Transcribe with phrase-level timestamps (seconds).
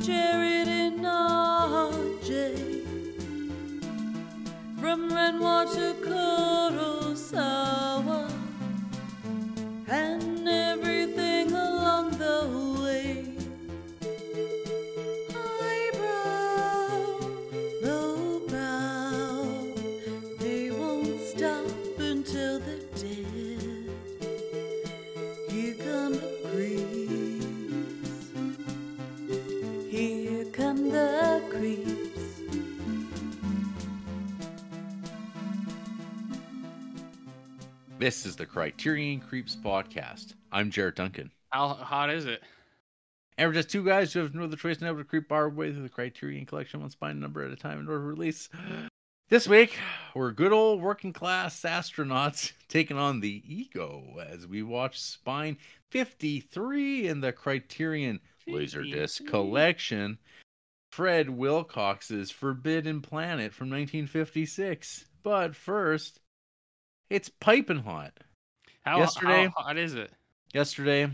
[0.00, 2.30] charity RJ.
[4.80, 7.89] From Renoir to Kurosawa.
[38.00, 40.32] This is the Criterion Creeps podcast.
[40.50, 41.30] I'm Jared Duncan.
[41.50, 42.42] How hot is it?
[43.36, 45.70] And we're just two guys who have no other choice than to creep our way
[45.70, 48.48] through the Criterion collection one spine number at a time in order to release.
[49.28, 49.76] This week,
[50.14, 55.58] we're good old working class astronauts taking on the ego as we watch Spine
[55.90, 59.26] 53 in the Criterion Laserdisc 53.
[59.26, 60.18] collection.
[60.90, 65.04] Fred Wilcox's Forbidden Planet from 1956.
[65.22, 66.19] But first,
[67.10, 68.12] it's piping hot.
[68.84, 70.10] How, Yesterday- how hot is it?
[70.54, 71.08] Yesterday,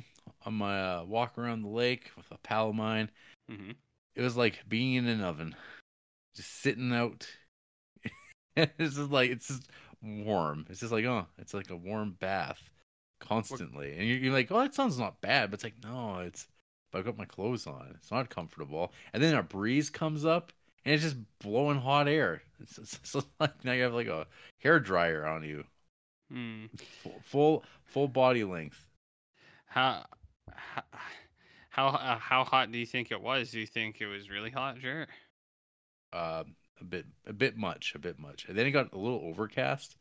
[0.46, 3.10] on my uh, walk around the lake with a pal of mine,
[3.50, 3.72] hmm
[4.14, 5.54] it was like being in an oven,
[6.34, 7.28] just sitting out.
[8.56, 9.68] it's just like it's just
[10.02, 10.64] warm.
[10.70, 12.70] It's just like oh, it's like a warm bath
[13.20, 16.46] constantly, and you're, you're like, oh, that sounds not bad, but it's like no, it's.
[16.92, 17.92] But I've got my clothes on.
[17.96, 20.50] It's not comfortable, and then a breeze comes up,
[20.84, 22.40] and it's just blowing hot air.
[22.62, 24.26] It's like now you have like a
[24.60, 25.64] hair dryer on you,
[26.30, 26.66] Hmm.
[27.02, 28.86] full full, full body length.
[29.66, 30.06] How
[30.48, 30.82] how
[31.70, 33.50] how, uh, how hot do you think it was?
[33.50, 35.08] Do you think it was really hot, Jarrett?
[36.12, 36.44] uh,
[36.80, 38.46] a bit a bit much, a bit much.
[38.48, 39.96] And then it got a little overcast.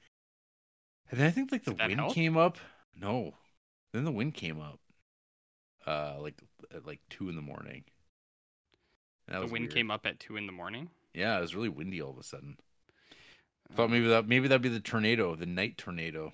[1.11, 2.13] And then I think like the wind help?
[2.13, 2.57] came up.
[2.95, 3.33] No.
[3.93, 4.79] Then the wind came up.
[5.85, 6.35] Uh like
[6.73, 7.83] at like two in the morning.
[9.39, 9.73] The wind weird.
[9.73, 10.89] came up at two in the morning.
[11.13, 12.57] Yeah, it was really windy all of a sudden.
[13.71, 16.33] I thought maybe that maybe that'd be the tornado, the night tornado.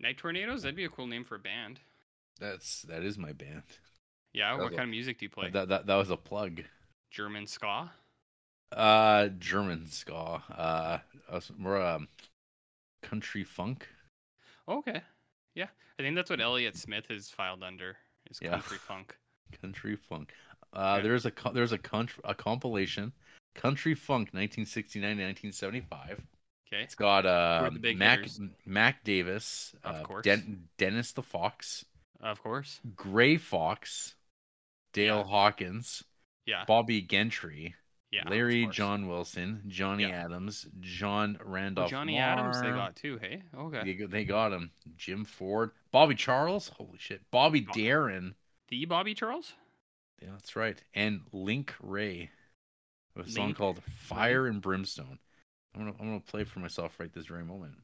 [0.00, 0.62] Night tornadoes.
[0.62, 1.80] That'd be a cool name for a band.
[2.38, 3.62] That's that is my band.
[4.32, 4.50] Yeah.
[4.52, 5.50] That What was a- kind of music do you play?
[5.50, 6.62] That that that was a plug.
[7.10, 7.90] German ska.
[8.70, 10.42] Uh German ska.
[10.54, 10.98] Uh
[11.30, 12.08] us- more um
[13.02, 13.88] country funk.
[14.68, 15.00] Okay.
[15.54, 15.68] Yeah,
[15.98, 17.96] I think that's what Elliott Smith is filed under.
[18.30, 18.50] Is Yeah.
[18.50, 19.16] country funk.
[19.62, 20.32] Country funk.
[20.74, 21.04] Uh, Okay.
[21.08, 23.12] there's a co- there's a country a compilation,
[23.60, 26.22] Country Funk 1969 to 1975.
[26.72, 26.82] Okay.
[26.82, 28.40] It's got uh are the big Mac hitters?
[28.66, 30.24] Mac Davis, Of uh, course.
[30.24, 31.84] Den- Dennis the Fox,
[32.20, 32.80] Of course.
[32.94, 34.14] Gray Fox,
[34.92, 35.22] Dale Yeah.
[35.24, 36.04] Hawkins,
[36.46, 36.64] Yeah.
[36.66, 37.74] Bobbie Gentry,
[38.10, 38.28] Yeah.
[38.28, 38.66] Larry.
[38.66, 40.24] John Wilson, Johnny Yeah.
[40.24, 41.90] Adams, John Oh, Randolph.
[41.90, 43.16] Johnny Adams they got too.
[43.18, 43.42] Hey.
[43.56, 43.82] Okay.
[43.84, 44.70] They, got- they got him.
[44.96, 46.68] Jim Ford, Bobby Charles.
[46.68, 47.72] Holy shit, Bobby Oh.
[47.74, 48.34] Darin.
[48.68, 49.54] The Bobby Charles.
[50.20, 50.82] Yeah, that's right.
[50.94, 52.30] And Link Wray
[53.18, 55.18] with a song Link called Fire and Brimstone.
[55.74, 57.74] I'm gonna I'm gonna play for myself right this very moment.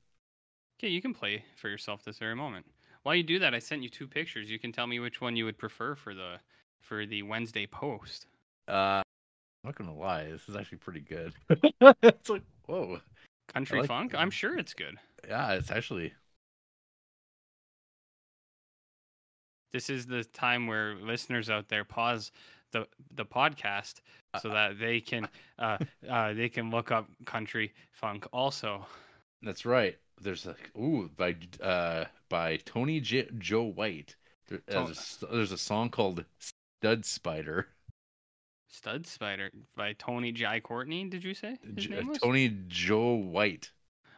[0.78, 2.66] Okay, you can play for yourself this very moment.
[3.02, 4.50] While you do that, I sent you two pictures.
[4.50, 6.36] You can tell me which one you would prefer for the
[6.80, 8.26] for the Wednesday post.
[8.68, 11.34] Uh I'm not gonna lie, this is actually pretty good.
[12.02, 13.00] it's like whoa.
[13.52, 14.14] Country like funk.
[14.14, 14.96] I'm sure it's good.
[15.28, 16.14] Yeah, it's actually
[19.72, 22.30] This is the time where listeners out there pause
[22.74, 24.00] the the podcast
[24.42, 25.26] so that they can
[25.58, 25.78] uh,
[26.10, 28.84] uh, they can look up country funk also.
[29.42, 29.96] that's right.
[30.20, 34.16] There's a ooh by uh by Tony J- Joe White.
[34.48, 37.68] There- there's, a, there's a song called Stud Spider.
[38.68, 40.60] Stud Spider by Tony J.
[40.60, 41.08] Courtney.
[41.08, 42.02] Did you say J-?
[42.22, 43.70] Tony Joe White.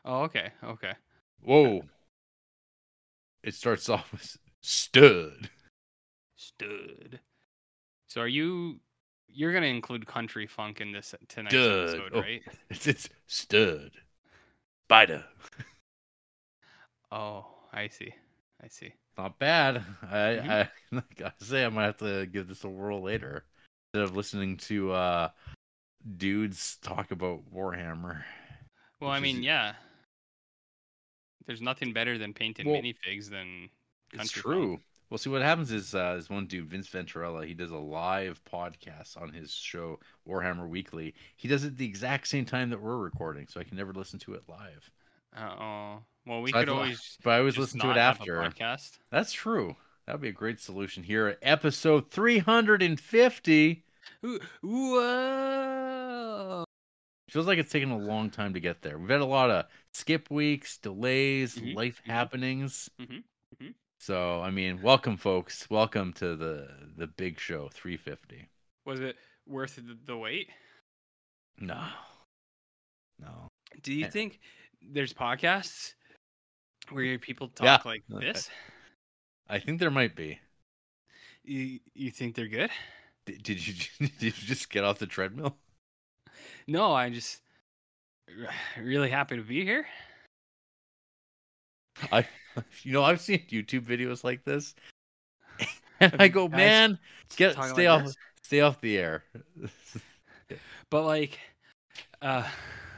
[0.05, 0.93] Oh, okay, okay.
[1.43, 1.83] Whoa.
[3.43, 5.51] It starts off with stud.
[6.37, 7.21] Stud.
[8.09, 8.81] So are you?
[9.29, 11.89] You're gonna include country funk in this tonight's Stud.
[11.89, 12.21] episode, Oh.
[12.21, 12.43] right?
[12.71, 13.91] It's it's stud.
[14.87, 15.25] Spider.
[17.11, 18.13] Oh, I see.
[18.63, 18.93] I see.
[19.19, 19.85] Not bad.
[20.03, 20.51] I Mhm.
[20.51, 23.45] I like I say I might have to give this a whirl later.
[23.95, 25.29] Instead of listening to uh
[26.17, 28.23] dudes talk about Warhammer.
[29.01, 29.75] Well, I Which is- mean, yeah.
[31.47, 33.69] There's nothing better than painting Well, minifigs than
[34.11, 34.13] country.
[34.13, 34.71] It's country true.
[34.77, 34.83] funk.
[35.09, 38.41] Well, see what happens is uh, this one dude, Vince Venturella, he does a live
[38.45, 41.15] podcast on his show Warhammer Weekly.
[41.37, 44.19] He does it the exact same time that we're recording, so I can never listen
[44.21, 44.91] to it live.
[45.37, 47.19] Uh oh, well, we So could thought- always.
[47.23, 48.41] But I always listen to it after.
[48.41, 48.99] podcast.
[49.11, 49.77] That's true.
[50.07, 53.85] That would be a great solution here at episode 350.
[54.63, 56.65] Whoa!
[57.29, 58.99] Feels like it's taken a long time to get there.
[58.99, 62.11] We've had a lot of skip weeks, delays, Mhm, life mhm.
[62.11, 62.89] happenings.
[63.01, 63.25] Mhm,
[63.61, 63.75] mhm.
[63.99, 65.69] So, I mean, welcome, folks.
[65.71, 68.49] Welcome to the the big show, 350.
[68.85, 69.17] Was it
[69.47, 70.49] worth the, the wait?
[71.59, 71.83] No,
[73.19, 73.49] no.
[73.83, 74.11] Do you Eh.
[74.11, 74.41] think
[74.83, 75.95] there's podcasts
[76.91, 77.91] where people talk Yeah.
[77.91, 78.51] like this?
[79.49, 80.39] I think there might be.
[81.45, 82.71] You you think they're good?
[83.25, 83.75] Did, did you
[84.19, 85.57] did you just get off the treadmill?
[86.67, 87.41] No, I just
[88.79, 89.87] really happy to be here.
[92.13, 92.29] I,
[92.83, 94.75] you know, I've seen YouTube videos like this,
[96.01, 96.99] and I go, guys man,
[97.37, 98.17] get stay like off, this?
[98.43, 99.25] stay off the air.
[100.91, 101.39] But like,
[102.23, 102.45] uh,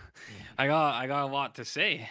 [0.58, 2.08] I got I got a lot to say.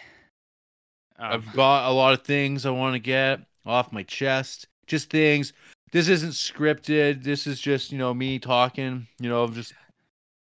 [1.20, 4.68] Um, I've got a lot of things I want to get off my chest.
[4.86, 5.54] Just things.
[5.92, 7.24] This isn't scripted.
[7.24, 9.08] This is just you know me talking.
[9.20, 9.74] You know, I'm just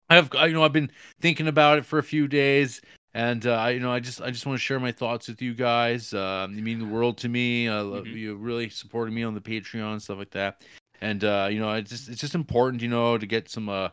[0.09, 2.81] I've you know I've been thinking about it for a few days,
[3.17, 5.41] and uh, I you know I just I just want to share my thoughts with
[5.41, 6.13] you guys.
[6.13, 7.69] Um, you mean the world to me.
[7.69, 8.15] I love Mhm.
[8.15, 10.61] you really supporting me on the Patreon stuff like that.
[11.01, 13.89] And uh, you know, it's just it's just important, you know, to get some uh,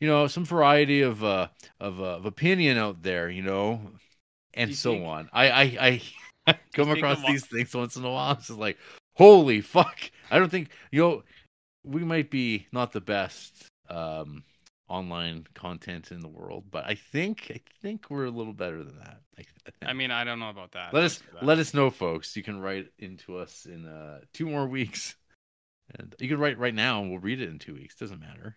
[0.00, 1.48] you know, some variety of uh
[1.80, 3.80] of, uh, of opinion out there, you know,
[4.54, 5.28] and you so think- on.
[5.32, 6.00] I I
[6.46, 8.32] I, come across these things once in a while.
[8.38, 8.78] It's just like,
[9.16, 9.98] holy fuck!
[10.30, 11.22] I don't think you know
[11.84, 14.44] we might be not the best um
[14.88, 18.98] online content in the world, but I think I think we're a little better than
[18.98, 19.20] that.
[19.38, 19.42] I,
[19.82, 19.90] I.
[19.90, 20.94] I mean, I don't know about that.
[20.94, 21.44] let us that.
[21.44, 22.36] let us know, folks.
[22.36, 25.16] You can write into us in uh two more weeks,
[25.98, 27.94] and you can write right now, and we'll read it in two weeks.
[27.96, 28.56] Doesn't matter.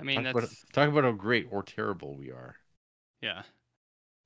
[0.00, 2.56] I mean, talk, that's about, talk about how great or terrible we are.
[3.20, 3.42] yeah.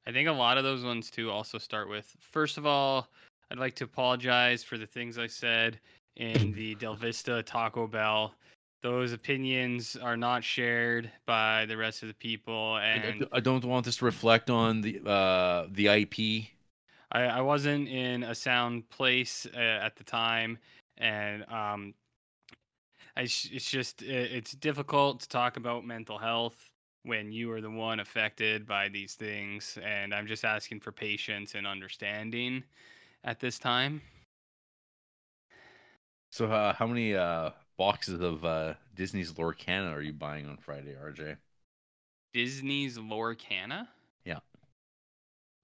[0.05, 3.09] I think a lot of those ones too also start with first of all,
[3.51, 5.79] I'd like to apologize for the things I said
[6.17, 8.35] in the Del Vista Taco Bell.
[8.83, 13.41] Those opinions are not shared by the rest of the people, I- and I, I
[13.41, 16.51] don't want this to reflect on the uh the IP.
[17.13, 20.59] I, I wasn't in a sound place uh, at the time,
[20.99, 21.95] and um,
[23.17, 26.71] I it's just it's difficult to talk about mental health
[27.05, 31.55] when you are the one affected by these things, and I'm just asking for patience
[31.55, 32.65] and understanding
[33.25, 34.03] at this time.
[36.31, 40.95] So uh, how many uh boxes of uh Disney's Lorcana are you buying on Friday,
[40.95, 41.37] RJ?
[42.33, 43.89] Disney's Lorcana.
[44.25, 44.39] Yeah.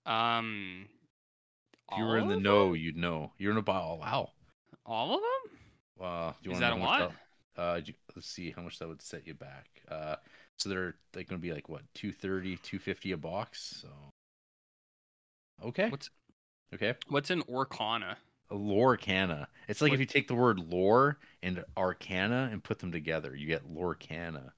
[0.07, 0.87] Um.
[1.91, 2.77] If you all were in the know, them?
[2.77, 3.33] you'd know.
[3.39, 3.81] You're in a buy.
[3.81, 4.31] Oh, wow.
[4.85, 6.07] All of them?
[6.07, 7.13] Uh, do you Is that a lot?
[7.57, 9.67] that- uh, you- let's see how much that would set you back.
[9.91, 10.17] Uh,
[10.59, 13.81] so they're like going to be like what 230, 250 a box.
[13.83, 13.89] So
[15.65, 16.11] okay, What's
[16.75, 16.95] okay.
[17.09, 18.17] what's an Orcana?
[18.51, 19.47] Lorcana.
[19.69, 23.47] It's like if you take the word lore and arcana and put them together, you
[23.47, 24.53] get Lorcana.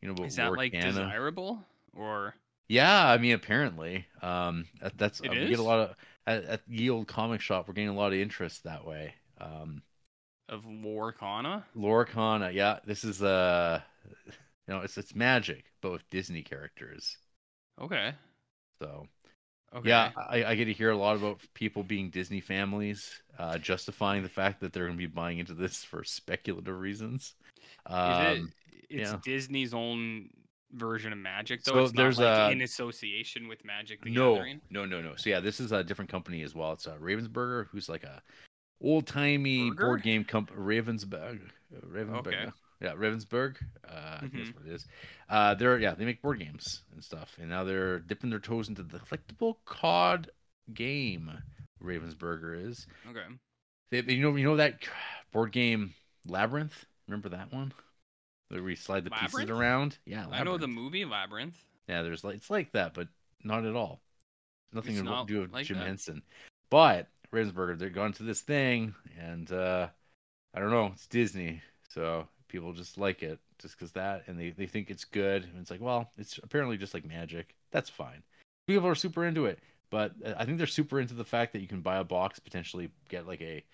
[0.00, 1.64] You know about Is that like desirable
[1.96, 2.34] or?
[2.68, 5.96] Yeah, I mean, apparently, um, that, that's It uh, we get a lot of
[6.26, 7.68] at, at Yield Comic Shop.
[7.68, 9.14] We're getting a lot of interest that way.
[9.40, 9.82] Um,
[10.48, 11.64] of Lorcana.
[11.76, 13.80] Lorcana, yeah, this is uh,
[14.26, 17.18] you know, it's it's magic, but with Disney characters.
[17.80, 18.14] Okay.
[18.80, 19.06] So
[19.76, 19.88] Okay.
[19.90, 24.22] yeah, I, I get to hear a lot about people being Disney families, uh, justifying
[24.22, 27.34] the fact that they're going to be buying into this for speculative reasons.
[27.88, 28.42] Is Um, it?
[28.88, 29.18] It's yeah.
[29.22, 30.30] Disney's own
[30.72, 31.72] version of Magic, though.
[31.72, 34.60] So it's not there's like a- in association with Magic the no, Gathering.
[34.70, 35.14] no, no, no.
[35.16, 36.72] So yeah, this is a different company as well.
[36.72, 38.22] It's uh, Ravensburger, who's like a
[38.80, 40.58] old timey board game company.
[40.58, 41.40] Ravensburg,
[41.86, 42.26] Ravensburg.
[42.28, 42.46] Okay.
[42.80, 43.56] Yeah, Ravensburg.
[43.88, 44.44] Uh, I think Mhm.
[44.44, 44.86] that's what it is.
[45.28, 48.68] Uh, they're yeah, they make board games and stuff, and now they're dipping their toes
[48.68, 50.30] into the collectible card
[50.74, 51.30] game.
[51.82, 52.86] Ravensburger is.
[53.08, 53.24] Okay.
[53.90, 54.80] They, they- you know, you know that
[55.32, 55.94] board game
[56.26, 56.84] Labyrinth.
[57.08, 57.72] Remember that one?
[58.48, 59.98] Where we slide the pieces around.
[60.04, 61.56] Yeah, I know the movie Labyrinth.
[61.88, 63.08] Yeah, there's like it's like that, but
[63.42, 64.00] not at all.
[64.72, 65.86] Nothing to do with like Jim that?
[65.86, 66.22] Henson.
[66.70, 69.88] But Ravensburger, they're going to this thing, and uh
[70.54, 74.50] I don't know, it's Disney, so people just like it just because that, and they
[74.50, 75.44] they think it's good.
[75.44, 77.54] And it's like, well, it's apparently just like magic.
[77.70, 78.22] That's fine.
[78.66, 79.58] People are super into it,
[79.90, 82.38] but uh, I think they're super into the fact that you can buy a box,
[82.38, 83.64] potentially get like a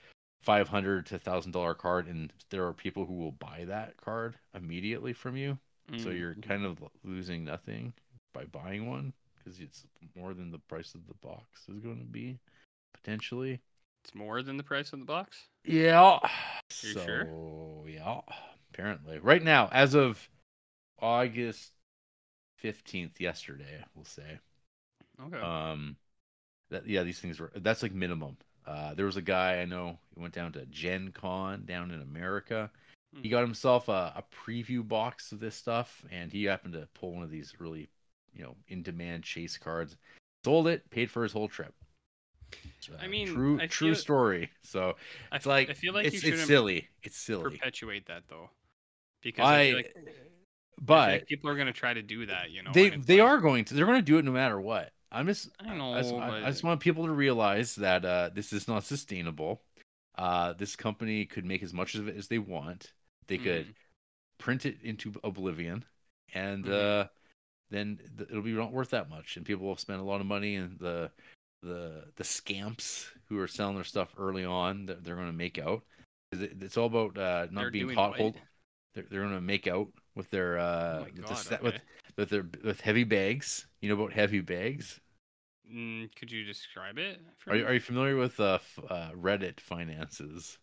[0.42, 4.36] five hundred to thousand dollar card, and there are people who will buy that card
[4.54, 5.58] immediately from you.
[5.98, 6.18] So Mm.
[6.18, 7.92] you're kind of losing nothing
[8.32, 9.84] by buying one because it's
[10.16, 12.38] more than the price of the box is going to be
[12.94, 13.60] potentially.
[14.04, 15.48] It's more than the price of the box.
[15.64, 16.18] Yeah.
[16.82, 17.28] You so sure?
[17.86, 18.20] yeah,
[18.72, 20.28] apparently right now, as of
[21.00, 21.72] August
[22.56, 24.38] fifteenth, yesterday, we'll say.
[25.26, 25.38] Okay.
[25.40, 25.96] Um,
[26.70, 28.36] that yeah, these things were that's like minimum.
[28.66, 29.98] Uh, there was a guy I know.
[30.14, 32.70] He went down to Gen Con down in America.
[33.20, 33.32] He Hmm.
[33.32, 37.22] got himself a, a preview box of this stuff, and he happened to pull one
[37.22, 37.90] of these really,
[38.34, 39.96] you know, in demand chase cards.
[40.44, 41.74] Sold it, paid for his whole trip.
[42.78, 44.50] It's, I uh, mean, true, I true feel- story.
[44.62, 44.96] So
[45.30, 46.88] I it's f- like I feel like it's, you it's silly.
[47.02, 47.58] It's silly.
[47.58, 48.48] perpetuate that though,
[49.22, 49.96] because I, I like
[50.80, 52.72] but like people are gonna try to do that, you know.
[52.72, 53.74] they they like- are going to.
[53.74, 54.92] They're going to do it no matter what.
[55.12, 55.50] I'm just.
[55.60, 58.66] I know, I just, I- I just want people to realize that uh, this is
[58.66, 59.62] not sustainable.
[60.18, 62.92] Uh, this company could make as much of it as they want.
[63.28, 63.74] They could Mhm.
[64.38, 65.84] print it into oblivion,
[66.34, 67.02] and Mhm.
[67.04, 67.08] uh,
[67.70, 70.26] then th- it'll be not worth that much, and people will spend a lot of
[70.26, 70.56] money.
[70.56, 71.10] And the
[71.62, 75.58] the the scamps who are selling their stuff early on, that they're going to make
[75.58, 75.84] out.
[76.32, 78.10] It's all about uh, not They're being caught.
[78.12, 78.20] what?
[78.20, 78.36] Hold,
[78.94, 81.62] they're, they're going to make out with their uh, Oh my with, the God, set-
[81.62, 81.80] with
[82.16, 83.66] with their with heavy bags.
[83.80, 85.00] You know about heavy bags?
[85.70, 87.20] Mm, could you describe it?
[87.48, 90.58] Are you, are you familiar with uh, f- uh, Reddit finances?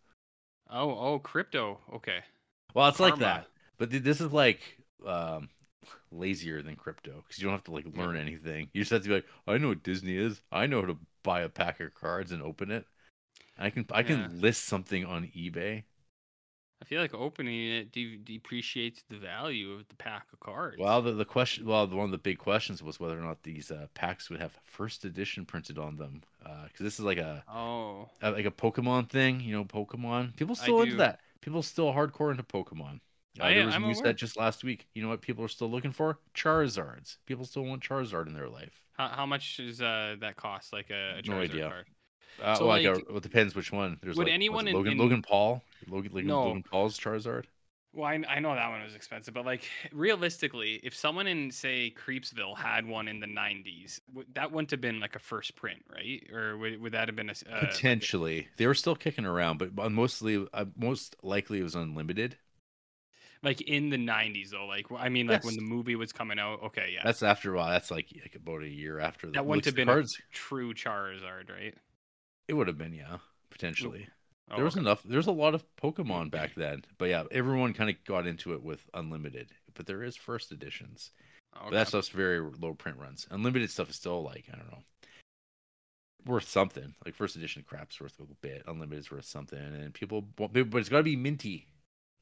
[0.70, 1.80] Oh, oh, crypto.
[1.94, 2.24] Okay.
[2.74, 4.62] Well, it's like that, but th- this is like
[5.06, 5.50] um,
[6.12, 8.06] lazier than crypto because you don't have to like Yeah.
[8.06, 8.70] learn anything.
[8.74, 10.42] You just have to be like, I know what Disney is.
[10.52, 12.86] I know how to buy a pack of cards and open it.
[13.58, 14.30] I can I can Yeah.
[14.42, 15.84] list something on eBay.
[16.82, 20.78] I feel like opening it de- depreciates the value of the pack of cards.
[20.80, 23.44] Well, the, the question, well, the, one of the big questions was whether or not
[23.44, 27.44] these uh, packs would have first edition printed on them, because this is like a,
[27.54, 29.42] oh, a like a Pokemon thing.
[29.42, 30.36] You know, Pokemon.
[30.38, 31.20] People still into that.
[31.42, 33.02] People still hardcore into Pokemon.
[33.40, 34.14] Uh, I- there was I'm news aware.
[34.14, 34.88] that just last week.
[34.96, 36.20] You know what people are still looking for?
[36.34, 37.18] Charizards.
[37.26, 38.82] People still want Charizard in their life.
[38.94, 40.72] how, how much does uh, that cost?
[40.74, 41.68] Like a, a No Charizard idea.
[41.70, 41.86] card?
[42.42, 43.98] Uh, So, well, like, like, uh, it depends which one.
[44.02, 45.64] There's would like, anyone in- Logan in- Logan Paul?
[45.88, 46.44] Logan, Logan, No.
[46.44, 47.46] Logan Paul's Charizard.
[47.92, 51.92] Well, I, I know that one was expensive, but like realistically, if someone in say
[51.98, 55.84] Creepsville had one in the '90s, w- that wouldn't have been like a first print,
[55.92, 56.22] right?
[56.32, 59.26] Or would, would that have been a uh, like a- Potentially, they were still kicking
[59.26, 62.38] around, but mostly, uh, most likely, it was unlimited.
[63.42, 64.66] like in the '90s though?
[64.66, 66.62] Like I mean, like when the movie was coming out.
[66.64, 67.70] Okay, yeah, That's after a while.
[67.70, 71.50] That's like, like about a year after the that wouldn't have been a true Charizard,
[71.50, 71.76] right?
[72.50, 73.18] It would have been, yeah,
[73.52, 74.08] potentially.
[74.50, 74.82] Oh, there was okay.
[74.82, 75.04] enough.
[75.04, 78.64] There's a lot of Pokemon back then, but yeah, everyone kind of got into it
[78.64, 79.52] with unlimited.
[79.76, 81.12] But there is first editions.
[81.54, 81.76] But Okay.
[81.76, 83.28] that stuff's very low print runs.
[83.30, 84.80] Unlimited stuff is still like I don't know,
[86.26, 86.96] worth something.
[87.06, 88.64] Like first edition crap's worth a little bit.
[88.68, 91.68] Unlimited's worth something, and people, but it's got to be minty.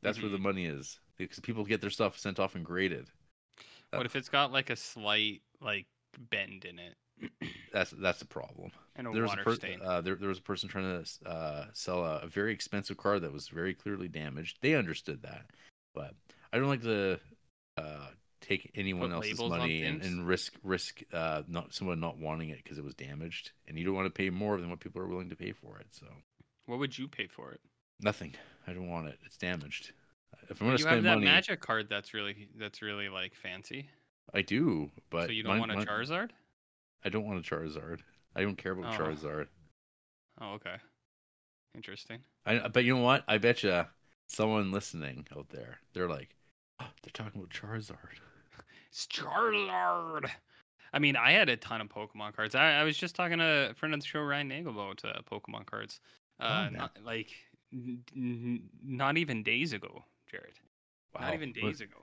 [0.02, 0.42] That's where the Mhm.
[0.42, 3.08] money is because people get their stuff sent off and graded.
[3.92, 5.88] What if it's got like a slight like
[6.30, 6.96] bend in it
[7.74, 8.72] That's that's the problem.
[8.96, 9.80] and a There was a per- stain?
[9.84, 13.20] uh, there, there was a person trying to uh, sell a, a very expensive car
[13.20, 14.58] that was very clearly damaged.
[14.62, 15.46] They understood that,
[15.94, 16.14] but
[16.54, 17.20] I don't like to
[17.78, 18.08] uh,
[18.42, 22.64] take anyone Put else's money and, and risk risk uh, not someone not wanting it
[22.64, 25.08] because it was damaged, and you don't want to pay more than what people are
[25.08, 25.88] willing to pay for it.
[25.92, 26.06] So
[26.66, 27.60] what would you pay for it?
[28.00, 28.36] nothing.
[28.68, 29.18] I don't want it.
[29.26, 29.92] It's damaged.
[30.50, 33.34] If I'm gonna you have spend that money, magic card that's really that's really like
[33.36, 33.90] fancy.
[34.34, 36.30] I do, but so you don't mine- want a mine- Charizard?
[37.06, 38.00] I don't want a Charizard.
[38.36, 39.04] I don't care about Oh.
[39.04, 39.48] Charizard.
[40.42, 40.76] Oh, okay.
[41.76, 42.20] Interesting.
[42.46, 43.24] I but you know what?
[43.28, 43.86] I bet you
[44.28, 46.36] someone listening out there, they're like,
[46.80, 47.96] oh, they're talking about Charizard.
[48.90, 50.30] It's Charizard.
[50.94, 52.56] I mean, I had a ton of Pokemon cards.
[52.56, 55.22] I, I was just talking to a friend of the show, Ryan Nagel, about uh,
[55.30, 56.00] Pokemon cards.
[56.40, 56.74] Uh, man.
[56.74, 57.30] not, like,
[57.74, 60.54] n- n- not even days ago, Jared.
[61.14, 61.22] Wow.
[61.28, 61.98] Not even What- days ago.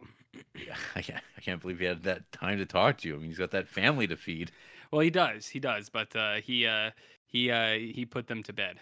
[0.55, 3.15] Yeah, I can't, I can't believe he had that time to talk to you.
[3.15, 4.53] I mean, he's got that family to feed.
[4.91, 5.49] Well, he does.
[5.49, 5.89] He does.
[5.91, 6.91] But uh, he uh,
[7.27, 8.81] he uh, he put them to bed.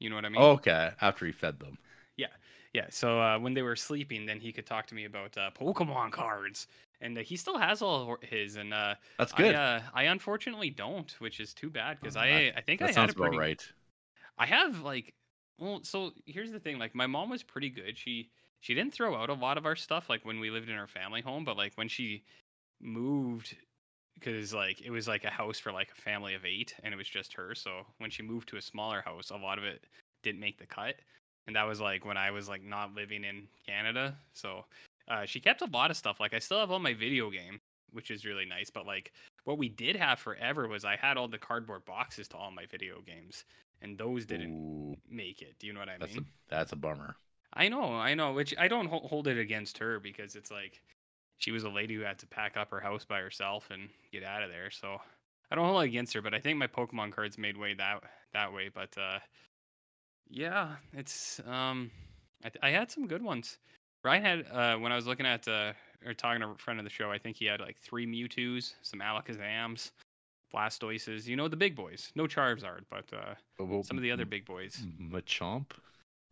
[0.00, 0.40] You know what I mean?
[0.40, 0.90] Oh, okay.
[1.00, 1.78] After he fed them.
[2.16, 2.28] Yeah,
[2.72, 2.86] yeah.
[2.90, 6.12] so uh, when they were sleeping, then he could talk to me about uh, Pokemon
[6.12, 6.66] cards,
[7.00, 8.56] and uh, he still has all his.
[8.56, 9.54] And uh, That's good.
[9.54, 12.92] I, uh, I unfortunately don't, which is too bad because Oh, I I think I
[12.92, 13.36] had a pretty.
[13.36, 13.72] about right.
[14.38, 15.14] I have like,
[15.58, 16.78] well, so here's the thing.
[16.78, 17.96] Like, my mom was pretty good.
[17.98, 20.76] She she didn't throw out a lot of our stuff like when we lived in
[20.76, 22.24] our family home, but like when she
[22.80, 23.56] moved,
[24.18, 26.96] because like it was like a house for like a family of eight, and it
[26.96, 27.54] was just her.
[27.54, 29.84] So when she moved to a smaller house, a lot of it
[30.22, 30.96] didn't make the cut,
[31.46, 34.16] and that was like when I was like not living in Canada.
[34.32, 34.64] So
[35.08, 36.20] uh, she kept a lot of stuff.
[36.20, 37.60] Like I still have all my video game,
[37.92, 38.70] which is really nice.
[38.70, 39.12] But like
[39.44, 42.66] what we did have forever was I had all the cardboard boxes to all my
[42.66, 43.44] video games,
[43.82, 45.56] and those didn't Ooh, make it.
[45.58, 46.26] Do you know what I that's a mean?
[46.48, 47.16] that's a bummer.
[47.52, 48.32] I know, I know.
[48.32, 50.80] Which I don't hold it against her because it's like
[51.38, 54.24] she was a lady who had to pack up her house by herself and get
[54.24, 54.70] out of there.
[54.70, 55.00] So
[55.50, 58.02] I don't hold it against her, but I think my Pokemon cards made way that
[58.32, 58.68] that way.
[58.72, 59.18] But uh,
[60.28, 61.90] yeah, it's um,
[62.44, 63.58] I, th- I had some good ones.
[64.04, 65.72] Ryan had uh, when I was looking at uh,
[66.04, 68.74] or talking to a friend of the show, I think he had like three Mewtwo's,
[68.82, 69.90] some Alakazams,
[70.54, 71.26] Blastoises.
[71.26, 72.10] You know the big boys.
[72.14, 74.82] No Charizard, but uh, But what- some of the other big boys.
[75.00, 75.66] Machamp.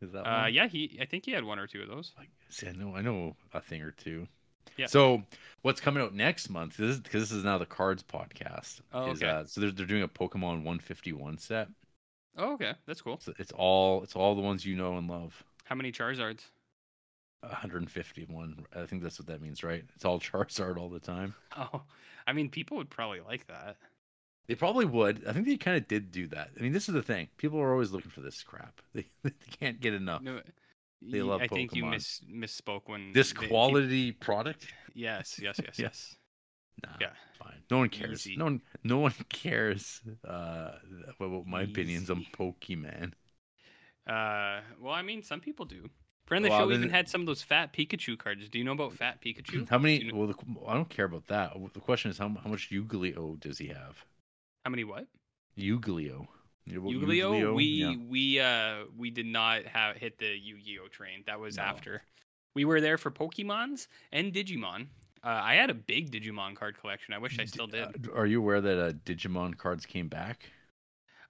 [0.00, 0.54] Is that Uh, one?
[0.54, 2.12] yeah, he I think he had one or two of those.
[2.18, 4.26] Like, see, I know, I know a thing or two.
[4.76, 4.86] Yeah.
[4.86, 5.22] So,
[5.62, 6.76] what's coming out next month?
[6.76, 8.80] This because this is now the Cards podcast.
[8.92, 9.30] Oh, is, okay.
[9.30, 11.68] uh, so they're they're doing a Pokemon 151 set.
[12.36, 13.18] Oh, okay, that's cool.
[13.20, 15.44] So it's all it's all the ones you know and love.
[15.64, 16.40] How many Charizards?
[17.40, 18.66] 151.
[18.74, 19.84] I think that's what that means, right?
[19.94, 21.34] It's all Charizard all the time.
[21.56, 21.82] Oh,
[22.26, 23.76] I mean, people would probably like that.
[24.48, 25.24] They probably would.
[25.26, 26.50] I think they kind of did do that.
[26.58, 27.28] I mean, this is the thing.
[27.36, 28.80] People are always looking for this crap.
[28.94, 29.30] They, they
[29.60, 30.22] can't get enough.
[30.22, 30.40] No,
[31.10, 34.66] They love I think you miss, misspoke when This they- quality product?
[34.94, 36.16] yes, yes, yes, yes.
[36.82, 37.12] Nah, Yeah.
[37.38, 37.62] fine.
[37.70, 38.26] No one cares.
[38.26, 38.36] Easy.
[38.36, 40.72] No one, no one cares uh,
[41.20, 43.12] about my opinions on Pokemon.
[44.06, 45.88] Uh, well, I mean, some people do.
[46.26, 48.48] Friend of the Well, show even had some of those fat Pikachu cards.
[48.48, 49.68] Do you know about fat Pikachu?
[49.68, 49.98] How many?
[50.02, 51.52] You know- Well, the, I don't care about that.
[51.74, 54.04] The question is how, how much Yu-Gi-Oh does he have?
[54.64, 55.06] How many what?
[55.56, 56.26] Yu-Gi-Oh.
[56.66, 57.54] You know about Yu-Gi-Oh.
[57.54, 57.94] We Yeah.
[58.08, 61.22] we uh we did not have hit the Yu-Gi-Oh train.
[61.26, 61.62] That was No.
[61.64, 62.02] after.
[62.54, 64.86] We were there for Pokemons and Digimon.
[65.22, 67.14] Uh, I had a big Digimon card collection.
[67.14, 68.08] I wish I still did.
[68.08, 70.50] Uh, are you aware that uh, Digimon cards came back?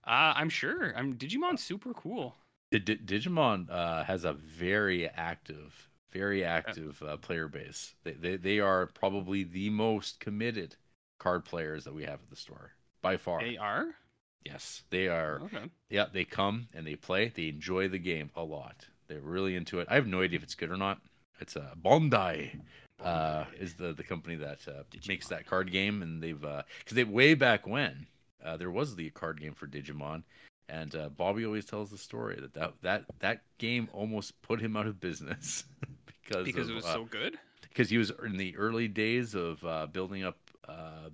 [0.06, 0.92] Uh, I'm sure.
[0.96, 2.36] I'm Digimon's super cool.
[2.70, 7.94] D- D- Digimon uh, has a very active, very active uh, player base.
[8.04, 10.76] They, they they are probably the most committed
[11.18, 13.40] card players that we have at the store by far.
[13.40, 13.94] They are.
[14.44, 15.40] Yes, they are.
[15.44, 15.64] Okay.
[15.90, 17.32] Yeah, they come and they play.
[17.34, 18.86] They enjoy the game a lot.
[19.08, 19.88] They're really into it.
[19.90, 21.00] I have no idea if it's good or not.
[21.40, 22.60] It's uh, Bandai
[23.02, 27.04] uh, is the the company that uh, makes that card game, and they've because they
[27.04, 28.06] way back when
[28.44, 30.22] uh, there was the card game for Digimon,
[30.68, 34.76] and uh, Bobby always tells the story that that that, that game almost put him
[34.76, 35.64] out of business
[36.06, 37.36] because Because of, it was uh, so good.
[37.62, 41.08] because he was in the early days of uh, building up, uh,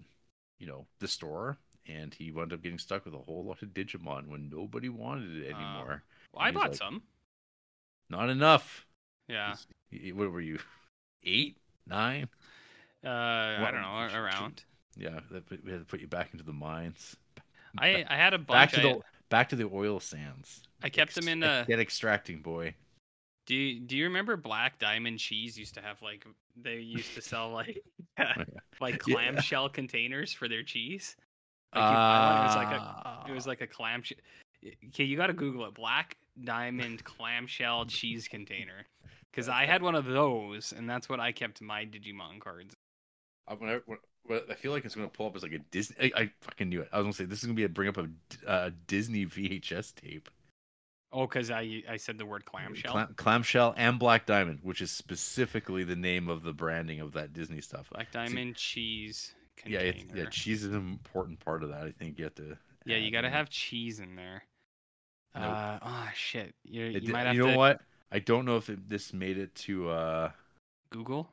[0.58, 1.58] you know, the store,
[1.90, 5.36] and he wound up getting stuck with a whole lot of Digimon when nobody wanted
[5.44, 6.02] it Uh, anymore.
[6.32, 7.02] Well, I bought like- some.
[8.08, 8.86] Not enough.
[9.28, 9.56] Yeah.
[9.92, 10.58] Y- What were you?
[11.22, 11.56] Eight,
[11.86, 12.28] nine?
[13.04, 14.64] Uh, I don't know around.
[14.96, 17.16] Yeah, that put, we had to put you back into the mines.
[17.78, 18.82] I I had a back bunch.
[18.82, 20.62] to I, the back to the oil sands.
[20.82, 21.70] I kept them in Ex- a.
[21.70, 22.74] Get extracting, boy.
[23.46, 27.22] Do you, do you remember Black Diamond Cheese used to have like they used to
[27.22, 27.82] sell like
[28.80, 29.14] like Yeah.
[29.14, 31.16] clamshell containers for their cheese?
[31.74, 33.24] Like you buy one, it was like a Ah.
[33.28, 34.02] it was like a clam.
[34.88, 35.74] Okay, you got to Google it.
[35.74, 38.86] Black Diamond clamshell cheese container.
[39.30, 42.74] Because I had one of those, and that's what I kept my Digimon cards.
[43.46, 45.58] I, when I, when, I feel like it's going to pull up as like a
[45.70, 46.12] Disney.
[46.16, 46.88] I, I fucking knew it.
[46.92, 48.08] I was going to say this is going to be a bring up a
[48.50, 50.28] uh, Disney VHS tape.
[51.12, 52.92] Oh, because I I said the word clamshell.
[52.92, 57.32] Clam- clamshell and Black Diamond, which is specifically the name of the branding of that
[57.32, 57.90] Disney stuff.
[57.92, 59.34] Black Diamond cheese
[59.66, 61.82] Yeah, it's, yeah, cheese is an important part of that.
[61.82, 62.56] I think you have to.
[62.86, 64.42] Yeah, you got to have cheese in there.
[65.34, 65.44] Nope.
[65.44, 66.54] Uh, oh shit!
[66.64, 67.80] You, It you di- might have you know to what?
[68.10, 70.30] I don't know if it, this made it to uh,
[70.90, 71.28] Google.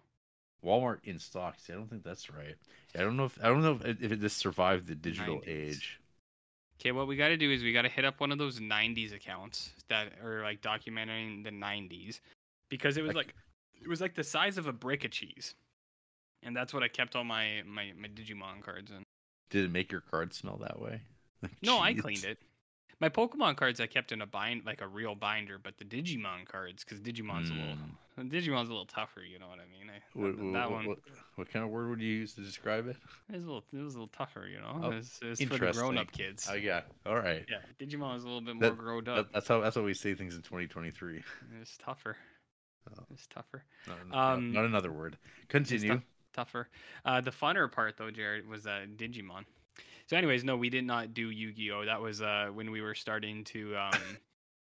[0.63, 1.55] Walmart in stock.
[1.59, 2.55] See, I don't think that's right.
[2.95, 5.47] I don't know if I don't know if, if it just survived the digital 90s.
[5.47, 5.99] age.
[6.79, 8.59] Okay, what we got to do is we got to hit up one of those
[8.59, 12.19] '90s accounts that are like documenting the '90s,
[12.69, 13.35] because it was Like- like
[13.81, 15.55] it was like the size of a brick of cheese,
[16.43, 19.03] and that's what I kept all my my, my Digimon cards in.
[19.49, 21.01] Did it make your card smell that way?
[21.43, 22.39] Like No, I cleaned it.
[22.99, 26.47] My Pokemon cards I kept in a bind like a real binder, but the Digimon
[26.47, 27.77] cards, because Digimon's a little
[28.17, 29.21] Digimon's a little tougher.
[29.21, 29.87] You know what I mean?
[29.91, 30.21] I, Hmm.
[30.23, 30.97] What, that, what- that what- one what,
[31.35, 32.95] what kind of word would you use to describe it?
[33.29, 34.47] it was a little it was a little tougher.
[34.51, 36.47] You know, Oh, it was, it was for the grown-up kids.
[36.51, 36.81] Oh yeah.
[37.05, 37.45] All right.
[37.47, 39.31] Yeah, Digimon is a little bit more That- grown That, up.
[39.31, 41.21] that's how that's how we say things in 2023.
[41.61, 42.17] It's tougher.
[42.89, 43.03] Oh.
[43.13, 43.63] It's tougher.
[44.09, 45.17] Not, Um, not another word.
[45.49, 46.01] Continue.
[46.37, 46.69] Tough- tougher.
[47.05, 49.45] Uh, the funner part though, Jared, was uh, Digimon.
[50.07, 51.85] So, anyways, no, we did not do Yu-Gi-Oh.
[51.85, 53.75] That was uh, when we were starting to.
[53.75, 53.91] Um,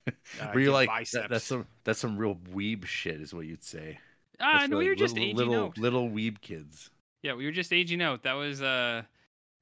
[0.41, 3.63] uh, Were you like that, that's some that's some real weeb shit, is what you'd
[3.65, 3.99] say.
[4.41, 5.79] Ah, That's no, we were just little, aging little out.
[5.79, 6.91] little weeb kids.
[7.23, 8.23] Yeah, we were just aging out.
[8.25, 9.03] That was uh,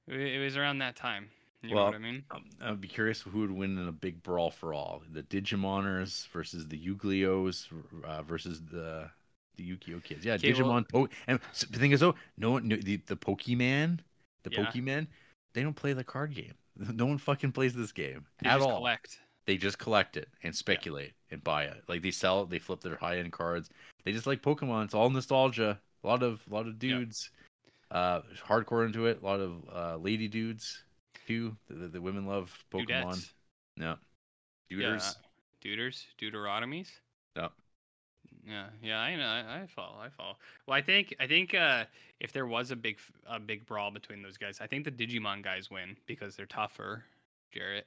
[0.07, 1.29] it was around that time.
[1.61, 2.23] You Well, know what I mean?
[2.31, 6.27] Um, I'd be curious who would win in a big brawl for all: the Digimoners
[6.29, 7.69] versus the Yu-Gi-Ohs
[8.05, 9.09] uh, versus the
[9.55, 10.25] the Yu-Gi-Oh kids.
[10.25, 10.89] Yeah, Okay, well- Digimon.
[10.89, 11.39] po- and
[11.71, 13.99] the thing is, though, no one, no, the the Pokemon,
[14.43, 14.65] the Yeah.
[14.65, 15.07] Pokemon,
[15.53, 16.53] they don't play the card game.
[16.93, 18.77] No one fucking plays this game They at just all.
[18.77, 19.19] collect.
[19.45, 21.83] They just collect it and speculate and buy it.
[21.87, 23.69] Like they sell it, they flip their high end cards.
[24.05, 24.85] They just like Pokemon.
[24.85, 25.79] It's all nostalgia.
[26.03, 26.97] A lot of a lot of Yeah.
[26.97, 27.29] dudes,
[27.91, 29.21] uh, hardcore into it.
[29.21, 30.83] A lot of uh, lady dudes
[31.27, 31.55] too.
[31.67, 32.87] The, the, the women love Pokemon.
[32.87, 33.33] Dudettes.
[33.77, 33.97] No,
[34.69, 34.77] Yeah.
[34.77, 35.15] duders.
[35.63, 36.05] Duders.
[36.19, 36.89] Deuteronomies.
[37.35, 37.49] No.
[38.47, 39.25] Yeah, yeah, I know.
[39.25, 39.97] I, I follow.
[39.99, 40.35] I follow.
[40.67, 41.85] Well, I think I think uh,
[42.19, 45.43] if there was a big a big brawl between those guys, I think the Digimon
[45.43, 47.03] guys win because they're tougher.
[47.53, 47.85] Jarrett.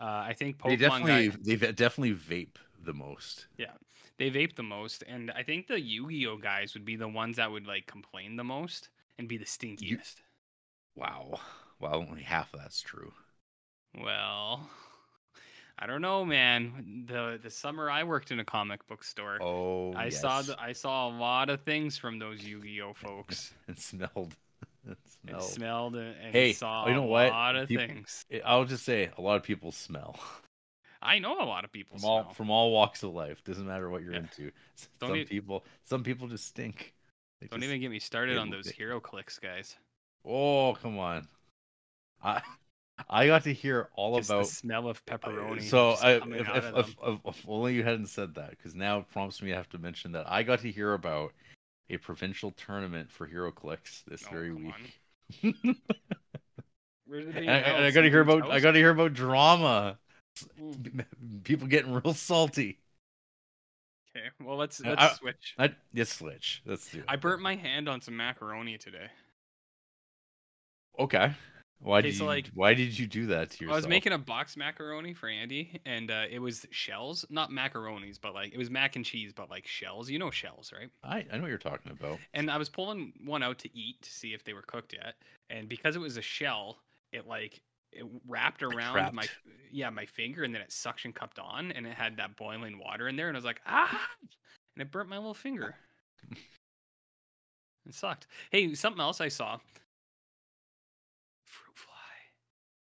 [0.00, 3.46] Uh, I think Pokemon They definitely guys they definitely vape the most.
[3.58, 3.72] Yeah,
[4.18, 7.50] they vape the most, and I think the Yu-Gi-Oh guys would be the ones that
[7.50, 8.88] would like complain the most
[9.18, 10.22] and be the stinkiest.
[10.96, 11.40] Wow.
[11.78, 13.12] Well, only half of that's true.
[14.00, 14.70] Well,
[15.78, 17.04] I don't know, man.
[17.08, 20.72] The the summer I worked in a comic book store, Oh, I saw the, I
[20.72, 23.52] saw a lot of things from those Yu-Gi-Oh folks.
[23.68, 24.36] It smelled.
[24.86, 25.42] It and smelled.
[25.50, 27.30] smelled and, Hey, saw you know a what?
[27.30, 28.24] lot of People- things.
[28.30, 30.18] It- I'll just say a lot of people smell
[31.04, 32.34] I know a lot of people from all smell.
[32.34, 33.42] from all walks of life.
[33.42, 34.18] Doesn't matter what you're Yeah.
[34.20, 34.52] into.
[35.00, 36.94] Don't some e- people, some people just stink.
[37.40, 39.74] They Don't just- even get me started on those HeroClix, guys.
[40.24, 41.26] Oh, come on.
[42.22, 42.40] I
[43.08, 45.62] I got to hear all Just about the smell of pepperoni.
[45.62, 49.08] So I, if, if, of if, if, only you hadn't said that, because now it
[49.10, 51.32] prompts me to have to mention that I got to hear about
[51.90, 54.74] a provincial tournament for HeroClix this Oh, very week.
[55.42, 55.54] on.
[57.06, 58.90] Where's it being and I, and I got to hear about I got to hear
[58.90, 59.98] about drama,
[60.58, 61.04] Mm.
[61.44, 62.78] people getting real salty.
[64.16, 65.54] Okay, well let's let's I- switch.
[65.58, 66.62] I yes, switch.
[66.64, 67.04] Let's do it.
[67.08, 69.08] I burnt my hand on some macaroni today.
[70.98, 71.32] Okay.
[71.82, 73.74] Why Okay, did so, you like, Why did you do that to yourself?
[73.74, 78.18] I was making a box macaroni for Andy, and uh, it was shells, not macaronis,
[78.20, 80.08] but like it was mac and cheese, but like shells.
[80.08, 80.90] You know shells, right?
[81.02, 82.20] I I know what you're talking about.
[82.34, 85.14] And I was pulling one out to eat to see if they were cooked yet,
[85.50, 86.78] and because it was a shell,
[87.12, 87.60] it like
[87.92, 89.28] it wrapped around my
[89.72, 93.08] yeah my finger, and then it suction cupped on, and it had that boiling water
[93.08, 94.08] in there, and I was like ah,
[94.76, 95.74] and it burnt my little finger.
[97.86, 98.26] it sucked.
[98.50, 99.58] Hey, something else I saw.
[101.44, 101.92] Fruit fly.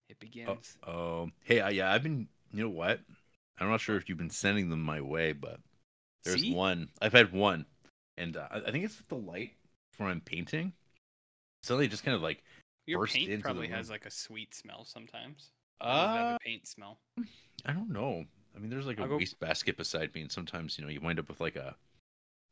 [0.10, 0.78] It begins.
[0.88, 2.28] Oh, hey, I, yeah, I've been.
[2.54, 3.00] You know what?
[3.60, 5.60] I'm not sure if you've been sending them my way, but
[6.24, 6.54] there's See?
[6.54, 6.89] one.
[7.02, 7.65] I've had one,
[8.18, 9.54] and uh, I think it's the light
[9.91, 10.74] from I'm painting.
[11.63, 12.44] Suddenly, just kind of like
[12.86, 15.52] Your burst paint probably has like a sweet smell sometimes.
[15.82, 17.00] Or does it have uh, a paint smell.
[17.65, 18.26] I don't know.
[18.56, 21.02] I mean, there's like a go- waste basket beside me, and sometimes you know you
[21.02, 21.76] wind up with like a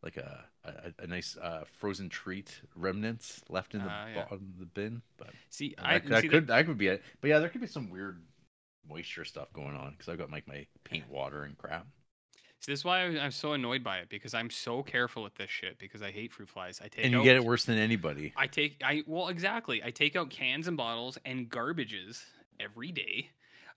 [0.03, 4.21] like a a, a nice uh, frozen treat remnants left in the Ah, yeah.
[4.23, 5.01] bottom of the bin.
[5.17, 7.01] But See, I that see could that could be it.
[7.21, 8.21] But yeah, there could be some weird
[8.87, 11.87] moisture stuff going on because I've got like my paint water and crap.
[12.59, 15.49] See, this is why I'm so annoyed by it because I'm so careful with this
[15.49, 16.79] shit because I hate fruit flies.
[16.83, 18.33] I take and you out, get it worse than anybody.
[18.37, 19.81] I take I well exactly.
[19.83, 22.23] I take out cans and bottles and garbages
[22.59, 23.29] every day.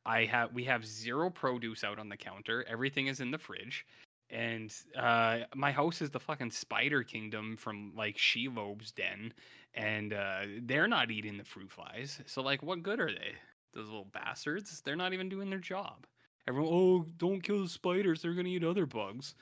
[0.04, 2.64] I have we have zero produce out on the counter.
[2.68, 3.84] Everything is in the fridge.
[4.30, 9.32] And uh my house is the fucking spider kingdom from like Shelob's den
[9.74, 12.20] and uh they're not eating the fruit flies.
[12.26, 13.34] So like what good are they?
[13.74, 14.80] Those little bastards.
[14.84, 16.06] They're not even doing their job.
[16.48, 18.22] Everyone, oh, don't kill the spiders.
[18.22, 19.34] They're gonna eat other bugs.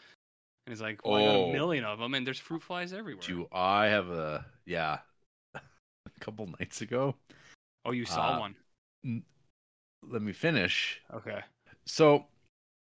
[0.67, 1.51] And it's like, well, I got Oh.
[1.51, 3.23] a million of them, and there's fruit flies everywhere.
[3.27, 4.99] Do I have a yeah?
[5.55, 5.61] A
[6.21, 7.15] couple nights ago.
[7.85, 9.23] oh, you saw uh, one.
[10.03, 11.01] Let me finish.
[11.13, 11.41] Okay.
[11.87, 12.25] So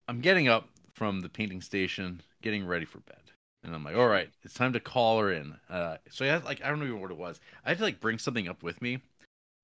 [0.07, 3.17] I'm getting up from the painting station, getting ready for bed.
[3.63, 5.55] And I'm like, all right, it's time to call her in.
[5.69, 7.39] Uh, so I had like I don't know what it was.
[7.65, 8.99] I had to like bring something up with me.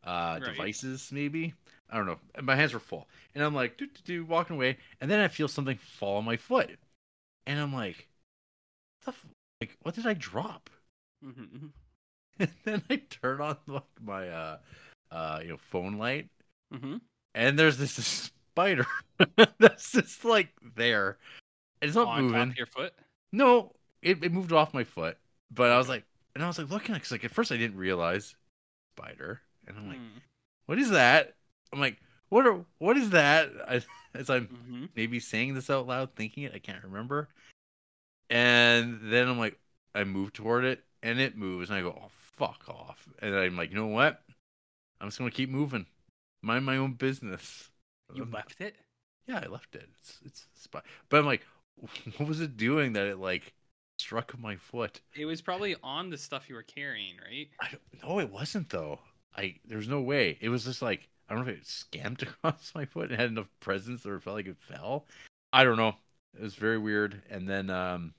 [0.03, 0.45] Uh Right.
[0.45, 1.53] devices maybe.
[1.89, 2.19] I don't know.
[2.35, 3.07] And my hands were full.
[3.35, 4.77] And I'm like, do do do walking away.
[5.01, 6.71] And then I feel something fall on my foot.
[7.47, 8.07] And I'm like,
[9.05, 9.25] what the f-
[9.61, 10.69] like what did I drop?
[11.25, 11.67] Mm-hmm.
[12.39, 14.57] And then I turn on like my uh
[15.11, 16.29] uh you know phone light
[16.73, 16.97] Mm-hmm.
[17.35, 18.87] and there's this spider
[19.59, 21.17] that's just like there.
[21.81, 22.49] It's not On top moving.
[22.51, 22.93] of your foot.
[23.31, 25.17] No, it, it moved off my foot,
[25.51, 26.03] but I was like,
[26.35, 28.35] and I was like looking because like at first I didn't realize
[28.97, 30.21] spider, and I'm like, Mm.
[30.65, 31.35] what is that?
[31.73, 31.97] I'm like,
[32.29, 33.49] what are what is that?
[33.67, 33.81] I,
[34.13, 34.85] as I'm Mm-hmm.
[34.95, 37.29] maybe saying this out loud, thinking it, I can't remember.
[38.29, 39.57] And then I'm like,
[39.95, 43.57] I move toward it, and it moves, and I go, oh fuck off, and I'm
[43.57, 44.21] like, you know what?
[45.01, 45.85] I'm just gonna keep moving,
[46.41, 47.69] mind my own business.
[48.13, 48.75] You Um, left it.
[49.27, 49.87] yeah, I left it.
[49.99, 50.85] It's it's spot.
[51.09, 51.45] But I'm like,
[52.17, 53.53] what was it doing that it like
[53.97, 55.01] struck my foot?
[55.15, 57.49] It was probably on the stuff you were carrying, right?
[57.59, 58.03] I don't.
[58.03, 58.99] No, it wasn't though.
[59.35, 60.37] I there's no way.
[60.41, 63.29] It was just like I don't know if it scammed across my foot and had
[63.29, 65.05] enough presence or it felt like it fell.
[65.53, 65.95] I don't know.
[66.37, 67.21] It was very weird.
[67.29, 68.13] And then um,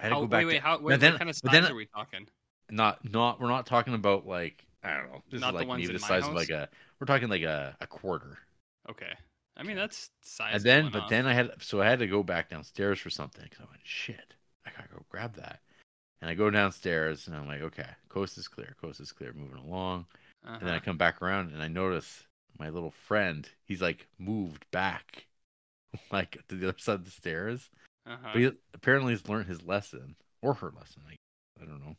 [0.00, 0.38] I had to How, go back.
[0.40, 0.54] wait, wait.
[0.56, 0.78] to, How?
[0.78, 2.26] What, then- what kind of size are we talking?
[2.70, 5.22] not not we're not talking about like I don't know.
[5.30, 6.68] This Not is the like ones maybe in the my size of like a.
[6.98, 8.38] We're talking like a, a quarter.
[8.92, 9.12] Okay.
[9.56, 10.54] I mean, that's size.
[10.54, 13.44] and then but then I had so I had to go back downstairs for something
[13.44, 14.34] because I went shit
[14.66, 15.60] I gotta go grab that
[16.20, 19.62] and I go downstairs and I'm like okay coast is clear coast is clear moving
[19.62, 20.06] along
[20.46, 22.24] uh and then I come back around and I notice
[22.58, 25.26] my little friend he's like moved back
[26.10, 27.68] like to the other side of the stairs
[28.06, 28.30] uh-huh.
[28.32, 31.16] but he apparently he's learned his lesson or her lesson I,
[31.62, 31.96] I don't know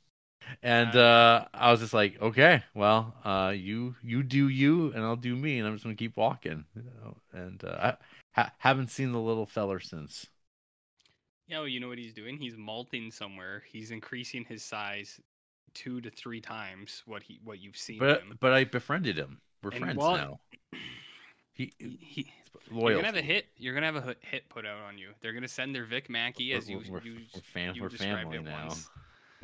[0.61, 5.03] and Uh, uh I was just like okay well uh you you do you and
[5.03, 7.17] I'll do me and I'm just gonna keep walking you know?
[7.33, 7.95] and uh,
[8.35, 10.27] I ha- haven't seen the little feller since
[11.47, 12.37] Yeah, well, you know what he's doing?
[12.37, 13.63] He's malting somewhere.
[13.71, 15.19] He's increasing his size
[15.73, 18.37] two to three times what he what you've seen But him.
[18.39, 19.41] but I befriended him.
[19.61, 20.39] We're And friends while- now.
[21.55, 22.31] He, He, he-
[22.71, 22.89] loyal.
[22.93, 23.45] you're gonna have a hit.
[23.57, 25.09] You're gonna have a hit- put out on you.
[25.21, 27.89] They're gonna send their Vic Mackey as you we're, we're, you, we're, fam- you we're
[27.91, 28.67] family now.
[28.69, 28.89] once.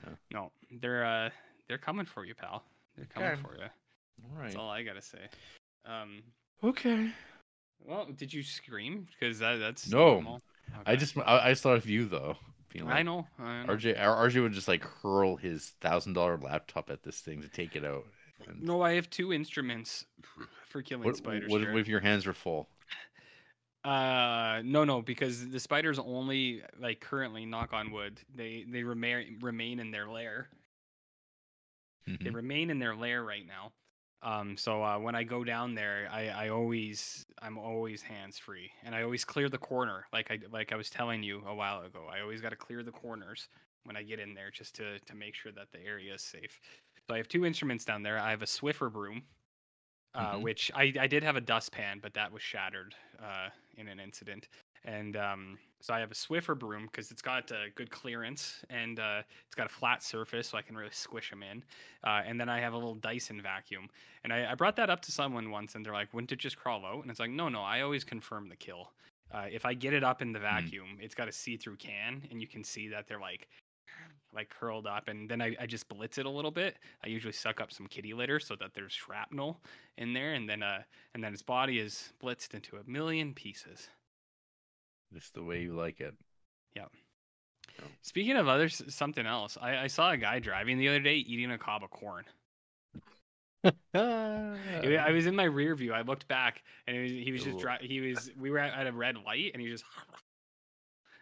[0.04, 0.14] Yeah.
[0.32, 1.30] No, they're uh
[1.68, 2.64] they're coming for you, pal.
[2.96, 3.42] They're coming Okay.
[3.42, 3.62] for you.
[3.64, 4.46] All right.
[4.46, 5.20] That's all I gotta say.
[5.86, 6.24] Um,
[6.64, 7.12] Okay.
[7.86, 9.08] well, did you scream?
[9.20, 10.14] Because that that's No.
[10.16, 10.42] normal.
[10.86, 12.38] I just I, I just thought of you though.
[12.72, 13.28] Being I know.
[13.40, 13.74] I know.
[13.76, 17.76] RJ RJ would just like hurl his thousand dollar laptop at this thing to take
[17.76, 18.06] it out.
[18.48, 20.06] And No, I have two instruments
[20.68, 21.50] for killing what, spiders.
[21.50, 22.70] what if your hands were full?
[23.84, 29.40] Uh, no, no, because the spiders only like currently, knock on wood, they they remain
[29.40, 30.50] remain in their lair.
[32.24, 32.32] They Mhm.
[32.32, 33.74] remain in their lair right now.
[34.22, 38.70] Um, so uh, when I go down there, I, I always I'm always hands free,
[38.84, 41.82] and I always clear the corner, like I like I was telling you a while
[41.84, 42.08] ago.
[42.08, 43.48] I always got to clear the corners
[43.84, 46.60] when I get in there, just to to make sure that the area is safe.
[47.08, 48.20] So I have two instruments down there.
[48.20, 49.24] I have a Swiffer broom,
[50.16, 50.40] uh, Mhm.
[50.40, 54.50] which I I did have a dustpan, but that was shattered uh, in an incident.
[54.86, 58.98] And um, so I have a Swiffer broom because it's got a good clearance and
[59.00, 61.64] uh, it's got a flat surface, so I can really squish them in.
[62.04, 63.90] Uh, and then I have a little Dyson vacuum.
[64.24, 66.58] And I, I brought that up to someone once, and they're like, "Wouldn't it just
[66.58, 67.62] crawl out?" And it's like, "No, no.
[67.62, 68.94] I always confirm the kill.
[69.32, 72.42] Uh, if I get it up in the vacuum, it's got a see-through can, and
[72.42, 73.50] you can see that they're like."
[74.34, 77.34] Like curled up and then I, I just blitz it a little bit i usually
[77.34, 79.60] suck up some kitty litter so that there's shrapnel
[79.98, 83.90] in there and then uh and then his body is blitzed into a million pieces
[85.14, 86.14] Just the way you like it.
[86.76, 86.86] Yeah.
[88.02, 89.58] Speaking of others, something else.
[89.60, 92.26] I, I saw a guy driving the other day eating a cob of corn.
[93.94, 95.94] I was in my rear view.
[95.94, 97.62] I looked back, and it was, he was just Ooh.
[97.62, 98.32] dri- he was.
[98.38, 99.84] We were at, at a red light, and he just.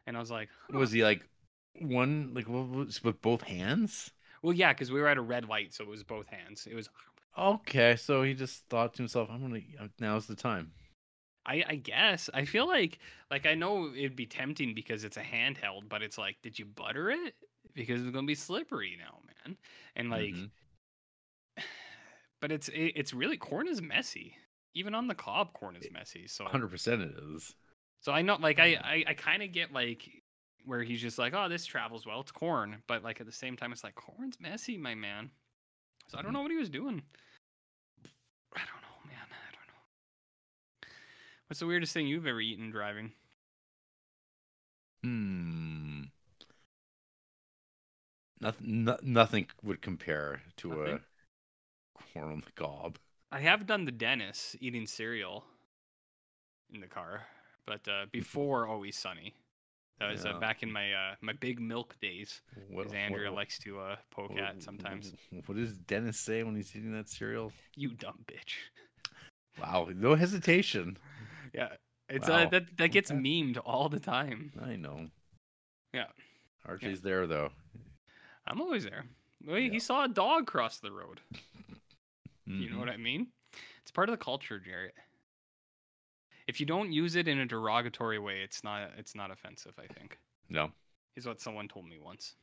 [0.06, 1.28] And I was like, was he like
[1.80, 4.12] one like with both hands?
[4.42, 6.68] well, yeah, because we were at a red light, so it was both hands.
[6.70, 6.90] It was.
[7.38, 10.74] Okay, so he just thought to himself, "I'm gonna uh, now's the time."
[11.46, 13.00] I, I guess I feel like
[13.32, 16.66] like I know it'd be tempting because it's a handheld, but it's like, did you
[16.66, 17.36] butter it?
[17.74, 19.58] Because it's gonna be slippery now, man.
[19.96, 20.52] And like, Mhm.
[22.42, 24.36] but it's it, it's really corn is messy.
[24.74, 26.28] Even on the cob, corn is messy.
[26.28, 27.56] So hundred percent it is.
[28.02, 30.24] so I know like I I, I kind of get like
[30.67, 32.19] where he's just like, oh, this travels well.
[32.19, 35.32] It's corn, but like at the same time, it's like corn's messy, my man.
[36.08, 37.01] So I don't know what he was doing.
[38.56, 39.27] I don't know, man.
[39.30, 40.89] I don't know.
[41.47, 43.12] What's the weirdest thing you've ever eaten driving?
[45.03, 46.03] Hmm.
[48.39, 48.84] Nothing.
[48.84, 50.99] No, nothing would compare to Nothing?
[51.99, 52.97] a corn on the cob.
[53.32, 55.43] I have done the Dennis eating cereal
[56.73, 57.23] in the car,
[57.65, 59.34] but uh, before Always Sunny.
[60.00, 63.58] That was uh, back in my uh, my big milk days, What, Andrea what- likes
[63.60, 65.14] to uh, poke what- at sometimes.
[65.48, 67.52] What does Dennis say when he's eating that cereal?
[67.76, 68.54] You dumb bitch.
[69.60, 70.98] Wow, no hesitation.
[71.54, 71.70] Yeah,
[72.10, 72.44] it's Wow.
[72.44, 73.20] uh, that that gets Okay.
[73.20, 74.52] memed all the time.
[74.62, 75.08] I know.
[75.94, 76.08] Yeah.
[76.68, 77.50] RJ's there though.
[78.46, 79.06] I'm always there.
[79.46, 81.22] Well, he saw a dog cross the road.
[82.50, 83.28] You know what I mean?
[83.82, 84.94] It's part of the culture, Jarrett.
[86.48, 89.74] If you don't use it in a derogatory way, it's not it's not offensive.
[89.78, 90.18] I think
[90.50, 90.72] No.
[91.16, 92.36] is what someone told me once.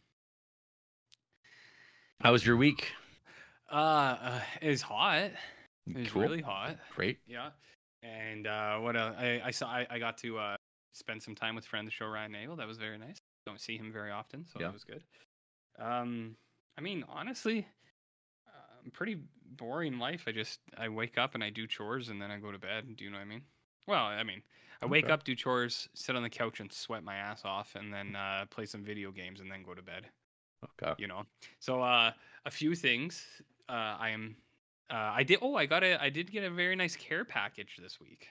[2.20, 2.92] How was your week?
[3.70, 5.30] Uh, uh it was hot.
[5.86, 6.22] It was Cool.
[6.22, 6.76] really hot.
[6.94, 7.18] Great.
[7.26, 7.50] Yeah.
[8.02, 10.56] And uh, what uh, I I saw I, I got to uh
[10.92, 12.56] spend some time with friend of the show Ryan Nagel.
[12.56, 13.16] That was very nice.
[13.46, 14.66] Don't see him very often, so Yeah.
[14.66, 15.02] that was good.
[15.78, 16.36] Um,
[16.78, 17.66] I mean, honestly,
[18.48, 19.18] uh, pretty
[19.56, 20.24] boring life.
[20.26, 22.96] I just I wake up and I do chores and then I go to bed.
[22.96, 23.42] Do you know what I mean?
[23.86, 24.42] Well, I mean,
[24.82, 25.12] I wake Okay.
[25.12, 28.46] up, do chores, sit on the couch and sweat my ass off, and then uh,
[28.50, 30.06] play some video games and then go to bed
[30.82, 30.94] Okay.
[30.98, 31.24] you know
[31.60, 32.10] so uh
[32.46, 33.24] a few things
[33.68, 34.36] uh i am
[34.90, 37.78] uh i did oh i got a i did get a very nice care package
[37.82, 38.28] this week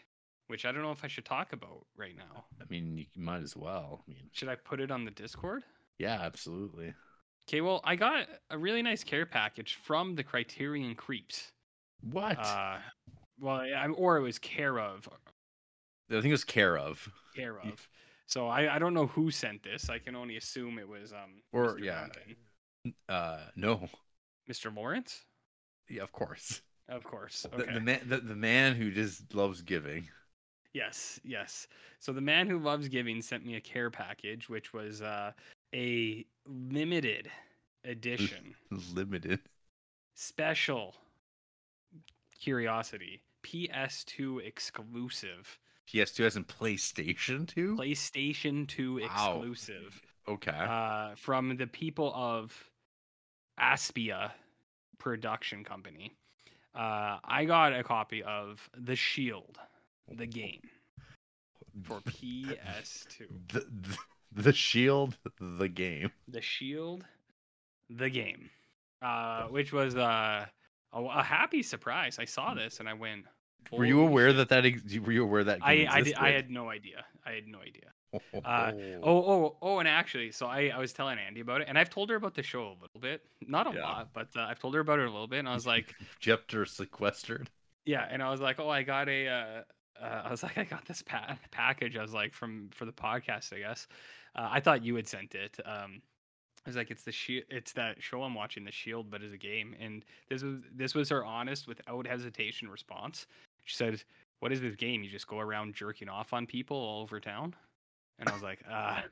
[0.48, 3.44] which i don't know if i should talk about right now I mean, you might
[3.44, 4.06] as well.
[4.08, 5.64] I mean, should i put it on the discord
[6.00, 6.94] yeah, absolutely.
[7.48, 11.52] okay well i got a really nice care package from the criterion creeps
[12.02, 12.38] What?
[12.40, 12.78] uh
[13.40, 15.08] well I, or it was care of
[16.14, 17.08] I think it was care of.
[17.36, 17.88] care of
[18.26, 19.90] so I, I don't know who sent this.
[19.90, 21.84] I can only assume it was um Or, Mr.
[21.84, 22.02] yeah.
[22.02, 22.36] Duncan.
[23.10, 23.88] Uh, no.
[24.50, 24.76] Mr.
[24.76, 25.22] Lawrence.
[25.90, 26.62] Yeah, of course.
[26.90, 27.44] Of course.
[27.44, 27.74] The, Okay.
[27.74, 30.08] the man, the, the man who just loves giving.
[30.74, 31.68] Yes, yes.
[32.00, 35.32] So the man who loves giving sent me a care package, which was uh,
[35.76, 37.30] a limited
[37.86, 38.56] edition,
[38.94, 39.40] Limited.
[40.16, 40.96] special
[42.40, 45.60] curiosity, PS2 exclusive,
[45.92, 47.76] PS2 has in PlayStation 2.
[47.76, 49.06] PlayStation 2 Wow.
[49.06, 50.52] exclusive, okay.
[50.52, 52.54] uh, from the people of
[53.60, 54.32] Aspyr
[54.98, 56.14] Production Company.
[56.76, 59.60] Uh, I got a copy of The Shield,
[60.08, 60.62] the game
[61.84, 63.28] for PS2.
[63.52, 63.98] The, the,
[64.32, 66.12] the Shield, the game.
[66.28, 67.04] The Shield,
[67.90, 68.50] the game,
[69.04, 70.46] uh, which was uh,
[70.94, 72.18] a, a happy surprise.
[72.18, 73.26] I saw this and I went.
[73.72, 76.32] Were you aware shit." that that ex- were you aware that I I, did, I
[76.32, 77.06] had no idea.
[77.26, 77.92] I had no idea.
[78.46, 78.72] uh,
[79.02, 81.90] Oh, oh, oh, and actually, so I, I was telling Andy about it, and I've
[81.90, 83.22] told her about the show a little bit.
[83.48, 83.82] Not a Yeah.
[83.84, 85.96] lot, but uh, I've told her about it a little bit, and I was like,
[86.22, 87.50] Jepter sequestered.
[87.86, 89.62] yeah, and I was like, oh, I got a, uh,
[90.04, 91.98] uh, I was like, I got this pa- package.
[91.98, 93.88] I was like, from for the podcast, I guess.
[94.36, 95.58] Uh, I thought you had sent it.
[95.66, 96.02] Um,
[96.66, 99.34] I was like, it's the shield, it's that show I'm watching, The Shield, but as
[99.34, 99.76] a game.
[99.82, 103.26] And this was this was her honest, without hesitation response.
[103.66, 104.04] She said,
[104.40, 105.04] "What is this game?
[105.04, 107.56] You just go around jerking off on people all over town?"
[108.20, 109.04] And I was like, ah.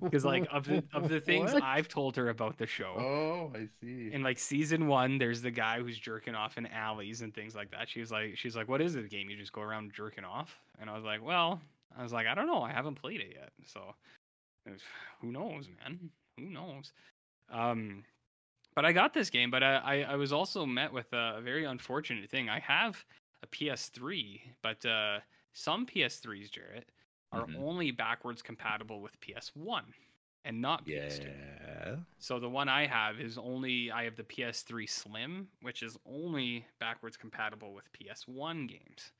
[0.00, 1.62] Because like of the of the things What?
[1.62, 4.10] I've told her about the show, Oh, I see.
[4.12, 7.70] in like season one, there's the guy who's jerking off in alleys and things like
[7.72, 7.88] that.
[7.88, 9.28] She was like, she's like, what is this game?
[9.28, 10.58] You just go around jerking off?
[10.80, 11.60] And I was like, well,
[11.98, 12.62] I was like, I don't know.
[12.62, 13.94] I haven't played it yet, so
[14.64, 14.80] it's-
[15.20, 15.98] who knows, man?
[16.38, 16.92] Who knows?
[17.50, 18.04] Um,
[18.76, 21.64] but I got this game, but I I, I was also met with a very
[21.64, 22.48] unfortunate thing.
[22.48, 23.04] I have
[23.42, 25.20] a PS3, but uh,
[25.52, 26.88] some PS3s, Jarrett,
[27.32, 27.56] are Mhm.
[27.56, 29.84] only backwards compatible with PS1
[30.44, 31.24] and not PS2.
[31.28, 31.96] Yeah.
[32.18, 36.66] So the one I have is only I have the PS3 Slim, which is only
[36.78, 39.12] backwards compatible with PS1 games,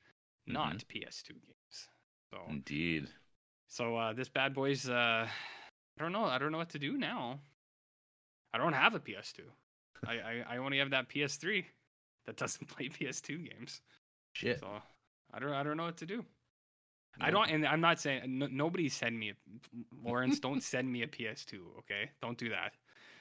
[0.45, 1.87] not PS2 games.
[2.31, 3.09] So Indeed.
[3.67, 5.27] so uh, this bad boy's uh,
[5.97, 7.39] I don't know I don't know what to do now.
[8.53, 9.41] I don't have a PS2.
[10.05, 11.65] I, I I only have that PS3
[12.25, 13.81] that doesn't play PS2 games.
[14.33, 14.59] Shit.
[14.59, 14.67] So
[15.33, 16.25] I don't I don't know what to do.
[17.19, 19.33] I don't, and I'm not saying no, nobody send me, a,
[20.03, 20.39] Lawrence.
[20.39, 22.09] don't send me a PS2, okay?
[22.21, 22.73] Don't do that,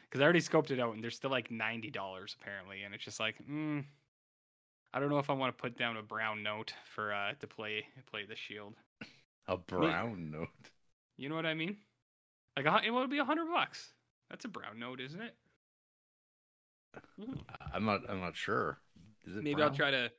[0.05, 3.05] because I already scoped it out, and they're still like ninety dollars apparently, and it's
[3.05, 3.85] just like, mm,
[4.95, 7.47] I don't know if I want to put down a brown note for uh to
[7.47, 8.75] play play the Shield.
[9.49, 10.49] A brown note.
[11.17, 11.77] You know what I mean?
[12.57, 13.93] Like it would be a hundred bucks.
[14.31, 15.35] That's a brown note, isn't it?
[17.75, 18.03] I'm not.
[18.09, 18.79] I'm not sure.
[19.27, 20.11] Is it Maybe I'll try to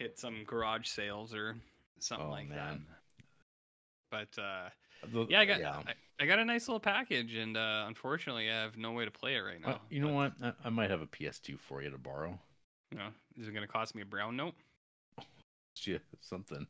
[0.00, 1.56] hit some garage sales or
[2.00, 2.78] something Oh, like that.
[4.10, 4.70] But uh
[5.02, 5.82] The- Yeah, I got Yeah.
[5.86, 9.12] I, I got a nice little package, and uh, unfortunately, I have no way to
[9.12, 9.82] play it right Uh, now.
[9.88, 10.32] you know what?
[10.42, 12.38] I, I might have a PS2 for you to borrow.
[12.92, 14.54] You know, is it going to cost me a brown note?
[15.86, 16.66] Yeah, something.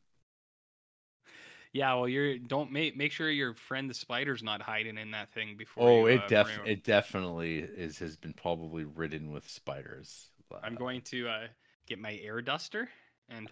[1.72, 5.32] Yeah, well, you're don't make make sure your friend the spider's not hiding in that
[5.32, 5.90] thing before.
[5.90, 10.30] Oh, you, it uh, def it definitely is has been probably ridden with spiders.
[10.62, 11.46] I'm Uh, going to uh,
[11.86, 12.88] get my air duster
[13.30, 13.48] and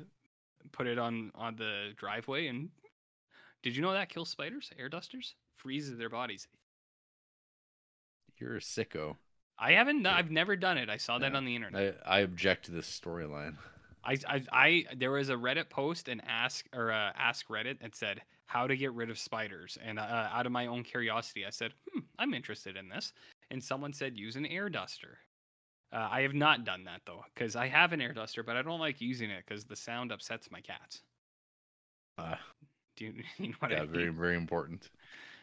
[0.73, 2.49] put it on on the driveway.
[2.49, 2.69] And
[3.63, 4.71] did you know that kills spiders?
[4.79, 6.47] Air dusters freezes their bodies.
[8.39, 9.17] You're a sicko.
[9.59, 10.05] I haven't.
[10.05, 10.15] Yeah.
[10.15, 10.89] I've never done it.
[10.89, 11.37] I saw that Yeah.
[11.39, 12.01] on the internet.
[12.07, 13.57] I, I object to this storyline.
[14.05, 17.93] I, I, I, there was a Reddit post and ask or uh, ask Reddit and
[17.95, 21.51] said how to get rid of spiders, and uh, out of my own curiosity, I
[21.51, 23.13] said, hmm, I'm interested in this,
[23.51, 25.19] and someone said use an air duster.
[25.93, 28.63] Uh, I have not done that though, because I have an air duster, but I
[28.63, 31.03] don't like using it because the sound upsets my cats.
[32.19, 32.35] Uh,
[32.97, 33.89] Do you, you know what I mean?
[33.93, 34.91] very very important.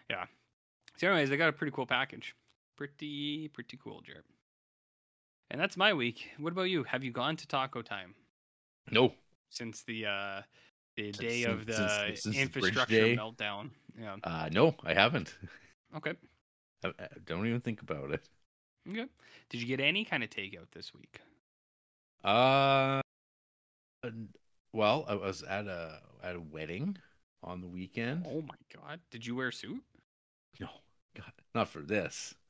[0.09, 0.25] Yeah.
[0.97, 2.35] So, anyways, I got a pretty cool package.
[2.77, 4.23] Pretty, pretty cool, Jared.
[5.49, 6.29] And that's my week.
[6.37, 6.83] What about you?
[6.83, 8.13] Have you gone to Taco Time?
[8.91, 9.13] No,
[9.49, 10.41] since the uh
[10.95, 11.73] the Since- day of the
[12.07, 13.15] since- since infrastructure day?
[13.17, 13.71] meltdown.
[13.99, 14.17] Yeah.
[14.23, 15.35] uh, no, I haven't.
[15.95, 16.13] Okay.
[16.83, 18.27] I, I don't even think about it.
[18.89, 19.05] Okay.
[19.49, 21.19] Did you get any kind of takeout this week?
[22.23, 23.01] Uh,
[24.73, 26.97] well, I was at a at a wedding
[27.43, 28.25] on the weekend.
[28.27, 28.99] Oh my god.
[29.11, 29.81] Did you wear a suit?
[30.59, 30.67] No,
[31.15, 32.35] God, not for this.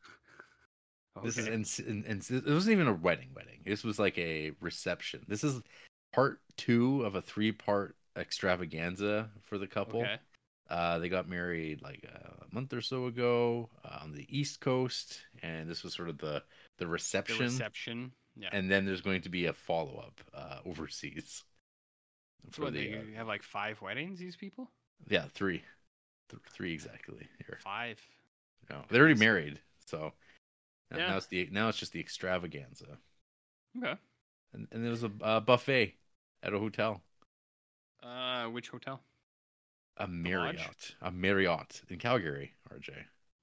[1.23, 3.61] This is and, and, and it wasn't even a wedding wedding.
[3.65, 5.23] This was like a reception.
[5.29, 5.61] This is
[6.11, 10.01] part two of a three part extravaganza for the couple.
[10.01, 10.17] Okay.
[10.69, 15.21] Uh, they got married like a month or so ago uh, on the East Coast,
[15.43, 16.43] and this was sort of the
[16.77, 17.45] the The reception.
[17.45, 18.13] reception.
[18.35, 18.49] Yeah.
[18.51, 21.43] And then there's going to be a follow up uh, overseas.
[22.53, 24.71] So what, the, they uh, have like five weddings, these people?
[25.09, 25.63] yeah, three,
[26.29, 27.59] Th- three exactly here.
[27.63, 27.99] Five.
[28.69, 30.13] No, they're already married, so
[30.91, 31.07] now, Yeah.
[31.07, 32.99] now it's the now it's just the extravaganza,
[33.77, 33.95] Okay.
[34.53, 35.95] and and there was a uh, buffet
[36.43, 37.03] at a hotel,
[38.01, 39.03] Uh which hotel?
[39.97, 40.07] A?
[40.07, 42.91] Marriott, a Marriott in Calgary, RJ.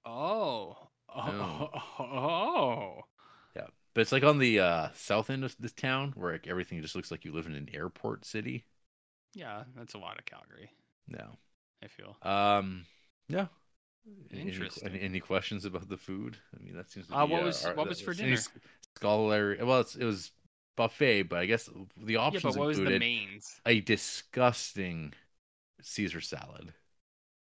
[0.05, 0.77] Oh.
[1.15, 1.71] Oh.
[1.99, 3.01] Oh.
[3.55, 6.81] Yeah, but it's like on the uh, south end of this town where like, everything
[6.81, 8.65] just looks like you live in an airport city.
[9.35, 10.71] Yeah, that's a lot of Calgary,
[11.07, 11.27] No,
[11.85, 12.17] I feel.
[12.23, 12.87] um,
[13.29, 13.47] yeah.
[14.33, 14.89] Interesting.
[14.89, 16.37] Any, any questions about the food?
[16.59, 17.09] I mean, that seems.
[17.09, 18.37] To Uh, what was- our- what was for dinner?
[18.97, 19.63] Scholarly.
[19.63, 20.31] Well, it's, it was
[20.77, 23.61] buffet, but I guess the options Yeah, but what was the mains?
[23.67, 25.13] a disgusting
[25.83, 26.73] Caesar salad, And-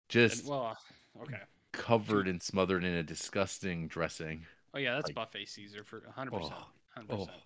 [0.08, 0.76] just well,
[1.22, 1.40] okay.
[1.72, 4.46] covered and smothered in a disgusting dressing.
[4.74, 6.30] Oh yeah, that's like- buffet Caesar for 100.
[6.32, 6.66] percent Oh,
[7.06, 7.28] 100.
[7.30, 7.40] Oh,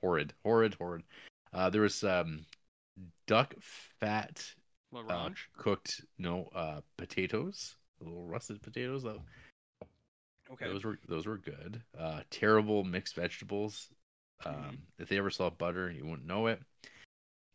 [0.00, 1.02] horrid, horrid, horrid.
[1.52, 2.44] Uh, there was um,
[3.26, 3.54] duck
[4.00, 4.44] fat
[4.94, 9.02] uh, cooked no uh, potatoes, little russet potatoes.
[9.02, 9.22] Though.
[10.52, 10.66] Okay.
[10.66, 11.82] Those were those were good.
[11.98, 13.88] Uh, terrible mixed vegetables.
[14.44, 14.78] Um, Mhm.
[14.98, 16.60] If they ever saw butter, you wouldn't know it.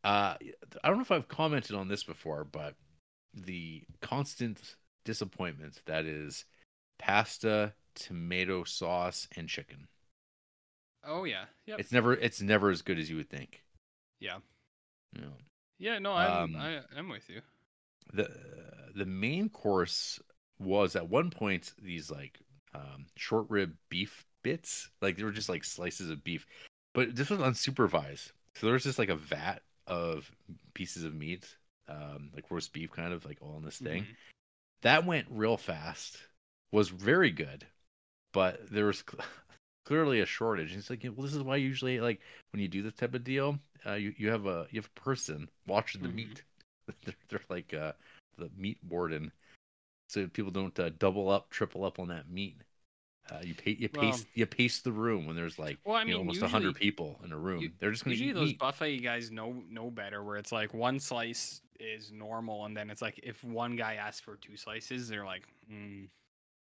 [0.06, 0.36] Uh,
[0.84, 2.76] I don't know if I've commented on this before, but
[3.34, 6.46] the constant disappointment that is
[7.00, 9.88] pasta, tomato sauce, and chicken.
[11.04, 11.46] Oh yeah.
[11.66, 11.80] Yep.
[11.80, 13.64] It's never it's never as good as you would think.
[14.20, 14.38] Yeah.
[15.14, 15.34] Know,
[15.80, 15.98] Yeah.
[15.98, 17.42] No, I'm um, I, I'm with you.
[18.14, 18.30] the
[18.96, 20.20] the main course
[20.60, 22.40] was at one point these like
[22.76, 26.46] um, short rib beef bits, like they were just like slices of beef,
[26.94, 28.32] but this was unsupervised.
[28.56, 30.32] So there was just like a vat of
[30.74, 31.56] pieces of meat,
[31.88, 34.04] um, like roast beef, kind of like all in this thing.
[34.04, 34.16] Mhm.
[34.82, 36.18] That went real fast.
[36.72, 37.66] Was very good,
[38.34, 39.26] but there was cl-
[39.86, 40.72] clearly a shortage.
[40.72, 42.22] And it's like, well, this is why usually like
[42.52, 45.00] when you do this type of deal, uh, you you have a you have a
[45.00, 46.16] person watching the Mhm.
[46.16, 46.44] meat.
[47.06, 47.94] they're, they're like uh,
[48.38, 49.32] the meat warden,
[50.10, 52.62] so people don't uh, double up, triple up on that meat.
[53.32, 56.04] Uh, you pay, you Well- pace you pace the room when there's like Well, I
[56.04, 57.62] you know, almost a hundred people in a room.
[57.62, 60.74] you- they're just gonna Usually eat those buffet guys know know better, where it's like
[60.74, 65.08] one slice is normal, and then it's like if one guy asks for two slices,
[65.10, 66.08] they're like, mm,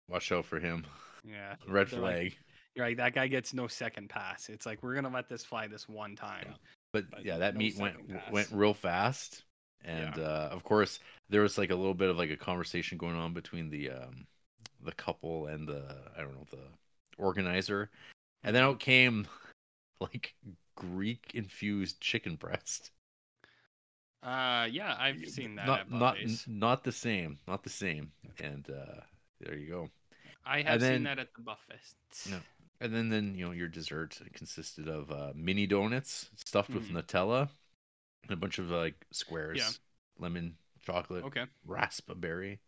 [0.09, 0.86] Watch out for him.
[1.24, 2.36] yeah, Red They're like, flag.
[2.76, 4.48] you're like that guy gets no second pass.
[4.48, 6.55] It's like we're gonna let this fly this one time.
[6.92, 8.30] but, but yeah, that no meat went pass.
[8.32, 9.42] went real fast,
[9.84, 11.00] and uh, of course
[11.30, 14.26] there was like a little bit of like a conversation going on between the um,
[14.85, 16.66] the couple and the I don't know the
[17.18, 17.91] organizer,
[18.43, 19.26] and then out came
[20.01, 20.35] like
[20.76, 22.91] Greek infused chicken breast.
[24.22, 26.45] Uh, yeah, I've seen that not at not buffets.
[26.49, 28.11] not the same, not the same,
[28.43, 29.01] and uh,
[29.41, 29.91] there you go.
[30.47, 32.28] I have then- seen that at the buffets.
[32.30, 32.39] No.
[32.80, 37.03] And then, then you know, your dessert consisted of uh, mini donuts stuffed with Mhm.
[37.03, 37.49] Nutella,
[38.24, 39.78] and a bunch of like squares,
[40.18, 41.45] lemon, chocolate, Okay.
[41.64, 42.61] raspberry.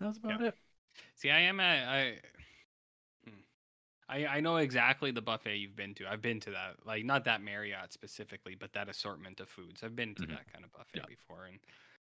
[0.00, 0.46] That was about Yeah.
[0.48, 0.54] it.
[1.14, 2.20] See, I am at I.
[3.24, 3.40] Hmm.
[4.08, 6.06] I I know exactly the buffet you've been to.
[6.10, 9.82] I've been to that, like not that Marriott specifically, but that assortment of foods.
[9.82, 10.28] I've been to Mhm.
[10.30, 11.06] that kind of buffet Yeah.
[11.06, 11.58] before, and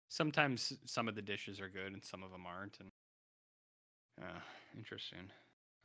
[0.09, 2.79] sometimes some of the dishes are good and some of them aren't.
[2.79, 2.91] And
[4.21, 4.39] uh,
[4.75, 5.31] interesting.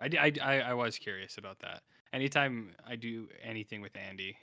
[0.01, 1.82] I was curious about that.
[2.12, 4.39] Anytime I do anything with Andy,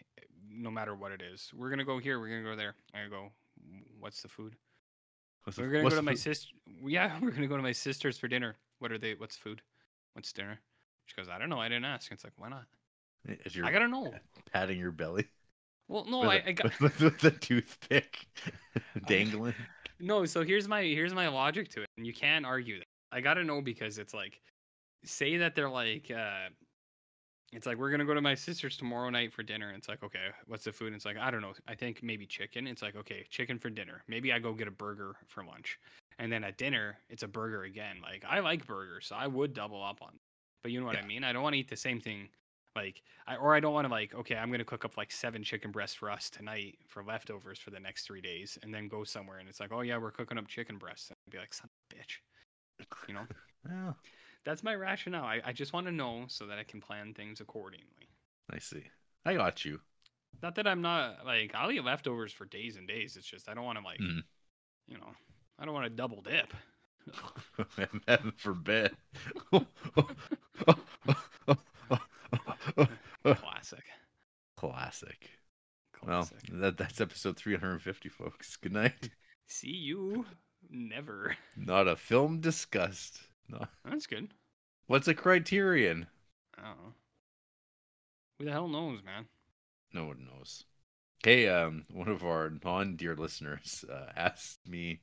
[0.49, 2.19] no matter what it is, we're gonna go here.
[2.19, 2.75] We're gonna go there.
[2.93, 3.31] I go.
[3.99, 4.57] What's the food?
[5.45, 6.53] What's We're gonna what's go to my sister.
[6.85, 8.55] Yeah, we're gonna go to my sister's for dinner.
[8.79, 9.13] What are they?
[9.13, 9.61] What's food?
[10.13, 10.59] What's dinner?
[11.05, 11.59] She goes, I don't know.
[11.59, 12.11] I didn't ask.
[12.11, 12.65] It's like, why not?
[13.51, 14.13] Your I gotta know.
[14.51, 15.27] patting your belly
[15.87, 18.27] Well, no, with, I, a- I got with, with the toothpick
[19.07, 19.55] dangling.
[19.99, 20.25] no.
[20.25, 22.85] So here's my here's my logic to it, and you can't argue that.
[23.11, 24.41] I gotta know because it's like,
[25.05, 26.49] say that they're like, uh,
[27.53, 29.69] it's like we're gonna go to my sister's tomorrow night for dinner.
[29.69, 30.87] And it's like, okay, what's the food?
[30.87, 31.53] And it's like, I don't know.
[31.67, 32.67] I think maybe chicken.
[32.67, 34.03] It's like, okay, chicken for dinner.
[34.07, 35.79] Maybe I go get a burger for lunch,
[36.19, 37.97] and then at dinner it's a burger again.
[38.01, 40.19] Like I like burgers, so I would double up on.
[40.63, 41.23] But you know what I mean?
[41.23, 42.29] I don't want to eat the same thing.
[42.75, 45.43] Like I or I don't want to like okay, I'm gonna cook up like seven
[45.43, 49.03] chicken breasts for us tonight for leftovers for the next three days, and then go
[49.03, 51.09] somewhere and it's like, oh yeah, we're cooking up chicken breasts.
[51.09, 52.17] And I'd be like, son of a bitch.
[53.07, 53.93] You know,
[54.45, 55.23] that's my rationale.
[55.25, 58.09] I, I just want to know so that I can plan things accordingly.
[58.51, 58.83] I see.
[59.25, 59.79] I got you.
[60.43, 63.15] Not that I'm not like I'll eat leftovers for days and days.
[63.17, 64.21] It's just I don't want to like, Mm.
[64.87, 65.11] you know,
[65.57, 66.53] I don't want to double dip.
[68.07, 68.91] Heaven forbid.
[73.23, 73.83] Classic.
[74.57, 75.29] Classic.
[76.05, 78.55] Well, that that's episode 350, folks.
[78.57, 79.09] Good night.
[79.47, 80.25] See you
[80.69, 81.35] never.
[81.55, 83.19] Not a film discussed.
[83.49, 83.65] No.
[83.85, 84.29] That's good.
[84.87, 86.07] What's a criterion?
[86.57, 86.93] Oh.
[88.39, 89.25] Who the hell knows, man?
[89.93, 90.65] No one knows.
[91.23, 94.99] Hey, um, one of our non-dear listeners uh, asked me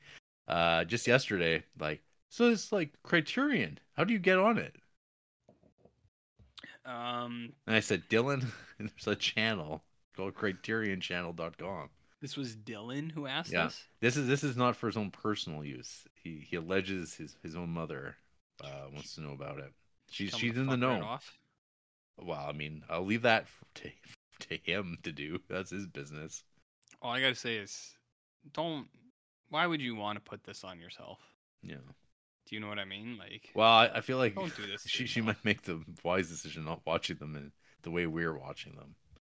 [0.49, 3.79] uh, just yesterday, like, so it's like Criterion.
[3.97, 4.77] How do you get on it?
[6.85, 8.45] Um, And I said, Dylan,
[8.79, 9.83] there's a channel
[10.17, 11.89] called CriterionChannel.com.
[12.21, 13.65] this was Dylan who asked Yeah.
[13.67, 13.85] us.
[14.01, 16.05] This is this is not for his own personal use.
[16.23, 18.17] He he alleges his his own mother
[18.63, 19.73] uh, wants to know about it.
[20.11, 21.05] She's she's in the right know.
[21.05, 21.39] off.
[22.19, 23.47] Well, I mean, I'll leave that
[23.77, 23.91] to
[24.49, 25.39] to him to do.
[25.49, 26.43] That's his business.
[27.01, 27.93] All I gotta say is,
[28.53, 28.87] don't.
[29.49, 31.19] Why would you want to put this on yourself?
[31.63, 31.77] Yeah.
[32.47, 33.19] Do you know what I mean?
[33.19, 34.83] Like, Well, I, I feel like don't do this.
[34.87, 37.53] she she might make the wise decision not watching them in
[37.83, 38.95] the way we're watching them.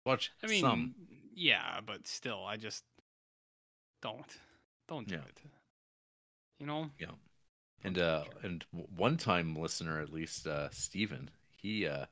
[0.05, 0.95] Watch I mean, some.
[1.35, 2.85] yeah, but still, I just
[4.03, 4.27] don't,
[4.89, 5.21] don't do Yeah.
[5.23, 5.41] it.
[6.59, 6.91] You know.
[7.85, 8.65] And uh, and
[8.97, 12.07] one time listener at least, uh, Steven, he uh,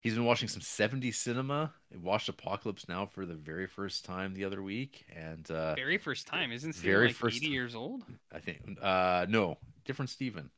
[0.00, 1.72] he's been watching some 70s cinema.
[1.90, 5.98] He watched Apocalypse Now for the very first time the other week, and uh, Very
[5.98, 7.52] first time, isn't he very like first eighty time.
[7.52, 8.04] years old?
[8.32, 10.50] I think uh, no, different Steven.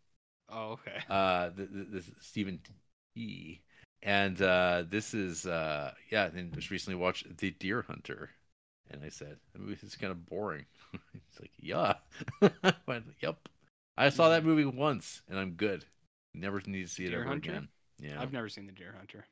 [0.48, 0.98] Oh, okay.
[1.08, 2.60] uh the, the, this is Stephen
[3.14, 3.60] T.
[4.02, 8.30] And uh this is uh yeah, and just recently watched The Deer Hunter.
[8.90, 10.66] And I said, the movie is kind of boring.
[11.12, 11.94] He's like, yeah.
[12.62, 13.48] I went, yep.
[13.97, 15.84] I saw that movie once and I'm good.
[16.34, 17.51] Never need to see it Deer ever Hunter?
[17.51, 17.68] again.
[18.01, 18.20] Yeah.
[18.20, 19.24] I've never seen the Deer Hunter.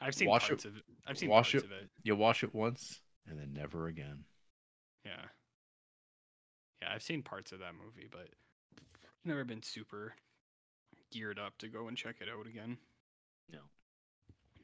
[0.00, 0.84] I've seen Watch parts it- of it.
[1.06, 1.90] I've seen watch parts it- of it.
[2.02, 4.24] You watch it once and then never again.
[5.04, 5.24] Yeah.
[6.82, 8.28] Yeah, I've seen parts of that movie, but
[8.78, 10.14] I've never been super
[11.10, 12.78] geared up to go and check it out again.
[13.50, 13.60] No.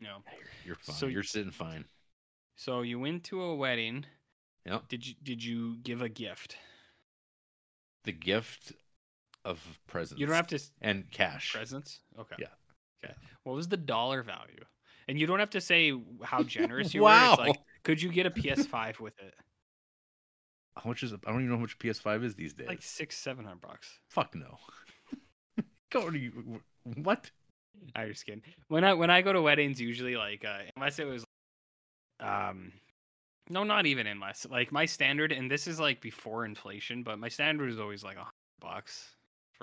[0.01, 0.23] No.
[0.65, 0.95] You're fine.
[0.97, 1.87] So- You're sitting fine.
[2.57, 4.07] So you went to a wedding.
[4.67, 4.89] Yep.
[4.89, 6.57] Did you did you give a gift?
[8.05, 8.73] The gift
[9.45, 10.21] of presents.
[10.21, 11.53] You don't have to and cash.
[11.53, 12.01] presents.
[12.19, 12.37] Okay.
[12.39, 12.47] Yeah.
[13.05, 13.15] Okay.
[13.45, 14.65] What was the dollar value?
[15.07, 15.93] And you don't have to say
[16.23, 17.09] how generous you were.
[17.11, 17.33] Wow.
[17.33, 19.35] It's like, could you get a PS5 with it?
[20.77, 21.21] How much is it?
[21.27, 22.67] I don't even know how much PS5 is these days.
[22.67, 24.01] Like six, seven hundred bucks.
[24.09, 24.59] Fuck no.
[25.91, 26.61] Go to you.
[26.83, 27.31] What?
[27.97, 28.43] Just kidding.
[28.69, 31.25] When I when I go to weddings, usually like uh, unless it was,
[32.19, 32.73] um,
[33.51, 37.29] no, not even unless like my standard, and this is like before inflation, but my
[37.29, 39.14] standard is always like a hundred bucks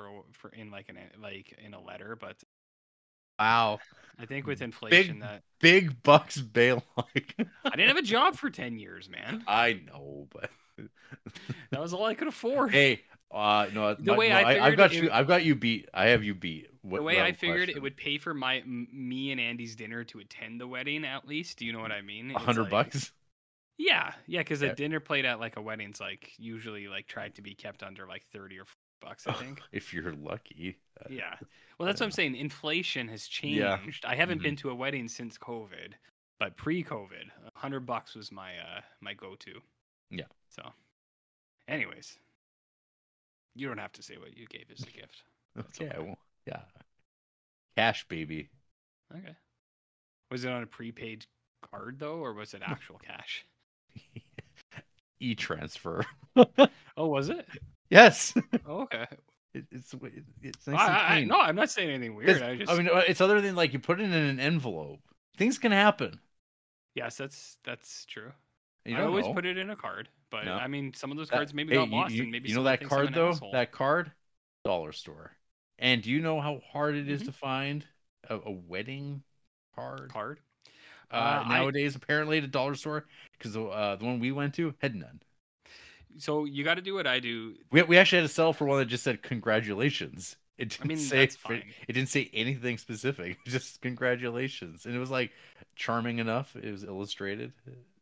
[0.02, 2.16] for for in like an like in a letter.
[2.20, 2.38] But
[3.40, 3.80] Wow.
[4.20, 6.84] I think with inflation that Big bucks bail.
[6.98, 7.36] Like
[7.66, 9.44] I didn't have a job for ten years, man.
[9.48, 10.50] I know, but
[11.72, 12.72] That was all I could afford.
[12.72, 13.96] hey, uh, no.
[13.96, 15.10] The way no, I have got it- you.
[15.12, 15.90] I've got you beat.
[15.94, 16.68] I have you beat.
[16.84, 20.20] What, the way I figured it would pay for my me and Andy's dinner to
[20.20, 21.58] attend the wedding at least.
[21.60, 22.32] Do you know what I mean?
[22.36, 23.12] a hundred like- bucks.
[23.78, 24.70] Yeah, yeah, because Yeah.
[24.70, 28.06] a dinner plate at like a wedding's like usually like tried to be kept under
[28.06, 29.28] like thirty or 40 bucks.
[29.28, 29.62] I think.
[29.72, 30.78] if you're lucky.
[31.00, 31.36] Uh, yeah.
[31.78, 32.36] Well, that's what I'm saying.
[32.36, 33.78] Inflation has Yeah.
[33.78, 34.06] changed.
[34.06, 34.44] I haven't Mhm.
[34.44, 35.94] been to a wedding since COVID,
[36.40, 39.62] but pre-COVID, hundred bucks was my uh my go-to.
[40.10, 40.26] Yeah.
[40.50, 40.62] So,
[41.68, 42.18] anyways,
[43.56, 45.24] you don't have to say what you gave as a gift.
[45.56, 45.90] That's Okay.
[45.90, 46.06] okay.
[46.06, 46.62] Well, yeah.
[47.76, 48.50] Cash, baby.
[49.16, 49.36] Okay.
[50.30, 51.26] Was it on a prepaid
[51.62, 53.46] card though, or was it actual cash?
[55.24, 56.04] E transfer.
[56.98, 57.48] Oh, was it?
[57.92, 58.34] Yes.
[58.68, 59.06] Oh, okay.
[59.54, 59.94] It, it's
[60.42, 62.42] it's nice I, I, no, I'm not saying anything weird.
[62.42, 65.02] I just, I mean, uh, it's other than like you put it in an envelope.
[65.36, 66.22] Things can happen.
[66.96, 68.32] yes, that's that's true.
[68.86, 69.34] You I always know.
[69.34, 70.54] put it in a card, but No.
[70.54, 72.48] I mean, some of those That- cards maybe hey, got you- lost, you, and maybe
[72.48, 73.32] you know that card though.
[73.32, 73.52] asshole.
[73.52, 74.14] That card,
[74.64, 75.34] dollar store.
[75.80, 77.26] And do you know how hard it is Mhm.
[77.26, 77.86] to find
[78.30, 79.22] a, a wedding
[79.76, 80.12] card?
[80.14, 80.40] card.
[81.12, 84.54] Uh, Uh, I- nowadays, apparently, at a dollar store, because uh, the one we went
[84.56, 85.22] to had none.
[86.18, 87.56] So you got to do what I do.
[87.72, 90.36] We, we actually had to sell for one that just said congratulations.
[90.58, 93.40] It didn't mean, say it didn't say anything specific.
[93.48, 95.32] Just congratulations, and it was like
[95.76, 96.56] charming enough.
[96.56, 97.52] It was illustrated.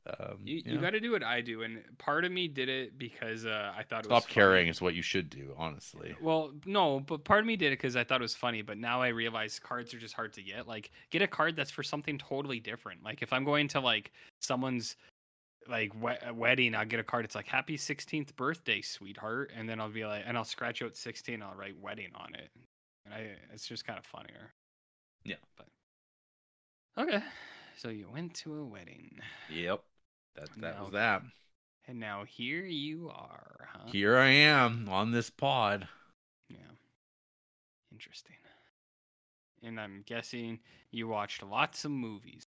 [0.05, 0.81] Um, You, you you know?
[0.81, 3.83] got to do what I do, and part of me did it because uh, I
[3.83, 4.33] thought it stop was funny.
[4.33, 5.53] caring is what you should do.
[5.57, 8.61] Honestly, Well, no, but part of me did it because I thought it was funny.
[8.61, 10.67] But now I realize cards are just hard to get.
[10.67, 13.03] Like, get a card that's for something totally different.
[13.03, 14.97] Like, if I'm going to like someone's
[15.69, 17.25] like we- a wedding, I'll get a card.
[17.25, 20.95] It's like "Happy 16th birthday, sweetheart," and then I'll be like, and I'll scratch out
[20.95, 21.41] 16.
[21.41, 22.49] I'll write wedding on it,
[23.05, 24.53] and I it's just kind of funnier.
[25.23, 25.35] Yeah.
[25.57, 25.67] But
[26.97, 27.23] okay,
[27.77, 29.83] so you went to a wedding, yep.
[30.35, 30.83] That that No.
[30.85, 31.23] was that.
[31.87, 33.87] and now here you are, huh?
[33.91, 35.87] Here I am on this pod.
[36.49, 36.57] Yeah.
[37.91, 38.35] Interesting.
[39.61, 40.59] And I'm guessing
[40.91, 42.43] you watched lots of movies.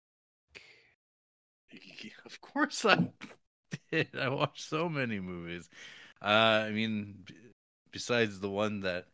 [2.26, 3.08] Of course I
[3.92, 4.08] did.
[4.18, 5.68] I watched so many movies.
[6.22, 7.34] Uh, I mean, b-
[7.92, 9.06] besides the one that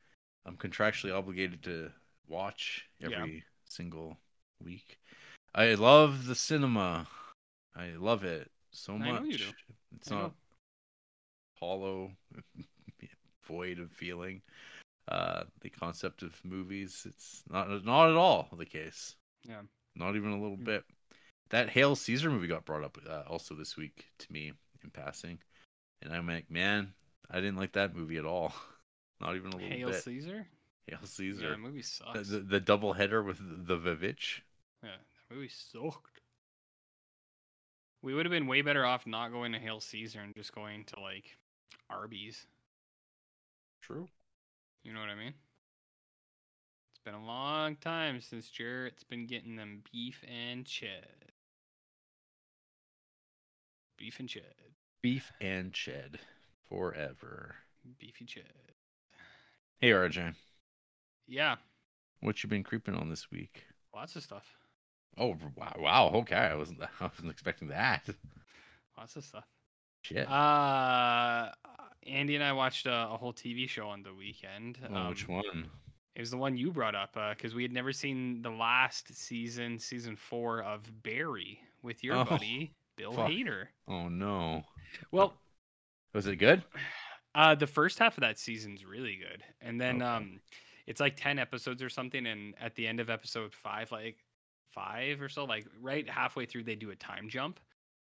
[0.44, 1.90] I'm contractually obligated to
[2.28, 3.08] watch Yeah.
[3.18, 4.18] every single
[4.62, 4.98] week,
[5.54, 7.06] I love the cinema.
[7.74, 9.22] I love it so much.
[9.22, 9.44] know you do.
[9.96, 10.32] It's not
[11.60, 12.12] hollow,
[13.46, 14.42] void of feeling.
[15.08, 19.14] Uh, the concept of movies, it's not not at all the case.
[19.44, 19.62] Yeah.
[19.94, 20.64] Not even a little Mm.
[20.64, 20.84] bit.
[21.50, 25.38] That Hail Caesar movie got brought up uh, also this week to me in passing,
[26.02, 26.92] and I'm like, man,
[27.30, 28.52] I didn't like that movie at all.
[29.20, 29.94] Not even a little Hail bit.
[29.94, 30.46] Hail Caesar?
[30.86, 31.44] Hail Caesar.
[31.44, 32.28] Yeah, that movie the, sucks.
[32.28, 34.40] the, the double header with the Vivitch.
[34.82, 36.20] Yeah, that movie sucked.
[38.02, 40.84] We would have been way better off not going to Hail Caesar and just going
[40.84, 41.36] to like
[41.90, 42.46] Arby's.
[43.82, 44.08] True.
[44.84, 45.34] You know what I mean?
[46.92, 51.26] It's been a long time since Jarrett's been getting them beef and ched.
[53.96, 54.42] Beef and ched.
[55.02, 56.16] Beef and Ched
[56.68, 57.54] forever.
[57.98, 58.42] Beefy ched.
[59.78, 60.34] Hey RJ,
[61.28, 61.56] Yeah,
[62.20, 63.64] what you been creeping on this week?
[63.94, 64.44] lots of stuff.
[65.18, 66.34] Oh wow, wow, okay.
[66.36, 68.08] I wasn't I wasn't expecting that.
[68.98, 69.44] Lots of stuff.
[70.02, 70.28] Shit.
[70.30, 71.50] Uh,
[72.06, 74.78] Andy and I watched a, a whole TV show on the weekend.
[74.92, 75.70] oh, which Um, one?
[76.14, 79.78] It was the one you brought up because we had never seen the last season,
[79.78, 83.30] season four of Barry with your Oh, buddy Bill fuck.
[83.30, 83.66] Hader.
[83.88, 84.62] Oh no.
[85.10, 85.34] Well,
[86.14, 86.62] Was it good?
[87.34, 90.04] uh, the first half of that season's really good, and then Okay.
[90.06, 90.40] um,
[90.86, 94.24] it's like ten episodes or something, and at the end of episode five, like
[94.70, 97.60] five or so, like right halfway through, they do a time jump,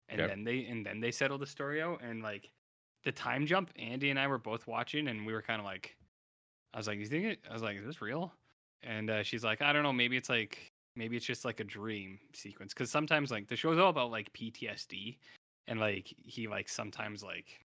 [0.08, 0.28] and Yep.
[0.28, 2.50] then they and then they settle the story out, and like
[3.04, 5.96] the time jump, Andy and I were both watching, and we were kind of like,
[6.74, 7.40] I was like, you think it?
[7.48, 8.32] I was like, is this real?
[8.82, 11.64] And uh, she's like, I don't know, maybe it's like maybe it's just like a
[11.64, 15.16] dream sequence, because sometimes like the show show's all about like PTSD,
[15.68, 17.60] and like he like sometimes like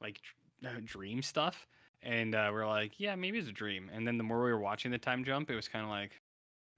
[0.00, 0.18] like
[0.64, 1.66] uh, dream stuff
[2.02, 3.90] and uh, we're like yeah maybe it's a dream.
[3.92, 6.20] And then the more we were watching the time jump it was kind of like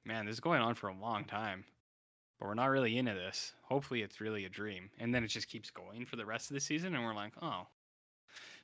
[0.05, 1.65] man this is going on for a long time
[2.39, 3.53] but we're not really into this.
[3.63, 4.91] Hopefully it's really a dream.
[4.99, 7.33] And then it just keeps going for the rest of the season and we're like
[7.43, 7.67] oh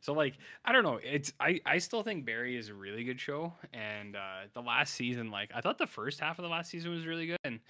[0.01, 0.35] so like
[0.65, 4.17] i don't know it's i i still think barry is a really good show and
[4.17, 7.07] uh the last season like i thought the first half of the last season was
[7.07, 7.61] really good and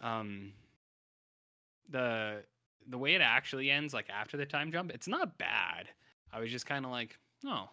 [0.00, 0.52] um
[1.90, 2.42] the
[2.88, 5.88] the way it actually ends like after the time jump it's not bad.
[6.32, 7.68] I was just kind of like oh.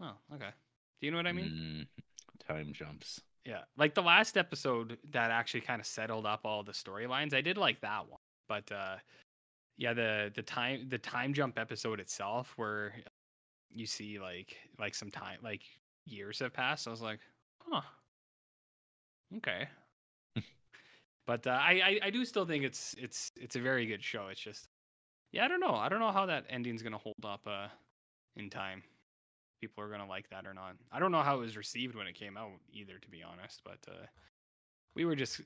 [0.00, 0.48] Oh okay.
[1.00, 1.88] Do you know what i mean?
[1.98, 3.20] Mm, time jumps.
[3.44, 3.62] yeah.
[3.76, 7.56] Like the last episode that actually kind of settled up all the storylines i did
[7.56, 8.96] like that one but uh
[9.76, 12.94] yeah the the time the time jump episode itself where
[13.70, 15.62] you see like like some time like
[16.06, 17.20] years have passed i was like
[17.70, 17.82] huh.
[19.36, 19.68] Okay.
[21.26, 24.28] But uh, I, I i do still think it's it's it's a very good show
[24.28, 24.68] it's just
[25.32, 27.68] yeah i don't know i don't know how that ending's gonna hold up uh
[28.36, 28.82] in time
[29.60, 30.76] people are gonna like that or not.
[30.92, 33.62] I don't know how it was received when it came out either to be honest
[33.64, 34.06] but uh
[34.94, 35.40] we were just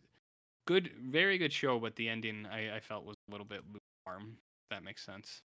[0.66, 3.62] good very good show but the ending i i felt was a little bit
[4.06, 5.42] lukewarm if that makes sense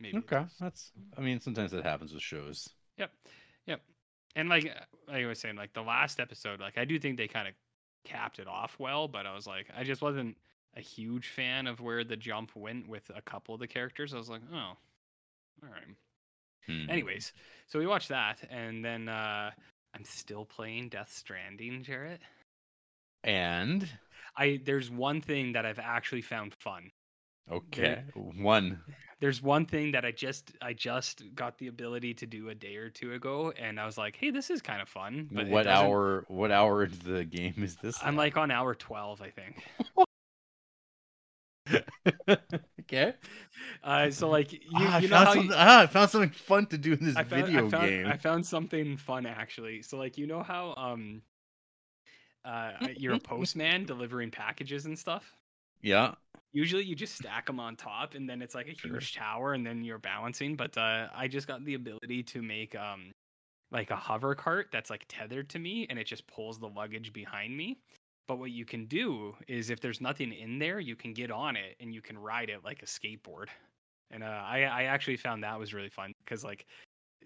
[0.00, 0.92] maybe Okay, that's.
[1.16, 2.68] I mean, sometimes that happens with shows.
[2.96, 3.10] Yep.
[3.66, 3.80] Yep.
[4.36, 4.64] And like
[5.08, 7.54] like I was saying, like the last episode, like I do think they kind of
[8.04, 10.36] capped it off well, but I was like, I just wasn't
[10.76, 14.14] a huge fan of where the jump went with a couple of the characters.
[14.14, 14.76] I was like, oh, all
[15.62, 15.96] right.
[16.66, 16.88] Hmm.
[16.88, 17.32] Anyways,
[17.66, 19.50] so we watched that, and then uh
[19.94, 22.20] I'm still playing Death Stranding, Jarrett.
[23.24, 23.86] And
[24.40, 26.90] I there's one thing that I've actually found fun.
[27.50, 28.80] okay, one.
[29.20, 32.76] There's one thing that I just I just got the ability to do a day
[32.76, 35.28] or two ago, and I was like, hey, this is kind of fun.
[35.30, 36.24] But what hour?
[36.28, 38.00] What hour into the game is this?
[38.02, 39.62] I'm like on hour 12, I think.
[42.80, 43.14] okay.
[43.84, 45.56] Uh, so like you, ah, you know found how you- something.
[45.58, 48.06] ah, I found something fun to do in this I found, video I found, game.
[48.06, 49.82] I found something fun actually.
[49.82, 51.22] So like you know how um
[52.44, 55.34] uh you're a postman delivering packages and stuff.
[55.82, 56.14] Yeah.
[56.52, 58.92] Usually you just stack them on top and then it's like a Sure.
[58.92, 60.56] huge tower and then you're balancing.
[60.56, 63.12] But uh, I just got the ability to make um
[63.72, 67.12] like a hover cart that's like tethered to me and it just pulls the luggage
[67.12, 67.78] behind me.
[68.26, 71.56] But what you can do is if there's nothing in there, you can get on
[71.56, 73.46] it and you can ride it like a skateboard.
[74.10, 76.66] And uh, I I actually found that was really fun because like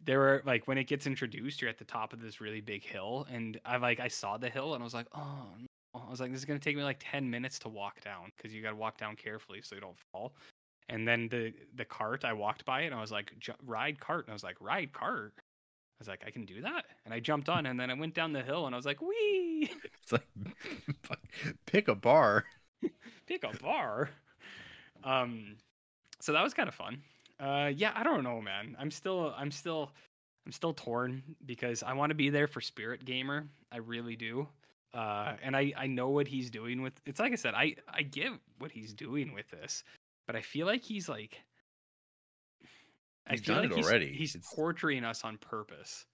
[0.04, 2.84] there were like when it gets introduced, you're at the top of this really big
[2.84, 5.66] hill, and I like I saw the hill and I was like, oh, no.
[6.06, 8.52] I was like, this is gonna take me like ten minutes to walk down because
[8.54, 10.34] you got to walk down carefully so you don't fall.
[10.88, 14.00] And then the the cart, I walked by it and I was like, "Ju- ride
[14.00, 15.34] cart, and I was like, ride cart.
[15.36, 15.42] I
[16.00, 18.32] was like, I can do that, and I jumped on, and then I went down
[18.32, 19.70] the hill, and I was like, wee,
[20.02, 20.26] It's like
[21.66, 22.44] pick a bar.
[23.26, 24.10] pick a bar.
[25.04, 25.56] Um,
[26.20, 27.02] so that was kind of fun.
[27.40, 28.76] Uh, yeah, I don't know, man.
[28.78, 29.92] I'm still, I'm still,
[30.46, 33.46] I'm still torn because I want to be there for Spirit Gamer.
[33.72, 34.46] I really do.
[34.92, 36.92] Uh, and I, I know what he's doing with.
[37.06, 39.82] It's like I said, I, I get what he's doing with this,
[40.26, 41.40] but I feel like he's like.
[43.26, 44.12] I He's feel done like it he's, already.
[44.12, 46.04] He's It's- torturing us on purpose,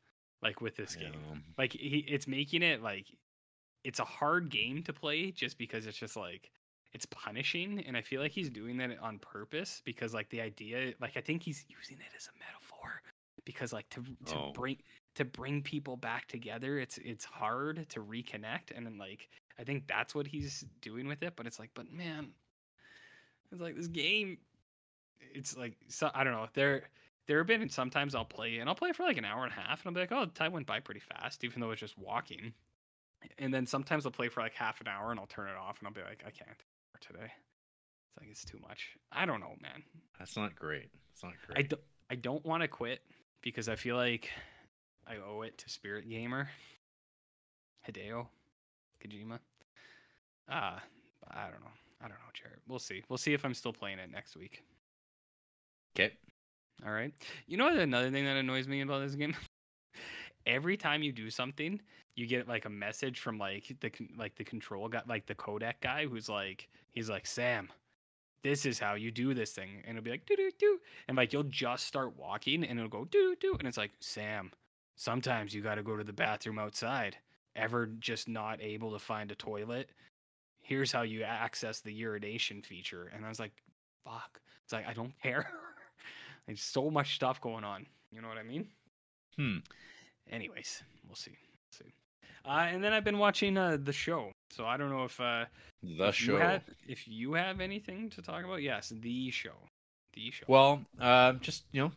[0.42, 1.12] like with this game
[1.58, 3.06] like he it's making it like
[3.84, 6.50] it's a hard game to play just because it's just like
[6.92, 10.92] it's punishing and i feel like he's doing that on purpose because like the idea
[11.00, 13.02] like i think he's using it as a metaphor
[13.44, 14.52] because like to to Oh.
[14.52, 14.76] bring
[15.14, 19.28] to bring people back together it's it's hard to reconnect and then like
[19.58, 22.28] i think that's what he's doing with it but it's like but man
[23.52, 24.38] it's like this game
[25.20, 26.82] it's like so i don't know there
[27.26, 29.54] there have been sometimes I'll play and I'll play for like an hour and a
[29.54, 31.96] half and I'll be like, oh, time went by pretty fast, even though it's just
[31.96, 32.52] walking.
[33.38, 35.78] And then sometimes I'll play for like half an hour and I'll turn it off
[35.78, 36.50] and I'll be like, I can't
[37.00, 37.30] today.
[38.08, 38.90] It's like it's too much.
[39.12, 39.82] I don't know, man.
[40.18, 40.90] that's not great.
[41.12, 41.58] It's not great.
[41.58, 43.00] I don't I don't want to quit,
[43.42, 44.28] because I feel like
[45.06, 46.48] I owe it to Spirit Gamer,
[47.88, 48.26] Hideo,
[49.02, 49.38] Kojima.
[50.48, 50.82] Ah,
[51.30, 51.70] I don't know.
[52.00, 52.58] I don't know, Jared.
[52.66, 53.02] We'll see.
[53.08, 54.62] We'll see if I'm still playing it next week.
[55.94, 56.12] Okay.
[56.84, 57.12] All right.
[57.46, 57.76] You know what?
[57.76, 59.36] Another thing that annoys me about this game.
[60.46, 61.80] Every time you do something,
[62.16, 65.74] you get like a message from like the like the control guy, like the codec
[65.82, 67.68] guy, who's like, he's like, Sam,
[68.42, 70.78] this is how you do this thing, and it'll be like do do do,
[71.08, 74.50] and like you'll just start walking, and it'll go do do, and it's like Sam,
[74.96, 77.16] sometimes you got to go to the bathroom outside.
[77.56, 79.90] Ever just not able to find a toilet?
[80.62, 83.52] Here's how you access the urination feature, and I was like,
[84.04, 84.40] fuck.
[84.64, 85.50] It's like I don't care.
[86.46, 87.86] There's so much stuff going on.
[88.12, 88.66] You know what I mean?
[89.36, 89.58] Hmm.
[90.30, 91.32] Anyways, we'll see.
[91.32, 91.92] We'll see.
[92.44, 94.32] Uh, and then I've been watching uh, the show.
[94.50, 95.46] So I don't know if uh,
[95.82, 96.32] The if show.
[96.32, 99.54] You had, if you have anything to talk about, yes, the show.
[100.14, 100.44] The show.
[100.48, 101.90] Well, uh, just you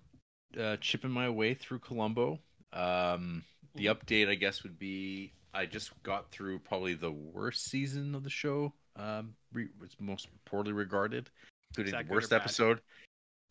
[0.55, 2.39] know, uh, chipping my way through Columbo.
[2.71, 3.43] Um,
[3.75, 3.95] the Mhm.
[3.95, 8.29] update, I guess, would be I just got through probably the worst season of the
[8.29, 8.73] show.
[8.95, 11.29] Um, re- was most poorly regarded,
[11.71, 12.81] including the worst episode.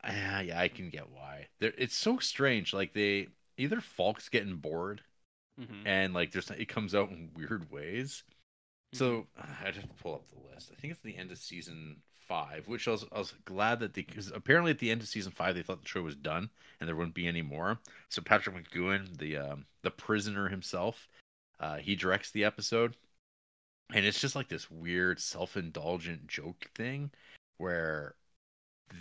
[0.04, 1.46] Ah, yeah, I can get why.
[1.60, 2.72] There, it's so strange.
[2.72, 5.02] Like they either Falk's getting bored,
[5.60, 5.86] Mhm.
[5.86, 8.24] and like there's it comes out in weird ways.
[8.94, 9.04] Mm-hmm.
[9.04, 9.26] So
[9.64, 10.70] I just pull up the list.
[10.72, 11.96] I think it's the end of season
[12.28, 15.08] five, which I was, I was glad that they because apparently at the end of
[15.08, 17.78] season five they thought the show was done and there wouldn't be any more.
[18.08, 21.08] So Patrick McGoohan, the um, the prisoner himself,
[21.60, 22.96] uh, he directs the episode,
[23.92, 27.10] and it's just like this weird self indulgent joke thing
[27.58, 28.14] where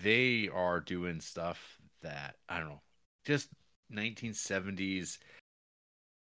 [0.04, 2.82] they are doing stuff that I don't know,
[3.26, 3.50] just
[3.94, 5.18] 1970s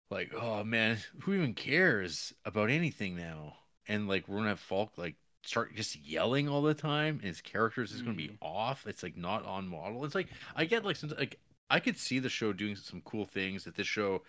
[0.09, 3.55] like oh man who even cares about anything now
[3.91, 7.41] and like we're gonna have falk like start just yelling all the time and his
[7.41, 8.37] characters is gonna be Mhm.
[8.41, 8.85] off.
[8.87, 10.05] It's like not on model.
[10.05, 11.39] It's like i get like some like
[11.69, 14.23] i could see the show doing some cool things that this show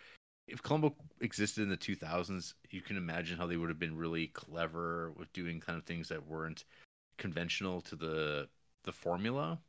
[0.49, 4.29] if columbo existed in the 2000s you can imagine how they would have been really
[4.29, 6.65] clever with doing kind of things that weren't
[7.19, 8.49] conventional to the
[8.85, 9.61] the formula.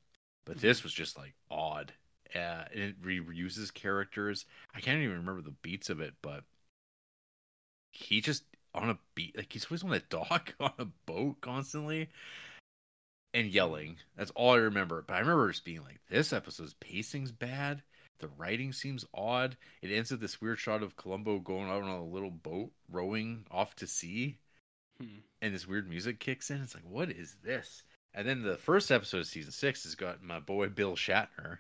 [0.45, 1.93] But this was just like odd.
[2.35, 4.45] Uh, and it reuses characters.
[4.73, 6.43] I can't even remember the beats of it, but
[7.91, 8.43] he just
[8.75, 12.09] on a beat like he's always on a dock on a boat constantly
[13.33, 13.97] and yelling.
[14.15, 15.03] That's all I remember.
[15.05, 17.81] But I remember just being like, this episode's pacing's bad.
[18.19, 19.57] The writing seems odd.
[19.81, 23.45] It ends with this weird shot of Columbo going out on a little boat rowing
[23.51, 24.37] off to sea,
[24.99, 25.17] Hmm.
[25.41, 26.61] and this weird music kicks in.
[26.61, 27.83] It's like, what is this?
[28.13, 31.57] And then the first episode of season six has got my boy Bill Shatner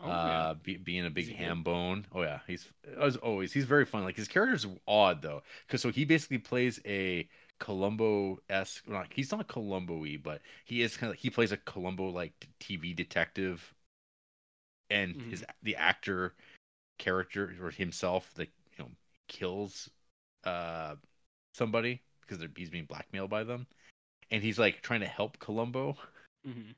[0.00, 1.36] Oh, uh, be, being a big good?
[1.36, 2.06] ham bone.
[2.12, 2.68] Oh yeah, he's
[3.00, 3.52] as always.
[3.52, 4.04] He's very fun.
[4.04, 7.28] Like his character's odd though, because so he basically plays a
[7.58, 8.88] Columbo esque.
[8.88, 12.94] Not he's not Columbo-y, but he is kind of he plays a Columbo like TV
[12.94, 13.74] detective,
[14.90, 16.34] and his the actor
[16.98, 18.90] character or himself that you know
[19.28, 19.90] kills
[20.44, 20.96] uh
[21.54, 23.66] somebody because he's being blackmailed by them,
[24.30, 25.96] and he's like trying to help Columbo
[26.44, 26.74] hmm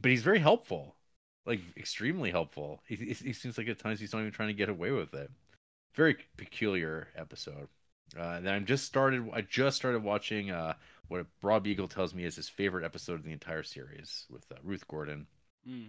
[0.00, 0.96] but he's very helpful,
[1.48, 2.80] like extremely helpful.
[2.86, 5.14] He, he, he seems like at times he's not even trying to get away with
[5.14, 5.30] it.
[5.94, 7.68] Very peculiar episode.
[8.16, 9.28] Uh, then I'm just started.
[9.32, 10.74] I just started watching uh,
[11.08, 14.56] what Rob Eagle tells me is his favorite episode of the entire series with uh,
[14.62, 15.26] Ruth Gordon.
[15.68, 15.88] Mm.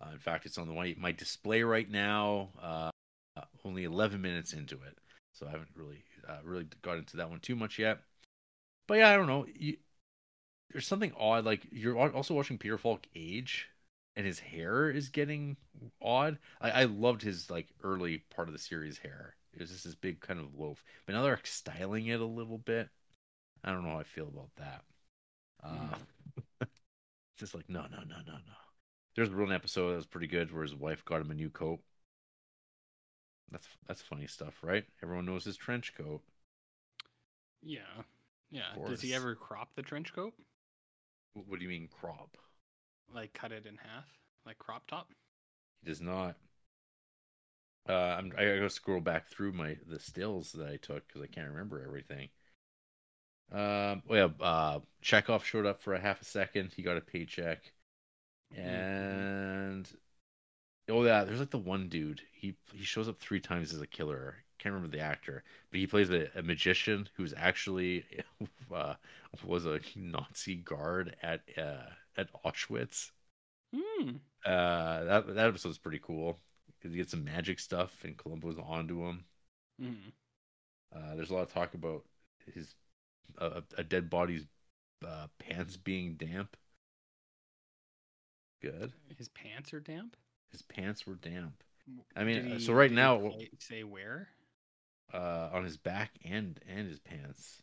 [0.00, 2.48] Uh, in fact, it's on the one, my display right now.
[2.60, 2.90] Uh,
[3.36, 4.98] uh, only 11 minutes into it,
[5.32, 8.00] so I haven't really uh, really got into that one too much yet.
[8.86, 9.46] But yeah, I don't know.
[9.54, 9.76] You,
[10.70, 11.44] there's something odd.
[11.44, 13.68] Like you're also watching Peter Falk age,
[14.16, 15.56] and his hair is getting
[16.00, 16.38] odd.
[16.60, 19.36] I, I loved his like early part of the series hair.
[19.52, 22.58] It was just this big kind of loaf, but now they're styling it a little
[22.58, 22.88] bit.
[23.64, 24.84] I don't know how I feel about that.
[25.62, 25.96] Uh,
[26.62, 26.70] it's
[27.38, 28.54] just like no, no, no, no, no.
[29.14, 31.80] There's one episode that was pretty good where his wife got him a new coat.
[33.52, 34.84] That's that's funny stuff, right?
[35.02, 36.22] Everyone knows his trench coat.
[37.62, 38.02] Yeah.
[38.50, 38.76] Yeah.
[38.86, 40.34] Does he ever crop the trench coat?
[41.34, 42.38] What do you mean crop?
[43.08, 44.18] Like cut it in half?
[44.44, 45.08] Like crop top?
[45.82, 46.36] He does not.
[47.88, 51.26] Uh, I'm, I gotta scroll back through my the stills that I took because I
[51.26, 52.28] can't remember everything.
[53.50, 56.72] Um, well, yeah, uh, Chekov showed up for a half a second.
[56.74, 57.72] He got a paycheck,
[58.54, 59.22] Mm-hmm.
[59.72, 59.88] and
[60.88, 62.22] oh yeah, there's like the one dude.
[62.32, 64.36] He he shows up three times as a killer.
[64.58, 68.04] Can't remember the actor, but he plays a, a magician who's actually
[68.74, 68.94] uh,
[69.44, 73.10] was a Nazi guard at uh, at Auschwitz.
[73.74, 74.20] Mm.
[74.44, 76.38] Uh, that that episode's pretty cool
[76.78, 79.24] because you get some magic stuff and Columbo's onto him.
[79.80, 79.94] Mm.
[80.94, 82.04] Uh, there's a lot of talk about
[82.52, 82.74] his
[83.38, 84.46] uh, a dead body's
[85.06, 86.56] uh, pants being damp.
[88.60, 88.92] Good.
[89.16, 90.16] His pants are damp?
[90.50, 91.62] His pants were damp.
[92.14, 94.28] I mean, he- so right now, say where?
[95.12, 97.62] uh, on his back and and his pants,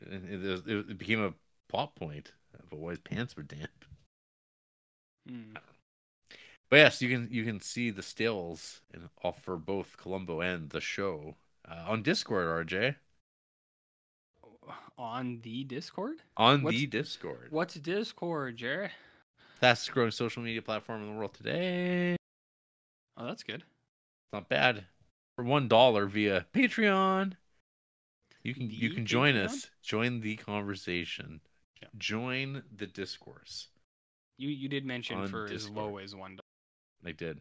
[0.00, 1.34] it, it, it became a
[1.68, 3.84] plot point of why his pants were damp.
[5.28, 5.54] Hmm.
[6.70, 10.80] But yes, you can you can see the stills and offer both Columbo and the
[10.80, 11.36] show
[11.70, 12.96] uh, on Discord, RJ.
[14.96, 16.16] On the Discord?
[16.36, 18.90] On What's- the Discord, What's Discord, Jerry?
[19.60, 22.16] fastest growing social media platform in the world today.
[23.16, 23.56] Oh, that's good.
[23.62, 24.84] It's not bad.
[25.36, 27.32] For one dollar via Patreon,
[28.42, 29.44] you can you The can join Patreon?
[29.44, 29.70] us.
[29.82, 31.40] Join the conversation.
[31.84, 31.88] Yeah.
[31.98, 33.68] Join the discourse.
[34.38, 35.76] You you did mention On for as Discord.
[35.76, 36.38] low as one,
[37.02, 37.40] They did.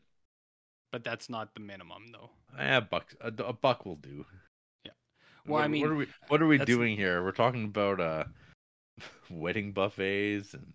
[0.91, 2.29] but that's not the minimum though.
[2.57, 3.15] Ah, a buck.
[3.21, 4.25] A, a buck will do.
[4.85, 4.91] Yeah.
[5.47, 7.23] Well, I What- mean, what are we what are we doing here?
[7.23, 8.25] We're talking about uh
[9.29, 10.73] wedding buffets and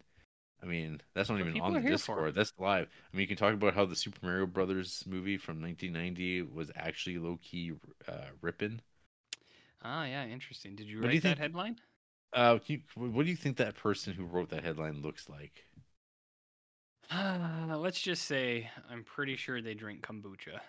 [0.62, 2.34] I mean that's not even on the Discord.
[2.34, 2.88] That's live.
[3.12, 6.70] I mean you can talk about how the Super Mario Brothers movie from 1990 was
[6.74, 7.72] actually low key
[8.08, 8.80] uh, ripping.
[9.82, 10.74] Ah, yeah, interesting.
[10.74, 11.76] Did you What you that think- headline?
[12.32, 15.64] Uh, you, what do you think that person who wrote that headline looks like?
[17.10, 20.60] Uh, let's just say I'm pretty sure they drink kombucha.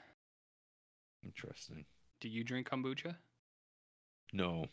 [1.23, 1.85] Interesting.
[2.21, 3.15] Do you drink kombucha?
[4.33, 4.65] No.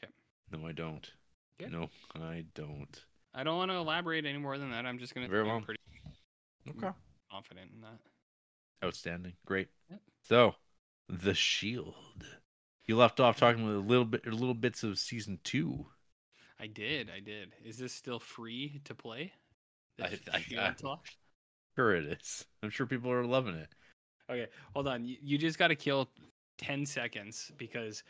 [0.00, 0.08] 'Kay.
[0.52, 1.10] No, I don't.
[1.68, 3.04] No, I don't.
[3.34, 4.86] I don't want to elaborate any more than that.
[4.86, 5.28] I'm just gonna.
[5.28, 5.60] Very well.
[5.60, 5.80] pretty
[6.68, 6.90] Okay.
[7.30, 7.98] confident in that.
[8.84, 9.34] Outstanding.
[9.44, 9.68] Great.
[9.90, 10.00] Yep.
[10.22, 10.54] So,
[11.08, 12.24] The Shield.
[12.86, 15.86] You left off talking with a little bit, little bits of season two.
[16.60, 17.10] I did.
[17.14, 17.54] I did.
[17.64, 19.32] Is this still free to play?
[20.00, 20.94] I- I- I-?
[21.76, 22.44] Sure, it is.
[22.62, 23.68] I'm sure people are loving it.
[24.30, 25.04] Okay, hold on.
[25.04, 26.08] You, you just got to kill
[26.58, 28.02] 10 seconds because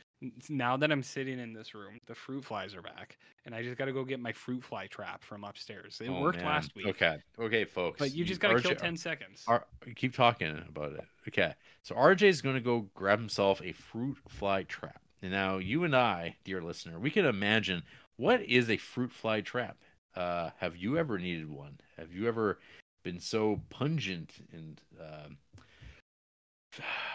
[0.49, 3.17] now that I'm sitting in this room, the fruit flies are back.
[3.47, 6.01] And I just got to go get my fruit fly trap from upstairs.
[6.03, 6.47] It Oh, worked man.
[6.47, 6.89] last week.
[6.89, 7.17] Okay.
[7.39, 7.99] Okay, folks.
[7.99, 9.45] But you just got to kill 10 seconds.
[9.47, 11.05] R- keep talking about it.
[11.29, 11.55] Okay.
[11.83, 15.01] So RJ is going to go grab himself a fruit fly trap.
[15.23, 17.83] And now you and I, dear listener, we can imagine
[18.21, 19.79] what is a fruit fly trap.
[20.15, 21.81] Uh, have you ever needed one?
[21.97, 22.59] Have you ever
[23.03, 25.39] been so pungent and um,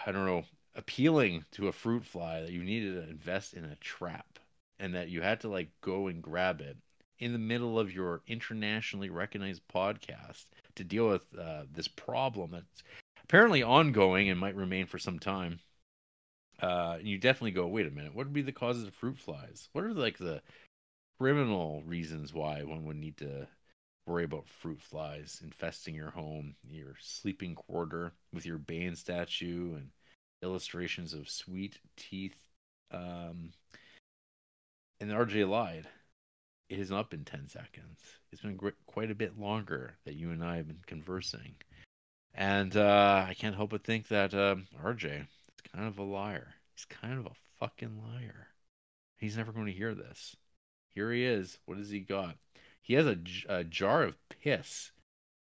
[0.04, 0.44] I don't know,
[0.74, 4.40] appealing to a fruit fly that you needed to invest in a trap
[4.80, 6.76] and that you had to like go and grab it
[7.20, 12.82] in the middle of your internationally recognized podcast to deal with uh, this problem that's
[13.22, 15.60] apparently ongoing and might remain for some time.
[16.60, 19.18] Uh, and you definitely go, wait a minute, what would be the causes of fruit
[19.18, 19.68] flies?
[19.72, 20.42] What are like the
[21.18, 23.46] criminal reasons why one would need to
[24.06, 29.90] worry about fruit flies infesting your home, your sleeping quarter with your Bane statue and
[30.42, 32.38] illustrations of sweet teeth?
[32.92, 33.52] Um,
[35.00, 35.86] and RJ lied.
[36.68, 38.00] It has not been 10 seconds.
[38.32, 41.54] It's been quite a bit longer that you and I have been conversing.
[42.34, 46.54] And uh, I can't help but think that um, RJ is kind of a liar.
[46.74, 48.48] He's kind of a fucking liar.
[49.16, 50.36] He's never going to hear this.
[50.96, 51.58] Here he is.
[51.66, 52.36] What has he got?
[52.80, 54.92] He has a jar of piss.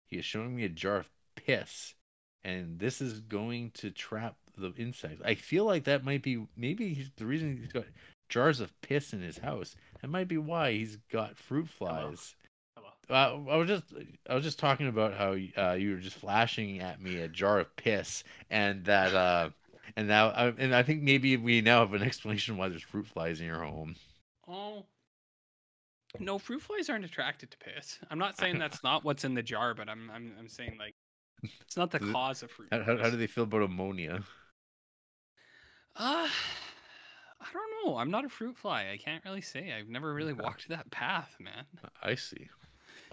[0.05, 1.95] He is showing me a jar of piss.
[2.43, 5.21] And this is going to trap the insects.
[5.23, 7.85] I feel like that might be maybe he's, the reason he's got
[8.27, 9.77] jars of piss in his house.
[10.01, 12.35] That might be why he's got fruit flies.
[12.75, 13.47] Hello.
[13.47, 13.85] Uh, I was just
[14.29, 17.59] I was just talking about how uh, you were just flashing at me a jar
[17.59, 19.51] of piss, and that uh,
[19.95, 23.07] and now I, and I think maybe we now have an explanation why there's fruit
[23.07, 23.95] flies in your home.
[24.47, 24.85] Oh.
[26.19, 27.99] No, fruit flies aren't attracted to piss.
[28.09, 30.95] I'm not saying that's not what's in the jar, but I'm I'm, I'm saying like
[31.61, 34.23] it's not the cause of fruit How, how, how do they feel about ammonia?
[35.95, 36.27] Uh,
[37.41, 37.97] I don't know.
[37.97, 38.89] I'm not a fruit fly.
[38.91, 39.71] I can't really say.
[39.73, 41.65] I've never really walked that path, man.
[42.03, 42.49] I see.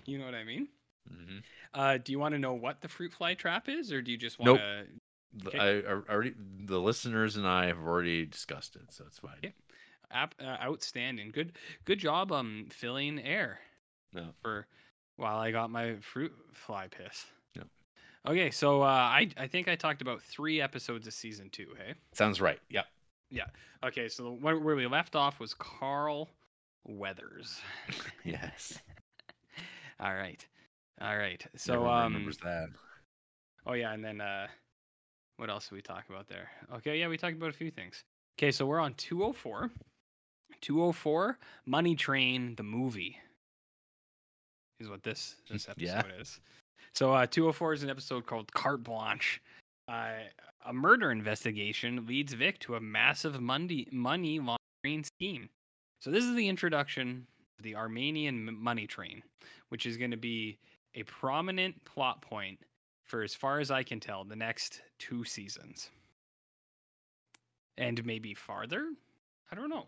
[0.06, 0.68] You know what I mean?
[1.08, 1.38] hmm
[1.74, 4.18] Uh, do you want to know what the fruit fly trap is, or do you
[4.18, 4.58] just Nope.
[4.58, 6.34] want to The, I, I already
[6.66, 9.36] the listeners and I have already discussed it, so it's fine.
[9.42, 9.50] Yeah.
[10.12, 11.30] App, uh, outstanding.
[11.32, 11.52] Good,
[11.84, 12.32] good job.
[12.32, 13.58] Um, filling air
[14.12, 14.28] No.
[14.42, 14.66] for
[15.16, 17.26] while I got my fruit fly piss.
[17.54, 17.62] Yeah.
[18.26, 21.68] Okay, so uh, I I think I talked about three episodes of season two.
[21.78, 21.94] Hey.
[22.12, 22.58] Sounds right.
[22.70, 22.86] Yep.
[23.30, 23.46] Yeah.
[23.84, 26.28] Okay, so where, where we left off was Carl
[26.86, 27.60] Weathers.
[28.24, 28.78] Yes.
[30.00, 30.44] All right,
[31.00, 31.44] all right.
[31.56, 32.68] So um, remembers that.
[33.66, 34.48] Oh yeah, and then uh
[35.36, 36.50] what else did we talk about there?
[36.76, 38.04] Okay, yeah, we talked about a few things.
[38.38, 39.70] Okay, so we're on 204.
[40.60, 43.16] 204 Money Train the movie
[44.80, 46.02] is what this this episode Yeah.
[46.20, 46.40] is.
[46.94, 49.40] So uh 204 is an episode called Carte Blanche.
[49.88, 50.12] Uh,
[50.66, 55.48] a murder investigation leads Vic to a massive money money laundering scheme.
[56.00, 57.26] So this is the introduction
[57.58, 59.22] of the Armenian m- money train,
[59.70, 60.58] which is going to be
[60.94, 62.58] a prominent plot point
[63.04, 65.90] for as far as I can tell, the next two seasons.
[67.78, 68.86] And maybe farther?
[69.50, 69.86] I don't know.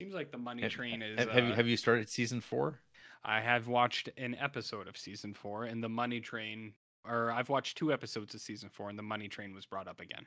[0.00, 1.18] Seems like the money train is.
[1.18, 2.80] Have, have you uh, have you started season four?
[3.24, 6.74] I have watched an episode of season four, and the money train,
[7.04, 10.00] or I've watched two episodes of season four, and the money train was brought up
[10.00, 10.26] again.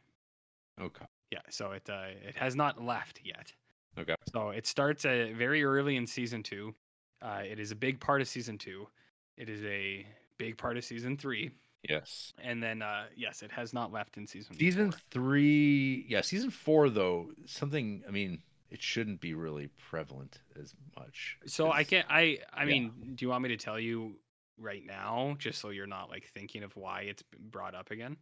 [0.81, 1.05] Okay.
[1.31, 3.53] Yeah, so it uh, it has not left yet.
[3.97, 4.15] Okay.
[4.33, 6.73] So it starts uh, very early in season two.
[7.21, 8.87] Uh, it is a big part of season two.
[9.37, 10.05] It is a
[10.37, 11.51] big part of season three,
[11.87, 12.33] Yes.
[12.41, 14.57] and then uh, yes, it has not left in season.
[14.57, 14.99] Season four.
[15.11, 18.03] three, yeah, season four though, something.
[18.07, 18.39] I mean,
[18.71, 21.37] it shouldn't be really prevalent as much.
[21.45, 22.07] So I can't.
[22.09, 22.65] I I yeah.
[22.65, 24.15] mean, do you want me to tell you
[24.57, 28.17] right now, just so you're not like thinking of why it's brought up again?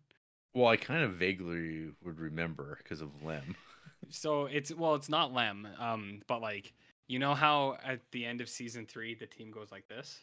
[0.54, 3.56] Well, I kind of vaguely would remember because of Lem.
[4.10, 6.72] So it's well, it's not Lem, um, but like
[7.08, 10.20] you know how at the end of season three the team goes like this.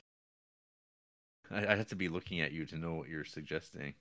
[1.51, 3.93] I, I have to be looking at you to know what you're suggesting.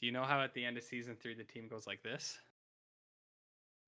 [0.00, 2.38] Do you know how at the end of season three the team goes like this?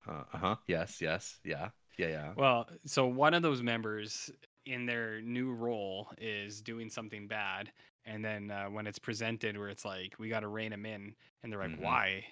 [0.07, 0.55] Uh huh.
[0.67, 1.01] Yes.
[1.01, 1.39] Yes.
[1.43, 1.69] Yeah.
[1.97, 2.07] Yeah.
[2.09, 2.33] Yeah.
[2.35, 4.29] Well, so one of those members
[4.65, 7.71] in their new role is doing something bad,
[8.05, 11.15] and then uh, when it's presented where it's like we got to rein him in,
[11.43, 11.81] and they're like, Mhm.
[11.81, 12.25] "Why?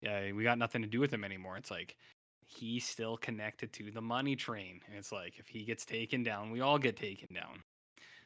[0.00, 1.96] Yeah, we got nothing to do with him anymore." It's like
[2.44, 6.50] he's still connected to the money train, and it's like if he gets taken down,
[6.50, 7.62] we all get taken down.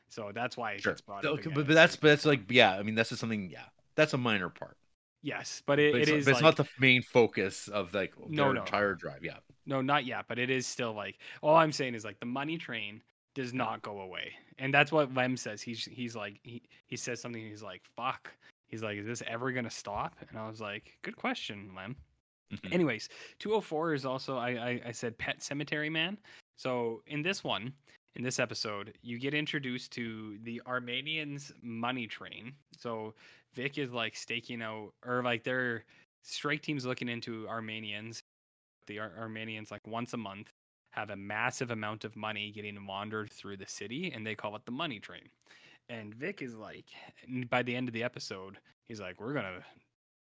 [0.08, 0.92] So that's why it Sure.
[0.92, 1.38] gets brought up.
[1.38, 1.54] Again.
[1.54, 2.72] but, but that's but that's like yeah.
[2.78, 3.48] I mean, that's just something.
[3.50, 4.76] Yeah, that's a minor part.
[5.22, 8.44] Yes, but it, But it's, but it's like, not the main focus of like No,
[8.44, 8.60] their no.
[8.60, 9.24] entire drive.
[9.24, 9.38] Yeah.
[9.66, 12.58] No, not yet, but it is still like all I'm saying is like the money
[12.58, 13.00] train
[13.34, 14.32] does not go away.
[14.58, 15.62] And that's what Lem says.
[15.62, 18.32] He's he's like he he says something he's like, fuck.
[18.68, 20.16] He's like, is this ever gonna stop?
[20.28, 21.96] And I was like, good question, Lem.
[22.52, 22.72] Mhm.
[22.72, 23.08] Anyways,
[23.38, 26.18] 204 is also I, I I said Pet Cemetery Man.
[26.56, 27.72] So in this one,
[28.16, 32.52] in this episode, you get introduced to the Armenians money train.
[32.76, 33.14] So
[33.54, 35.84] Vic is like staking out or like their
[36.22, 38.22] strike team's looking into Armenians.
[38.86, 40.52] The Ar- Armenians like once a month
[40.90, 44.64] have a massive amount of money getting wandered through the city and they call it
[44.64, 45.28] the money train.
[45.88, 46.86] And Vic is like
[47.50, 49.64] by the end of the episode, he's like we're going to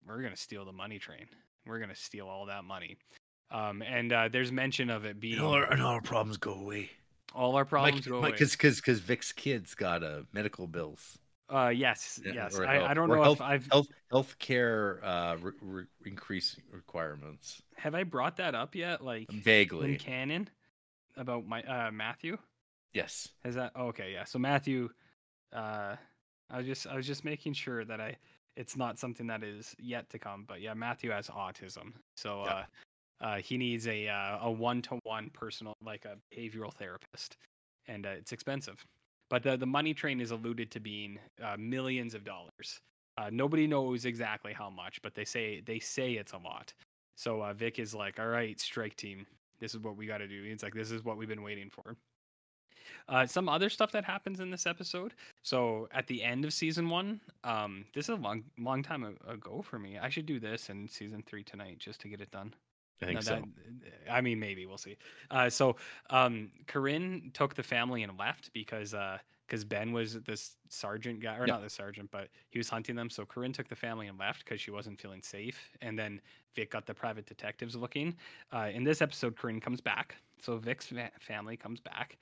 [0.07, 1.25] we're to steal the money train.
[1.65, 2.97] We're going to steal all that money.
[3.51, 6.37] Um, and uh, there's mention of it being And all, our, and all our problems
[6.37, 6.89] go away.
[7.33, 8.31] all our problems go away.
[8.31, 11.17] Because because because Vic's kids got uh, medical bills.
[11.49, 12.59] Uh, yes, Yeah, yes.
[12.59, 17.61] I, I don't know health, if I've health health care uh, re- re- increase requirements
[17.75, 19.97] have I brought that up yet, like in vaguely.
[19.97, 20.49] canon
[21.17, 22.37] about my uh Matthew.
[22.93, 23.29] Yes.
[23.43, 24.11] Has that oh, okay?
[24.13, 24.23] Yeah.
[24.23, 24.89] So Matthew,
[25.53, 25.95] uh,
[26.49, 28.17] I was just I was just making sure that I
[28.55, 32.51] it's not something that is yet to come, but yeah, Matthew has autism, so Yeah.
[32.51, 32.63] uh,
[33.21, 37.37] uh, he needs a uh, a one to one personal like a behavioral therapist,
[37.87, 38.83] and uh, it's expensive.
[39.29, 42.79] But the the money train is alluded to being uh, millions of dollars.
[43.17, 46.73] Uh, nobody knows exactly how much, but they say they say it's a lot.
[47.15, 49.25] So uh, Vic is like, "All right, strike team,
[49.59, 51.69] this is what we got to do." It's like, "This is what we've been waiting
[51.69, 51.95] for."
[53.07, 55.13] Uh, some other stuff that happens in this episode.
[55.43, 59.61] So at the end of season one, um, this is a long, long time ago
[59.61, 59.97] for me.
[59.99, 62.53] I should do this in season three tonight just to get it done.
[63.01, 63.35] I think No, so.
[63.35, 63.45] that-
[64.09, 64.97] I mean, maybe we'll see.
[65.31, 65.75] Uh, so
[66.11, 68.93] um, Corinne took the family and left because
[69.47, 73.09] because Ben was this sergeant guy, or not the sergeant, but he was hunting them.
[73.09, 75.69] So Corinne took the family and left because she wasn't feeling safe.
[75.81, 76.19] And then
[76.55, 78.15] Vic got the private detectives looking.
[78.51, 80.15] Uh, in this episode, Corinne comes back.
[80.41, 82.17] So Vic's fa- family comes back,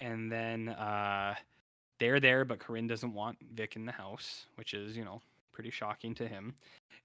[0.00, 1.34] and then uh,
[1.98, 5.20] they're there, but Corinne doesn't want Vic in the house, which is you know
[5.58, 6.54] pretty shocking to him.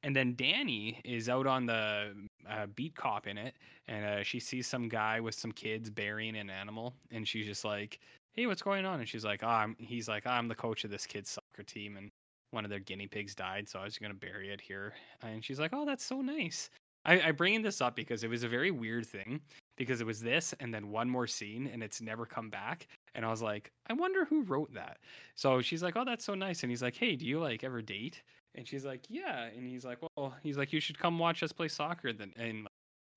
[0.04, 2.14] And then Danny is out on the
[2.48, 3.56] uh, beat cop in it,
[3.88, 7.66] and uh, she sees some guy with some kids burying an animal, and she's just
[7.66, 8.00] like,
[8.34, 10.92] "Hey, what's going on?" And she's like, oh, "I'm." He's like, "I'm the coach of
[10.92, 12.12] this kid's soccer team, and
[12.52, 14.94] one of their guinea pigs died, so I was gonna bury it here."
[15.24, 16.70] And she's like, "Oh, that's so nice."
[17.06, 19.42] I, I bring this up because it was a very weird thing
[19.78, 23.26] because it was this and then one more scene and it's never come back and
[23.26, 25.00] I was like, I wonder who wrote that.
[25.36, 27.82] So she's like, "Oh, that's so nice." And he's like, "Hey, do you like ever
[27.82, 28.22] date?"
[28.56, 31.52] And she's like, "Yeah." And he's like, "Well, he's like, you should come watch us
[31.52, 32.68] play soccer." Then and,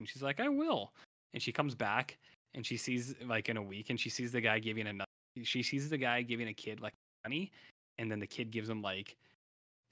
[0.05, 0.93] she's like, "I will."
[1.35, 2.19] And she comes back
[2.55, 5.05] and she sees like in a week and she sees the guy giving a
[5.43, 7.53] she sees the guy giving a kid like money
[7.99, 9.17] and then the kid gives him like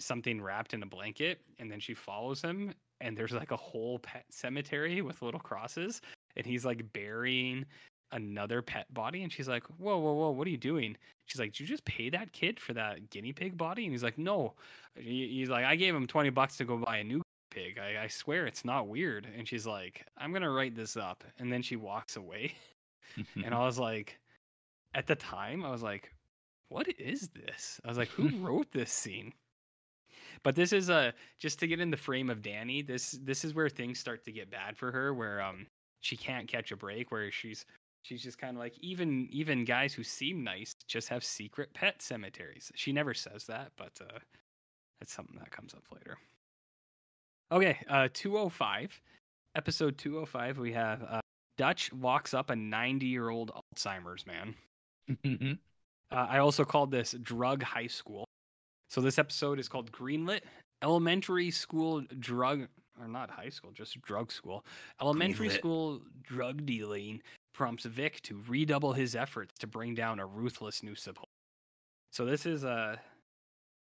[0.00, 3.98] something wrapped in a blanket and then she follows him and there's like a whole
[4.00, 6.00] pet cemetery with little crosses
[6.36, 7.64] and he's like burying
[8.14, 10.96] another pet body and she's like whoa whoa whoa what are you doing
[11.26, 14.02] she's like did you just pay that kid for that guinea pig body and he's
[14.02, 14.54] like no
[14.96, 18.06] he's like i gave him 20 bucks to go buy a new pig I, I
[18.08, 21.76] swear it's not weird and she's like i'm gonna write this up and then she
[21.76, 22.54] walks away
[23.44, 24.18] and I was like,
[24.94, 26.12] at the time, I was like,
[26.68, 27.80] what is this?
[27.84, 29.32] I was like, who wrote this scene?
[30.42, 32.82] But this is a just to get in the frame of Danny.
[32.82, 35.66] This this is where things start to get bad for her, where um
[36.00, 37.64] she can't catch a break, where she's
[38.04, 42.00] she's just kind of like even even guys who seem nice just have secret pet
[42.00, 42.70] cemeteries.
[42.76, 44.18] She never says that, but uh,
[45.00, 46.16] that's something that comes up later.
[47.50, 49.00] Okay, uh, two oh five,
[49.56, 50.58] episode two oh five.
[50.58, 51.20] We have uh,
[51.58, 54.54] Dutch locks up a ninety year old Alzheimer's man.
[56.12, 58.24] Uh, I also called this drug high school.
[58.88, 60.42] So this episode is called Greenlit
[60.82, 62.68] Elementary School Drug
[63.00, 64.64] or not high school, just drug school.
[65.00, 65.58] Elementary Greenlit.
[65.58, 67.20] school drug dealing
[67.54, 71.24] prompts Vic to redouble his efforts to bring down a ruthless new supply.
[72.10, 72.96] So this is uh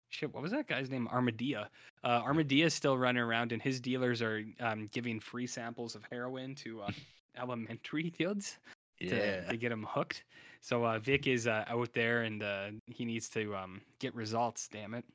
[0.09, 1.07] shit, what was that guy's name?
[1.07, 1.67] Armadillo.
[2.03, 6.03] Uh Armadillo is still running around and his dealers are um, giving free samples of
[6.09, 6.91] heroin to uh,
[7.39, 8.57] elementary kids
[8.99, 9.41] to, yeah.
[9.49, 10.23] to get him hooked.
[10.61, 14.67] So uh, Vic is uh, out there and uh, he needs to um, get results.
[14.67, 15.05] Damn it,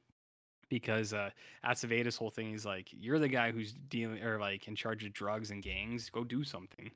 [0.68, 1.30] because uh,
[1.64, 5.12] Aceveda's whole thing is like, you're the guy who's dealing or like in charge of
[5.12, 6.11] drugs and gangs.
[6.11, 6.90] Go do something.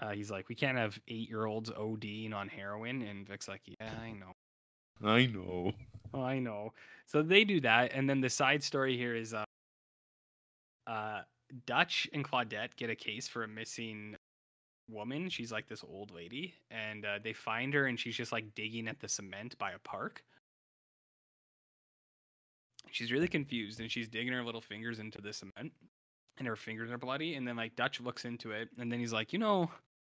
[0.00, 3.62] Uh, he's like, we can't have eight year olds ODing on heroin, and Vic's like,
[3.66, 4.32] yeah, I know.
[5.04, 5.72] I know.
[6.14, 6.72] Oh, I know.
[7.06, 9.44] So they do that, and then the side story here is uh,
[10.86, 11.22] uh,
[11.66, 14.16] Dutch and Claudette get a case for a missing
[14.90, 15.28] woman.
[15.28, 18.88] She's like this old lady, and uh, they find her, and she's just like digging
[18.88, 20.22] at the cement by a park.
[22.90, 25.72] She's really confused, and she's digging her little fingers into the cement,
[26.38, 27.34] and her fingers are bloody.
[27.34, 29.70] And then like Dutch looks into it, and then he's like, you know,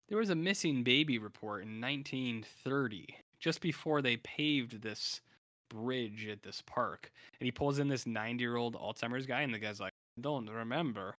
[0.09, 5.21] there was a missing baby report in 1930, just before they paved this
[5.69, 7.11] bridge at this park.
[7.39, 10.21] And he pulls in this 90 year old Alzheimer's guy, and the guy's like, I
[10.21, 11.15] don't remember.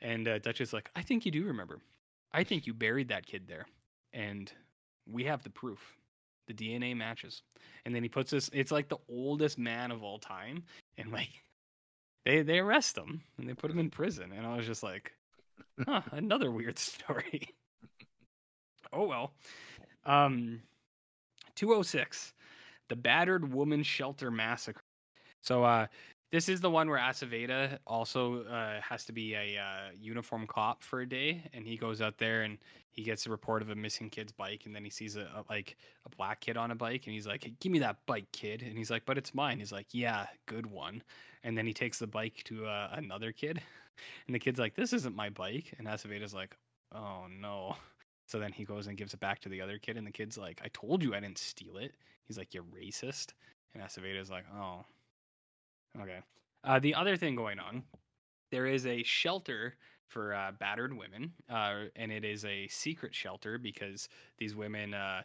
[0.00, 1.78] And uh, Dutch is like, I think you do remember.
[2.32, 3.66] I think you buried that kid there.
[4.12, 4.52] And
[5.10, 5.96] we have the proof.
[6.46, 7.42] The DNA matches.
[7.86, 10.64] And then he puts this, it's like the oldest man of all time.
[10.98, 11.30] And like,
[12.26, 14.30] they, they arrest him and they put him in prison.
[14.36, 15.12] And I was just like,
[15.86, 17.54] huh, another weird story.
[18.94, 19.32] Oh well.
[20.06, 20.60] Um,
[21.54, 22.34] 206,
[22.88, 24.82] the battered woman shelter massacre.
[25.42, 25.86] So, uh,
[26.34, 30.82] this is the one where Aceveda also uh, has to be a uh, uniform cop
[30.82, 32.58] for a day, and he goes out there and
[32.90, 35.44] he gets a report of a missing kid's bike, and then he sees a, a
[35.48, 38.62] like a black kid on a bike, and he's like, "Give me that bike, kid!"
[38.62, 41.04] And he's like, "But it's mine." He's like, "Yeah, good one."
[41.44, 43.62] And then he takes the bike to uh, another kid,
[44.26, 46.56] and the kid's like, "This isn't my bike," and Aceveda's like,
[46.92, 47.76] "Oh no."
[48.26, 50.38] So then he goes and gives it back to the other kid, and the kid's
[50.38, 51.94] like, "I told you I didn't steal it."
[52.26, 53.32] He's like, "You're racist,"
[53.74, 54.84] and Aceveda's like, "Oh."
[56.00, 56.20] Okay.
[56.64, 57.82] Uh, the other thing going on,
[58.50, 59.76] there is a shelter
[60.08, 64.08] for uh, battered women, uh, and it is a secret shelter because
[64.38, 65.22] these women, uh,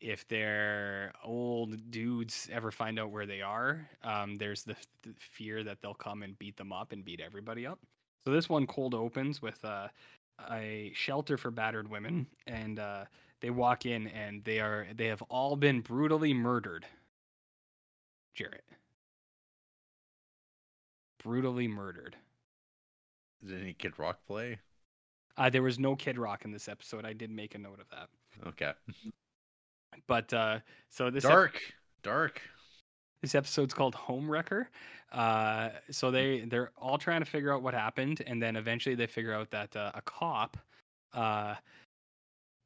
[0.00, 5.64] if their old dudes ever find out where they are, um, there's the, the fear
[5.64, 7.78] that they'll come and beat them up and beat everybody up.
[8.24, 9.88] So this one cold opens with uh,
[10.50, 13.04] a shelter for battered women, and uh,
[13.40, 16.86] they walk in and they are they have all been brutally murdered.
[18.34, 18.64] Jarrett
[21.24, 22.16] brutally murdered.
[23.44, 24.58] Did any Kid Rock play?
[25.36, 27.04] Uh, there was no Kid Rock in this episode.
[27.04, 28.08] I did make a note of that.
[28.48, 28.72] Okay.
[30.06, 31.30] But uh, so this ep-
[32.02, 32.42] Dark.
[33.24, 34.68] This episode's called Home Wrecker.
[35.10, 39.06] Uh, so they they're all trying to figure out what happened, and then eventually they
[39.06, 40.58] figure out that uh, a cop,
[41.14, 41.54] uh,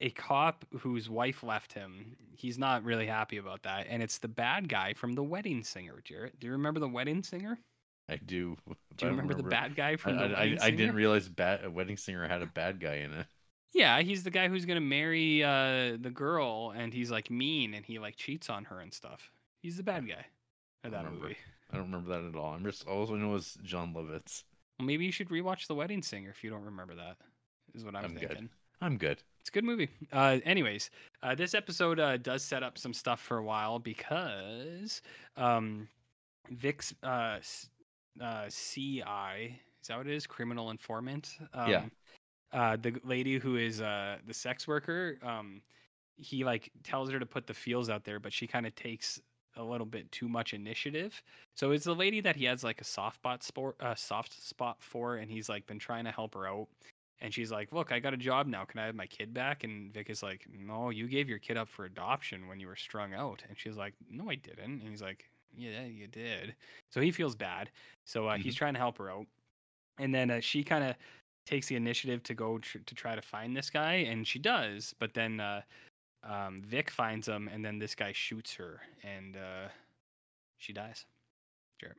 [0.01, 2.17] a cop whose wife left him.
[2.35, 6.01] He's not really happy about that, and it's the bad guy from The Wedding Singer.
[6.03, 7.61] Jarrett, do you remember The Wedding Singer?
[8.09, 8.57] I do.
[8.67, 10.97] Do you I remember, the bad guy I, from The I, Wedding I, I didn't
[10.97, 13.27] realize bad, a wedding singer had a bad guy in it.
[13.75, 17.87] Yeah, he's the guy who's gonna marry uh the girl, and he's like mean, and
[17.87, 19.31] he like cheats on her and stuff.
[19.63, 20.27] He's the bad guy
[20.85, 21.23] of that Remember.
[21.25, 21.37] movie.
[21.73, 22.53] I don't remember that at all.
[22.55, 24.45] I'm just all I know is Jon Lovitz.
[24.81, 27.17] Maybe you should rewatch The Wedding Singer if you don't remember that.
[27.75, 28.29] Is what I'm, I'm good.
[28.29, 28.49] thinking.
[28.81, 29.23] I'm good.
[29.41, 29.89] It's a good movie.
[30.13, 30.91] Uh, anyways,
[31.23, 35.03] uh, this episode uh, does set up some stuff for a while because
[35.37, 35.89] um,
[36.51, 37.39] Vic's uh,
[38.23, 40.27] uh, CI is that what it is?
[40.27, 41.39] Criminal informant.
[41.55, 41.85] Um, Yeah.
[42.53, 45.61] Uh, the lady who is uh, the sex worker, um,
[46.17, 49.21] he like tells her to put the feels out there, but she kind of takes
[49.59, 51.23] a little bit too much initiative.
[51.55, 54.77] So it's the lady that he has like a soft spot sport, uh, soft spot
[54.81, 56.69] for, and he's like been trying to help her out.
[57.21, 58.65] And she's like, "Look, I got a job now.
[58.65, 61.57] Can I have my kid back?" And Vic is like, "No, you gave your kid
[61.57, 64.89] up for adoption when you were strung out." And she's like, "No, I didn't." And
[64.89, 66.55] he's like, "Yeah, you did."
[66.91, 67.71] So he feels bad.
[68.05, 69.27] So uh, he's trying to help her out.
[69.99, 70.97] And then uh, she kind of
[71.45, 74.95] takes the initiative to go tr- to try to find this guy, and she does.
[75.01, 75.63] But then uh,
[76.29, 79.69] um, Vic finds him, and then this guy shoots her, and uh,
[80.59, 81.07] she dies.
[81.81, 81.97] Jarrett.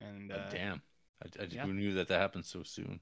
[0.00, 0.82] And Oh, uh, damn.
[1.22, 1.64] I, I just yeah.
[1.66, 3.00] who knew that that happened so soon.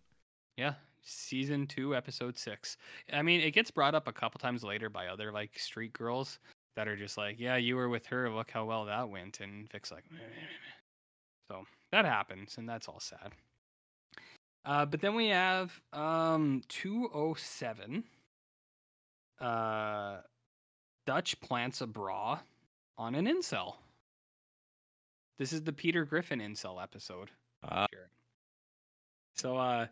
[0.57, 2.77] Yeah, season two, episode six.
[3.13, 6.39] I mean, it gets brought up a couple times later by other like street girls
[6.77, 8.31] that are just like, "Yeah, you were with her.
[8.31, 12.57] Look how well that went." And Vic's like, "Meh, meh, meh, meh." so that happens,
[12.59, 13.33] and that's all sad.
[14.65, 18.05] Uh, but then we have um 207.
[19.41, 20.19] Uh,
[21.09, 22.39] Dutch plants a bra
[22.99, 23.77] on an incel.
[25.39, 27.31] This is the Peter Griffin incel episode.
[27.91, 28.11] Sure.
[29.35, 29.87] So, uh,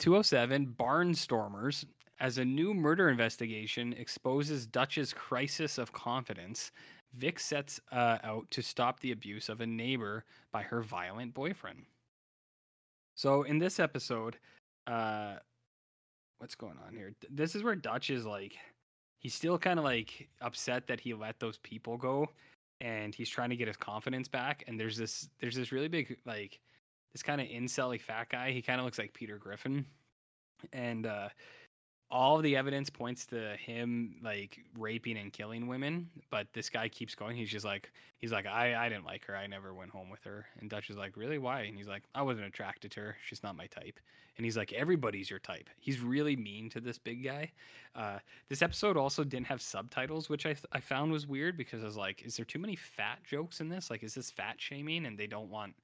[0.00, 1.84] 207 Barnstormers,
[2.18, 6.72] as a new murder investigation exposes Dutch's crisis of confidence,
[7.14, 11.84] Vic sets uh, out to stop the abuse of a neighbor by her violent boyfriend.
[13.14, 14.38] So, in this episode,
[14.88, 15.36] uh,
[16.38, 17.12] what's going on here?
[17.30, 18.56] This is where Dutch is like,
[19.18, 22.28] he's still kind of like upset that he let those people go,
[22.80, 24.64] and he's trying to get his confidence back.
[24.66, 26.60] And there's this, there's this really big like
[27.12, 28.50] this kind of incelly fat guy.
[28.52, 29.84] He kind of looks like Peter Griffin,
[30.72, 31.28] and uh,
[32.10, 36.08] all the evidence points to him like raping and killing women.
[36.30, 37.36] But this guy keeps going.
[37.36, 39.36] He's just like, he's like, I, I didn't like her.
[39.36, 40.46] I never went home with her.
[40.60, 41.38] And Dutch is like, really?
[41.38, 41.62] Why?
[41.62, 43.16] And he's like, I wasn't attracted to her.
[43.26, 44.00] She's not my type.
[44.36, 45.68] And he's like, everybody's your type.
[45.80, 47.50] He's really mean to this big guy.
[47.96, 51.86] Uh, this episode also didn't have subtitles, which I, I found was weird because I
[51.86, 53.90] was like, is there too many fat jokes in this?
[53.90, 55.06] Like, is this fat shaming?
[55.06, 55.74] And they don't want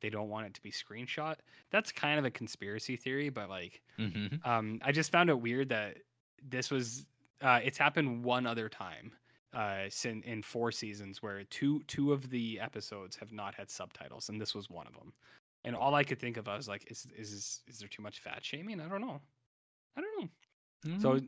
[0.00, 1.36] they don't want it to be screenshot.
[1.70, 4.36] That's kind of a conspiracy theory, but like Mm-hmm.
[4.44, 5.98] um I just found it weird that
[6.42, 7.06] this was
[7.42, 9.12] uh it's happened one other time
[9.54, 14.28] uh sin in four seasons where two two of the episodes have not had subtitles
[14.28, 15.12] and this was one of them.
[15.64, 18.20] And all I could think of I was like is is is there too much
[18.20, 18.80] fat shaming?
[18.80, 19.20] I don't know.
[19.96, 20.28] I don't know.
[20.98, 21.20] So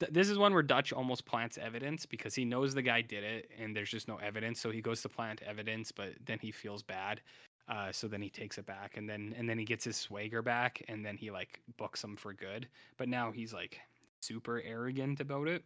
[0.00, 3.24] th- this is one where Dutch almost plants evidence because he knows the guy did
[3.24, 4.60] it and there's just no evidence.
[4.60, 7.20] So he goes to plant evidence, but then he feels bad.
[7.68, 10.40] Uh, so then he takes it back and then and then he gets his swagger
[10.40, 12.66] back and then he like books him for good.
[12.96, 13.78] But now he's like
[14.20, 15.64] super arrogant about it.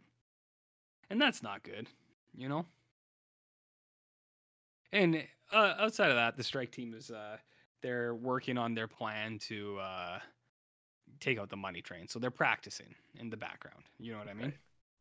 [1.09, 1.87] And that's not good,
[2.35, 2.65] you know?
[4.91, 7.37] And uh, outside of that, the strike team is uh
[7.81, 10.19] they're working on their plan to uh
[11.19, 12.07] take out the money train.
[12.07, 13.83] So they're practicing in the background.
[13.99, 14.53] You know what I mean?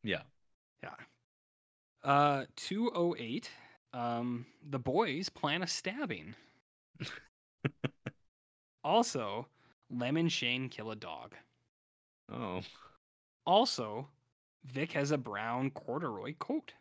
[0.04, 0.22] Yeah.
[0.82, 0.94] Yeah.
[2.04, 3.50] Uh 208
[3.92, 6.34] um the boys plan a stabbing.
[8.84, 9.46] also,
[9.90, 11.34] Lem and Shane kill a dog.
[12.32, 12.60] Oh.
[13.46, 14.08] Also,
[14.64, 16.72] Vic has a brown corduroy coat.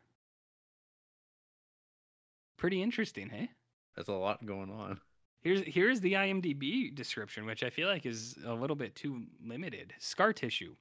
[2.57, 3.49] Pretty interesting, hey?
[3.95, 4.99] That's a lot going on.
[5.41, 9.93] Here's here's the IMDb description, which I feel like is a little bit too limited.
[9.97, 10.75] Scar tissue.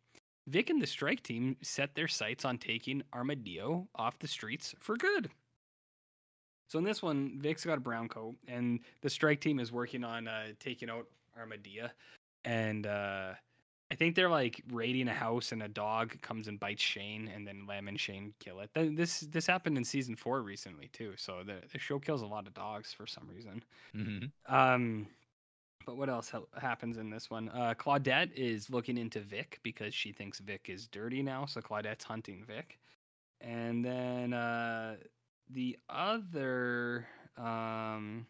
[0.47, 4.97] Vic and the strike team set their sights on taking Armadillo off the streets for
[4.97, 5.31] good.
[6.71, 10.05] So in this one, Vic's got a brown coat, and the strike team is working
[10.05, 11.91] on uh, taking out Armadillo.
[12.45, 13.33] And uh,
[13.91, 17.45] I think they're like raiding a house, and a dog comes and bites Shane, and
[17.45, 18.71] then Lem and Shane kill it.
[18.73, 21.15] Th- This this happened in season four recently too.
[21.17, 23.65] So the the show kills a lot of dogs for some reason.
[23.97, 24.55] Mm-hmm.
[24.55, 25.09] Um,
[25.85, 27.49] but what else happens in this one?
[27.49, 31.47] Uh, Claudette is looking into Vic because she thinks Vic is dirty now.
[31.47, 32.79] So Claudette's hunting Vic,
[33.41, 34.95] and then uh,
[35.53, 37.07] the other,
[37.37, 38.27] um,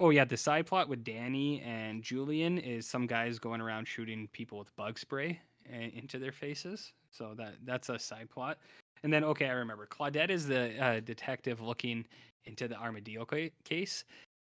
[0.00, 4.28] oh yeah, the side plot with Danny and Julian is some guys going around shooting
[4.32, 5.40] people with bug spray
[5.70, 6.92] into their faces.
[7.10, 8.58] So that that's a side plot.
[9.02, 12.04] And then okay, I remember Claudette is the uh, detective looking
[12.46, 13.26] into the Armadillo
[13.64, 14.04] case,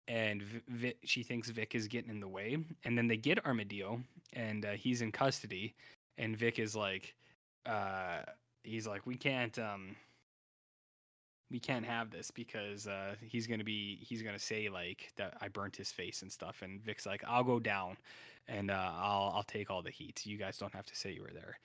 [0.08, 0.42] and
[1.04, 2.56] she thinks Vic is getting in the way.
[2.84, 4.00] And then they get Armadillo,
[4.32, 5.74] and uh, he's in custody.
[6.18, 7.14] And Vic is like,
[7.66, 8.20] uh,
[8.62, 9.96] he's like, we can't, um,
[11.50, 15.48] we can't have this because uh, he's gonna be, he's gonna say like that I
[15.48, 16.62] burnt his face and stuff.
[16.62, 17.96] And Vic's like, I'll go down,
[18.48, 20.24] and uh, I'll I'll take all the heat.
[20.26, 21.58] You guys don't have to say you were there.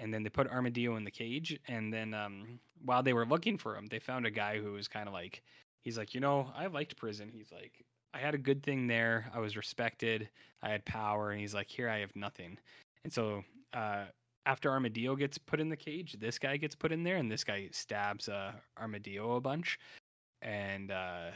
[0.00, 3.58] And then they put Armadillo in the cage, and then um, while they were looking
[3.58, 5.42] for him, they found a guy who was kind of like
[5.82, 7.30] he's like, you know, I liked prison.
[7.32, 7.84] He's like,
[8.14, 9.30] I had a good thing there.
[9.34, 10.28] I was respected.
[10.62, 11.30] I had power.
[11.30, 12.58] And he's like, here I have nothing.
[13.04, 13.42] And so
[13.72, 14.04] uh,
[14.46, 17.44] after Armadillo gets put in the cage, this guy gets put in there, and this
[17.44, 19.78] guy stabs uh, Armadillo a bunch,
[20.42, 21.30] and uh,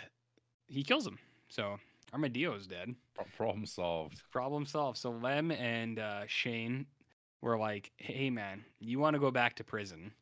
[0.68, 1.18] he kills him.
[1.48, 1.78] So
[2.12, 2.94] Armadillo's dead.
[3.36, 4.22] Problem solved.
[4.30, 4.98] Problem solved.
[4.98, 6.86] So Lem and uh, Shane
[7.40, 10.12] were like, hey, man, you want to go back to prison?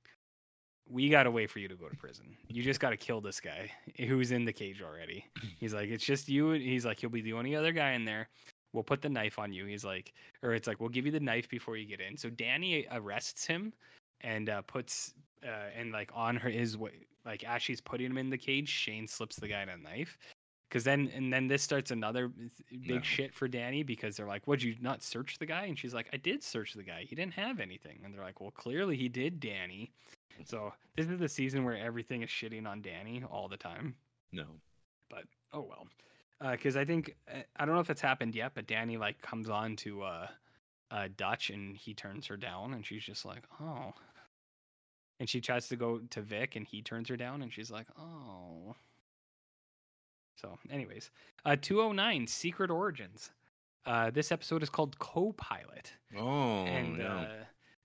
[0.88, 2.36] We got to wait for you to go to prison.
[2.48, 5.24] You just got to kill this guy who's in the cage already.
[5.60, 6.50] He's like, it's just you.
[6.50, 8.28] He's like, you'll be the only other guy in there.
[8.72, 9.66] We'll put the knife on you.
[9.66, 12.16] He's like, or it's like, we'll give you the knife before you get in.
[12.16, 13.72] So Danny arrests him
[14.20, 15.14] and uh, puts,
[15.44, 18.68] uh, and like on her is way, like as she's putting him in the cage,
[18.68, 20.18] Shane slips the guy a knife.
[20.68, 22.28] because then and then this starts another
[22.70, 23.00] big No.
[23.02, 26.08] shit for Danny because they're like, "Would you not search the guy?" And she's like,
[26.12, 27.04] "I did search the guy.
[27.08, 29.90] He didn't have anything." And they're like, "Well, clearly he did, Danny."
[30.44, 33.96] So this is the season where everything is shitting on Danny all the time.
[34.32, 34.46] No.
[35.10, 35.88] But oh well,
[36.40, 39.48] because I think uh, I don't know if it's happened yet, but Danny like comes
[39.50, 40.26] on to uh,
[40.90, 43.92] uh, Dutch and he turns her down, and she's just like, "Oh."
[45.18, 47.86] And she tries to go to Vic, and he turns her down, and she's like,
[47.98, 48.74] "Oh."
[50.36, 51.10] So, anyways,
[51.44, 53.30] uh, 209 Secret Origins.
[53.84, 57.14] Uh, this episode is called Co-Pilot, Oh, and yeah.
[57.20, 57.28] uh,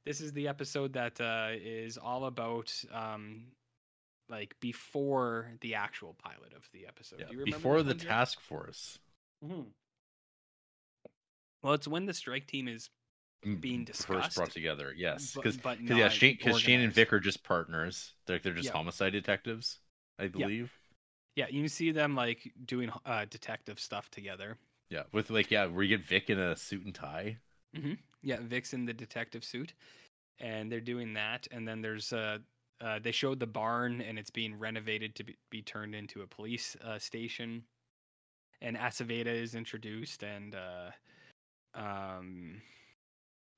[0.05, 3.47] this is the episode that uh, is all about um,
[4.29, 7.19] like before the actual pilot of the episode.
[7.19, 8.99] Yeah, Do you remember Before the task force
[9.43, 9.67] Mhm.
[11.61, 12.89] Well, it's when the strike team is
[13.59, 14.93] being first brought together.
[14.95, 16.93] Yes, because yeah, Shane because Shane and.
[16.93, 18.13] Vic are just partners.
[18.25, 18.73] They're they're just Yeah.
[18.73, 19.79] homicide detectives,
[20.19, 20.71] I believe.
[21.35, 24.57] Yeah, you see them like doing uh, detective stuff together.
[24.89, 27.37] Yeah, with like yeah, where you get Vic in a suit and tie.
[28.21, 29.73] Yeah, Vic's in the detective suit,
[30.39, 31.47] and they're doing that.
[31.51, 32.39] And then there's uh,
[32.81, 36.27] uh they showed the barn, and it's being renovated to be, be turned into a
[36.27, 37.63] police uh, station.
[38.61, 40.91] And Aceveda is introduced, and uh,
[41.79, 42.61] um,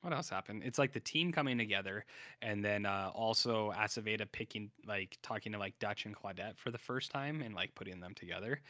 [0.02, 0.64] what else happened?
[0.66, 2.06] It's like the team coming together,
[2.42, 6.78] and then uh, also Aceveda picking like talking to like Dutch and Claudette for the
[6.78, 8.62] first time, and like putting them together.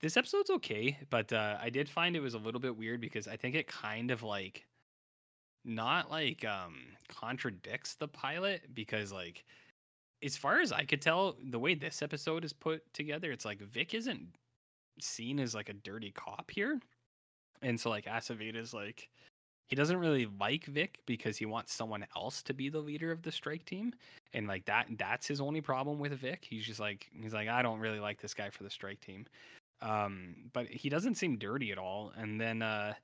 [0.00, 3.28] This episode's okay, but uh, I did find it was a little bit weird because
[3.28, 4.66] I think it kind of like
[5.64, 6.74] not like um
[7.08, 9.44] contradicts the pilot because like
[10.24, 13.60] as far as I could tell, the way this episode is put together, it's like
[13.60, 14.28] Vic isn't
[15.00, 16.80] seen as like a dirty cop here.
[17.62, 19.08] And so like Aceveda's like
[19.68, 23.22] he doesn't really like Vic because he wants someone else to be the leader of
[23.22, 23.94] the strike team.
[24.34, 26.46] And like that that's his only problem with Vic.
[26.48, 29.26] He's just like he's like, I don't really like this guy for the strike team.
[29.80, 32.12] Um, but he doesn't seem dirty at all.
[32.16, 32.94] And then uh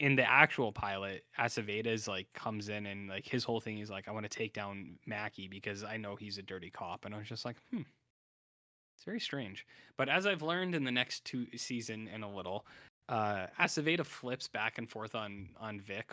[0.00, 4.08] in the actual pilot, Aceveda's like comes in and like his whole thing is like,
[4.08, 7.04] I want to take down Mackey because I know he's a dirty cop.
[7.04, 7.82] And I was just like, hmm.
[8.96, 9.66] It's very strange.
[9.96, 12.66] But as I've learned in the next two season and a little,
[13.08, 16.12] uh Aceveda flips back and forth on on Vic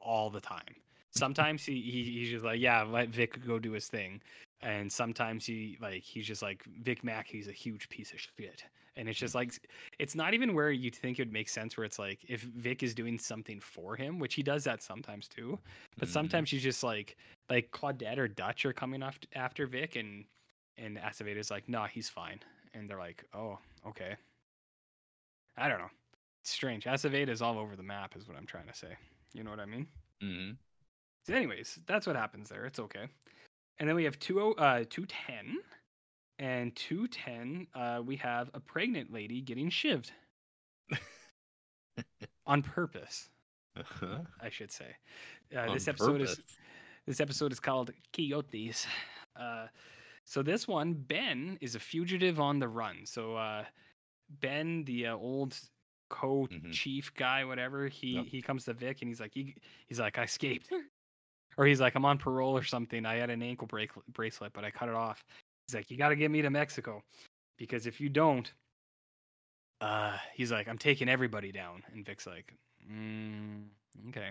[0.00, 0.74] all the time.
[1.16, 4.20] Sometimes he, he he's just like, yeah, let Vic go do his thing.
[4.62, 8.64] And sometimes he like he's just like Vic Mackey's a huge piece of shit.
[8.96, 9.52] And it's just like
[9.98, 12.82] it's not even where you'd think it would make sense where it's like if Vic
[12.82, 15.58] is doing something for him, which he does that sometimes too.
[15.98, 16.12] But Mhm.
[16.12, 17.16] sometimes he's just like
[17.50, 20.24] like Claudette or Dutch are coming after after Vic and
[20.78, 22.40] and Aceveda's like, nah, he's fine.
[22.72, 24.16] And they're like, Oh, okay.
[25.56, 25.90] I don't know.
[26.40, 26.86] It's strange.
[26.86, 28.96] Is all over the map is what I'm trying to say.
[29.32, 29.86] You know what I mean?
[30.22, 30.56] Mhm.
[31.26, 32.66] So anyways, that's what happens there.
[32.66, 33.08] It's okay.
[33.78, 35.58] And then we have two uh two ten.
[36.40, 40.10] And two ten, uh, we have a pregnant lady getting shivved.
[42.46, 43.28] On purpose,
[43.76, 44.18] Uh-huh.
[44.40, 44.96] I should say.
[45.56, 46.40] Uh, this episode is
[47.06, 48.86] this episode is called Coyotes.
[49.36, 49.66] Uh,
[50.24, 53.06] so this one, Ben is a fugitive on the run.
[53.06, 53.64] So uh,
[54.40, 55.56] Ben, the uh, old
[56.10, 58.24] co-chief guy, whatever, he Yep.
[58.26, 59.54] he comes to Vic and he's like, he,
[59.86, 60.70] he's like, I escaped,
[61.56, 63.06] or he's like, I'm on parole or something.
[63.06, 65.24] I had an ankle break, bracelet, but I cut it off.
[65.66, 67.02] He's like, you got to get me to Mexico,
[67.58, 68.52] because if you don't,
[69.80, 71.82] uh, he's like, I'm taking everybody down.
[71.92, 72.54] And Vic's like,
[72.90, 73.64] mm,
[74.08, 74.30] okay.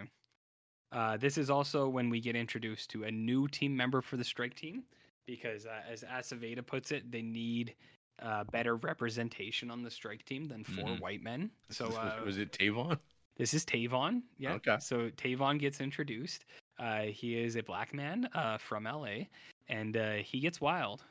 [0.92, 4.24] Uh, this is also when we get introduced to a new team member for the
[4.24, 4.84] strike team
[5.26, 7.76] because, uh, as Aceveda puts it, they need
[8.22, 11.00] uh, better representation on the strike team than 4 Mhm.
[11.00, 11.50] white men.
[11.72, 13.00] So was, uh, was it Tavon?
[13.38, 14.22] this is Tavon.
[14.38, 14.54] Yeah.
[14.54, 14.78] Okay.
[14.80, 16.46] So Tavon gets introduced.
[16.80, 19.26] Uh, he is a black man uh, from LA,
[19.70, 21.04] and uh, he gets wild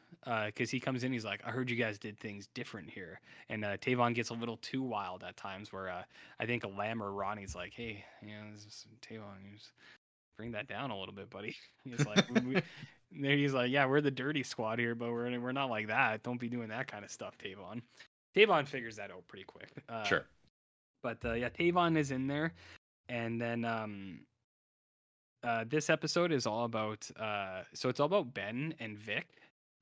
[0.47, 1.13] because he comes in.
[1.13, 4.35] He's like, "I heard you guys did things different here," and uh, Tavon gets a
[4.35, 5.73] little too wild at times.
[5.73, 6.03] Where uh,
[6.41, 9.73] I think Lem or Ronnie's like, "Hey, you know, this is Tavon, you just
[10.37, 12.63] bring that down a little bit, buddy." He's like, we,
[13.37, 16.23] he's like, "Yeah, we're the dirty squad here, but we're we're not like that.
[16.23, 17.83] Don't be doing that kind of stuff, Tavon."
[18.35, 19.71] Tavon figures that out pretty quick.
[19.89, 20.25] Uh, sure.
[21.03, 22.53] but uh, yeah, Tavon is in there,
[23.09, 24.21] and then um,
[25.45, 29.27] uh, this episode is all about uh, so it's all about Ben and Vic,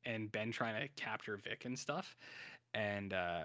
[0.04, 2.16] and Ben trying to capture Vic and stuff,
[2.74, 3.42] and uh,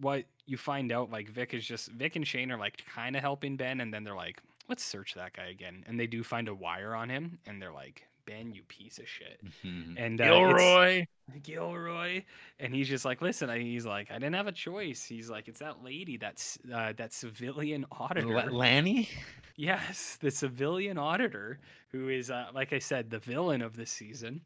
[0.00, 3.22] what you find out like Vic is just Vic and Shane are like kind of
[3.22, 6.48] helping Ben, and then they're like, let's search that guy again, and they do find
[6.48, 9.94] a wire on him, and they're like, Ben, you piece of shit, Mhm.
[9.96, 11.06] and uh, Gilroy.
[11.42, 12.22] Gilroy,
[12.60, 15.04] and he's just like, listen, I, he's like, I didn't have a choice.
[15.04, 18.28] He's like, it's that lady, that's uh, that civilian auditor.
[18.28, 19.08] La- Lanny.
[19.56, 21.58] yes, the civilian auditor
[21.90, 24.40] who is, uh, like I said, the villain of this season.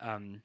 [0.00, 0.40] Um,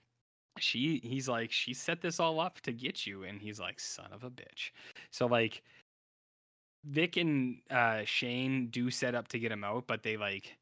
[0.59, 4.07] she he's like she set this all up to get you and he's like son
[4.11, 4.71] of a bitch
[5.11, 5.61] so like
[6.85, 10.57] vic and uh shane do set up to get him out but they like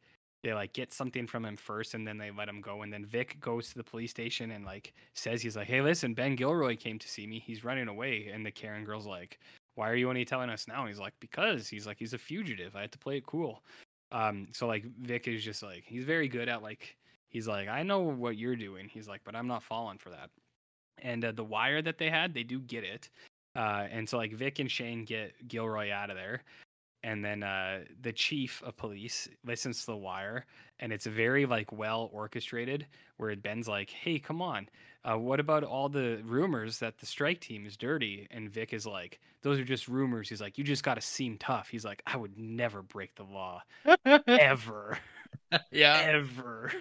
[0.46, 3.04] they like get something from him first and then they let him go and then
[3.04, 6.78] vic goes to the police station and like says he's like hey listen ben gilroy
[6.78, 7.40] came to see me.
[7.40, 8.30] He's running away.
[8.32, 9.40] And the karen girl's like
[9.74, 10.86] why are you only telling us now?
[10.86, 11.68] He's like because.
[11.68, 12.76] He's like he's a fugitive.
[12.76, 13.64] I had to play it cool.
[14.12, 16.96] Um so like vic is just like he's very good at like
[17.28, 18.88] he's like i know what you're doing.
[18.88, 20.30] He's like but i'm not falling for that.
[21.00, 23.10] And uh, the wire that they had they do get it.
[23.56, 26.44] Uh and so like vic and shane get gilroy out of there
[27.06, 30.46] and then uh the chief of police listens to the wire
[30.80, 32.86] and it's very like well orchestrated
[33.18, 34.68] where ben's like hey come on
[35.06, 38.88] uh, what about all the rumors that the strike team is dirty and vic is
[38.88, 42.18] like those are just rumors he's like you just gotta seem tough he's like i
[42.18, 43.62] would never break the law
[44.28, 44.98] ever
[45.72, 46.02] yeah.
[46.06, 46.72] ever.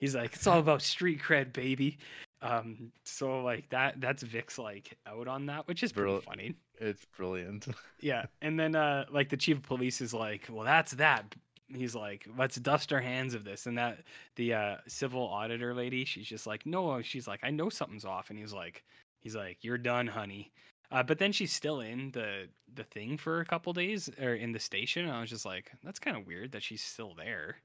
[0.00, 1.98] He's like, it's all about street cred, baby.
[2.44, 6.54] Um, so like that that's Vic's like out on that, which is pretty funny.
[6.78, 7.66] It's brilliant.
[8.00, 8.26] Yeah.
[8.42, 11.34] And then uh like the chief of police is like, Well, that's that.
[11.68, 13.66] He's like, let's dust our hands of this.
[13.66, 14.00] And that
[14.36, 18.28] the uh civil auditor lady, she's just like, No, she's like, I know something's off.
[18.28, 18.84] And he's like
[19.22, 20.52] he's like, You're done, honey.
[20.90, 24.52] Uh, but then she's still in the the thing for a couple days or in
[24.52, 25.06] the station.
[25.06, 27.56] And I was just like, that's kind of weird that she's still there.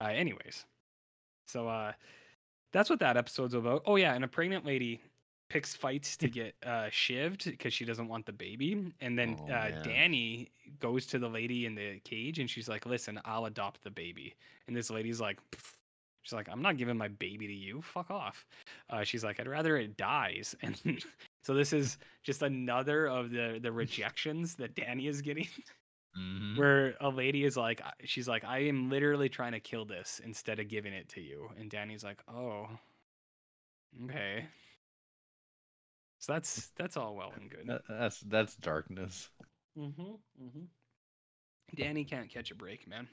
[0.00, 0.66] Uh, anyways,
[1.48, 1.92] so uh,
[2.76, 3.82] that's what that episode's about.
[3.86, 5.00] Oh yeah, and a pregnant lady
[5.48, 9.52] picks fights to get uh, shivved because she doesn't want the baby, and then Oh,
[9.52, 9.82] uh.
[9.82, 13.90] Danny goes to the lady in the cage, and she's like, "Listen, I'll adopt the
[13.90, 14.34] baby."
[14.66, 15.38] And this lady's like.
[15.50, 15.72] "Pff."
[16.22, 17.80] She's like, I'm not giving my baby to you.
[17.80, 18.44] Fuck off.
[18.90, 20.56] Uh, she's like, I'd rather it dies.
[20.62, 20.76] And
[21.44, 25.46] so this is just another of the the rejections that Danny is getting
[26.18, 26.56] Mhm.
[26.56, 30.58] where a lady is like she's like i am literally trying to kill this instead
[30.58, 32.68] of giving it to you and danny's like oh
[34.04, 34.46] okay
[36.18, 39.28] so that's that's all well and good that's that's darkness.
[39.78, 40.02] mm-hmm,
[40.42, 40.64] mm-hmm.
[41.74, 43.06] danny can't catch a break man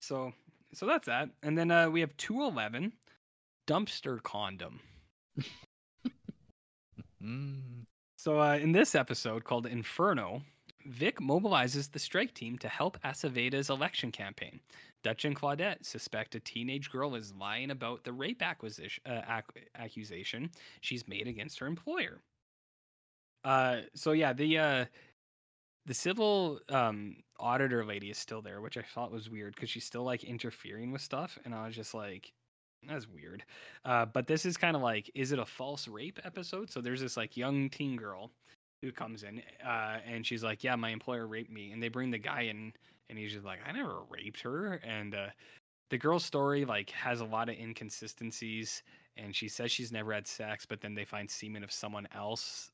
[0.00, 0.32] so
[0.72, 2.92] so that's that and then uh we have 211
[3.68, 4.80] dumpster condom
[7.22, 7.86] Mm.
[8.16, 10.42] So, uh, in this episode called Inferno,
[10.86, 14.60] Vic mobilizes the strike team to help Aceveda's election campaign.
[15.02, 19.66] Dutch and Claudette suspect a teenage girl is lying about the rape acquisition, uh, ac-
[19.76, 20.50] accusation
[20.80, 22.20] she's made against her employer.
[23.44, 24.84] Uh, so yeah, the uh,
[25.86, 29.84] the civil um, auditor lady is still there, which I thought was weird because she's
[29.84, 32.32] still like interfering with stuff, and I was just like,
[32.88, 33.44] that's weird.
[33.84, 36.70] Uh, but this is kind of like, is it a false rape episode?
[36.70, 38.30] So there's this like young teen girl
[38.86, 42.10] who comes in, uh, and she's like, yeah, my employer raped me, and they bring
[42.10, 42.72] the guy in,
[43.10, 45.26] and he's just like, I never raped her, and uh,
[45.90, 48.82] the girl's story like has a lot of inconsistencies,
[49.16, 52.70] and she says she's never had sex, but then they find semen of someone else,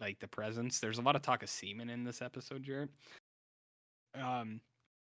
[0.00, 0.80] like the presence.
[0.80, 2.90] There's a lot of talk of semen in this episode, Jarrett.
[4.20, 4.60] Um,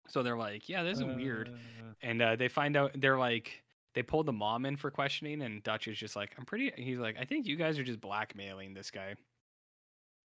[0.06, 1.48] so they're like, yeah, this is weird.
[1.48, 3.62] Uh, and uh, they find out they're like
[3.94, 6.98] they pull the mom in for questioning and dutch is just like i'm pretty he's
[6.98, 9.14] like i think you guys are just blackmailing this guy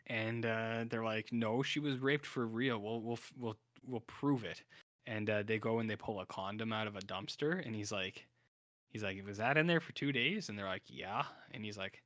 [0.07, 2.80] and uh, they're like no she was raped for real.
[2.80, 3.57] We'll we'll we'll,
[3.88, 4.64] we'll prove it.
[5.07, 7.91] And uh, they go and they pull a condom out of a dumpster and he's
[7.91, 8.26] like
[8.90, 10.49] he's like was that in there for two days?
[10.49, 11.23] And they're like yeah.
[11.53, 12.02] And he's like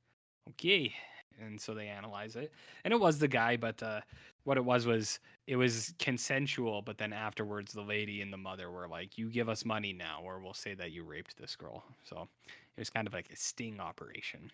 [0.51, 0.93] okay.
[1.41, 2.51] And so they analyze it.
[2.83, 4.01] And it was the guy but uh,
[4.43, 8.71] what it was was it was consensual but then afterwards the lady and the mother
[8.71, 11.83] were like you give us money now or we'll say that you raped this girl.
[12.03, 12.27] So
[12.77, 14.51] it was kind of like a sting operation.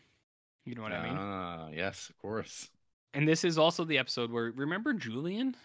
[0.66, 1.18] You know what i mean?
[1.18, 2.70] Ah, yes, of course.
[3.16, 5.56] And this is also the episode where remember julian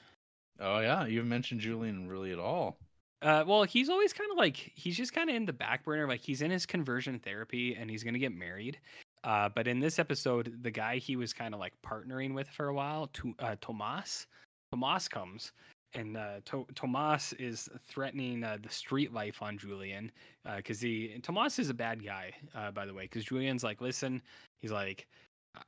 [0.61, 2.77] Oh yeah, you haven't mentioned Julian really at all.
[3.23, 6.07] Uh, well, he's always kind of like he's just kind of in the back burner.
[6.07, 8.79] Like he's in his conversion therapy and he's gonna get married.
[9.25, 12.69] Uh, but in this episode, the guy he was kind of like partnering with for
[12.69, 14.27] a while, to, uh, Tomas,
[14.73, 15.53] Tomas comes
[15.93, 20.11] and uh, to- Tomas is threatening uh, the street life on Julian
[20.57, 23.05] because he Tomas is a bad guy, uh, by the way.
[23.05, 24.23] Because Julian's like, listen,
[24.61, 25.07] he's like,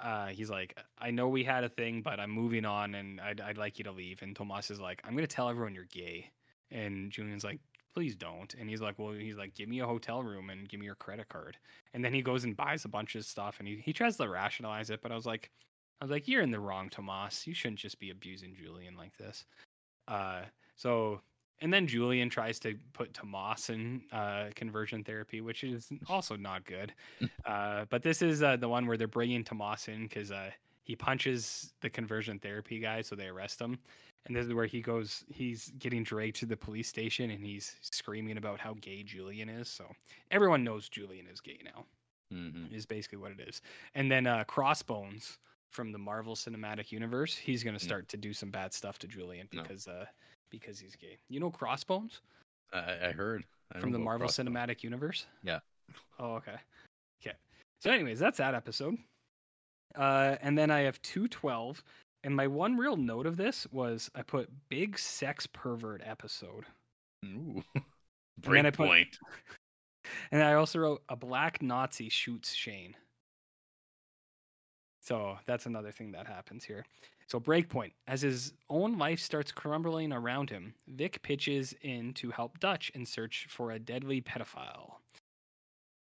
[0.01, 3.41] uh, he's like, I know we had a thing, but I'm moving on, and I'd
[3.41, 4.23] I'd like you to leave.
[4.23, 6.31] And Tomas is like, I'm gonna tell everyone you're gay.
[6.71, 7.61] And Julian's like,
[7.95, 8.55] please don't.
[8.55, 10.95] And he's like, well, he's like, give me a hotel room and give me your
[10.95, 11.59] credit card.
[11.93, 14.29] And then he goes and buys a bunch of stuff, and he he tries to
[14.29, 15.51] rationalize it, but I was like,
[16.01, 17.47] I was like, you're in the wrong, Tomas.
[17.47, 19.45] You shouldn't just be abusing Julian like this.
[20.09, 20.43] Uh,
[20.77, 21.21] so
[21.63, 26.65] and then Julian tries to put Tomas in uh, conversion therapy, which is also not
[26.65, 26.93] good.
[27.47, 30.51] uh, but this is uh, the one where they're bringing Tomas in because uh,
[30.85, 33.79] he punches the conversion therapy guy, so they arrest him.
[34.27, 35.25] And this is where he goes.
[35.33, 39.69] He's getting dragged to the police station, and he's screaming about how gay Julian is.
[39.69, 39.87] So
[40.31, 41.87] everyone knows Julian is gay now.
[42.33, 42.73] Mhm.
[42.73, 43.61] is basically what it is.
[43.95, 47.83] And then uh, Crossbones from the Marvel Cinematic Universe, he's gonna Mm.
[47.83, 49.63] start to do some bad stuff to Julian No.
[49.63, 50.07] because uh
[50.53, 51.19] because he's gay.
[51.29, 52.21] You know Crossbones
[52.73, 54.49] I, I heard I from the Marvel Crossbones.
[54.49, 55.27] Cinematic Universe?
[55.43, 55.59] Yeah.
[56.21, 56.55] Oh, okay.
[57.21, 57.37] Okay.
[57.81, 58.97] So, anyways, that's that episode.
[59.97, 61.83] Uh, and then I have two twelve,
[62.23, 66.65] and my one real note of this was I put big sex pervert episode,
[67.25, 67.63] Ooh.
[67.77, 67.81] I
[68.41, 69.19] put- Breakpoint.
[70.33, 72.95] and I also wrote a black Nazi shoots Shane.
[75.01, 76.85] So that's another thing that happens here.
[77.33, 82.61] So breakpoint, as his own life starts crumbling around him, Vic pitches in to help
[82.61, 84.97] Dutch in search for a deadly pedophile.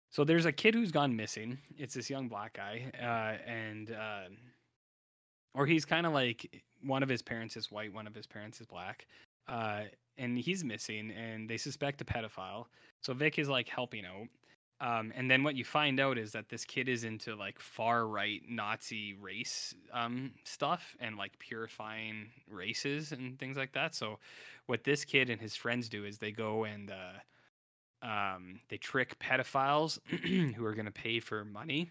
[0.08, 1.58] So there's a kid who's gone missing.
[1.76, 4.30] It's this young black guy, uh, and uh,
[5.54, 8.58] or he's kind of like one of his parents is white, one of his parents
[8.58, 9.06] is black,
[9.46, 9.82] uh,
[10.16, 12.64] and he's missing, and they suspect a pedophile.
[13.02, 14.28] So Vic is like helping out.
[14.80, 18.06] Um, and then what you find out is that this kid is into like far
[18.06, 23.94] right Nazi race um, stuff and like purifying races and things like that.
[23.94, 24.18] So
[24.66, 29.18] what this kid and his friends do is they go and uh, um, they trick
[29.18, 29.98] pedophiles
[30.54, 31.90] who are going to pay for money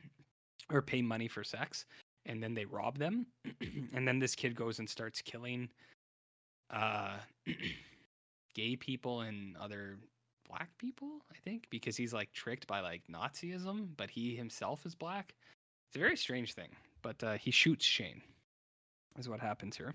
[0.71, 1.85] or pay money for sex,
[2.25, 3.27] and then they rob them.
[3.93, 5.69] and then this kid goes and starts killing
[6.71, 7.17] uh,
[8.55, 9.97] gay people and other
[10.49, 14.95] black people, I think, because he's like tricked by like Nazism, but he himself is
[14.95, 15.33] black.
[15.89, 16.69] It's a very strange thing,
[17.01, 18.21] but uh, he shoots Shane,
[19.17, 19.93] is what happens here.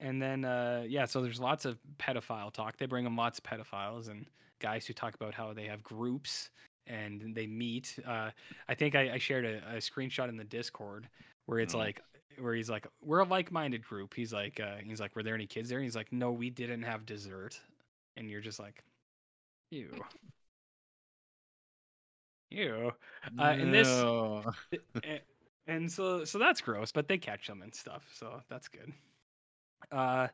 [0.00, 2.76] And then, uh, yeah, so there's lots of pedophile talk.
[2.76, 4.26] They bring him lots of pedophiles and
[4.60, 6.50] guys who talk about how they have groups
[6.86, 7.98] and they meet.
[8.06, 8.30] Uh,
[8.68, 11.08] I think I, I shared a, a screenshot in the Discord
[11.46, 11.78] where it's Oh.
[11.78, 12.00] like,
[12.38, 14.14] where he's like, we're a like-minded group.
[14.14, 15.78] He's like, uh, he's like, were there any kids there?
[15.78, 17.60] And he's like, no, we didn't have dessert.
[18.16, 18.82] And you're just like,
[19.72, 19.90] ew,
[22.50, 22.92] ew.
[23.38, 24.42] Uh, in this- No.
[25.66, 28.92] And so so that's gross but they catch them and stuff so that's good.
[29.92, 30.28] Uh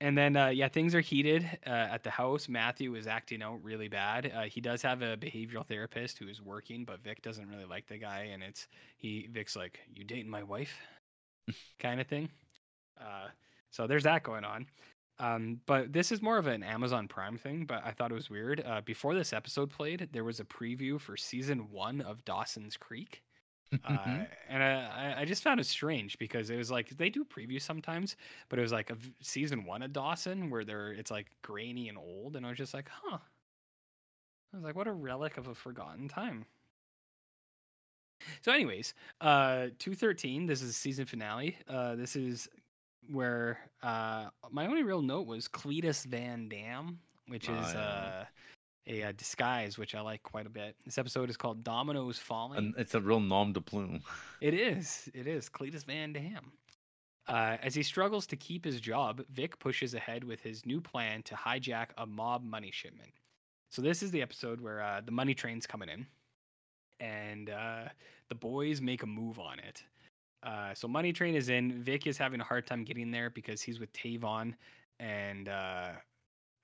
[0.00, 2.48] and then uh yeah things are heated uh, at the house.
[2.48, 4.30] Matthew is acting out really bad.
[4.34, 7.86] Uh, he does have a behavioral therapist who is working but vic doesn't really like
[7.88, 8.68] the guy and it's
[8.98, 10.78] he vic's like you dating my wife?
[11.80, 12.30] Kind of thing.
[13.00, 13.28] Uh
[13.70, 14.66] so there's that going on
[15.18, 18.30] um, but this is more of an Amazon Prime thing, but I thought it was
[18.30, 18.62] weird.
[18.66, 23.22] Uh, before this episode played, there was a preview for season one of Dawson's Creek
[23.84, 27.62] uh, and I, I- just found it strange because it was like they do previews
[27.62, 28.16] sometimes,
[28.48, 31.88] but it was like a v- season one of Dawson where they're it's like grainy
[31.88, 33.18] and old, and I was just like, huh.
[34.52, 36.44] I was like, what a relic of a forgotten time.
[38.42, 40.46] So, anyways, uh, two thirteen.
[40.46, 41.56] This is the season finale.
[41.68, 42.48] Uh, this is
[43.10, 47.80] where uh, my only real note was Cletus Van Damme, which Oh, is yeah.
[47.80, 48.24] uh,
[48.86, 50.76] a, uh disguise, which I like quite a bit.
[50.84, 52.58] This episode is called Dominoes Falling.
[52.58, 54.00] And it's a real nom de plume.
[54.40, 55.10] It is.
[55.14, 55.48] It is.
[55.48, 56.52] Cletus Van Damme.
[57.26, 61.22] Uh, as he struggles to keep his job, Vic pushes ahead with his new plan
[61.24, 63.10] to hijack a mob money shipment.
[63.68, 66.06] So this is the episode where uh, the money train's coming in,
[67.00, 67.84] and uh,
[68.30, 69.82] the boys make a move on it.
[70.42, 71.82] Uh, so money train is in.
[71.82, 74.54] Vic is having a hard time getting there because he's with Tavon,
[75.00, 75.90] and uh,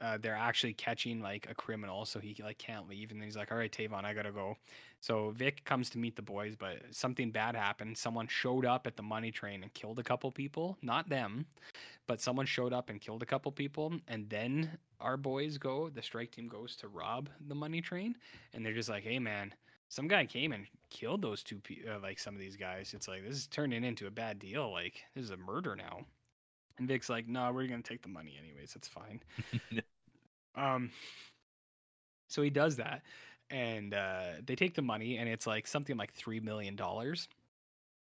[0.01, 3.11] uh, they're actually catching like a criminal, so he like can't leave.
[3.11, 4.57] And then he's like, "All right, Tavon, I gotta go."
[5.01, 7.99] So Vic comes to meet the boys, but something bad happened.
[7.99, 10.79] Someone showed up at the money train and killed a couple people.
[10.83, 11.47] Not them,
[12.07, 13.95] but someone showed up and killed a couple people.
[14.09, 18.17] And then our boys go, the strike team goes to rob the money train.
[18.53, 19.55] And they're just like, hey, man,
[19.95, 22.95] some guy came and killed those two people, uh, like some of these guys.
[22.95, 24.73] It's like, this is turning into a bad deal.
[24.73, 26.01] Like, this is a murder now.
[26.79, 28.75] And Vic's like, no, we're going to take the money anyways.
[28.75, 29.21] It's fine.
[30.57, 30.91] um,
[32.29, 33.03] so he does that
[33.51, 37.29] and uh, they take the money and it's like something like three million dollars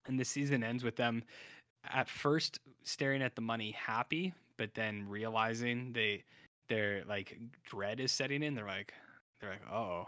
[0.06, 1.22] and the season ends with them
[1.92, 6.22] at first staring at the money happy but then realizing they
[6.68, 8.94] their like dread is setting in they're like
[9.40, 10.06] they're like oh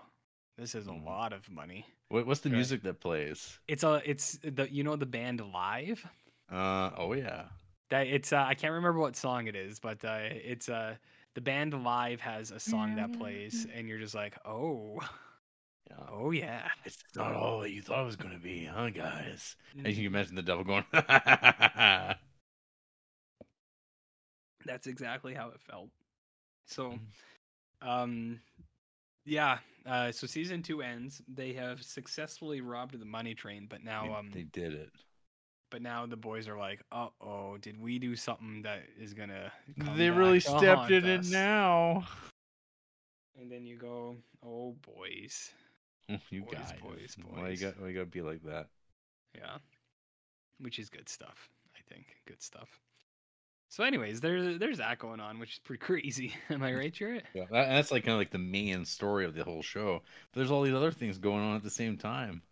[0.56, 1.04] this is a Mhm.
[1.04, 2.56] lot of money What, what's the Right.
[2.56, 3.58] music that plays?
[3.66, 6.06] it's a it's the you know the band live
[6.50, 7.48] Uh oh yeah.
[7.90, 10.94] that it's uh, i can't remember what song it is but uh it's uh
[11.34, 15.00] the band live has a song that plays and you're just like oh
[15.90, 15.96] Yeah.
[16.10, 19.56] oh yeah It's not all that you thought it was gonna be, huh, guys?
[19.76, 19.90] And Mm.
[19.90, 20.84] you can imagine the devil going,
[24.64, 25.90] that's exactly how it felt
[26.66, 27.88] so Mhm.
[27.88, 28.40] um
[29.24, 34.04] yeah uh so season two ends they have successfully robbed the money train but now
[34.04, 34.90] They- um they did it.
[35.70, 39.52] but now the boys are like uh-oh did we do something that is gonna
[39.84, 42.06] come They really to stepped haunt in it now.
[43.38, 45.50] and then you go oh boys
[46.10, 47.40] Oh, you Boys, guys, boys, boys.
[47.40, 47.80] Why you got?
[47.80, 48.66] Why you gotta be like that?
[49.34, 49.56] Yeah.
[50.58, 52.08] Which is good stuff, I think.
[52.26, 52.78] Good stuff.
[53.68, 56.34] So, anyways, there's there's that going on, which is pretty crazy.
[56.50, 57.24] Am I right, Jarrett?
[57.34, 60.02] Yeah, that, that's like kind of like the main story of the whole show.
[60.32, 62.42] But there's all these other things going on at the same time.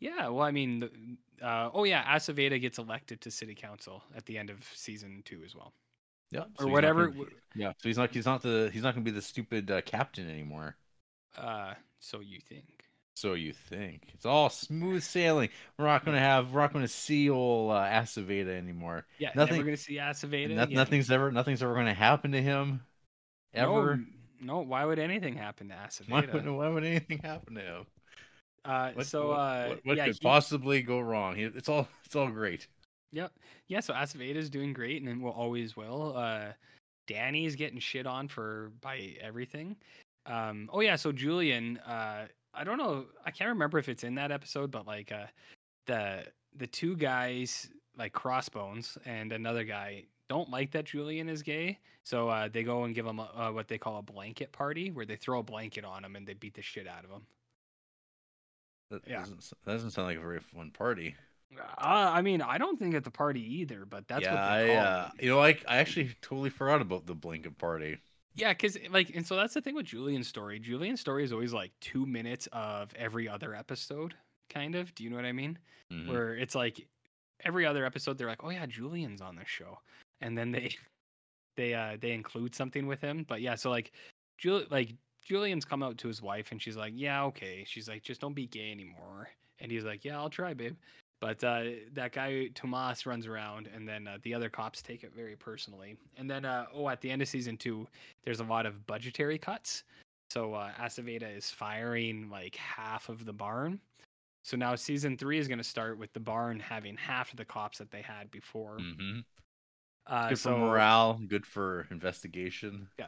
[0.00, 0.28] Yeah.
[0.28, 4.38] Well, I mean, the- uh, oh yeah, Aceveda gets elected to city council at the
[4.38, 5.74] end of season two as well,
[6.30, 7.12] Yeah, or whatever.
[7.54, 10.30] yeah, so he's not he's not the he's not gonna be the stupid uh, captain
[10.30, 10.76] anymore.
[11.36, 12.75] Uh, so you think?
[13.16, 15.48] So you think it's all smooth sailing?
[15.78, 19.06] We're not gonna have we're not gonna see old uh, Aceveda anymore.
[19.18, 19.30] Yeah.
[19.34, 20.54] Nothing- We're gonna see Aceveda.
[20.54, 20.74] No- again.
[20.74, 22.82] nothing's ever nothing's ever gonna happen to him.
[23.54, 23.96] Ever?
[23.96, 24.04] No,
[24.40, 24.58] no.
[24.60, 25.74] Why would anything happen to
[26.08, 26.32] Why Aceveda?
[26.34, 27.86] would, why would anything happen to him?
[28.66, 31.38] uh, What, so what, uh, what, what yeah, could he- possibly go wrong?
[31.38, 32.66] It's all it's all great.
[33.12, 33.32] Yep.
[33.68, 36.14] Yeah, so Aceveda is doing great and will always will.
[36.18, 36.48] Uh
[37.06, 39.76] Danny's getting shit on for by everything.
[40.26, 42.26] Um oh yeah, so Julian, uh
[42.56, 45.26] I don't know, I can't remember if it's in that episode, but like uh
[45.86, 46.24] the
[46.56, 47.68] the two guys
[47.98, 51.78] like Crossbones and another guy don't like that Julian is gay.
[52.04, 54.90] So uh they go and give him a, uh, what they call a blanket party
[54.90, 57.22] where they throw a blanket on him and they beat the shit out of him.
[58.90, 59.18] That Yeah.
[59.20, 61.16] doesn't, that doesn't sound like a very fun party.
[61.56, 64.60] Uh, I mean, I don't think at the party either, but that's yeah, what I,
[64.60, 65.22] they call uh, it.
[65.24, 67.98] you know, I, I actually totally forgot about the blanket party.
[68.36, 70.58] Yeah, because like, and so that's the thing with Julian's story.
[70.58, 74.14] Julian's story is always like two minutes of every other episode,
[74.50, 74.94] kind of.
[74.94, 75.58] Do you know what I mean?
[75.92, 76.08] Mhm.
[76.08, 76.86] Where it's like
[77.44, 79.78] every other episode, they're like, "Oh yeah, Julian's on the show,"
[80.20, 80.74] and then they
[81.56, 83.24] they uh they include something with him.
[83.26, 83.92] But yeah, so like,
[84.38, 84.94] Jul like
[85.24, 88.34] Julian's come out to his wife, and she's like, "Yeah, okay." She's like, "Just don't
[88.34, 89.28] be gay anymore,"
[89.60, 90.76] and he's like, "Yeah, I'll try, babe."
[91.20, 91.62] But uh,
[91.94, 95.96] that guy Tomas runs around, and then uh, the other cops take it very personally.
[96.18, 97.86] And then, uh, oh, at the end of season two,
[98.24, 99.84] there's a lot of budgetary cuts.
[100.30, 103.80] So uh, Aceveda is firing like half of the barn.
[104.44, 107.44] So now season three is going to start with the barn having half of the
[107.44, 108.78] cops that they had before.
[108.78, 109.24] Mhm.
[110.06, 112.88] Uh, Good so, for morale, good for investigation.
[112.96, 113.06] Yeah,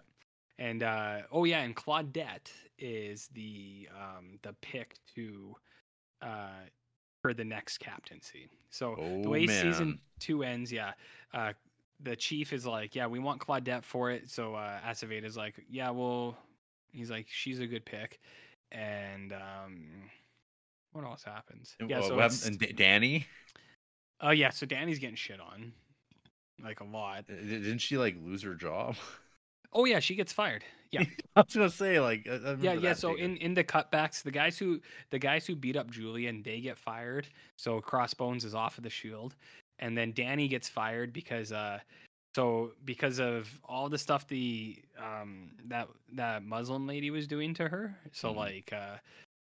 [0.59, 5.55] and uh, oh yeah, and Claudette is the um, the pick to
[6.23, 6.65] uh,
[7.23, 8.49] for the next captaincy.
[8.71, 10.93] So Oh the way man, season two ends, yeah,
[11.35, 11.53] uh,
[12.01, 14.31] the chief is like, yeah, we want Claudette for it.
[14.31, 16.37] So uh, Aceveda's like, yeah, well,
[16.93, 18.21] he's like, she's a good pick.
[18.71, 20.11] And um,
[20.93, 21.75] what else happens?
[21.87, 23.27] Yeah, uh, so and Da- Danny,
[24.21, 25.73] oh yeah, so Danny's getting shit on,
[26.63, 27.25] like a lot.
[27.31, 28.97] Uh, didn't she like lose her job?
[29.73, 30.65] Oh yeah, she gets fired.
[30.91, 31.03] Yeah.
[31.37, 34.81] I was gonna say like, yeah yeah so in in the cutbacks the guys who
[35.11, 37.29] the guys who beat up julian they get fired
[37.59, 39.37] so crossbones is off of the shield
[39.81, 41.79] and then danny gets fired because uh
[42.35, 47.69] so because of all the stuff the um that that muslim lady was doing to
[47.69, 48.37] her so Mhm.
[48.37, 48.97] like uh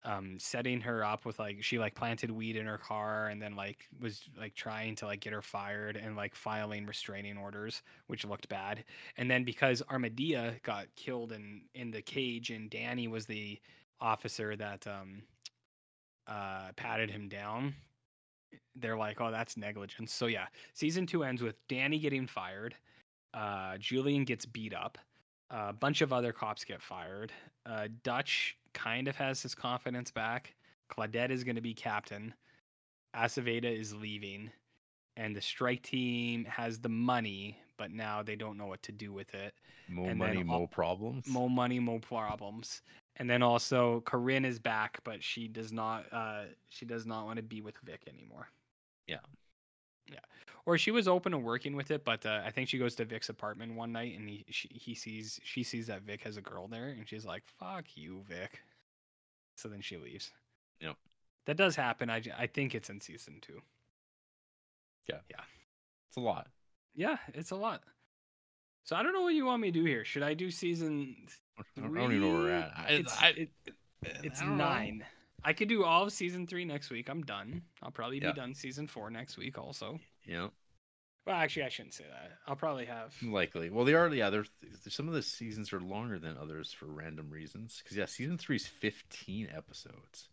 [0.03, 3.55] um setting her up with like she like planted weed in her car and then
[3.55, 8.25] like was like trying to like get her fired and like filing restraining orders which
[8.25, 8.83] looked bad.
[9.17, 13.59] And then because Armadillo got killed in in the cage and Danny was the
[13.99, 15.23] officer that um
[16.27, 17.73] uh patted him down
[18.75, 20.13] they're like oh that's negligence.
[20.13, 22.75] So yeah season 2 ends with Danny getting fired
[23.33, 24.97] uh Julian gets beat up
[25.49, 27.31] a bunch of other cops get fired
[27.67, 30.53] uh Dutch kind of has his confidence back
[30.89, 32.33] Claudette is going to be captain
[33.15, 34.51] Aceveda is leaving
[35.17, 39.11] and the strike team has the money, but now they don't know what to do
[39.11, 39.53] with it.
[39.89, 41.27] More and money, all- problems.
[41.27, 42.83] More money, more problems.
[43.15, 47.37] And then also Corrine is back, but she does not uh she does not want
[47.37, 48.47] to be with Vic anymore.
[49.07, 49.17] Yeah.
[50.11, 50.19] Yeah.
[50.67, 53.05] Or she was open to working with it, but uh, I think she goes to
[53.05, 56.41] Vic's apartment one night and he she, he sees she sees that Vic has a
[56.41, 58.59] girl there and she's like, "Fuck you, Vic."
[59.55, 60.29] So then she leaves.
[60.81, 60.97] Yep.
[61.45, 62.09] That does happen.
[62.09, 63.53] I I think it's in season 2.
[65.07, 65.39] Yeah, yeah,
[66.09, 66.47] It's a lot.
[66.95, 67.81] Yeah, it's a lot.
[68.83, 70.03] So I don't know what you want me to do here.
[70.03, 71.15] Should I do season?
[71.57, 72.73] I don't, I don't even know where we're at.
[72.75, 73.49] I, It's, I, it-
[74.03, 74.65] it's I don't know.
[75.43, 77.09] I could do all of season three next week.
[77.09, 77.61] I'm done.
[77.81, 78.31] I'll probably Yeah.
[78.31, 79.99] be done season four next week also.
[80.25, 80.49] Yeah,
[81.25, 82.37] Well, actually, I shouldn't say that.
[82.47, 83.15] I'll probably have.
[83.21, 83.69] likely.
[83.69, 84.07] Well, they are.
[84.13, 84.49] Yeah, there's
[84.89, 87.81] some of the seasons are longer than others for random reasons.
[87.83, 90.29] Because yeah, season three is 15 episodes.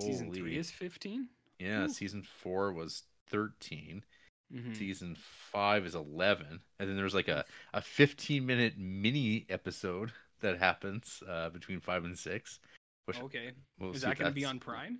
[0.00, 1.28] Season three Holy- is 15.
[1.58, 1.88] Yeah, Ooh.
[1.88, 4.04] season four was 13.
[4.52, 4.72] Mm-hmm.
[4.74, 6.60] Season five is 11.
[6.78, 7.44] And then there's like a,
[7.74, 12.60] a 15 minute mini episode that happens uh, between five and six.
[13.08, 13.52] Which Okay.
[13.78, 14.98] we'll Is that going to be on Prime?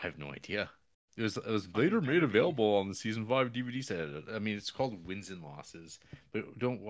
[0.00, 0.70] I have no idea.
[1.16, 4.08] It was it was later made available on the season five DVD set.
[4.34, 6.00] I mean, it's called Wins and Losses,
[6.32, 6.82] but don't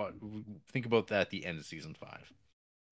[0.72, 2.32] think about that at the end of season five.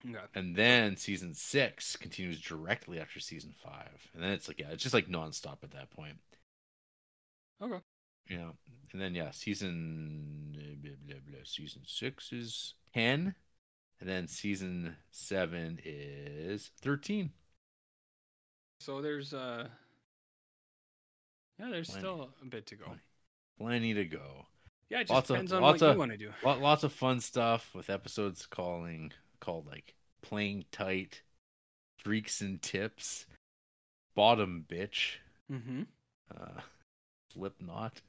[0.05, 0.19] Okay.
[0.35, 4.83] and then season six continues directly after season five, and then it's like yeah, it's
[4.83, 6.19] just like nonstop at that point.
[7.63, 7.81] Okay.
[8.29, 8.51] Yeah,
[8.93, 13.35] and then yeah, season blah, blah, blah, season six is ten,
[14.01, 17.31] and then season seven is thirteen.
[18.83, 19.69] So there's uh
[21.59, 22.01] yeah, there's Plenty.
[22.03, 22.87] still a bit to go.
[23.59, 23.95] Plenty.
[23.95, 24.47] To go.
[24.91, 26.31] Yeah, it just Lots of- depends on lots what of- you want to do.
[26.45, 31.23] Lot, lots of fun stuff with episodes calling called like playing tight,
[31.99, 33.27] freaks and tips,
[34.17, 35.17] bottom bitch,
[35.51, 35.83] Mm-hmm.
[36.37, 36.61] uh,
[37.33, 38.01] Slipknot,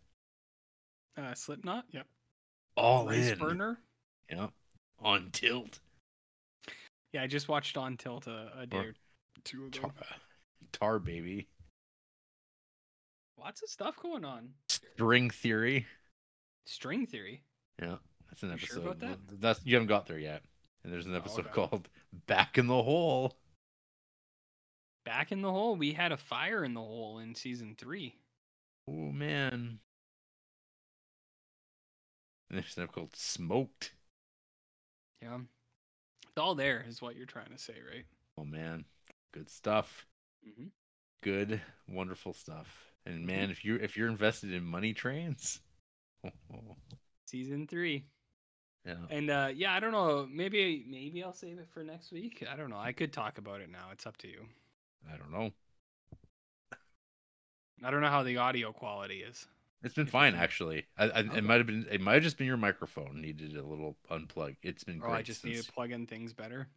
[1.17, 1.85] Uh, Slipknot.
[1.91, 2.07] Yep.
[2.75, 3.37] all Race in.
[3.37, 3.77] Burner.
[4.29, 4.47] Yeah,
[4.99, 5.79] on tilt.
[7.11, 8.93] Yeah, I just watched on Tilt a, a day Or or
[9.43, 9.79] two ago.
[9.81, 9.91] Tar,
[10.71, 11.47] tar baby,
[13.39, 14.49] Lots of stuff going on.
[14.69, 15.85] string theory.
[16.65, 17.43] String theory.
[17.81, 17.97] Yeah,
[18.29, 18.83] that's an You episode.
[18.83, 19.17] sure that?
[19.41, 20.43] That's you haven't got there yet.
[20.83, 21.53] And there's an Oh, episode okay.
[21.53, 21.89] called
[22.27, 23.35] "Back in the Hole."
[25.05, 25.75] Back in the hole.
[25.75, 28.15] We had a fire in the hole in season three.
[28.87, 29.79] Oh man.
[32.49, 33.91] And there's an episode called "Smoked."
[35.21, 35.39] Yeah.
[36.27, 38.05] It's all there, is what you're trying to say, right?
[38.37, 38.85] Oh man,
[39.33, 40.05] good stuff.
[40.47, 40.67] Mm-hmm.
[41.21, 42.93] Good, wonderful stuff.
[43.05, 45.59] And man, if you if you're invested in money trains,
[46.25, 46.75] oh,
[47.25, 48.05] Season three.
[48.85, 50.27] yeah, And uh yeah, I don't know.
[50.31, 52.43] Maybe maybe I'll save it for next week.
[52.49, 52.79] I don't know.
[52.79, 53.89] I could talk about it now.
[53.91, 54.45] It's up to you.
[55.11, 55.51] I don't know.
[57.83, 59.47] I don't know how the audio quality is.
[59.83, 60.85] It's been If fine actually.
[60.97, 61.37] I, I, Okay.
[61.39, 61.85] It might have been.
[61.91, 64.55] It might have just been your microphone needed a little unplug.
[64.63, 65.11] It's been Or great.
[65.11, 66.67] Oh, I just need to plug in things better.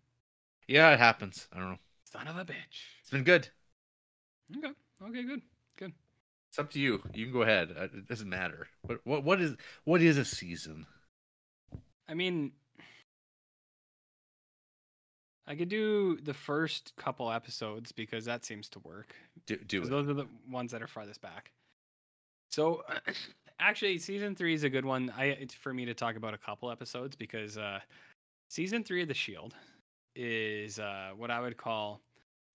[0.68, 1.48] Yeah, it happens.
[1.52, 1.78] I don't know.
[2.10, 2.54] Son of a bitch.
[3.00, 3.48] It's been good.
[4.56, 4.72] Okay.
[5.04, 5.42] Okay, good.
[5.76, 5.92] Good.
[6.50, 7.02] It's up to you.
[7.12, 7.74] You can go ahead.
[7.76, 8.68] Uh, It doesn't matter.
[8.82, 10.86] What what what is what is a season?
[12.08, 12.52] I mean,
[15.48, 19.14] I could do the first couple episodes because that seems to work.
[19.46, 19.90] Do do it.
[19.90, 21.50] those are the ones that are farthest back.
[22.50, 22.84] So,
[23.60, 25.12] actually, season three is a good one.
[25.16, 27.80] I it's for me to talk about a couple episodes because uh,
[28.48, 29.54] season three of The Shield
[30.16, 32.00] is uh, what I would call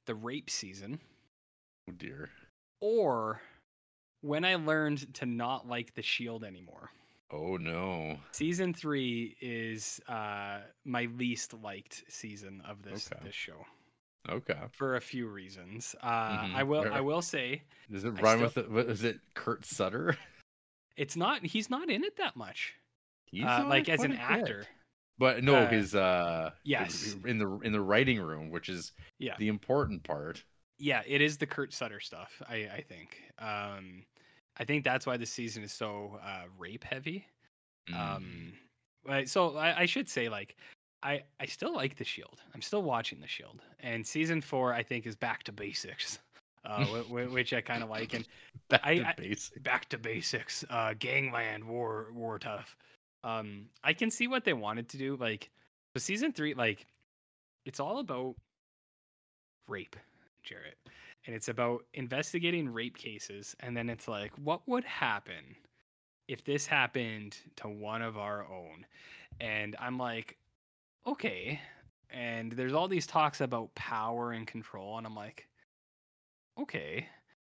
[0.08, 1.00] the rape season,
[1.90, 2.30] Oh dear.
[2.80, 3.40] or
[4.22, 6.90] when I learned to not like The Shield anymore.
[7.32, 8.18] Oh no.
[8.34, 13.24] Season three is uh, my least liked season of this Okay.
[13.26, 13.66] this show
[14.30, 14.58] Okay.
[14.74, 15.96] for a few reasons.
[16.04, 16.68] Uh, I Mhm.
[16.68, 18.92] will Right, I will say Does it I rhyme still- with it?
[18.92, 19.20] Is it?
[19.34, 20.18] Kurt Sutter.
[20.98, 22.74] it's not he's not in it that much.
[23.28, 24.60] He's uh, like as an actor.
[24.60, 24.68] bit.
[25.18, 27.16] But no, Uh, his uh yes.
[27.26, 29.36] in the in the writing room, which is Yeah.
[29.38, 30.44] the important part.
[30.80, 32.42] Yeah, it is the Kurt Sutter stuff.
[32.50, 33.22] I I think.
[33.40, 34.04] Um,
[34.58, 37.26] I think that's why the season is so uh, rape heavy.
[37.90, 37.96] Mm.
[38.16, 38.54] Um,
[39.06, 40.56] right, so I, I should say like.
[41.04, 42.42] I, I still like the Shield.
[42.54, 46.20] I'm still watching the Shield, and season four I think is back to basics,
[46.64, 48.14] uh, wh- which I kind of like.
[48.14, 48.28] And
[48.70, 49.64] back I- to I- basic.
[49.64, 52.78] back to basics, uh, gangland, war, war tough.
[53.24, 55.16] Um, I can see what they wanted to do.
[55.16, 55.50] Like,
[55.94, 56.86] the season three, like,
[57.66, 58.36] it's all about
[59.68, 59.96] rape,
[60.44, 60.78] Jarrett,
[61.26, 63.56] and it's about investigating rape cases.
[63.60, 65.56] And then it's like, what would happen
[66.28, 68.86] if this happened to one of our own?
[69.40, 70.38] And I'm like,
[71.06, 71.60] okay.
[72.10, 75.48] And there's all these talks about power and control, and I'm like,
[76.60, 77.08] okay.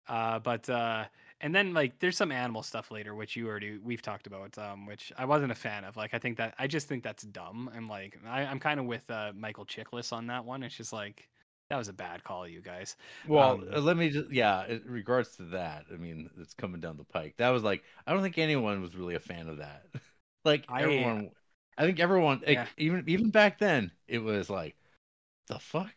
[0.09, 1.05] Uh, but uh,
[1.41, 4.87] and then like there's some animal stuff later, which you already we've talked about, um,
[4.87, 5.97] which I wasn't a fan of.
[5.97, 7.71] Like I think that I just think that's dumb.
[7.75, 10.63] I'm like I, I'm kind of with uh, Michael Chiklis on that one.
[10.63, 11.29] It's just like
[11.71, 12.97] that was a bad call, you guys.
[13.27, 14.67] Well, um, uh, let me just yeah.
[14.67, 17.35] In regards to that, I mean, it's coming down the pike.
[17.39, 19.85] That was like I don't think anyone was really a fan of that.
[20.45, 21.31] like I- everyone,
[21.77, 24.77] I think everyone, like, even even back then, it was like,
[25.49, 25.95] the fuck,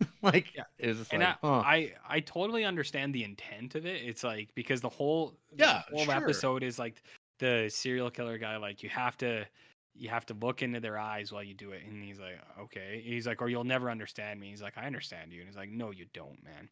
[0.22, 0.64] like Yeah.
[0.78, 1.62] it was and like, I, huh.
[1.64, 4.02] I I totally understand the intent of it.
[4.02, 6.14] It's like because the whole Yeah, the whole sure.
[6.14, 7.02] episode is like
[7.38, 8.56] the serial killer guy.
[8.56, 9.46] Like you have to
[9.94, 11.82] you have to look into their eyes while you do it.
[11.88, 13.02] And he's like, okay.
[13.04, 14.50] He's like, or you'll never understand me.
[14.50, 15.40] He's like, I understand you.
[15.40, 16.68] And he's like, no, you don't, man.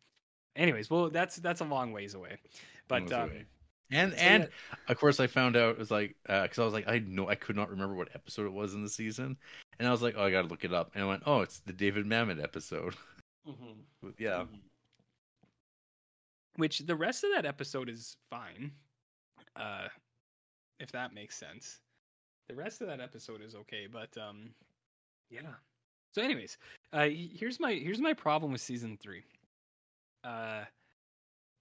[0.56, 2.36] Anyways, well, that's that's a long ways away.
[2.86, 3.44] But um, away.
[3.90, 6.74] and so and yeah, of course I found out it was like because I was
[6.74, 9.36] like I know I could not remember what episode it was in the season,
[9.78, 11.60] and I was like oh I gotta look it up, and I went oh it's
[11.60, 12.94] the David Mamet episode.
[14.18, 14.60] yeah, Mhm.
[16.56, 18.72] Which the rest of that episode is fine.
[19.56, 19.88] Uh
[20.80, 21.80] if that makes sense.
[22.48, 24.50] The rest of that episode is okay, but um
[25.30, 25.54] yeah.
[26.12, 26.58] So anyways,
[26.92, 29.22] uh here's my here's my problem with season 3.
[30.22, 30.64] Uh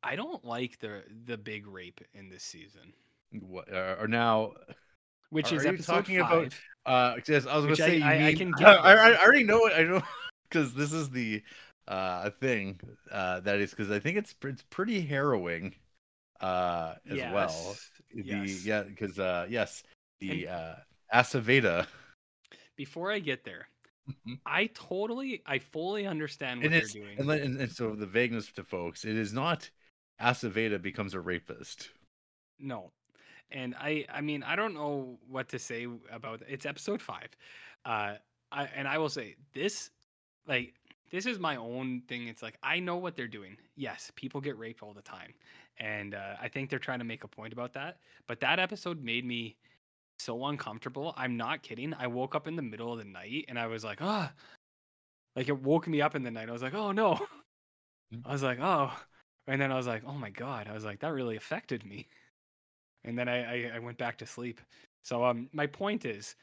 [0.03, 2.93] I don't like the the big rape in this season.
[3.41, 4.53] what uh, or now
[5.31, 6.31] which Are is episode talking five.
[6.31, 6.53] about-
[6.85, 9.03] Uh, yes, I was gonna I- say you I- I can I, get I, there.
[9.17, 9.73] I already know it.
[9.73, 10.03] I know
[10.49, 11.41] because this is the
[11.87, 12.79] uh a thing
[13.11, 15.75] uh that is because I think it's it's pretty harrowing
[16.39, 17.33] uh as well.
[17.49, 18.65] Yes, The yes.
[18.65, 19.83] yeah because uh yes
[20.19, 20.75] the And- uh
[21.13, 21.85] Aceveda
[22.75, 23.67] Before I get there,
[24.09, 24.39] Mhm.
[24.45, 27.19] I totally, I fully understand what and they're doing.
[27.19, 29.69] and, and, and so the vagueness to folks it is not
[30.21, 31.89] Aceveda becomes a rapist.
[32.59, 32.91] No.
[33.51, 37.27] And I I mean, I don't know what to say about it's episode 5.
[37.85, 38.15] Uh
[38.51, 39.89] I and I will say this
[40.47, 40.73] like
[41.13, 42.27] this is my own thing.
[42.27, 43.55] It's like I know what they're doing.
[43.77, 45.33] Yes, people get raped all the time.
[45.77, 47.97] And uh, I think they're trying to make a point about that.
[48.27, 49.55] But that episode made me
[50.17, 51.13] so uncomfortable.
[51.15, 51.93] I'm not kidding.
[51.93, 54.33] I woke up in the middle of the night and I was like, ah,
[55.35, 56.49] like it woke me up in the night.
[56.49, 57.19] I was like, oh no.
[58.25, 58.91] I was like, oh.
[59.47, 60.67] And then I was like, oh my God.
[60.67, 62.07] I was like, that really affected me.
[63.03, 64.61] And then I, I, I went back to sleep.
[65.03, 66.35] So um my point is,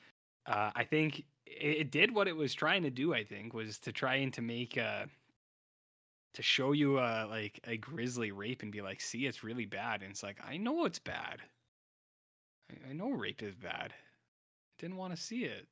[0.46, 1.24] uh, I think
[1.60, 4.42] it, did what it was trying to do, I think, was to try and to
[4.42, 5.06] make uh
[6.34, 10.02] to show you uh like a grisly rape and be like, see, it's really bad.
[10.02, 11.40] And it's like, I know it's bad.
[12.70, 13.94] I, I know rape is bad.
[14.78, 15.68] Didn't want to see it.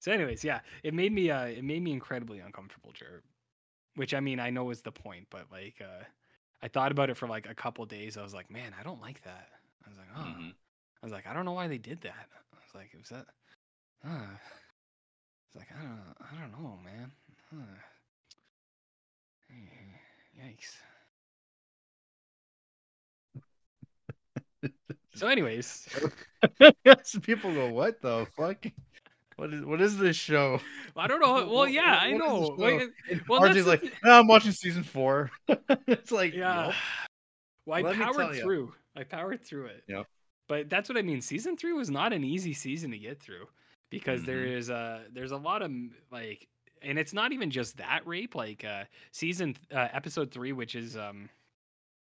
[0.00, 3.24] So, anyways, yeah, it made me uh it made me incredibly uncomfortable, Jarrett.
[3.96, 6.04] Which I mean I know is the point, but like uh
[6.62, 8.16] I thought about it for like a couple days.
[8.16, 9.48] I was like, man, I don't like that.
[9.86, 10.54] I was like, oh Mhm.
[11.02, 12.28] I was like, I don't know why they did that.
[12.52, 13.26] I was like, was that
[14.06, 14.36] uh
[15.46, 17.12] it's like I don't I don't know, man.
[20.40, 20.76] Yikes.
[25.14, 25.88] So anyways,
[27.22, 28.64] people go, what the fuck?
[29.36, 30.60] What is what is this show?
[30.96, 31.34] I don't know.
[31.34, 32.38] Well, what- yeah, I what is know.
[32.58, 32.82] Like,
[33.28, 35.30] well, RJ's that's like, no, I'm watching season four.
[35.86, 36.66] it's like, Yeah.
[36.66, 36.74] yup.
[37.66, 38.74] Well, I Let powered through.
[38.96, 39.84] I powered through it.
[39.88, 40.06] Yep.
[40.48, 41.20] But that's what I mean.
[41.20, 43.46] Season three was not an easy season to get through
[43.98, 44.56] because there Mhm.
[44.56, 45.70] is uh there's a lot of
[46.10, 46.48] like,
[46.82, 48.34] and it's not even just that rape.
[48.34, 51.28] Like uh season uh, episode three, which is um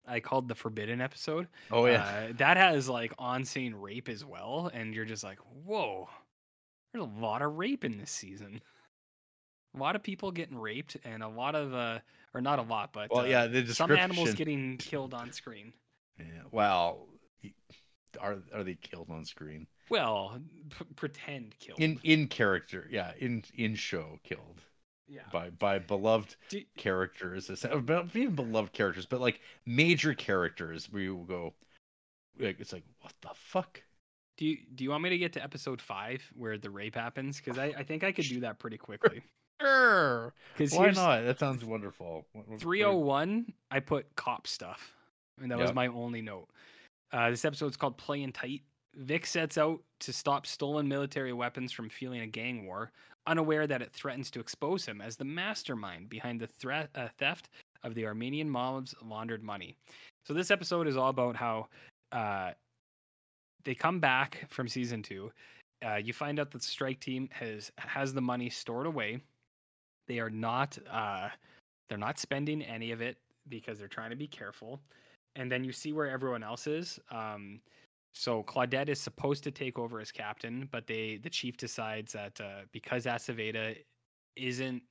[0.06, 1.48] I called the forbidden episode.
[1.72, 2.04] Oh yeah.
[2.04, 6.10] Uh, that has like on scene rape as well, and you're just like, whoa,
[6.92, 8.62] there's a lot of rape in this season.
[9.76, 12.00] A lot of people getting raped, and a lot of uh,
[12.34, 13.48] or not a lot, but well, uh, yeah.
[13.48, 15.74] The some animals getting killed on screen.
[16.20, 16.26] Yeah.
[16.52, 17.08] Well,
[18.20, 19.68] are are they killed on screen?
[19.90, 21.80] Well, p- pretend killed.
[21.80, 23.12] In in character, yeah.
[23.20, 24.62] In in show, killed
[25.08, 25.22] yeah.
[25.32, 27.50] by by beloved Do, characters.
[27.50, 30.92] It's- uh, even beloved characters, but like major characters.
[30.92, 31.54] Where you go,
[32.40, 33.82] like it's like, what the fuck?
[34.38, 37.38] do you do you want me to get to episode five where the rape happens?
[37.40, 39.22] Because I, I think I could do that pretty quickly.
[39.62, 40.34] Sure.
[40.72, 41.24] Why not?
[41.24, 42.26] That sounds wonderful.
[42.60, 44.94] Three oh one, I put cop stuff,
[45.42, 46.50] and that was my only note.
[47.14, 48.64] Uh, this episode's called "Playing Tight."
[48.96, 52.92] Vic sets out to stop stolen military weapons from fueling a gang war,
[53.26, 57.50] unaware that it threatens to expose him as the mastermind behind the threat uh, theft
[57.84, 59.76] of the Armenian mob's laundered money.
[60.26, 61.68] So this episode is all about how
[62.12, 62.52] uh,
[63.64, 65.32] they come back from season two.
[65.86, 69.20] Uh, you find out that the strike team has has the money stored away.
[70.08, 71.30] They are not uh,
[71.90, 73.18] they're not spending any of it
[73.50, 74.80] because they're trying to be careful.
[75.36, 77.00] And then you see where everyone else is.
[77.12, 77.60] Um,
[78.14, 82.40] so Claudette is supposed to take over as captain, but they the chief decides that
[82.40, 83.76] uh, because Aceveda
[84.36, 84.84] isn't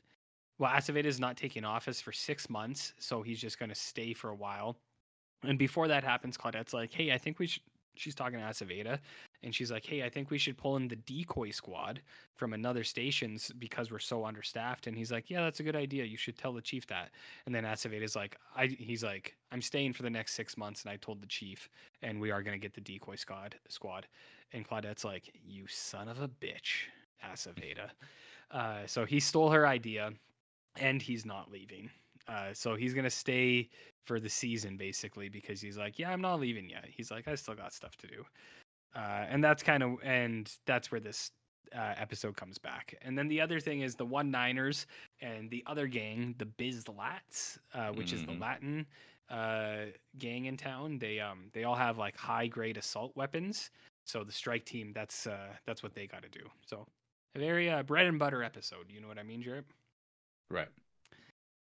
[0.59, 4.13] well, Aceveda is not taking office for six months, so he's just going to stay
[4.13, 4.77] for a while.
[5.45, 7.63] And before that happens, Claudette's like, "Hey, I think we should."
[7.95, 8.99] She's talking to Aceveda,
[9.43, 12.01] and she's like, "Hey, I think we should pull in the decoy squad
[12.35, 16.05] from another stations because we're so understaffed." And he's like, "Yeah, that's a good idea.
[16.05, 17.11] You should tell the chief that."
[17.47, 20.91] And then Aceveda's like, "I," he's like, "I'm staying for the next six months," and
[20.91, 21.69] I told the chief,
[22.03, 23.57] and we are gonna get the decoy squad.
[23.69, 24.07] Squad,
[24.53, 26.89] and Claudette's like, "You son of a bitch,
[27.25, 27.91] Aceveda."
[28.51, 30.13] Uh, so he stole her idea,
[30.77, 31.91] and he's not leaving.
[32.29, 33.69] Uh, so he's gonna stay
[34.05, 36.87] for the season basically because he's like, yeah, I'm not leaving yet.
[36.89, 38.25] He's like, I still got stuff to do,
[38.95, 41.31] uh, and that's kind of and that's where this
[41.75, 42.95] uh, episode comes back.
[43.03, 44.87] And then the other thing is the one Niners
[45.21, 48.41] and the other gang, the Byz-Lats, uh, which is the Mhm.
[48.41, 48.87] Latin
[49.31, 49.87] uh,
[50.19, 50.99] gang in town.
[50.99, 53.71] They um they all have like high grade assault weapons.
[54.05, 56.51] So the strike team, that's uh, that's what they got to do.
[56.67, 56.87] So
[57.35, 58.91] a very uh, bread and butter episode.
[58.91, 59.65] You know what I mean, Jarrett?
[60.51, 60.69] Right.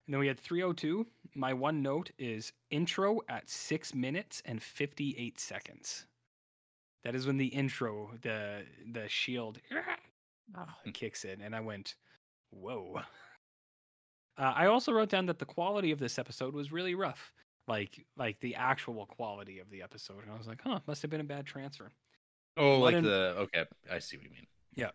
[0.06, 1.06] And then we had 302.
[1.34, 6.06] My one note is intro at six minutes and 58 seconds.
[7.04, 8.62] That is when the intro, the
[8.92, 9.58] the shield
[10.56, 11.96] ah, kicks in, and I went,
[12.50, 13.00] "Whoa!"
[14.38, 17.32] Uh, I also wrote down that the quality of this episode was really rough,
[17.68, 21.10] like like the actual quality of the episode, and I was like, "Huh, must have
[21.10, 21.90] been a bad transfer."
[22.56, 24.46] Oh, Blood like and- the okay, I see what you mean.
[24.74, 24.90] Yeah,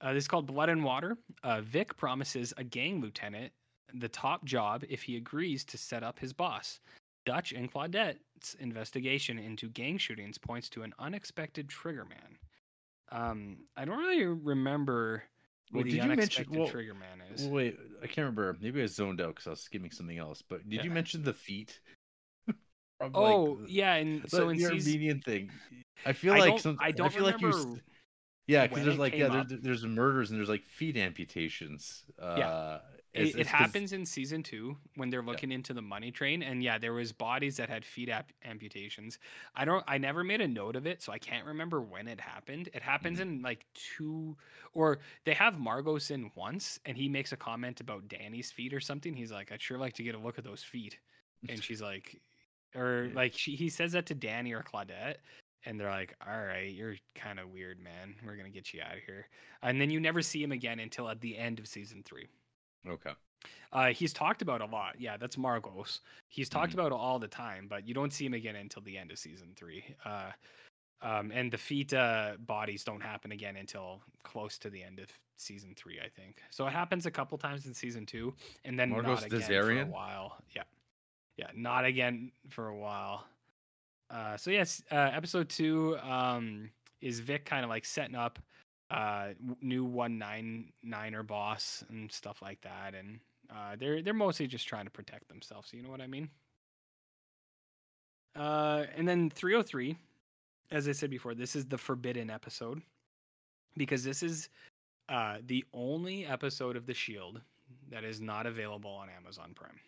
[0.00, 1.16] uh, this is called Blood and Water.
[1.42, 3.52] Uh, Vic promises a gang lieutenant
[3.94, 6.80] the top job if he agrees to set up his boss.
[7.28, 12.38] Dutch and Claudette's investigation into gang shootings points to an unexpected trigger man.
[13.12, 15.24] Um, I don't really remember
[15.70, 17.42] who Well, the did you mention- unexpected well, trigger man is.
[17.42, 18.56] Well, wait, I can't remember.
[18.62, 20.40] Maybe I zoned out because I was skimming something else.
[20.40, 21.78] But did you mention the feet?
[23.14, 25.50] Oh, like, yeah, and the, so in the season, Armenian thing.
[26.04, 26.78] I feel I like some.
[26.80, 27.46] I don't feel like you.
[27.48, 27.80] remember.
[28.48, 32.02] Yeah, because there's like yeah, came there, there's murders and there's like feet amputations.
[32.20, 32.78] Uh, Yeah.
[33.14, 36.62] It's- it, it happens in season two when they're looking into the money train and
[36.62, 39.18] yeah there was bodies that had feet ap- amputations.
[39.54, 42.20] I don't i never made a note of it so i can't remember when it
[42.20, 42.68] happened.
[42.74, 43.36] It happens Mm-hmm.
[43.36, 44.36] in like two
[44.74, 48.80] or they have margos in once and he makes a comment about danny's feet or
[48.80, 49.14] something.
[49.14, 50.98] He's like i'd sure like to get a look at those feet.
[51.48, 52.20] And she's like
[52.74, 53.14] or Yeah.
[53.16, 55.16] like she, he says that to danny or claudette
[55.64, 58.14] and they're like all right you're kind of weird man.
[58.24, 59.28] We're gonna get you out of here.
[59.62, 62.28] And then you never see him again until at the end of season three
[62.86, 63.12] Okay.
[63.72, 65.00] uh, he's talked about a lot.
[65.00, 66.00] Yeah, that's Margos.
[66.28, 66.74] He's talked Mhm.
[66.74, 69.54] about all the time, but you don't see him again until the end of season
[69.54, 69.84] three.
[70.04, 70.32] Uh,
[71.02, 75.08] um, and the feet uh, bodies don't happen again until close to the end of
[75.36, 76.42] season three, I think.
[76.50, 78.34] So it happens a couple times in season two,
[78.64, 80.42] and then Margos not again for a while.
[80.50, 80.64] Yeah,
[81.36, 83.28] yeah, not again for a while.
[84.10, 88.38] Uh, so yes, uh, episode two um, is Vic kind of like setting up
[88.90, 89.28] uh
[89.60, 93.20] new 199er boss and stuff like that and
[93.50, 96.28] uh they're they're mostly just trying to protect themselves you know what i mean
[98.36, 99.96] uh and then 303
[100.70, 102.80] as i said before this is the forbidden episode
[103.76, 104.48] because this is
[105.08, 107.40] uh the only episode of the shield
[107.90, 109.80] that is not available on amazon prime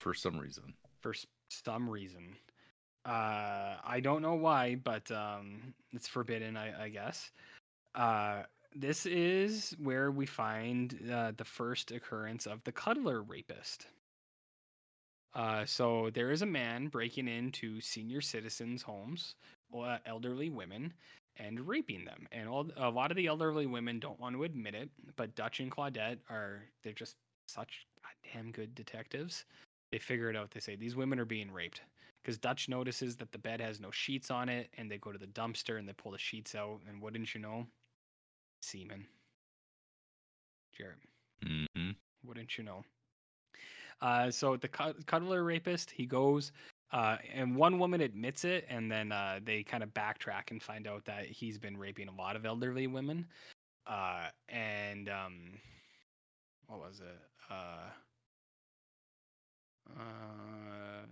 [0.00, 0.74] For some reason.
[1.02, 2.34] for s- some reason.
[3.04, 7.30] Uh, I don't know why, but um, it's forbidden, I, I guess.
[7.96, 8.42] Uh,
[8.74, 13.86] this is where we find uh, the first occurrence of the cuddler rapist.
[15.34, 19.34] Uh, so there is a man breaking into senior citizens' homes,
[19.76, 20.92] uh, elderly women,
[21.38, 22.26] and raping them.
[22.32, 25.60] And all, a lot of the elderly women don't want to admit it, but Dutch
[25.60, 27.16] and Claudette are they're just
[27.48, 29.44] such goddamn good detectives
[29.90, 30.50] they figure it out.
[30.50, 31.80] They say these women are being raped
[32.22, 35.18] because Dutch notices that the bed has no sheets on it, and they go to
[35.18, 36.80] the dumpster and they pull the sheets out.
[36.88, 37.66] And wouldn't you know,
[38.60, 39.06] semen.
[40.76, 40.98] Jarrett,
[41.42, 41.90] hmm
[42.24, 42.84] wouldn't you know?
[44.00, 46.52] Uh, so the cuddler rapist, he goes,
[46.92, 50.86] uh, and one woman admits it, and then uh, they kind of backtrack and find
[50.86, 53.26] out that he's been raping a lot of elderly women.
[53.86, 55.58] Uh, and um,
[56.66, 57.20] what was it?
[57.50, 57.90] Uh,
[59.98, 61.06] uh,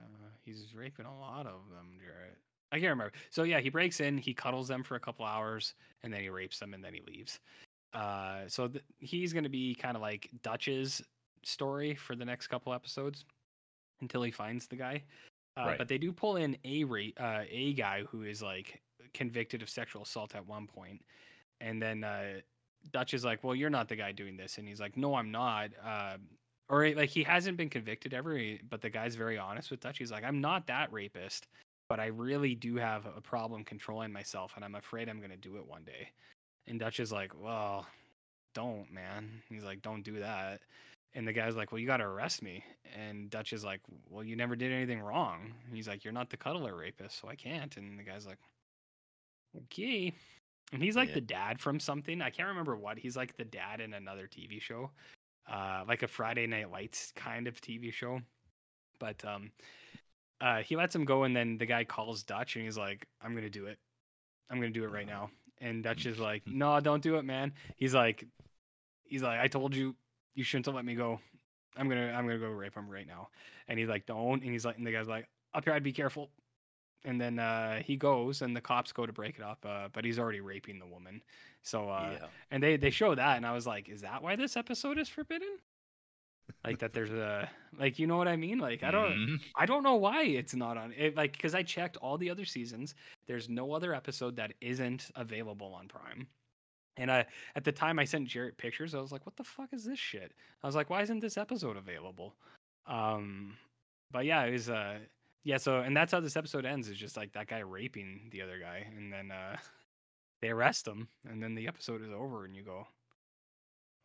[0.45, 2.39] he's raping a lot of them, Jarrett.
[2.75, 3.13] I can't remember.
[3.31, 6.29] So yeah, he breaks in, he cuddles them for a couple hours, and then he
[6.29, 7.39] rapes them, and then he leaves.
[7.93, 11.01] Uh, so th- he's going to be kind of like Dutch's
[11.45, 13.25] story for the next couple episodes
[14.01, 15.03] until he finds the guy.
[15.57, 15.79] Uh, Right.
[15.79, 18.83] But they do pull in a ra- uh, a guy who is like
[19.13, 21.01] convicted of sexual assault at one point,
[21.61, 22.41] and then uh,
[22.93, 25.31] Dutch is like, "Well, you're not the guy doing this," and he's like, "No, I'm
[25.31, 26.17] not." Uh,
[26.69, 28.37] or like he hasn't been convicted ever,
[28.69, 29.99] but the guy's very honest with Dutch.
[29.99, 31.47] He's like, "I'm not that rapist,
[31.89, 35.57] but I really do have a problem controlling myself, and I'm afraid I'm gonna do
[35.57, 36.13] it one day."
[36.67, 37.87] And Dutch is like, "Well,
[38.55, 40.63] don't, man." He's like, "Don't do that."
[41.15, 44.25] And the guy's like, "Well, you got to arrest me." And Dutch is like, "Well,
[44.25, 47.77] you never did anything wrong." He's like, "You're not the cuddler rapist, so I can't."
[47.77, 48.39] And the guy's like,
[49.57, 50.13] "Okay."
[50.73, 51.15] And he's like Yeah.
[51.15, 52.23] the dad from something.
[52.23, 52.99] I can't remember what.
[52.99, 54.93] He's like the dad in another TV show,
[55.49, 58.21] uh, like a Friday Night Lights kind of TV show.
[59.01, 59.53] But um,
[60.45, 63.35] uh, he lets him go, and then the guy calls Dutch, and he's like, "I'm
[63.35, 63.79] gonna do it.
[64.51, 65.31] I'm gonna do it right now."
[65.63, 68.27] And Dutch is like, "No, don't do it, man." He's like,
[69.05, 69.97] "He's like, I told you,
[70.35, 71.19] you shouldn't have let me go.
[71.79, 73.29] I'm gonna, I'm gonna go rape him right now."
[73.69, 75.93] And he's like, "Don't." And he's like, and the guy's like, "Up here, I'd be
[75.93, 76.29] careful."
[77.07, 80.05] And then uh, he goes, and the cops go to break it up, uh, but
[80.05, 81.23] he's already raping the woman.
[81.63, 82.27] So, uh, yeah.
[82.51, 85.09] and they they show that, and I was like, "Is that why this episode is
[85.09, 85.57] forbidden?"
[86.65, 87.49] Like that, there's a
[87.79, 88.59] like, you know what I mean?
[88.59, 89.13] Like, I don't.
[89.13, 89.41] Mhm.
[89.57, 91.17] I don't know why it's not on it.
[91.17, 92.95] Like, because I checked all the other seasons.
[93.27, 96.27] There's no other episode that isn't available on Prime.
[96.97, 97.27] And I,
[97.57, 98.95] at the time, I sent Jarrett pictures.
[98.95, 101.37] I was like, "What the fuck is this shit?" I was like, "Why isn't this
[101.37, 102.35] episode available?"
[102.87, 103.57] Um,
[104.13, 104.71] but yeah, it was.
[104.71, 104.99] Uh,
[105.43, 105.57] yeah.
[105.57, 106.89] So, and that's how this episode ends.
[106.89, 109.57] Is just like that guy raping the other guy, and then uh,
[110.41, 112.87] they arrest him, and then the episode is over, and you go,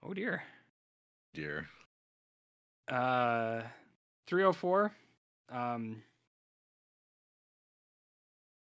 [0.02, 0.42] "Oh dear."
[1.36, 1.68] Dear.
[2.90, 3.62] Uh,
[4.28, 4.92] 304.
[5.52, 6.02] Um,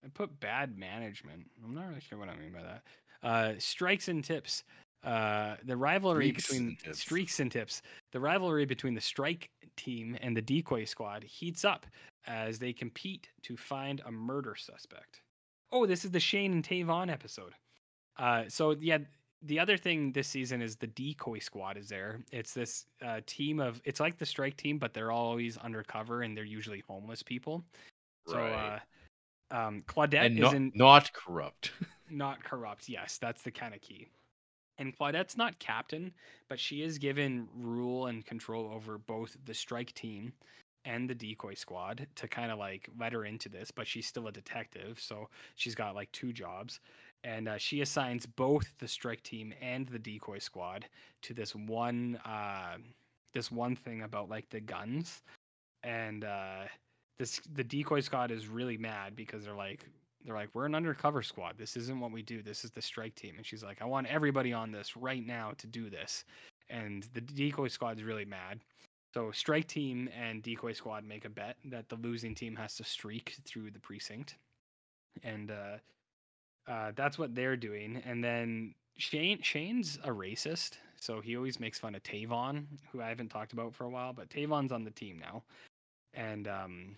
[0.03, 1.45] I put bad management.
[1.63, 2.83] I'm not really sure what I mean by that.
[3.21, 4.63] Uh, strikes and tips.
[5.03, 6.99] Uh, the rivalry Streaks between and tips.
[6.99, 7.81] streaks and tips.
[8.11, 11.85] The rivalry between the strike team and the decoy squad heats up
[12.27, 15.21] as they compete to find a murder suspect.
[15.71, 17.53] Oh, this is the Shane and Tavon episode.
[18.17, 18.97] Uh, so yeah,
[19.43, 22.19] the other thing this season is the decoy squad is there.
[22.31, 26.35] It's this uh, team of it's like the strike team, but they're always undercover and
[26.35, 27.63] they're usually homeless people.
[28.27, 28.79] So Right.
[29.51, 31.71] uh, um, Claudette and not, not corrupt.
[32.09, 32.89] not corrupt.
[32.89, 34.07] Yes, that's the kind of key.
[34.77, 36.13] And Claudette's not captain,
[36.47, 40.31] but she is given rule and control over both the strike team
[40.85, 43.71] and the decoy squad to kind of like let her into this.
[43.71, 46.79] But she's still a detective, so she's got like two jobs.
[47.23, 50.85] And uh, she assigns both the strike team and the decoy squad
[51.23, 52.77] to this one, uh,
[53.33, 55.21] this one thing about like the guns.
[55.83, 56.63] And uh,
[57.17, 59.85] this the decoy squad is really mad because they're like,
[60.25, 61.57] they're like, we're an undercover squad.
[61.57, 62.41] This isn't what we do.
[62.41, 63.35] This is the strike team.
[63.37, 66.25] And she's like, I want everybody on this right now to do this.
[66.69, 68.59] And the decoy squad's really mad.
[69.13, 72.83] So strike team and decoy squad make a bet that the losing team has to
[72.83, 74.35] streak through the precinct.
[75.23, 75.51] And
[76.69, 78.01] uh, that's what they're doing.
[78.05, 83.09] And then Shane Shane's a racist, so he always makes fun of Tavon, who I
[83.09, 85.43] haven't talked about for a while, but Tavon's on the team now.
[86.13, 86.95] And um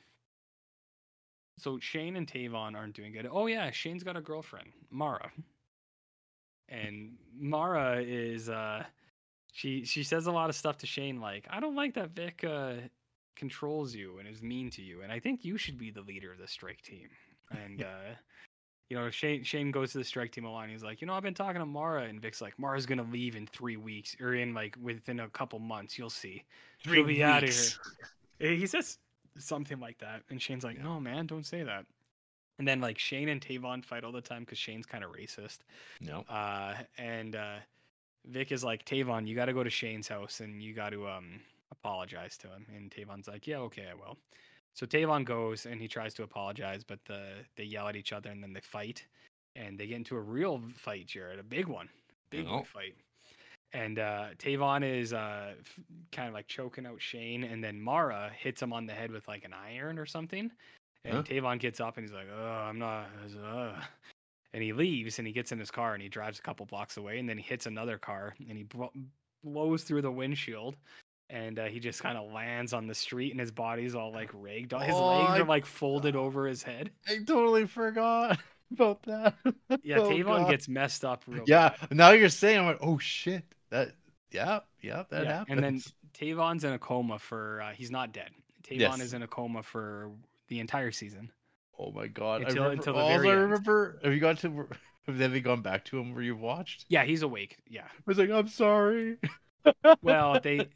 [1.58, 3.30] so Shane and Tavon aren't doing good.
[3.32, 5.32] Oh yeah, Shane's got a girlfriend, Mara.
[6.68, 8.84] And Mara is uh
[9.54, 12.44] she she says a lot of stuff to Shane like, I don't like that Vic
[12.44, 12.74] uh
[13.36, 16.32] controls you and is mean to you, and I think you should be the leader
[16.32, 17.10] of the strike team.
[17.52, 18.16] And uh
[18.92, 21.08] you know, Shane Shane goes to the strike team a lot and he's like, you
[21.08, 24.18] know, I've been talking to Mara and Vic's like, Mara's gonna leave in three weeks
[24.20, 26.44] or in like within a couple months, you'll see.
[26.80, 28.52] She'll be outta here.
[28.52, 28.98] Eh, He says
[29.38, 31.86] something like that, and Shane's like, "No, man, don't say that."
[32.60, 35.60] And then like Shane and Tavon fight all the time because Shane's kind of racist.
[36.02, 36.26] No.
[36.30, 37.56] Uh, and uh,
[38.26, 41.08] Vic is like, "Tavon, you got to go to Shane's house and you got to
[41.08, 41.40] um
[41.72, 44.18] apologize to him." And Tavon's like, "Yeah, okay, I will."
[44.74, 47.22] So Tavon goes and he tries to apologize, but the
[47.56, 49.06] they yell at each other and then they fight,
[49.56, 51.90] and they get into a real fight, Jarrett, a big one,
[52.30, 52.60] big Oh.
[52.60, 52.96] big fight.
[53.74, 55.80] And uh, Tavon is uh, f-
[56.12, 59.26] kind of like choking out Shane, and then Mara hits him on the head with
[59.30, 60.52] like an iron or something.
[61.06, 61.24] And Huh?
[61.24, 63.08] Tavon gets up and he's like, "Oh, I'm not."
[63.44, 63.74] Uh.
[64.54, 66.98] And he leaves and he gets in his car and he drives a couple blocks
[66.98, 68.92] away, and then he hits another car and he blo-
[69.44, 70.76] blows through the windshield.
[71.34, 74.30] And uh, he just kind of lands on the street, and his body's all like
[74.34, 74.74] rigged.
[74.74, 76.92] His Oh, legs I- are like folded over his head.
[77.08, 78.38] I totally forgot
[78.74, 79.36] about that.
[79.84, 80.50] Yeah, Oh, Tavon God.
[80.50, 81.70] gets messed up real Yeah.
[81.80, 81.96] bad.
[81.96, 83.46] Now you're saying, I'm like, oh shit.
[83.70, 83.94] That.
[84.32, 84.60] Yeah.
[84.82, 85.04] Yeah.
[85.10, 85.48] That Yeah, happens.
[85.50, 85.82] And then
[86.20, 87.62] Tavon's in a coma for.
[87.62, 88.32] Uh, he's not dead.
[88.64, 89.00] Tavon Yes.
[89.00, 90.12] is in a coma for
[90.50, 91.32] the entire season.
[91.80, 92.42] Oh my god.
[92.42, 93.42] Until- I remember, until the very I end.
[93.44, 94.00] remember.
[94.04, 94.68] Have you got to?
[95.08, 96.86] Have they gone back to him where you've watched?
[96.90, 97.58] Yeah, he's awake.
[97.70, 97.86] Yeah.
[97.86, 99.18] I was like, I'm sorry.
[100.02, 100.70] Well, they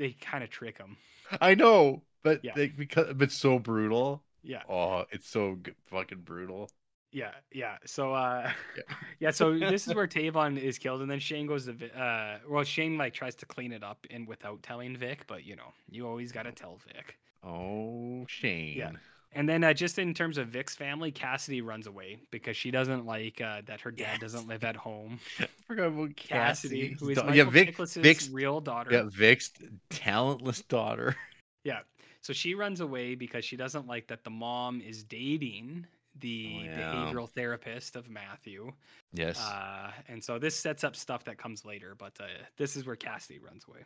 [0.00, 0.96] they kind of trick him.
[1.40, 2.52] I know, but Yeah.
[2.56, 4.24] they, because it's so brutal.
[4.42, 4.62] Yeah.
[4.68, 6.70] Oh, it's so fucking brutal.
[7.12, 7.76] Yeah, yeah.
[7.86, 8.82] So, uh, Yeah.
[9.20, 9.30] yeah.
[9.30, 12.96] So this is where Tavon is killed, and then Shane goes to, uh, well, Shane
[12.96, 16.32] like tries to clean it up and without telling Vic, but you know, you always
[16.32, 17.16] got to tell Vic.
[17.44, 18.98] Oh, Shane.
[19.32, 23.06] And then uh, just in terms of Vic's family, Cassidy runs away because she doesn't
[23.06, 25.20] like uh, that her dad doesn't live at home.
[25.40, 26.96] I forgot about Cassidy, Cassidy.
[26.98, 28.90] who is Da- yeah, Vic, Chiklis's Vic's, real daughter.
[28.92, 29.50] yeah, Vic's
[29.90, 31.16] talentless daughter.
[31.62, 31.80] Yeah.
[32.22, 35.86] So she runs away because she doesn't like that the mom is dating
[36.18, 36.92] the Oh, yeah.
[36.94, 38.72] behavioral therapist of Matthew.
[39.12, 39.38] Yes.
[39.38, 42.24] Uh, and so this sets up stuff that comes later, but uh,
[42.56, 43.80] this is where Cassidy runs away.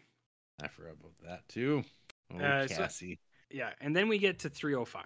[0.62, 1.85] I forgot about that too.
[2.33, 2.87] Oh, uh, so-
[3.51, 3.71] Yeah.
[3.81, 5.05] And then we get to 305.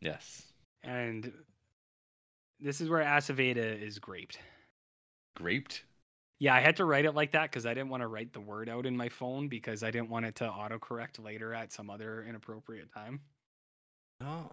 [0.00, 0.44] Yes.
[0.82, 1.32] And
[2.60, 4.38] this is where Aceveda is graped.
[5.36, 5.84] Graped.
[6.40, 8.40] Yeah, I had to write it like that because I didn't want to write the
[8.40, 11.90] word out in my phone because I didn't want it to autocorrect later at some
[11.90, 13.20] other inappropriate time.
[14.24, 14.48] Oh.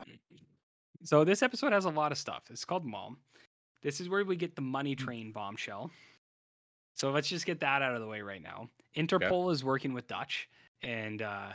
[1.03, 2.43] So this episode has a lot of stuff.
[2.49, 3.17] It's called Mom.
[3.83, 5.91] This is where we get the money train bombshell.
[6.95, 8.69] So let's just get that out of the way right now.
[8.95, 10.49] Interpol is working with Dutch,
[10.81, 11.49] and uh,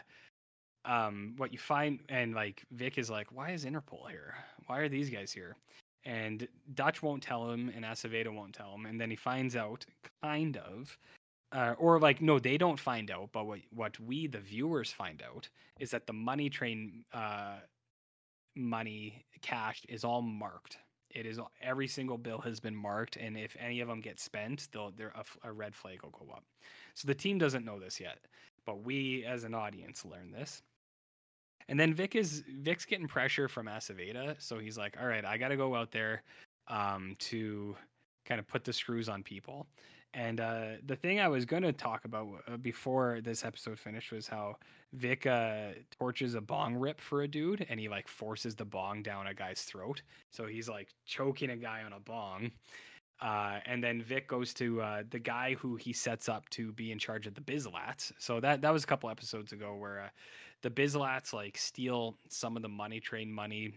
[0.85, 4.35] um, what you find, and like Vic is like, "Why is Interpol here?
[4.67, 5.57] Why are these guys here?"
[6.05, 9.85] And Dutch won't tell him, and Aceveda won't tell him, and then he finds out,
[10.23, 10.97] kind of,
[11.53, 15.23] uh, or like, no, they don't find out, but what what we the viewers find
[15.23, 15.49] out
[15.79, 17.57] is that the money train uh,
[18.57, 20.79] money cash is all marked.
[21.11, 24.69] It is every single bill has been marked, and if any of them get spent,
[24.73, 25.13] they'll there
[25.43, 26.45] a red flag will go up.
[26.95, 28.19] So the team doesn't know this yet,
[28.65, 30.63] but we as an audience learn this.
[31.69, 35.37] And then Vic is Vic's getting pressure from Aceveda, so he's like, "All right, I
[35.39, 36.23] got to go out there
[36.69, 37.77] um, to
[38.25, 39.67] kind of put the screws on people."
[40.13, 44.11] And uh, the thing I was going to talk about uh, before this episode finished
[44.11, 44.57] was how
[44.93, 49.03] Vic uh, torches a bong rip for a dude, and he like forces the bong
[49.03, 50.03] down a guy's throat.
[50.33, 52.51] So he's like choking a guy on a bong.
[53.21, 56.91] Uh, and then Vic goes to uh, the guy who he sets up to be
[56.91, 58.13] in charge of the Byz-Lats.
[58.19, 60.09] So that that was a couple episodes ago where uh,
[60.63, 63.75] the Byz-Lats like steal some of the money train money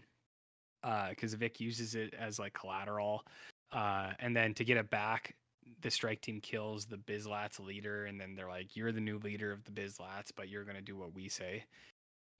[1.10, 3.24] because Vic uses it as like collateral,
[3.72, 5.34] uh, and then to get it back,
[5.80, 9.50] the strike team kills the Byz-Lats leader, and then they're like, "You're the new leader
[9.50, 11.64] of the Byz-Lats, but you're gonna do what we say."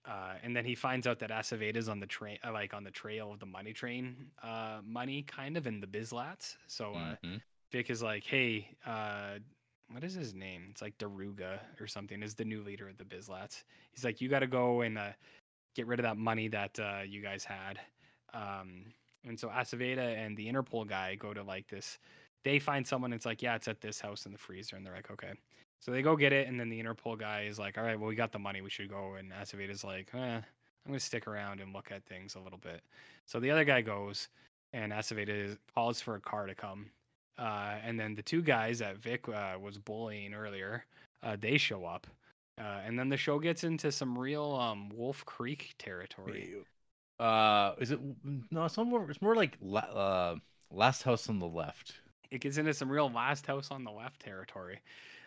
[0.07, 2.91] Uh, and then he finds out that Aceveda's on the train, uh, like on the
[2.91, 6.57] trail of the money train, uh, money kind of in the Byz-Lats.
[6.67, 7.41] So uh, Mhm.
[7.71, 9.39] Vic is like, "Hey, uh,
[9.89, 10.67] what is his name?
[10.69, 12.21] It's like Daruga or something.
[12.21, 13.63] Is the new leader of the Byz-Lats?
[13.91, 15.13] He's like, you got to go and uh,
[15.75, 17.79] get rid of that money that uh, you guys had."
[18.33, 21.97] Um, and so Aceveda and the Interpol guy go to like this.
[22.43, 23.11] They find someone.
[23.11, 25.33] It's like, yeah, it's at this house in the freezer, and they're like, okay.
[25.85, 28.09] So they go get it, and then the Interpol guy is like, all right, well,
[28.09, 29.17] we got the money, we should go.
[29.19, 30.43] And Aceveda's like, eh, I'm
[30.87, 32.81] gonna stick around and look at things a little bit.
[33.27, 34.29] So the other guy goes,
[34.73, 36.87] and Aceveda calls for a car to come.
[37.37, 40.85] Uh, and then the two guys that Vic uh, was bullying earlier,
[41.21, 42.07] uh, they show up.
[42.59, 46.49] Uh, and then the show gets into some real um, Wolf Creek territory.
[47.19, 47.99] Uh, is it
[48.49, 48.65] no?
[48.65, 49.07] It's more.
[49.07, 50.35] It's more like uh,
[50.71, 51.93] Last House on the Left.
[52.31, 54.79] it gets into some real last house on the left territory.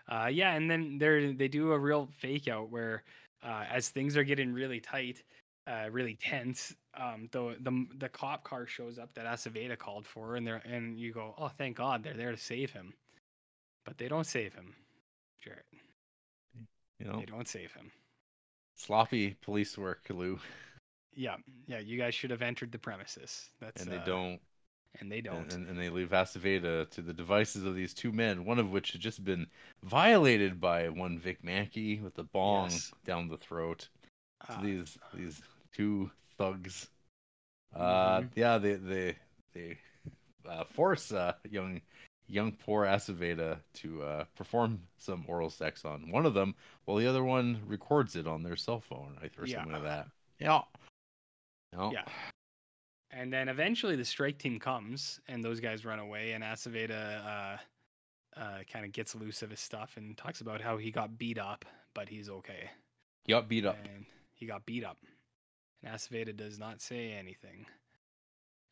[0.09, 3.03] Uh, yeah, and then they they do a real fake out where
[3.43, 5.23] uh, as things are getting really tight,
[5.67, 10.37] uh, really tense, um, the the the cop car shows up that Aceveda called for,
[10.37, 12.95] and they're and you go, oh, thank God, they're there to save him,
[13.85, 14.75] but they don't save him,
[15.43, 15.67] Jarrett.
[16.99, 17.93] You know, They don't save him.
[18.75, 20.41] sloppy police work, Lou,
[21.15, 21.37] Yeah,
[21.69, 23.51] yeah, you guys should have entered the premises.
[23.61, 24.41] That's and they uh, don't.
[25.01, 25.53] And they don't.
[25.53, 28.93] And, and they leave Aceveda to the devices of these two men, one of which
[28.93, 29.47] had just been
[29.83, 32.93] violated by one Vic Mackey with a bong Yes.
[33.05, 33.89] down the throat.
[34.49, 35.41] Uh, these these
[35.73, 36.89] two thugs.
[37.75, 38.31] Uh, Mhm.
[38.35, 39.17] yeah, they they
[39.53, 39.79] they
[40.49, 41.81] uh, force uh, young
[42.29, 46.55] young poor Aceveda to uh, perform some oral sex on one of them,
[46.85, 49.57] while the other one records it on their cell phone I- or Yeah.
[49.57, 50.09] something like that.
[50.39, 50.63] Yeah.
[51.73, 51.93] No.
[51.93, 52.05] Yeah.
[53.11, 57.57] And then eventually the strike team comes and those guys run away and Aceveda uh,
[58.39, 61.39] uh, kind of gets loose of his stuff and talks about how he got beat
[61.39, 61.65] up,
[61.95, 62.71] but he's okay.
[63.25, 63.79] He got beat up.
[63.83, 64.05] And
[64.35, 64.99] he got beat up.
[65.83, 67.67] And Aceveda does not say anything.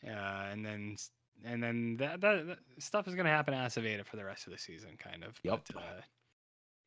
[0.06, 0.96] Uh, and then
[1.44, 4.52] and then that, that, that stuff is gonna happen to Aceveda for the rest of
[4.52, 5.38] the season, kind of.
[5.42, 5.62] Yep.
[5.72, 6.00] But, uh,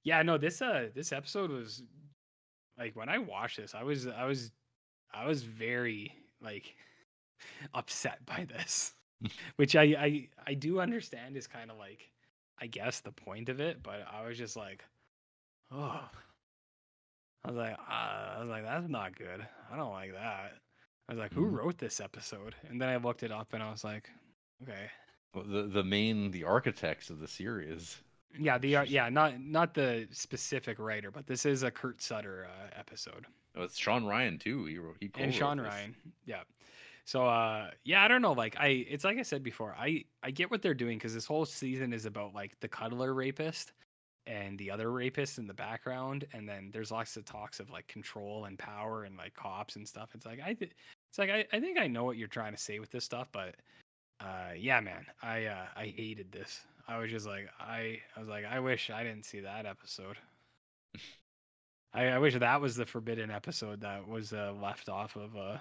[0.04, 1.84] yeah, no, this uh this episode was
[2.78, 4.52] like when I watched this, I was I was
[5.14, 6.76] I was very like
[7.74, 8.94] upset by this,
[9.58, 12.12] which I I I do understand is kind of like
[12.62, 14.84] I guess the point of it, but I was just like,
[15.72, 16.02] oh,
[17.46, 19.46] I was like, uh, I was like, that's not good.
[19.72, 20.54] I don't like that.
[21.08, 21.54] I was like, who Mhm.
[21.54, 22.54] wrote this episode?
[22.70, 24.10] And then I looked it up, and I was like,
[24.64, 24.90] okay,
[25.34, 27.98] Well, The the main the architects of the series.
[28.38, 32.46] yeah, the uh, yeah, not not the specific writer, but this is a Kurt Sutter
[32.48, 33.26] uh, episode.
[33.56, 34.66] Oh, it's Shawn Ryan too.
[34.66, 35.60] He wrote, he and Shawn.
[35.60, 35.96] Ryan.
[36.26, 36.44] Yeah.
[37.10, 39.76] So uh yeah, I don't know like I it's like I said before.
[39.76, 43.16] I I get what they're doing cuz this whole season is about like the cuddler
[43.16, 43.74] rapist
[44.28, 47.88] and the other rapist in the background and then there's lots of talks of like
[47.88, 50.12] control and power and like cops and stuff.
[50.14, 50.72] It's like I th-
[51.10, 53.28] it's like I, I think I know what you're trying to say with this stuff,
[53.32, 53.56] but
[54.20, 55.08] uh yeah, man.
[55.24, 56.62] I uh I hated this.
[56.88, 60.18] I was just like I I was like I wish I didn't see that episode.
[61.92, 65.36] I, I wish that was the forbidden episode that was uh, left off of.
[65.36, 65.58] Uh,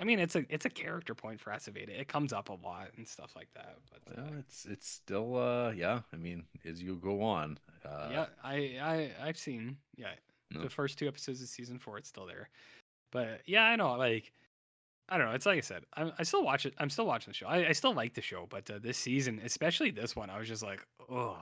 [0.00, 1.90] I mean, it's a it's a character point for Aceveda.
[1.90, 3.76] It comes up a lot and stuff like that.
[3.92, 6.00] But uh, Well, it's it's still uh yeah.
[6.12, 10.12] I mean, as you go on, uh, yeah, I I I've seen yeah
[10.50, 10.62] No.
[10.62, 11.98] the first two episodes of season four.
[11.98, 12.48] It's still there,
[13.12, 13.92] but yeah, I know.
[13.96, 14.32] Like
[15.10, 15.34] I don't know.
[15.34, 15.84] It's like I said.
[15.94, 16.72] I I still watch it.
[16.78, 17.46] I'm still watching the show.
[17.46, 20.48] I, I still like the show, but uh, this season, especially this one, I was
[20.48, 21.36] just like, oh.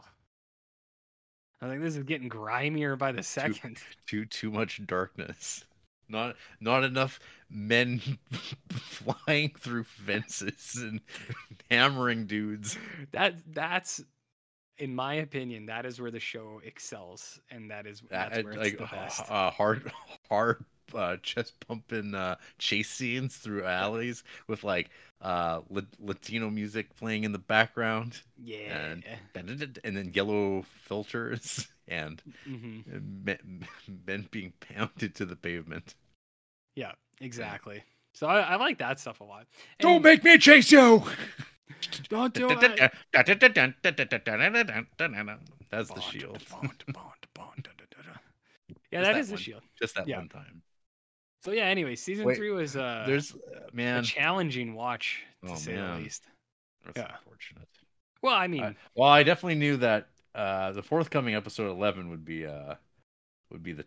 [1.60, 3.78] I think this is getting grimier by the second.
[4.06, 5.64] too too much darkness.
[6.08, 7.20] Not not enough
[7.50, 8.00] men
[8.70, 11.00] flying through fences and
[11.70, 12.78] hammering dudes.
[13.12, 14.02] that that's
[14.78, 18.52] in my opinion that is where the show excels and that is that's Uh, where
[18.54, 19.90] it's like the best uh, hard
[20.30, 20.64] hard
[20.94, 24.90] uh, chest pumping uh, chase scenes through alleys with like
[25.22, 29.04] uh, La- Latino music playing in the background yeah and
[29.84, 33.66] and then yellow filters and hmm men,
[34.06, 35.94] men being pounded to the pavement.
[36.74, 37.82] Yeah, exactly.
[38.12, 39.46] So I, I like that stuff a lot.
[39.80, 41.02] Don't make me chase you.
[42.08, 42.92] don't do it.
[45.70, 46.42] That's the shield.
[48.90, 49.62] Yeah, that that is the shield.
[49.80, 50.16] Just that Yeah.
[50.16, 50.62] one time.
[51.42, 51.64] So yeah.
[51.64, 55.96] Anyway, season Wait, three was uh, There's uh, a challenging watch to Oh, say man.
[55.96, 56.24] the least.
[56.84, 57.16] That's yeah.
[57.18, 57.68] unfortunate.
[58.22, 62.24] Well, I mean, Uh, well, I definitely knew that uh, the forthcoming episode eleven would
[62.24, 62.74] be uh,
[63.50, 63.84] would be the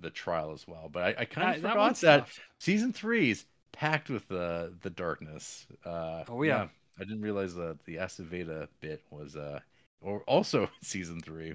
[0.00, 0.88] the trial as well.
[0.90, 4.74] But I, I kind of that, that forgot that season three is packed with the
[4.82, 5.66] the darkness.
[5.84, 6.68] Uh, Oh, yeah.
[6.98, 9.60] I didn't realize that the Aceveda bit was uh,
[10.02, 11.54] or also season three.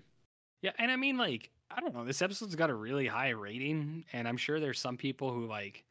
[0.61, 2.05] Yeah, and I mean, like, I don't know.
[2.05, 5.83] This episode's got a really high rating, and I'm sure there's some people who like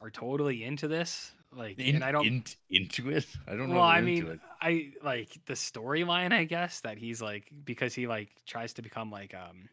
[0.00, 1.32] are totally into this.
[1.54, 2.26] Like, In, and I don't.
[2.26, 3.26] in- into it.
[3.46, 3.74] I don't know.
[3.76, 4.40] well, I mean, it.
[4.60, 6.32] I like the storyline.
[6.32, 9.68] I guess that he's like because he like tries to become like um.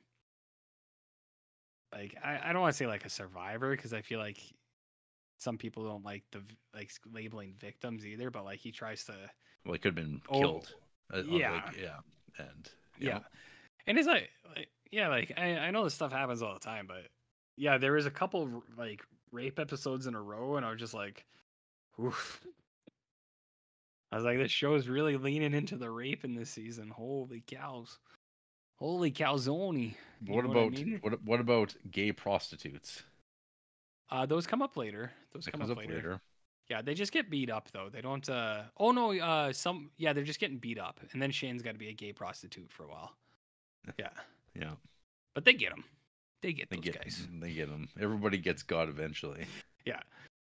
[1.94, 4.40] Like I, I don't want to say like a survivor because I feel like
[5.40, 6.42] some people don't like the
[6.76, 9.14] like labeling victims either, but like he tries to
[9.66, 10.74] well, he could have been Oh, killed.
[11.14, 11.52] on, yeah.
[11.66, 11.98] like, yeah,
[12.38, 13.22] and yeah know,
[13.88, 16.86] and it's like, like yeah like I, I know this stuff happens all the time
[16.88, 17.08] but
[17.58, 20.80] yeah there was a couple r- like rape episodes in a row and i was
[20.80, 21.26] just like
[22.04, 22.42] oof
[24.12, 27.44] i was like this show is really leaning into the rape in this season holy
[27.46, 28.00] cows
[28.78, 29.94] holy calzone
[30.26, 30.98] You What about I mean?
[31.02, 33.04] what what about gay prostitutes?
[34.10, 35.94] uh those come up later those That come up, up later.
[35.96, 36.22] later.
[36.70, 40.14] yeah they just get beat up though they don't uh oh no uh some yeah
[40.14, 42.86] they're just getting beat up and then shane's got to be a gay prostitute for
[42.86, 43.12] a while
[44.00, 44.10] yeah
[44.56, 44.74] Yeah,
[45.36, 45.84] but they get them
[46.42, 47.88] they get they those get guys they get them.
[48.00, 49.46] Everybody gets God eventually.
[49.86, 50.02] Yeah.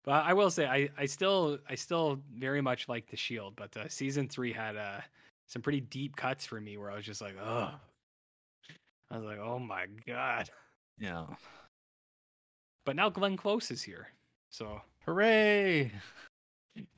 [0.06, 3.76] But I will say I, I still I still very much like the Shield, but
[3.76, 5.02] uh, season three had uh,
[5.48, 7.72] some pretty deep cuts for me where I was just like, oh,
[9.11, 10.49] I was like, oh my god.
[10.98, 11.26] Yeah.
[12.86, 14.07] But now Glenn Close is here,
[14.49, 15.91] so Hooray!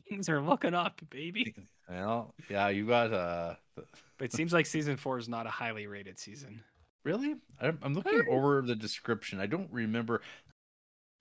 [0.08, 1.56] things are looking up, baby.
[1.90, 3.56] Well, yeah, you got uh.
[3.76, 3.86] But
[4.20, 6.62] it seems like season four is not a highly rated season.
[7.10, 7.36] Really?
[7.60, 9.40] I'm, I'm looking over the description.
[9.40, 10.22] I don't remember.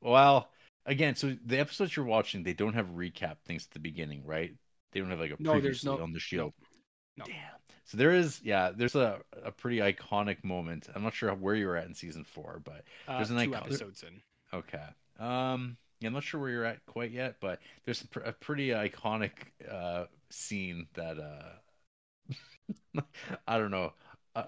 [0.02, 0.50] Well,
[0.84, 4.54] again, so the episodes you're watching, they don't have recap things at the beginning, right?
[4.92, 6.52] They don't have like a No, there's no- on the shield.
[7.16, 7.24] no.
[7.24, 7.34] Damn.
[7.86, 10.88] So there is, yeah, there's a, a pretty iconic moment.
[10.94, 13.54] I'm not sure where you were at in season four, but Uh, There's an two
[13.54, 14.20] icon- episodes in.
[14.52, 14.84] okay.
[15.18, 18.32] Um, yeah, I'm not sure where you're at quite yet, but there's a, pr- a
[18.32, 19.30] pretty iconic
[19.70, 23.00] uh scene that uh,
[23.48, 23.94] I don't know,
[24.36, 24.44] uh,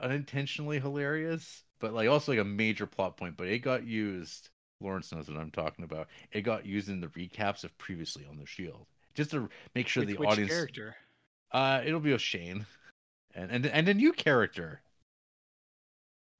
[0.00, 3.36] unintentionally hilarious, but like also like a major plot point.
[3.36, 4.48] But it got used.
[4.80, 6.08] Lawrence knows what I'm talking about.
[6.32, 10.02] It got used in the recaps of previously on the Shield, just to make sure
[10.02, 10.50] With the which audience.
[10.50, 10.96] character?
[11.50, 12.66] Uh, it'll be a Shane,
[13.34, 14.82] and and and a new character,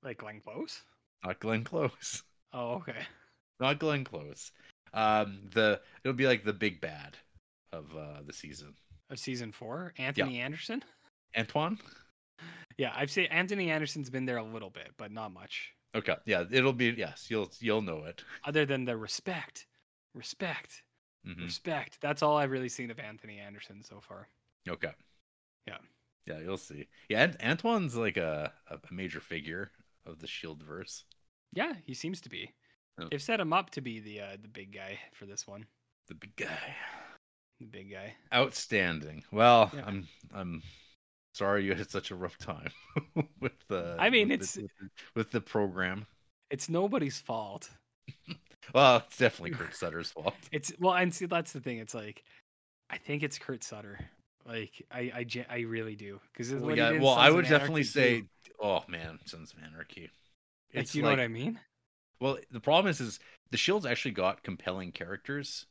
[0.03, 0.83] Like Glenn Close?
[1.25, 3.07] not Glenn Close, Oh, okay.
[3.59, 4.53] not Glenn Close.
[4.93, 7.17] Um, the it'll be like the big bad
[7.73, 8.75] of uh the season.
[9.09, 10.83] Of season four, Anthony Anderson.
[11.37, 11.79] Antoine.
[12.79, 15.73] Yeah, I've seen Anthony Anderson's been there a little bit, but not much.
[15.95, 18.23] Okay, yeah, it'll be yes, you'll you'll know it.
[18.45, 19.67] Other than the respect,
[20.15, 20.83] respect,
[21.27, 21.43] Mhm.
[21.45, 21.99] respect.
[22.01, 24.29] That's all I've really seen of Anthony Anderson so far.
[24.69, 24.93] Okay.
[25.67, 25.79] Yeah.
[26.27, 26.87] Yeah, you'll see.
[27.09, 29.71] Yeah, Ant- Antoine's like a, a major figure
[30.05, 31.05] of the Shield verse.
[31.53, 32.53] Yeah, he seems to be.
[33.01, 33.09] Oh.
[33.11, 35.67] They've set him up to be the uh, the big guy for this one.
[36.09, 36.77] The big guy.
[37.61, 38.15] The big guy.
[38.35, 39.25] Outstanding.
[39.33, 39.85] Well, Yeah.
[39.87, 40.63] I'm I'm
[41.37, 42.71] sorry you had such a rough time
[43.41, 43.97] with the.
[43.99, 44.69] I mean, with it's- the,
[45.15, 46.07] with, the, program.
[46.51, 47.69] It's nobody's fault.
[48.73, 50.35] Well, it's definitely Kurt Sutter's fault.
[50.53, 51.79] It's well, and see that's the thing.
[51.79, 52.23] It's like,
[52.91, 53.99] I think it's Kurt Sutter.
[54.47, 58.25] Like I I, I really do because Well, yeah, well, I would definitely say,
[58.61, 60.03] oh man, Sons of Anarchy.
[60.73, 61.59] like, It's you know like, what I mean?
[62.21, 63.19] well, the problem is, is
[63.51, 65.67] the Shield's actually got compelling characters.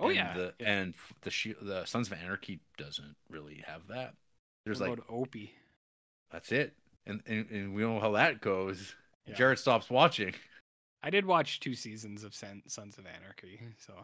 [0.00, 0.72] Oh and yeah, the, yeah.
[0.72, 4.14] and the Shield, the Sons of Anarchy doesn't really have that.
[4.68, 5.54] There's What like Opie.
[6.30, 6.74] that's it,
[7.06, 8.94] and, and and we know how that goes.
[9.26, 9.34] Yeah.
[9.34, 10.34] Jarrett stops watching.
[11.02, 13.94] I did watch two seasons of Sen- Sons of Anarchy, so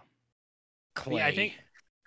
[0.95, 1.53] Clay, Yeah, I think-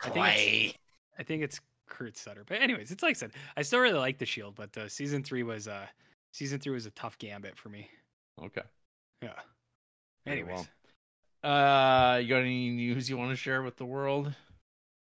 [0.02, 0.76] I think Clay.
[1.20, 2.44] I think it's Kurt Sutter.
[2.48, 5.24] But anyways, it's like I said, I still really like the Shield, but uh, season
[5.24, 5.86] three was uh
[6.34, 7.90] season three was a tough gambit for me.
[8.42, 8.62] Okay.
[9.22, 9.34] Yeah.
[10.26, 10.66] Anyways,
[11.44, 11.54] well.
[11.54, 14.34] Uh, you got any news you want to share with the world?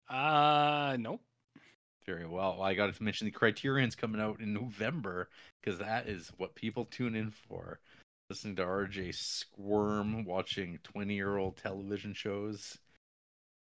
[0.09, 1.21] uh, nope.
[2.07, 2.63] Very well.
[2.63, 5.29] I got to mention the Criterion's coming out in November
[5.61, 7.81] because that is what people tune in for.
[8.31, 12.79] Listening to RJ squirm, watching twenty-year-old television shows.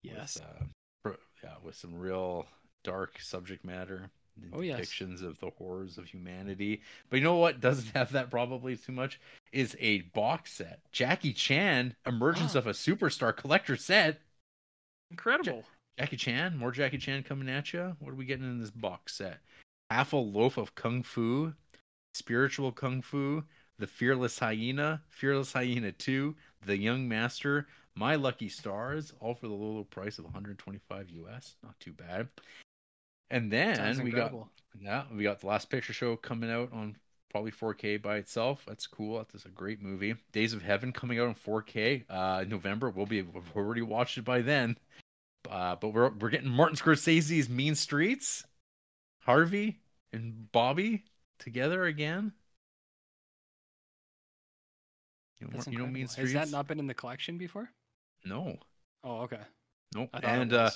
[0.04, 0.40] with, Yes.
[0.40, 1.10] uh,
[1.42, 2.46] yeah, with some real
[2.84, 4.10] dark subject matter.
[4.52, 4.80] Oh, yes.
[4.80, 6.82] depictions of the horrors of humanity.
[7.08, 9.18] But you know what doesn't have that probably too much
[9.50, 10.80] is a box set.
[10.92, 12.58] Jackie Chan, Emergence Ah.
[12.58, 14.20] of a Superstar collector set.
[15.10, 15.64] Incredible.
[15.98, 17.96] Jackie Chan, more Jackie Chan coming at you.
[18.00, 19.38] What are we getting in this box set?
[19.90, 21.54] Half a loaf of kung fu,
[22.12, 23.42] spiritual kung fu,
[23.78, 26.34] the fearless hyena, fearless hyena 2,
[26.66, 31.54] the young master, my lucky stars, all for the low, low price of 125 US.
[31.62, 32.28] Not too bad.
[33.30, 34.50] And then Sounds we incredible.
[34.74, 36.96] got yeah, we got the last picture show coming out on
[37.30, 38.62] probably 4K by itself.
[38.66, 39.24] That's cool.
[39.32, 40.14] That's a great movie.
[40.32, 42.90] Days of Heaven coming out on 4K uh in November.
[42.90, 44.76] We'll be we've already watched it by then.
[45.50, 48.44] Uh, but we're we're getting Martin Scorsese's Mean Streets,
[49.22, 49.80] Harvey
[50.12, 51.04] and Bobby
[51.38, 52.32] together again.
[55.40, 56.08] You know, you know Mean.
[56.08, 56.32] Streets?
[56.32, 57.70] Has that not been in the collection before?
[58.24, 58.58] No,
[59.04, 59.40] Oh, okay.
[59.94, 60.08] nope.
[60.22, 60.70] And uh,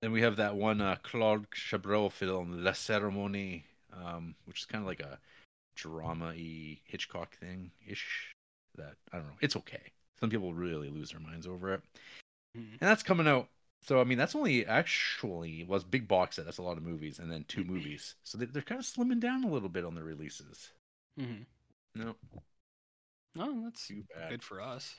[0.00, 4.82] then we have that one uh, Claude Chabrol film, La Cérémonie, um, which is kind
[4.82, 5.18] of like a
[5.74, 8.34] drama-y Hitchcock thing ish.
[8.76, 9.32] That I don't know.
[9.40, 9.82] It's okay.
[10.20, 11.82] Some people really lose their minds over it,
[12.56, 12.70] Mhm.
[12.70, 13.48] and that's coming out.
[13.84, 16.44] So I mean, that's only actually was big box set.
[16.44, 18.14] That's a lot of movies, and then two movies.
[18.24, 20.70] So they, they're kind of slimming down a little bit on the releases.
[21.18, 21.44] Mhm.
[21.94, 22.14] No,
[23.38, 24.30] Oh, that's too bad.
[24.30, 24.94] good for us.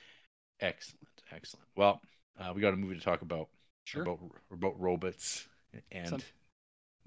[0.60, 1.66] Excellent, excellent.
[1.76, 2.00] Well,
[2.38, 3.48] uh, we got a movie to talk about
[3.84, 4.02] Sure.
[4.02, 4.20] about
[4.52, 5.48] about robots
[5.90, 6.20] and Some-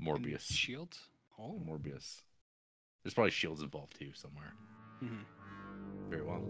[0.01, 0.51] Morbius.
[0.51, 0.99] Shields.
[1.39, 1.61] Oh.
[1.65, 2.21] Morbius.
[3.03, 4.53] There's probably shields involved too somewhere.
[5.01, 5.25] Mhm.
[6.09, 6.43] Very well.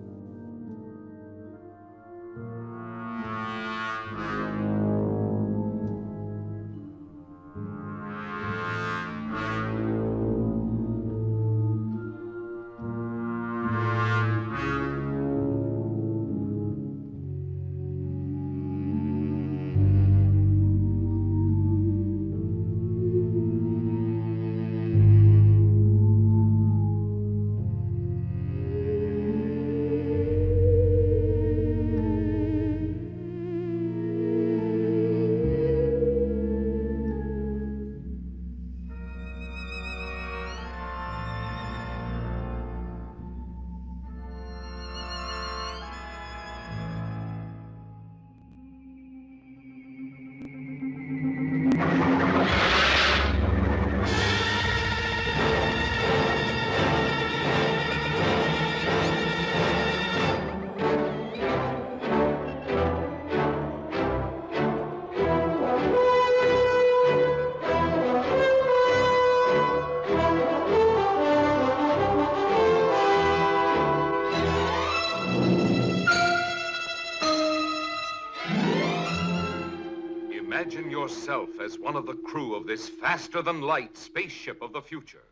[81.67, 85.25] As one of the crew of this faster than light spaceship of the future,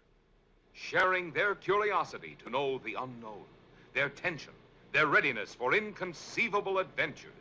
[0.74, 3.46] sharing their curiosity to know the unknown,
[3.94, 4.52] their tension,
[4.92, 7.32] their readiness for inconceivable adventures.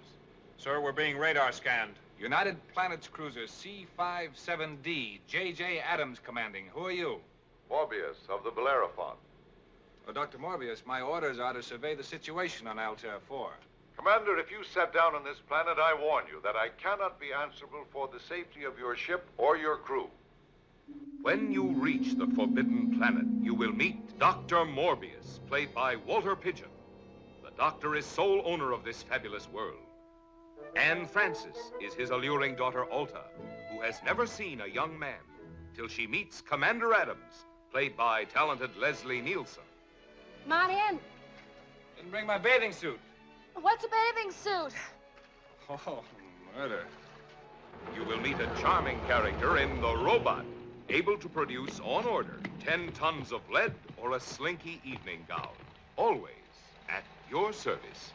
[0.59, 1.95] Sir, we're being radar scanned.
[2.21, 5.81] United Planets Cruiser C-57D, J.J.
[5.81, 6.66] Adams commanding.
[6.73, 7.19] Who are you?
[7.69, 9.16] Morbius of the Bellerophon.
[10.07, 10.39] Oh, Dr.
[10.39, 13.51] Morbius, my orders are to survey the situation on Altair 4.
[13.97, 17.33] Commander, if you set down on this planet, I warn you that I cannot be
[17.33, 20.09] answerable for the safety of your ship or your crew.
[21.23, 24.65] When you reach the Forbidden Planet, you will meet Dr.
[24.65, 26.69] Morbius, played by Walter Pidgeon.
[27.43, 29.79] The doctor is sole owner of this fabulous world.
[30.77, 33.23] Anne Francis is his alluring daughter, Alta,
[33.71, 35.21] who has never seen a young man
[35.75, 39.62] till she meets Commander Adams, played by talented Leslie Nielsen.
[40.43, 41.01] Come on in.
[41.97, 43.01] Didn't bring my bathing suit.
[43.61, 44.75] What's a bathing suit?
[45.71, 46.03] Oh,
[46.57, 46.85] murder.
[47.95, 50.45] You will meet a charming character in The Robot,
[50.89, 55.55] able to produce on order 10 tons of lead or a slinky evening gown.
[55.97, 56.33] Always
[56.89, 58.13] at your service.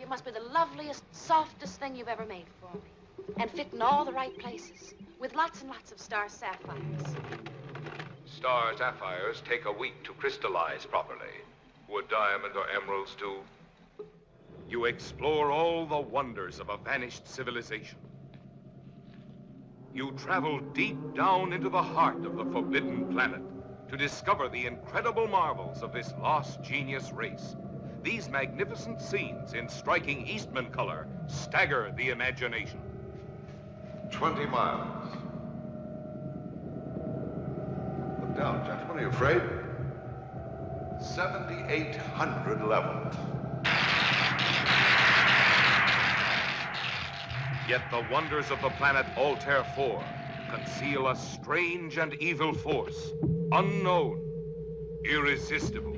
[0.00, 3.34] You must be the loveliest, softest thing you've ever made for me.
[3.38, 4.94] And fit in all the right places.
[5.20, 7.14] With lots and lots of star sapphires.
[8.26, 11.36] Star sapphires take a week to crystallize properly.
[11.88, 13.36] Would diamond or emeralds do?
[14.72, 17.98] You explore all the wonders of a vanished civilization.
[19.92, 23.42] You travel deep down into the heart of the Forbidden Planet
[23.90, 27.54] to discover the incredible marvels of this lost genius race.
[28.02, 32.80] These magnificent scenes in striking Eastman color stagger the imagination.
[34.10, 35.04] 20 miles.
[38.22, 38.96] Look down, gentlemen.
[38.96, 39.42] Are you afraid?
[40.98, 43.14] 7,800 levels.
[47.68, 50.04] Yet the wonders of the planet Altair 4
[50.48, 53.14] conceal a strange and evil force,
[53.52, 54.20] unknown,
[55.04, 55.96] irresistible.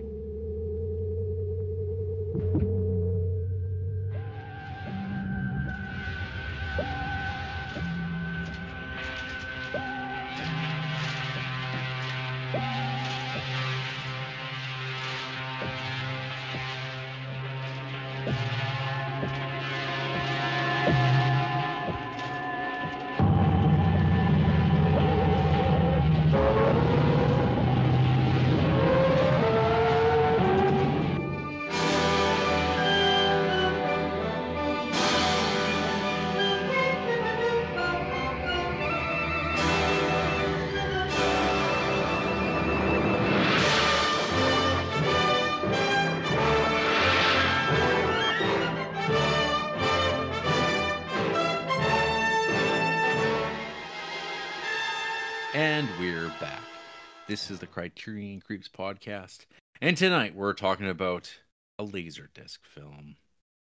[58.04, 59.46] Criterion Creeps podcast.
[59.80, 61.32] And tonight we're talking about
[61.78, 63.16] a Laserdisc film.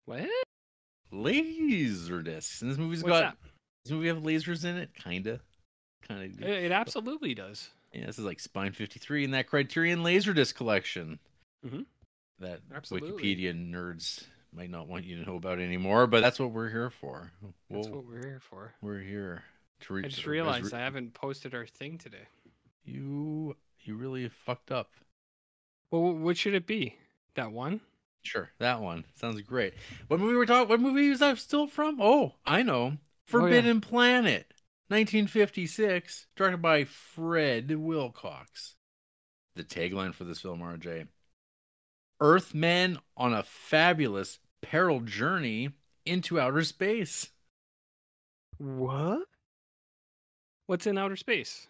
[0.05, 0.29] What?
[1.13, 2.61] Laserdiscs.
[2.61, 3.37] And this movie's What's got
[3.85, 4.91] this movie have lasers in it?
[4.95, 5.39] Kinda.
[6.09, 6.25] Kinda.
[6.25, 7.69] It, it absolutely does.
[7.93, 11.21] Yeah, this is like Spine 53 in that Criterion Laserdisc collection.
[11.65, 11.87] Mhm.
[12.41, 13.13] That Absolutely.
[13.13, 16.91] Wikipedia nerds might not want you to know about anymore, but that's what we're here
[16.91, 17.31] for.
[17.71, 18.75] That's what we're here for.
[18.83, 19.45] we're here
[19.83, 22.27] to I just realized re- I haven't posted our thing today.
[22.85, 24.91] you you really fucked up.
[25.91, 26.97] Well, what should it be?
[27.35, 27.81] That one?
[28.23, 29.75] Sure, that one sounds great.
[30.09, 30.69] What movie were talking?
[30.69, 32.01] What movie is that still from?
[32.01, 34.47] Oh, I know, oh, Forbidden Planet,
[34.89, 38.77] 1956, directed by Fred Wilcox.
[39.57, 41.09] The tagline for this film, RJ:
[42.21, 45.71] Earthmen on a fabulous peril journey
[46.07, 47.29] into outer space.
[48.59, 49.25] What?
[50.67, 51.67] What's in outer space?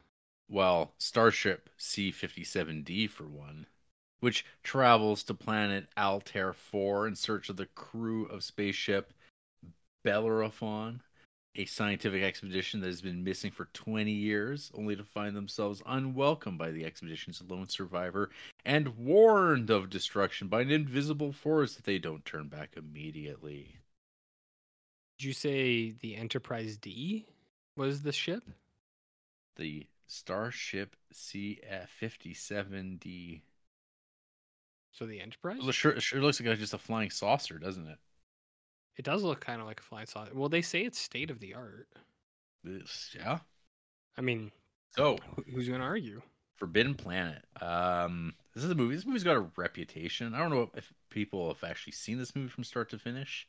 [0.52, 3.64] Well, Starship C-57D for one,
[4.20, 9.14] which travels to planet Altair 4 in search of the crew of spaceship
[10.04, 11.00] Bellerophon,
[11.56, 16.58] a scientific expedition that has been missing for 20 years, only to find themselves unwelcome
[16.58, 18.28] by the expedition's lone survivor
[18.62, 23.76] and warned of destruction by an invisible force if they don't turn back immediately.
[25.18, 27.24] Did you say the Enterprise D
[27.74, 28.44] was the ship?
[29.56, 33.40] The Starship CF-57D
[34.92, 35.60] So the Enterprise?
[35.62, 37.96] Well, sure, sure looks like just a flying saucer, doesn't it?
[38.98, 40.32] It does look kind of like a flying saucer.
[40.34, 41.88] Well, they say it's state of the art.
[42.62, 43.38] This, yeah.
[44.18, 44.52] I mean,
[44.94, 45.16] So,
[45.50, 46.20] who's going to argue?
[46.56, 47.42] Forbidden Planet.
[47.62, 48.94] Um, this is a movie.
[48.94, 50.34] This movie's got a reputation.
[50.34, 53.48] I don't know if people have actually seen this movie from start to finish,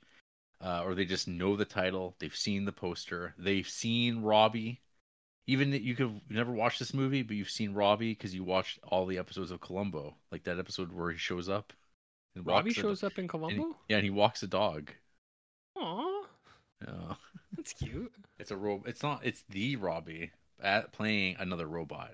[0.62, 2.16] uh, or they just know the title.
[2.20, 3.36] They've seen the poster.
[3.38, 4.80] They've seen Robbie.
[5.46, 8.80] Even that you could never watch this movie, but you've seen Robbie because you watched
[8.84, 11.74] all the episodes of Columbo, like that episode where he shows up.
[12.36, 13.76] and Robbie shows up in and Columbo?
[13.90, 14.92] yeah, and he walks a dog.
[15.76, 16.24] Aw,
[16.88, 17.16] Yeah.
[17.58, 18.14] that's cute.
[18.40, 18.84] It's a ro.
[18.86, 19.22] It's not.
[19.26, 22.12] It's the Robbie at playing another robot.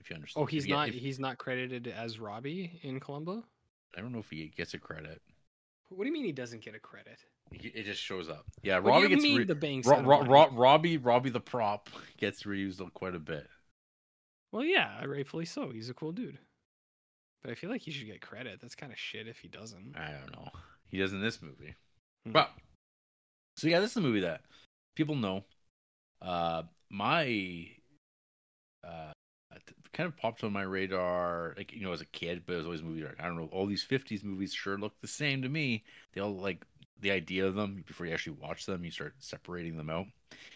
[0.00, 0.42] If you understand.
[0.42, 0.88] Oh, he's If not.
[0.88, 3.44] if- he's not credited as Robbie in Columbo.
[3.96, 5.20] I don't know if he gets a credit.
[5.88, 7.18] What do you mean he doesn't get a credit?
[7.52, 8.44] It just shows up.
[8.62, 10.96] Yeah, What Robbie gets re- the bank Ro- Ro- Ro- Robbie.
[10.98, 13.48] Robbie the prop gets reused quite a bit.
[14.52, 15.70] Well, yeah, rightfully so.
[15.70, 16.38] He's a cool dude.
[17.42, 18.60] But I feel like he should get credit.
[18.60, 19.96] That's kind of shit if he doesn't.
[19.96, 20.48] I don't know.
[20.88, 21.74] He does in this movie.
[22.26, 22.32] Hmm.
[22.32, 22.50] But
[23.56, 24.42] so yeah, this is a movie that
[24.96, 25.44] people know.
[26.22, 27.66] Uh, my
[28.86, 29.12] uh,
[29.92, 32.66] kind of popped on my radar, like you know, as a kid, but it was
[32.66, 33.02] always a movie.
[33.02, 35.84] Like, I don't know, all these '50s movies sure look the same to me.
[36.12, 36.64] They all like
[37.00, 38.84] the idea of them before you actually watch them.
[38.84, 40.06] You start separating them out.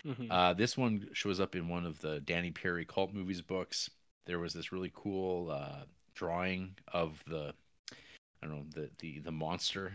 [0.05, 0.29] Mhm.
[0.31, 3.91] Uh, this one shows up in one of the Danny Peary cult movies books.
[4.27, 5.85] There was this really cool uh,
[6.15, 7.55] drawing of the,
[8.43, 9.93] I don't know, the the the monster,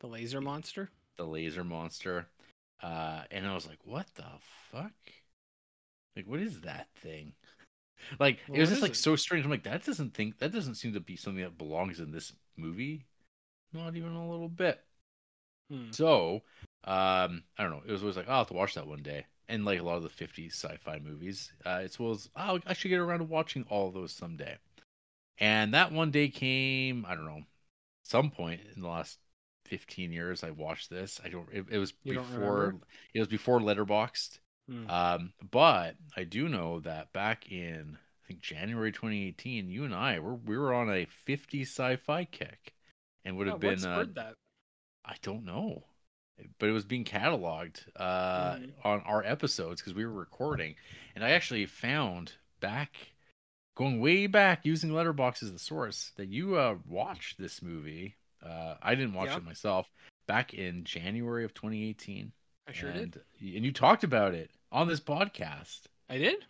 [0.00, 0.90] the laser monster.
[1.16, 2.26] the laser monster,
[2.82, 4.24] uh, and I was like, what the
[4.70, 4.92] fuck?
[6.16, 7.32] Like, what is that thing?
[8.18, 8.96] Like, Well, it was just like it?
[8.96, 9.44] so strange.
[9.44, 12.32] I'm like, that doesn't think that doesn't seem to be something that belongs in this
[12.56, 13.06] movie.
[13.72, 14.84] Not even a little bit.
[15.72, 15.92] Hmm.
[15.92, 16.42] So,
[16.84, 17.82] um, I don't know.
[17.86, 19.26] It was always like, oh, I'll have to watch that one day.
[19.48, 22.88] And like a lot of the 50s sci-fi movies, uh, it's was oh, I should
[22.88, 24.56] get around to watching all of those someday.
[25.38, 27.42] And that one day came, I don't know,
[28.04, 29.18] some point in the last
[29.66, 31.20] 15 years I watched this.
[31.24, 32.76] I don't it, it was You before
[33.14, 34.38] it was before Letterboxd.
[34.68, 34.86] Hmm.
[34.86, 40.18] Um, but I do know that back in I think January 2018, you and I
[40.20, 42.74] were we were on a 50 sci-fi kick
[43.24, 44.34] and would Yeah, have been uh, that?
[45.04, 45.84] I don't know.
[46.58, 48.72] but it was being cataloged uh, Mhm.
[48.84, 50.74] on our episodes because we were recording,
[51.14, 53.12] and I actually found back
[53.76, 58.16] going way back using Letterboxd as the source that you uh, watched this movie.
[58.42, 59.36] Uh, I didn't watch Yeah.
[59.36, 59.92] it myself
[60.26, 62.32] back in January of 2018.
[62.66, 63.22] I sure and, did.
[63.56, 65.82] And you talked about it on this podcast.
[66.08, 66.44] I did.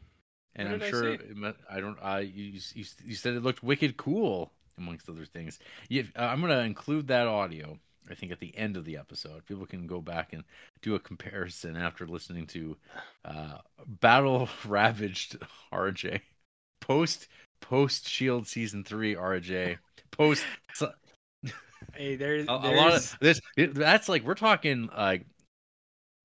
[0.54, 1.98] And What I'm did I sure it I don't.
[2.00, 5.58] I you, you you said it looked wicked cool, amongst other things.
[5.88, 7.78] You, uh, I'm gonna include that audio.
[8.10, 10.44] I think at the end of the episode, people can go back and
[10.82, 12.76] do a comparison after listening to
[13.24, 15.38] uh, Battle Ravaged
[15.72, 16.20] RJ,
[16.80, 17.28] post
[17.60, 19.78] post Shield season three RJ,
[20.10, 20.44] post
[21.94, 23.40] Hey, there's a, a lot of this.
[23.56, 25.26] it- That's like we're talking like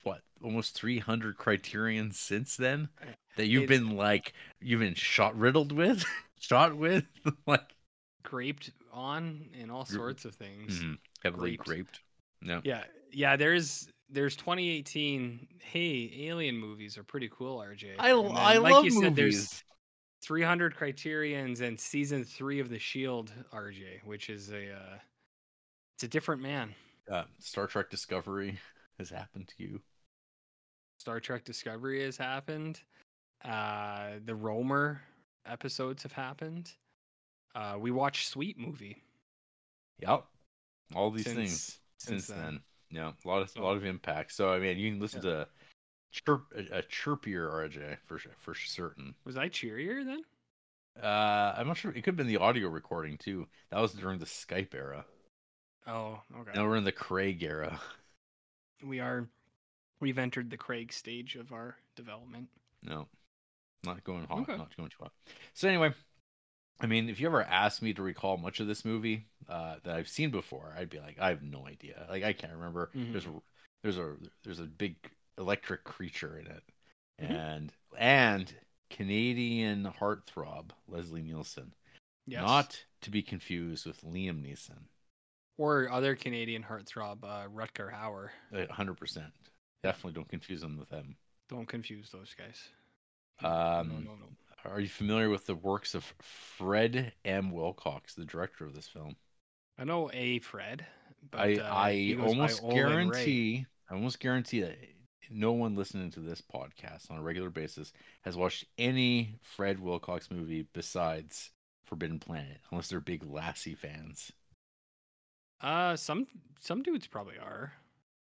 [0.03, 2.89] what almost 300 criterions since then
[3.35, 6.03] that you've been like you've been shot riddled with,
[6.39, 7.05] shot with
[7.45, 7.75] like
[8.23, 10.79] graped on and all sorts of things.
[10.79, 11.65] mhm, heavily Graped.
[11.65, 12.01] graped.
[12.41, 13.35] No, Yeah, yeah.
[13.35, 15.47] There's there's 2018.
[15.59, 17.95] Hey, alien movies are pretty cool, RJ.
[17.99, 19.15] I then, I like love you said, movies.
[19.49, 19.63] there's
[20.23, 24.97] 300 criterions and season three of The Shield, RJ, which is a uh,
[25.95, 26.73] it's a different man.
[27.11, 28.59] Uh, Star Trek Discovery
[28.99, 29.81] has happened to you.
[30.99, 32.81] Star Trek Discovery has happened.
[33.45, 34.99] Uh, the Rohmer
[35.45, 36.71] episodes have happened.
[37.57, 39.01] Uh, we watched Sweet movie.
[39.99, 40.25] Yep,
[40.93, 42.37] all these Since- things since since, then.
[42.43, 42.59] then.
[42.91, 44.31] Yeah, a lot of a lot of impact.
[44.31, 45.47] So I mean, you can listen to
[46.11, 49.15] chirp a, a chirpier RJ for for certain.
[49.25, 50.21] Was I cheerier then?
[51.01, 51.91] Uh, I'm not sure.
[51.91, 53.47] It could have been the audio recording too.
[53.71, 55.03] That was during the Skype era.
[55.87, 56.51] Oh, okay.
[56.53, 57.79] Now we're in the Craig era.
[58.85, 59.27] We are.
[59.99, 62.49] We've entered the Craig stage of our development.
[62.83, 63.07] No,
[63.83, 64.41] not going hot.
[64.41, 64.55] Okay.
[64.55, 65.11] Not going too hot.
[65.55, 65.93] So anyway,
[66.79, 69.95] I mean, if you ever asked me to recall much of this movie uh, that
[69.95, 72.05] I've seen before, I'd be like, I have no idea.
[72.09, 72.91] Like I can't remember.
[72.95, 73.11] Mhm.
[73.13, 73.33] There's a
[73.83, 74.95] there's a there's a big
[75.37, 76.63] electric creature in it,
[77.21, 77.29] Mhm.
[77.31, 78.55] and and
[78.89, 81.73] Canadian heartthrob Leslie Nielsen,
[82.25, 82.41] Yes.
[82.41, 84.87] not to be confused with Liam Neeson.
[85.59, 88.29] or other Canadian heartthrob, uh, Rutger Hauer.
[88.69, 89.33] Hundred percent.
[89.81, 91.17] Definitely don't confuse them with them.
[91.49, 92.69] Don't confuse those guys.
[93.39, 94.29] Um, no, no, no.
[94.65, 97.51] Are you familiar with the works of Fred M.
[97.51, 99.15] Wilcox, the director of this film?
[99.79, 100.85] I know a Fred,
[101.31, 104.77] but I uh, I almost guarantee I almost guarantee that
[105.29, 110.31] no one listening to this podcast on a regular basis has watched any Fred Wilcox
[110.31, 111.51] movie besides
[111.85, 114.31] Forbidden Planet, unless they're big Lassie fans.
[115.61, 116.27] Uh, some
[116.59, 117.73] some dudes probably are.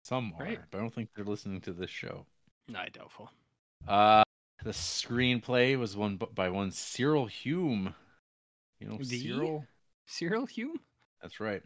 [0.05, 0.59] Some are, Right.
[0.71, 2.27] but I don't think they're listening to this show.
[2.69, 3.31] Nah, doubtful.
[3.87, 4.23] Uh,
[4.65, 7.95] the screenplay was one by one Cyril Hume.
[8.81, 9.21] You know The?
[9.21, 9.65] Cyril?
[10.07, 10.81] Cyril Hume.
[11.23, 11.63] That's right.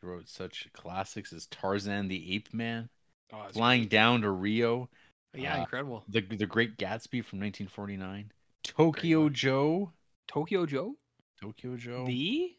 [0.00, 2.88] He wrote such classics as Tarzan the Ape Man,
[3.32, 3.90] Oh, Flying great.
[3.90, 4.88] Down to Rio,
[5.34, 6.04] Yeah, uh, incredible.
[6.08, 8.30] The The Great Gatsby from 1949,
[8.62, 9.28] Tokyo.
[9.28, 9.92] Joe,
[10.28, 10.94] Tokyo Joe.
[11.40, 12.54] Tokyo Joe, The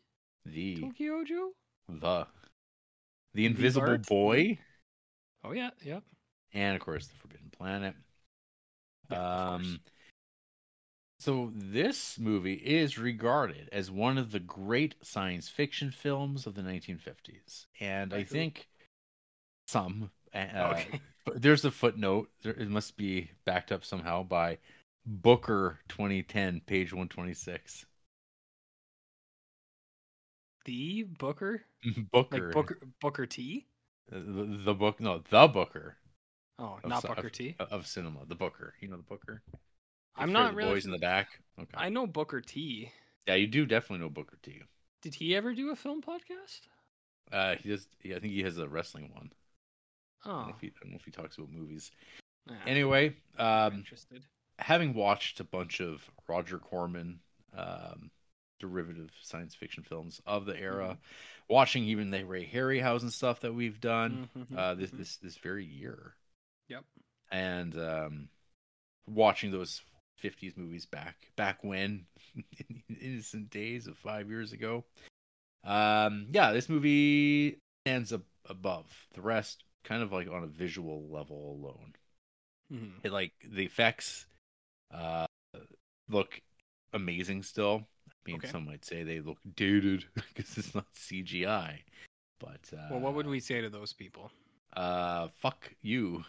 [0.45, 1.51] the Tokyo Joe.
[1.89, 2.27] the
[3.33, 4.05] the Invisible Bart?
[4.07, 4.59] Boy,
[5.43, 6.03] Oh yeah, yep.
[6.53, 7.95] and of course the Forbidden Planet.
[9.09, 9.80] Yeah, um,
[11.19, 16.61] so this movie is regarded as one of the great science fiction films of the
[16.61, 18.67] 1950s, and I think
[19.67, 20.11] some.
[20.34, 21.01] Uh, okay.
[21.35, 22.30] There's a footnote.
[22.43, 24.59] There, it must be backed up somehow by
[25.06, 27.85] Booker 2010, page 126.
[30.66, 31.64] The Booker,
[32.11, 32.38] Booker.
[32.38, 33.66] like Booker Booker T.
[34.11, 35.98] Uh, The, the book, no, the Booker
[36.58, 37.56] Oh, of not Booker of, T.
[37.59, 38.19] of cinema.
[38.27, 38.74] The Booker.
[38.80, 39.42] You know the Booker?
[40.16, 40.69] I'm Take care of not the really.
[40.72, 41.27] Boys in the back.
[41.59, 41.69] Okay.
[41.75, 42.92] I know Booker T.
[43.27, 44.61] Yeah, you do definitely know Booker T.
[45.01, 46.61] Did he ever do a film podcast?
[47.32, 47.88] Uh, he does.
[48.03, 49.32] Yeah, I think he has a wrestling one.
[50.24, 51.92] I, don't Oh, know if he, I don't know if he talks about movies.
[52.48, 54.24] nah, Anyway, um, interested.
[54.59, 57.19] having watched a bunch of Roger Corman
[57.56, 58.09] um,
[58.59, 61.53] derivative science fiction films of the era, Mm-hmm.
[61.53, 64.98] watching even the Ray Harryhausen stuff that we've done Mhm, uh, this mhm.
[64.98, 66.16] this this very year,
[66.68, 66.84] Yep.
[67.32, 68.30] and um,
[69.08, 69.82] watching those
[70.18, 72.06] '50s movies back back when
[72.69, 74.84] in innocent days of five years ago.
[75.64, 81.08] Um, yeah, this movie stands up above the rest, kind of like on a visual
[81.10, 81.94] level alone
[82.74, 82.94] Mhm.
[83.03, 84.26] it like the effects
[84.92, 85.27] uh
[86.10, 86.42] look
[86.94, 88.48] amazing still i mean Okay.
[88.48, 91.77] some might say they look dated because it's not cgi
[92.40, 94.32] but uh Well, what would we say to those people?
[94.74, 96.26] uh fuck you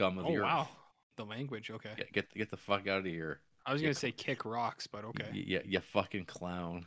[0.00, 0.68] scum of Oh the earth wow,
[1.16, 1.70] the language.
[1.70, 4.12] Okay, get, get get the fuck out of here I was yeah, gonna cl- say
[4.12, 5.28] kick rocks, but okay.
[5.32, 6.86] Yeah you fucking clown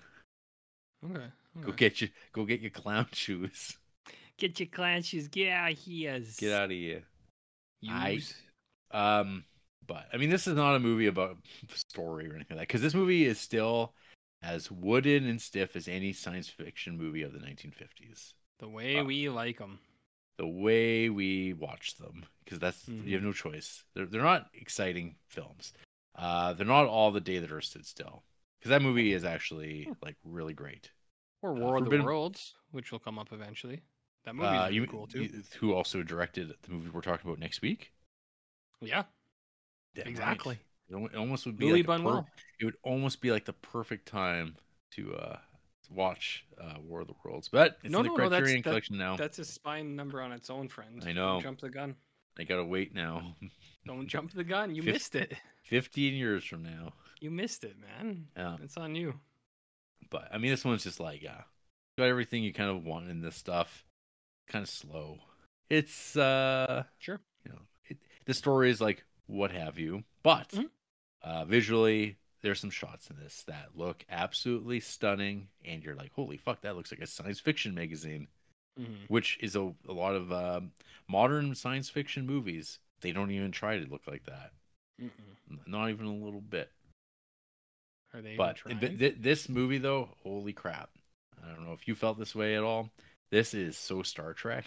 [1.06, 1.26] Okay.
[1.62, 3.78] go get your go get your clown shoes
[4.38, 5.28] Get your clown shoes.
[5.28, 6.22] Get out of here.
[6.38, 7.04] Get out of here.
[7.88, 8.34] I- Use.
[8.92, 9.44] Um,
[9.86, 11.38] but I mean, this is not a movie about
[11.74, 13.94] story or anything like that because this movie is still
[14.42, 18.34] as wooden and stiff as any science fiction movie of the 1950s.
[18.60, 19.80] The way uh, we like them.
[20.38, 23.84] The way we watch them, because that's you have no choice.
[23.94, 25.74] They're they're not exciting films.
[26.16, 28.24] Uh, they're not all the day that Earth stood still.
[28.60, 30.92] Because that movie is actually like really great.
[31.42, 33.82] Or uh, of the Forbidden- Worlds, which will come up eventually.
[34.26, 35.24] That movie's Uh, you, cool too.
[35.24, 37.92] you- who also directed the movie we're talking about next week?
[38.82, 39.04] yeah,
[39.96, 40.60] Damn exactly.
[40.90, 42.26] It it almost would be Louis like per-
[42.60, 44.56] it would almost be like the perfect time
[44.92, 45.53] to uh to
[45.94, 47.50] watch uh War of the Worlds.
[47.50, 49.16] But it's No, in the no, no, that's- Criterion that- collection now.
[49.16, 51.02] That's a spine number on its own, friend.
[51.04, 51.42] I Don't know.
[51.42, 51.96] jump the gun.
[52.38, 53.36] I gotta wait now.
[53.86, 54.74] Don't jump the gun.
[54.74, 55.34] You missed it.
[55.64, 56.94] Fifteen years from now.
[57.20, 58.28] You missed it, man.
[58.36, 58.58] Yeah.
[58.64, 59.20] It's on you.
[60.10, 61.42] But I mean this one's just like yeah.
[61.98, 63.86] Got everything you kind of want in this stuff.
[64.48, 65.20] Kind of slow.
[65.70, 67.20] It's uh Sure.
[67.46, 70.70] you know it, the story is like what have you but Mhm.
[71.22, 76.38] uh visually there's some shots in this that look absolutely stunning and you're like holy
[76.38, 78.28] fuck that looks like a science fiction magazine
[78.80, 79.06] Mhm.
[79.08, 80.72] which is a, a lot of um,
[81.08, 84.52] modern science fiction movies they don't even try to look like that
[85.02, 85.68] Mm-mm.
[85.68, 86.72] Not even a little bit
[88.14, 88.36] Are they?
[88.38, 90.90] but th- th- this movie though holy crap
[91.44, 92.90] i don't know if you felt this way at all
[93.32, 94.66] this is so star trek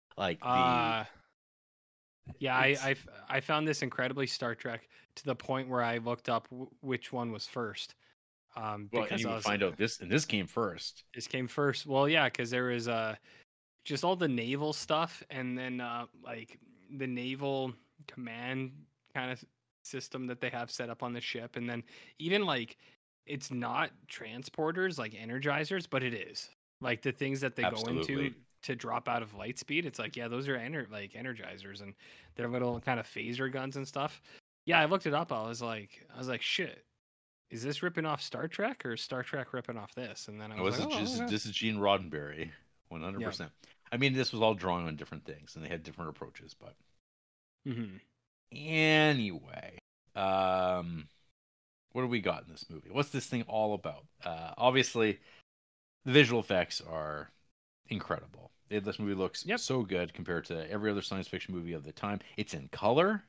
[0.16, 1.04] like the Uh,
[2.38, 5.98] yeah, I, it's- I I found this incredibly Star Trek to the point where I
[5.98, 7.94] looked up w- which one was first.
[8.56, 11.46] Um, well, because you I was find out this and this came first this came
[11.46, 11.86] first.
[11.86, 13.16] Well, yeah, because there was uh,
[13.84, 16.58] just all the naval stuff, and then uh, like
[16.98, 17.72] the naval
[18.08, 18.72] command
[19.14, 19.44] kind of
[19.82, 21.82] system that they have set up on the ship, and then
[22.18, 22.76] even like
[23.26, 26.48] it's not transporters like energizers, but it is
[26.80, 28.30] like the things that they go into
[28.66, 29.86] to drop out of light speed.
[29.86, 31.94] It's like yeah, those are ener- like energizers, and
[32.34, 34.20] they're little kind of phaser guns and stuff.
[34.66, 35.32] Yeah, I looked it up.
[35.32, 36.84] I was like, I was like, shit.
[37.50, 40.26] Is this ripping off Star Trek or is Star Trek ripping off this?
[40.26, 41.30] And then I Oh, was this, like, is, oh, this, is, okay.
[41.30, 42.50] this is Gene Roddenberry,
[42.88, 43.52] one hundred percent.
[43.92, 46.54] I mean, this was all drawing on different things, and they had different approaches.
[46.58, 46.74] But
[47.68, 48.00] Mhm.
[48.52, 49.78] anyway,
[50.16, 51.06] um,
[51.92, 52.90] what do we got in this movie?
[52.90, 54.04] What's this thing all about?
[54.24, 55.20] Uh, obviously,
[56.04, 57.30] the visual effects are
[57.88, 58.50] incredible.
[58.68, 59.60] It- This movie looks Yep.
[59.60, 62.20] so good compared to every other science fiction movie of the time.
[62.36, 63.24] It's in color.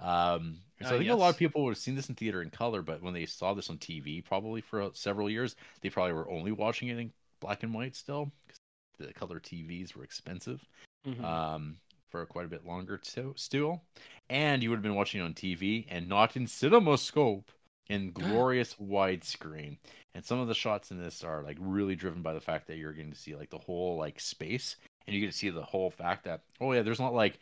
[0.00, 2.42] Um, so Uh, I think a lot of people would have seen this in theater
[2.42, 6.12] in color, but when they saw this on TV, probably for several years, they probably
[6.12, 8.60] were only watching it in black and white still, because
[8.98, 10.68] the color TVs were expensive
[11.06, 11.22] Mhm.
[11.24, 13.82] um, for quite a bit longer too, still.
[14.28, 17.44] And you would have been watching it on TV and not in CinemaScope
[17.88, 19.78] in glorious widescreen.
[20.14, 22.76] And some of the shots in this are like really driven by the fact that
[22.76, 25.62] you're getting to see like the whole like space, and you get to see the
[25.62, 27.38] whole fact that oh yeah, there's not like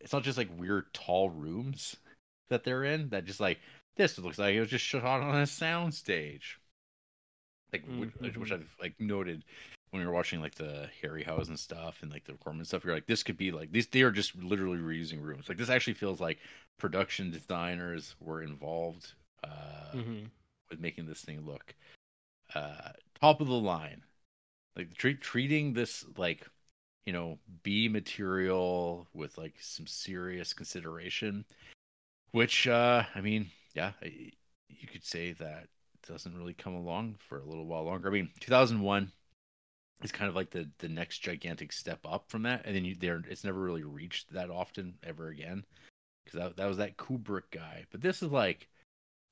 [0.00, 1.96] it's not just like weird tall rooms
[2.50, 3.58] that they're in that just like
[3.96, 6.58] this looks like it was just shot on a sound stage.
[7.72, 8.52] Like which, which Mhm.
[8.52, 9.44] I've like noted
[9.90, 13.06] when you're watching like the Harryhausen and stuff and like the Corman stuff, you're like,
[13.06, 13.86] this could be like these.
[13.86, 15.48] They are just literally reusing rooms.
[15.48, 16.38] Like this actually feels like
[16.78, 19.14] production designers were involved
[19.44, 20.30] uh, Mhm.
[20.70, 21.74] with making this thing look
[22.54, 24.02] uh, top of the line.
[24.76, 26.46] Like treat, treating this like
[27.06, 31.44] you know B material with like some serious consideration,
[32.32, 34.32] which uh, I mean, yeah, I-
[34.68, 35.68] you could say that
[36.06, 38.08] doesn't really come along for a little while longer.
[38.08, 39.10] I mean, 2001
[40.02, 42.94] is kind of like the the next gigantic step up from that, and then you
[42.94, 45.64] there it's never really reached that often ever again
[46.24, 47.86] because that that was that Kubrick guy.
[47.90, 48.68] But this is like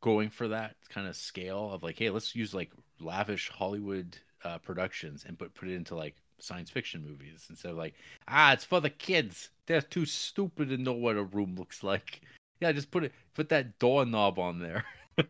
[0.05, 4.59] going for that kind of scale of like, hey, let's use like lavish Hollywood uh,
[4.59, 7.95] productions and put put it into like science fiction movies instead of like,
[8.29, 9.49] ah, it's for the kids.
[9.65, 12.21] They're too stupid to know what a room looks like.
[12.61, 14.85] Yeah, just put it put that doorknob on there.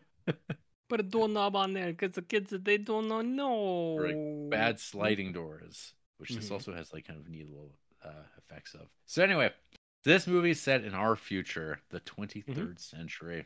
[0.87, 3.21] Put a doorknob on there because the kids they don't know.
[3.21, 3.95] No.
[3.95, 6.51] Like, bad sliding doors, which this Mhm.
[6.51, 7.71] also has like kind of neat little
[8.03, 8.87] uh, effects of.
[9.07, 9.51] So anyway,
[10.03, 13.45] this movie is set in our future, the 23rd century.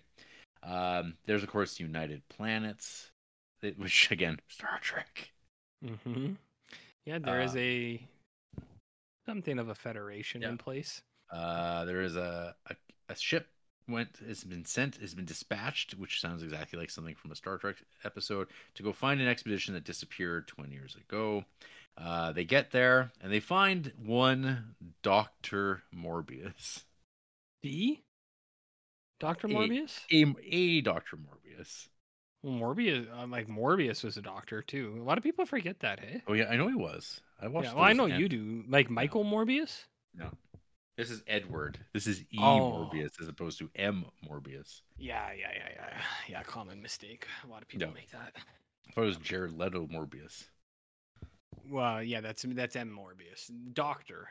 [0.63, 3.11] Um, there's of course United Planets,
[3.77, 5.31] which again Star Trek.
[5.81, 6.33] hmm
[7.05, 8.07] Yeah, there is Uh, a
[9.25, 10.49] something of a federation yeah.
[10.49, 11.01] in place.
[11.31, 12.75] Uh, there is a, a
[13.09, 13.47] a ship
[13.87, 17.57] went has been sent has been dispatched, which sounds exactly like something from a Star
[17.57, 21.45] Trek episode, to go find an expedition that disappeared 20 years ago.
[21.97, 26.83] Uh, they get there and they find one Doctor Morbius,
[27.61, 28.03] D.
[29.19, 29.99] Doctor Morbius.
[30.11, 31.87] a, a Doctor Morbius.
[32.41, 34.97] Well, Morbius, uh, like Morbius was a doctor too.
[34.99, 36.21] A lot of people forget that, hey?
[36.27, 37.19] Oh yeah, I know he was.
[37.41, 37.67] I watched.
[37.69, 38.63] Yeah, well, I know and- you do.
[38.69, 39.83] Like Michael Morbius.
[40.15, 40.31] No,
[40.97, 41.79] this is Edward.
[41.93, 42.89] This is E Oh.
[42.93, 44.81] Morbius as opposed to M Morbius.
[44.97, 46.43] Yeah, yeah, yeah, yeah, yeah.
[46.43, 47.27] Common mistake.
[47.43, 47.93] A lot of people Yeah.
[47.93, 48.33] make that.
[48.87, 50.45] I thought it was Jared Leto Morbius.
[51.69, 53.51] Well, yeah, that's that's M Morbius.
[53.73, 54.29] Doctor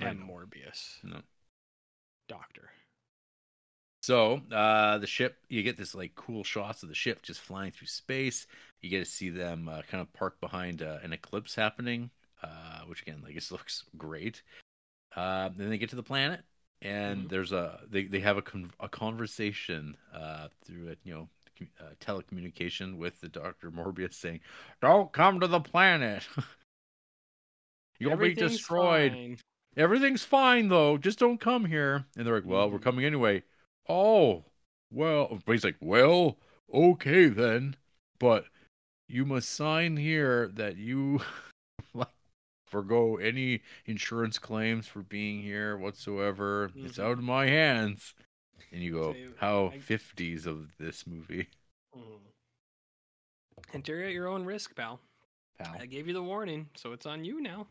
[0.00, 0.28] M.
[0.30, 1.02] Morbius.
[1.02, 1.20] No.
[2.28, 2.70] Doctor.
[4.02, 7.70] So uh, the ship, you get this like cool shots of the ship just flying
[7.70, 8.46] through space.
[8.80, 12.10] You get to see them uh, kind of parked behind uh, an eclipse happening,
[12.42, 14.42] uh, which again, like it looks great.
[15.14, 16.40] Uh, then they get to the planet,
[16.82, 17.28] and Mhm.
[17.28, 21.28] there's a they, they have a con- a conversation uh, through a you know
[21.80, 24.40] uh, telecommunication with the Doctor Morbius saying,
[24.80, 26.26] "Don't come to the planet.
[27.98, 29.38] You'll be destroyed." fine.
[29.76, 32.82] everything's fine though just don't come here and they're like well we're Mhm.
[32.82, 33.42] coming anyway
[33.90, 34.44] oh
[34.90, 36.38] well but he's like well
[36.72, 37.76] okay then
[38.18, 38.44] but
[39.08, 41.20] you must sign here that you
[41.94, 42.08] like
[42.66, 47.02] forgo any insurance claims for being here whatsoever it's Mhm.
[47.04, 48.14] out of my hands
[48.72, 51.48] and you go how I- 50s of this movie
[51.96, 52.20] Mhm.
[53.72, 55.00] Enter at your own risk, pal.
[55.58, 57.66] pal I gave you the warning, so it's on you now.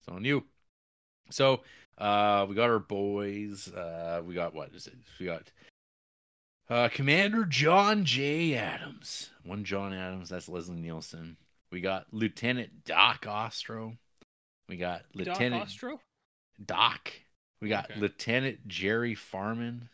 [0.00, 0.44] It's on you.
[1.30, 1.62] So,
[1.98, 3.72] uh, we got our boys.
[3.72, 4.94] Uh, we got what is it?
[5.18, 5.50] We got
[6.68, 8.54] uh, Commander John J.
[8.54, 9.30] Adams.
[9.44, 10.28] One John Adams.
[10.28, 11.36] That's Leslie Nielsen.
[11.70, 13.96] We got Lieutenant Doc Ostrow.
[14.68, 15.98] We got Lieutenant Doc Ostrow?
[16.64, 17.12] Doc.
[17.60, 18.00] We got Okay.
[18.00, 19.88] Lieutenant Jerry Farman.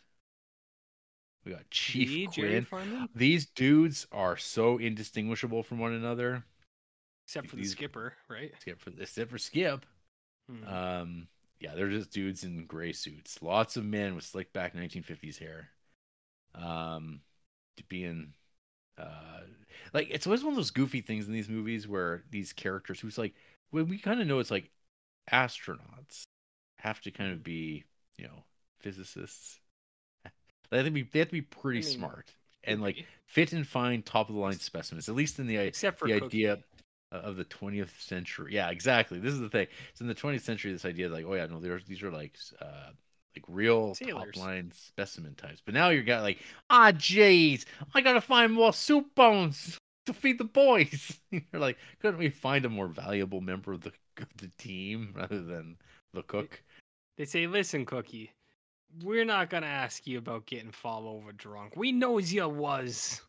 [1.45, 2.31] We got Chief The Quinn.
[2.49, 3.09] Jerry Farman?
[3.15, 6.43] These dudes are so indistinguishable from one another.
[7.27, 8.51] Except for the skipper, right?
[8.55, 9.85] Except for except for Skip.
[10.49, 10.67] Mhm.
[10.67, 11.27] Um,
[11.59, 13.41] yeah, they're just dudes in gray suits.
[13.41, 15.69] Lots of men with slick back 1950s hair.
[16.55, 17.21] Um,
[17.77, 18.33] to being,
[18.97, 19.41] uh,
[19.93, 23.17] like it's always one of those goofy things in these movies where these characters who's
[23.17, 23.35] like,
[23.71, 24.71] when we kind of know it's like
[25.31, 26.23] astronauts
[26.77, 27.85] have to kind of be,
[28.17, 28.43] you know,
[28.79, 29.59] physicists.
[30.71, 32.31] They have to be, they have to be pretty I mean, smart
[32.63, 35.07] and like fit and find top of the line specimens.
[35.09, 36.13] At least in the except for the Cookie.
[36.13, 36.59] idea
[37.17, 38.53] of the 20th century.
[38.53, 39.19] Yeah, exactly.
[39.19, 39.67] This is the thing.
[39.91, 42.37] It's in the 20th century, this idea like, oh yeah, no, there's these are like
[42.61, 42.91] uh
[43.35, 45.61] like real top line specimen types.
[45.63, 50.37] But now you're got like, ah, jeez, I gotta find more soup bones to feed
[50.37, 51.19] the boys.
[51.31, 55.41] you're like, couldn't we find a more valuable member of the of the team rather
[55.41, 55.77] than
[56.13, 56.61] the cook?
[57.17, 58.31] They say, "Listen, Cookie,
[59.01, 61.75] we're not gonna ask you about getting fall over drunk.
[61.75, 63.21] We knows you was.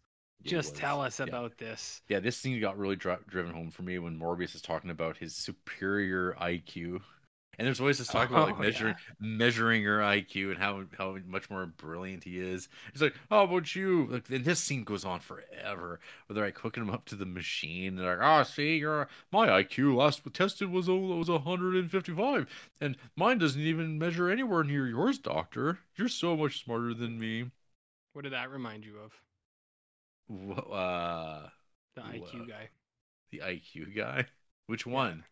[0.44, 1.26] Just was- tell us yeah.
[1.26, 4.62] about this." Yeah, this scene got really dri- driven home for me when Morbius is
[4.62, 7.02] talking about his superior IQ.
[7.56, 11.16] And there's always this talk about like Oh, measuring measuring your IQ and how how
[11.26, 12.68] much more brilliant he is.
[12.92, 14.06] It's like, how about you?
[14.10, 16.00] Like, and this scene goes on forever.
[16.26, 17.94] Where they're like hooking him up to the machine.
[17.94, 22.48] They're like, oh, see, your my IQ last tested was a- was 155,
[22.80, 25.78] and mine doesn't even measure anywhere near yours, doctor.
[25.96, 27.52] You're so much smarter than me.
[28.14, 29.20] What did that remind you of?
[30.30, 31.48] Uh,
[31.94, 32.68] The IQ uh, guy.
[33.30, 34.26] the IQ guy.
[34.66, 35.24] Which one?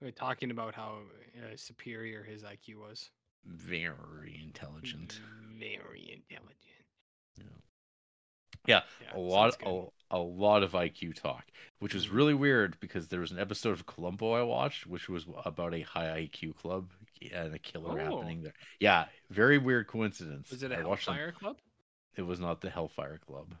[0.00, 0.98] We We're talking about how
[1.38, 3.10] uh, superior his IQ was.
[3.44, 5.20] Very intelligent.
[5.58, 6.52] Very intelligent.
[8.66, 11.44] Yeah, Yeah, a lot, a, a lot of IQ talk,
[11.78, 12.14] which was Mhm.
[12.14, 15.82] really weird because there was an episode of Columbo I watched, which was about a
[15.82, 16.90] high IQ club
[17.32, 18.16] and a killer Oh.
[18.16, 18.54] happening there.
[18.80, 20.50] Yeah, very weird coincidence.
[20.50, 21.58] Was it a I Hellfire Club?
[22.16, 23.54] It was not the Hellfire Club.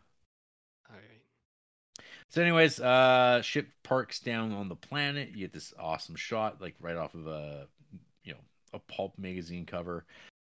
[2.28, 5.30] So, anyways, uh, ship parks down on the planet.
[5.30, 7.66] You get this awesome shot, like right off of a,
[8.24, 8.40] you know,
[8.74, 10.04] a pulp magazine cover,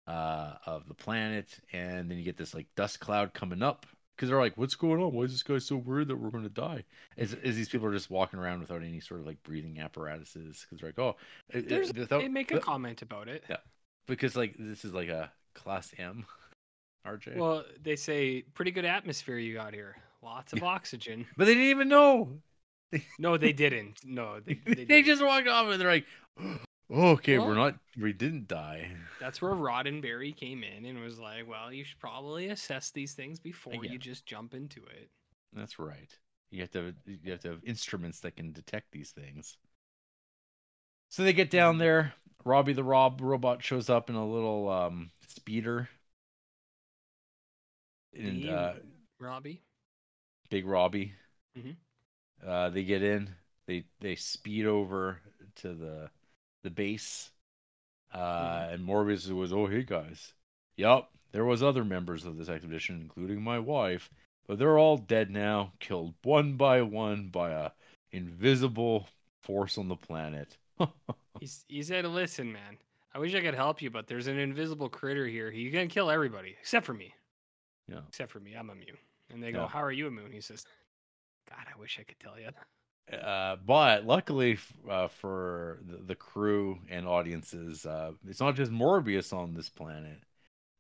[0.07, 4.31] uh, of the planet, and then you get this like dust cloud coming up because
[4.31, 5.13] they're like, "What's going on?
[5.13, 6.85] Why is this guy so worried that we're going to die?"
[7.17, 10.65] Is as these people are just walking around without any sort of like breathing apparatuses
[10.65, 11.17] because they're like, "Oh,
[11.51, 13.45] it- it- There's, without- they make a but- comment about it.
[13.51, 13.59] Yeah.
[14.07, 16.25] because like this is like a class M,
[17.07, 19.97] RJ." Well, they say pretty good atmosphere you got here.
[20.23, 21.27] Lots of oxygen.
[21.37, 22.41] but they didn't even know.
[23.19, 24.01] No, they didn't.
[24.05, 25.07] No, they, They, they didn't.
[25.07, 26.07] just walked off and they're like,
[26.91, 27.75] "Okay, we're not.
[28.01, 32.49] We didn't die." That's where Roddenberry came in and was like, "Well, you should probably
[32.49, 35.11] assess these things before you just jump into it."
[35.53, 36.17] That's right.
[36.51, 39.59] You have to you have to have instruments that can detect these things.
[41.09, 42.15] So they get down there.
[42.45, 45.89] Robbie the Rob robot shows up in a little um, speeder,
[48.15, 48.75] and uh,
[49.19, 49.63] Robbie.
[50.51, 51.15] Big Robbie.
[51.57, 51.77] Mhm.
[52.45, 53.35] Uh, they get in.
[53.67, 55.21] They they speed over
[55.57, 56.11] to the
[56.63, 57.31] the base.
[58.13, 60.33] Uh, And Morbius was, oh hey guys,
[60.77, 64.11] yup, there was other members of this expedition, including my wife.
[64.47, 67.73] but they're all dead now, killed one by one by a
[68.13, 69.09] invisible
[69.43, 70.57] force on the planet.
[71.41, 72.79] He's he said, "Listen, man,
[73.15, 75.51] I wish I could help you, but there's an invisible critter here.
[75.51, 77.15] He's gonna kill everybody except for me.
[77.89, 78.01] Yeah.
[78.09, 78.55] except for me.
[78.55, 78.99] I'm immune."
[79.31, 79.69] And they go, Yeah.
[79.69, 80.65] "How are you immune?" He says,
[81.49, 82.51] "God, I wish I could tell you."
[83.13, 88.73] Uh, but luckily f- uh, for the, the crew and audiences, uh, it's not just
[88.73, 90.19] Morbius on this planet.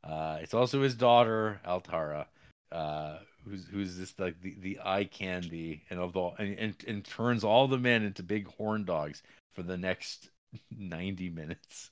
[0.02, 2.26] Uh, it's also his daughter Altaira,
[2.72, 7.04] uh, who's who's just like the, the eye candy and of all and, and and
[7.04, 9.22] turns all the men into big horn dogs
[9.54, 10.30] for the next
[10.76, 11.90] ninety minutes.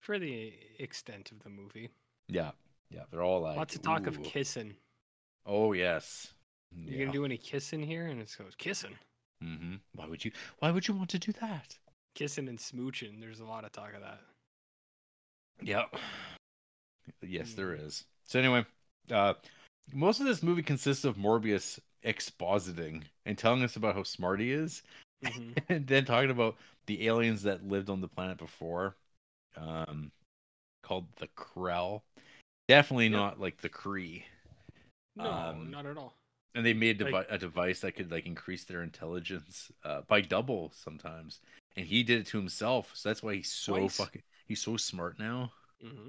[0.00, 1.90] For the extent of the movie,
[2.28, 2.52] Yeah,
[2.90, 4.76] yeah, they're all like lots of talk of kissing.
[5.46, 6.32] Oh yes,
[6.74, 8.06] You gonna do any kissing here?
[8.06, 8.96] And it goes kissing,
[9.40, 10.32] hmm Why would you?
[10.58, 11.76] Why would you want to do that?
[12.14, 13.20] kissing and smooching.
[13.20, 14.20] There's a lot of talk of that.
[15.62, 15.94] Yep.
[17.22, 17.86] Yes, there Mm.
[17.86, 18.04] is.
[18.24, 18.64] So anyway,
[19.10, 19.34] uh,
[19.92, 24.50] most of this movie consists of Morbius expositing and telling us about how smart he
[24.52, 24.82] is,
[25.22, 28.96] hmm and then talking about the aliens that lived on the planet before,
[29.56, 30.10] um,
[30.82, 32.02] called the Krell.
[32.68, 33.18] Definitely Yep.
[33.18, 34.24] not like the Kree.
[35.16, 36.16] No, Um, not at all.
[36.54, 40.20] And they made devi- Like- a device that could like increase their intelligence uh, by
[40.22, 41.40] double sometimes,
[41.76, 42.90] and he did it to himself.
[42.94, 43.96] So that's why he's so Twice.
[43.96, 45.52] fucking he's so smart now.
[45.84, 46.08] Mm-hmm.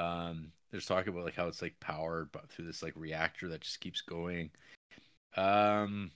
[0.00, 3.60] um there's talk about like how it's like powered but through this like reactor that
[3.60, 4.50] just keeps going
[5.36, 6.10] um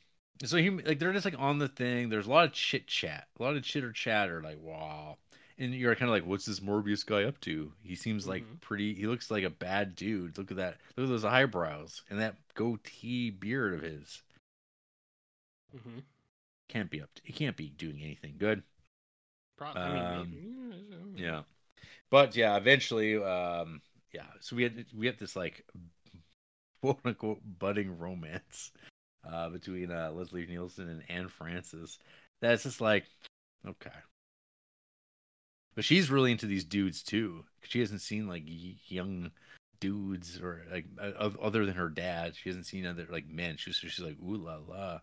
[0.44, 3.28] so he like they're just like on the thing there's a lot of chit chat
[3.38, 5.16] a lot of chitter chatter like wow
[5.58, 8.60] and you're kind of like what's this morbius guy up to he seems like Mhm.
[8.60, 12.20] pretty he looks like a bad dude look at that look at those eyebrows and
[12.20, 14.22] that goatee beard of his
[15.76, 15.98] Mm-hmm.
[16.68, 18.62] can't be up to, he can't be doing anything good
[19.56, 19.82] Probably.
[19.82, 21.42] Um, Yeah.
[22.10, 23.80] But yeah, eventually, um,
[24.12, 24.26] yeah.
[24.40, 25.64] So we had we had this like
[26.80, 28.72] quote unquote budding romance
[29.28, 31.98] uh between uh Leslie Nielsen and Anne Francis.
[32.40, 33.04] That's just like
[33.66, 33.90] okay.
[35.74, 37.44] But she's really into these dudes too.
[37.62, 39.30] She hasn't seen like young
[39.80, 40.86] dudes or like
[41.18, 42.34] other than her dad.
[42.36, 43.56] She hasn't seen other like men.
[43.56, 45.00] She's she's like ooh la la.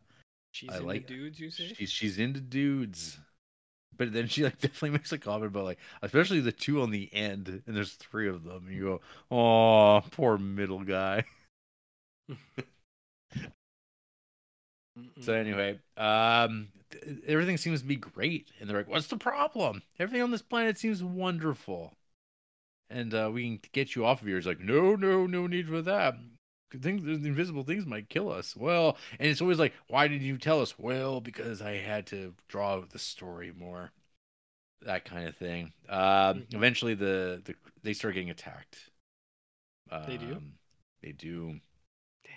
[0.51, 1.39] She's I into like- dudes.
[1.39, 1.73] You say?
[1.73, 3.19] She's she's into dudes.
[3.97, 7.09] But then she like definitely makes a comment about like especially the two on the
[7.13, 11.25] end, and there's three of them, and you go, Oh, poor middle guy.
[14.97, 15.23] Mm-mm.
[15.23, 18.51] So anyway, um th- everything seems to be great.
[18.59, 19.83] And they're like, What's the problem?
[19.99, 21.93] Everything on this planet seems wonderful.
[22.89, 24.37] And uh we can get you off of here.
[24.37, 26.15] It's like, no, no, no need for that.
[26.81, 28.55] Things the invisible things might kill us.
[28.55, 30.79] Well, and it's always like, why did you tell us?
[30.79, 33.91] Well, because I had to draw the story more.
[34.83, 35.73] That kind of thing.
[35.89, 36.55] Um Mhm.
[36.55, 38.89] eventually the, the they start getting attacked.
[40.05, 40.35] They do?
[40.37, 40.53] Um,
[41.01, 41.59] They do.
[42.23, 42.33] Damn.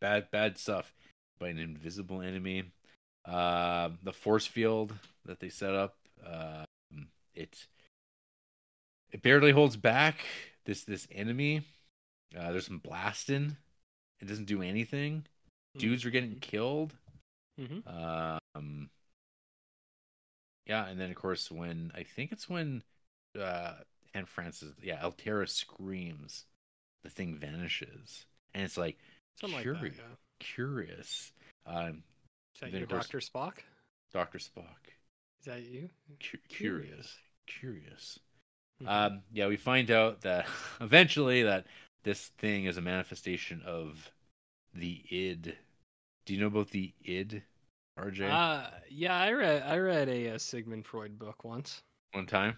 [0.00, 0.92] Bad bad stuff
[1.40, 2.64] by an invisible enemy.
[3.24, 4.94] Uh, the force field
[5.24, 6.64] that they set up, uh,
[7.34, 7.66] it
[9.10, 10.24] it barely holds back
[10.64, 11.62] this this enemy.
[12.38, 13.56] Uh, there's some blasting.
[14.20, 15.24] It doesn't do anything.
[15.76, 16.94] Dudes are getting killed.
[17.58, 17.82] Mhm.
[18.54, 18.90] Um,
[20.66, 22.82] yeah, and then of course when I think it's when
[23.38, 23.74] uh
[24.14, 26.44] Anne Francis, yeah, Altaira screams,
[27.04, 28.98] the thing vanishes, and it's like
[29.40, 30.02] Something like curi- that.
[30.02, 30.14] Yeah.
[30.40, 31.32] Curious.
[31.66, 32.02] Um,
[32.54, 33.58] Is that Then, your course- Doctor Spock?
[34.12, 34.88] Doctor Spock,
[35.40, 35.88] Is that you?
[36.20, 38.18] cu- curious, curious.
[38.82, 38.88] Mhm.
[38.88, 40.46] Um, yeah, we find out that
[40.80, 41.66] eventually that
[42.02, 44.10] this thing is a manifestation of
[44.74, 45.56] the id.
[46.26, 47.42] Do you know about the id,
[47.98, 48.28] RJ?
[48.30, 51.82] Uh, yeah, I read I read a, uh Sigmund Freud book once.
[52.12, 52.56] One time.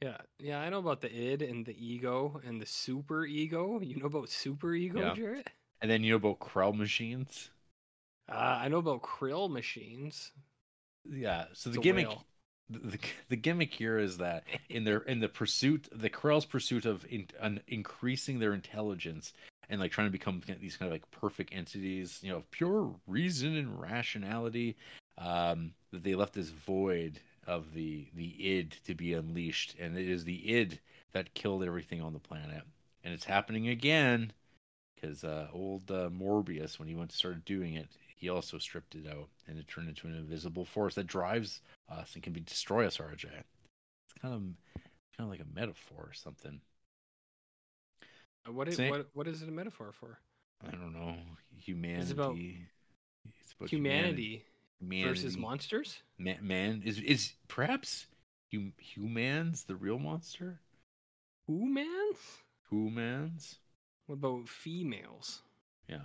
[0.00, 3.80] Yeah, yeah, I know about the id and the ego and the super ego.
[3.80, 5.14] You know about super ego, Yeah.
[5.14, 5.50] Jarrett?
[5.82, 7.50] And then you know about Krell machines.
[8.30, 10.30] Uh, I know about krill machines.
[11.08, 11.46] Yeah.
[11.52, 12.24] So the a gimmick, whale.
[12.68, 12.98] the, the,
[13.30, 17.26] the gimmick here is that in their in the pursuit, the Krell's pursuit of in,
[17.40, 19.32] an increasing their intelligence
[19.68, 22.94] and like trying to become these kind of like perfect entities, you know, of pure
[23.06, 24.76] reason and rationality,
[25.18, 30.08] um, that they left this void of the the id to be unleashed, and it
[30.08, 30.78] is the id
[31.12, 32.62] that killed everything on the planet,
[33.02, 34.32] and it's happening again
[35.00, 38.94] because uh, old uh, Morbius, when he went to start doing it, he also stripped
[38.94, 42.40] it out, and it turned into an invisible force that drives us and can be
[42.40, 42.98] destroy us.
[42.98, 44.40] RJ, it's kind of
[45.16, 46.60] kind of like a metaphor or something.
[48.46, 50.18] Uh, What is what what is it a metaphor for?
[50.66, 51.16] I don't know
[51.56, 52.12] humanity.
[52.12, 52.36] about
[53.24, 54.44] it's about Humanity,
[54.80, 56.02] humanity, versus monsters?
[56.18, 58.06] Man, man is is perhaps
[58.52, 60.60] hum, humans the real monster?
[61.46, 62.18] Humans?
[62.70, 63.58] Humans?
[64.10, 65.42] What about females?
[65.86, 66.00] Yeah.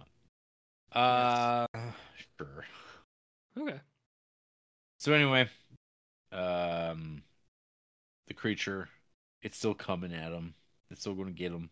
[0.92, 1.66] Uh,
[2.38, 2.64] sure.
[3.58, 3.80] Okay.
[5.00, 5.50] So anyway,
[6.32, 7.24] um,
[8.28, 8.90] the creature,
[9.42, 10.54] it's still coming at him.
[10.92, 11.72] It's still going to get him.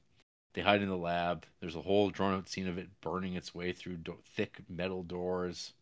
[0.55, 1.45] They hide in the lab.
[1.59, 5.03] There's a whole drawn out scene of it burning its way through do- thick metal
[5.03, 5.73] doors.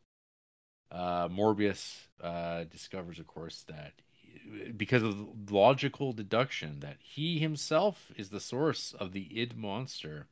[0.92, 8.12] Uh, Morbius uh, discovers, of course, that he- because of logical deduction, that he himself
[8.18, 10.28] is the source of the id monster.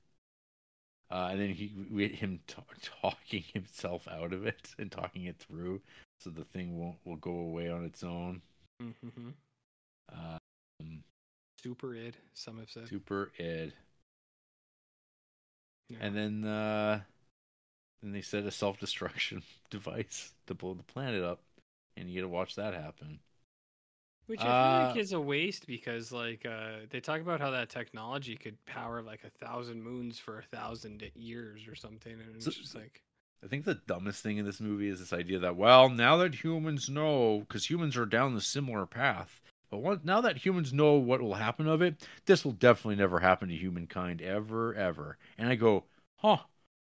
[1.11, 2.55] Uh, and then he, we, him t-
[3.01, 5.81] talking himself out of it and talking it through,
[6.19, 8.41] so the thing won't will go away on its own.
[8.81, 9.29] Mm-hmm.
[10.11, 11.03] Um,
[11.61, 12.15] Super id.
[12.33, 12.87] Some have said.
[12.87, 13.73] super id.
[15.89, 15.97] Yeah.
[16.01, 17.01] And then uh
[18.01, 21.41] then they set a self destruction device to blow the planet up.
[21.97, 23.19] And you get to watch that happen.
[24.29, 27.49] Which I feel Uh, like is a waste because like uh, they talk about how
[27.49, 32.35] that technology could power like a thousand moons for a thousand years or something, and
[32.35, 33.03] it's So- just like
[33.43, 36.43] I think the dumbest thing in this movie is this idea that, well, now that
[36.43, 40.93] humans know, because humans are down the similar path, but once, now that humans know
[40.95, 45.17] what will happen of it, this will definitely never happen to humankind ever, ever.
[45.37, 45.85] And I go,
[46.17, 46.39] huh,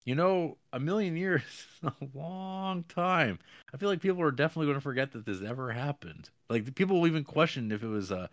[0.06, 1.44] you know, a million years
[1.84, 3.40] is a long time.
[3.74, 6.32] I feel like people are definitely going to forget that this ever happened.
[6.50, 8.28] Like the people will even question if it was uh,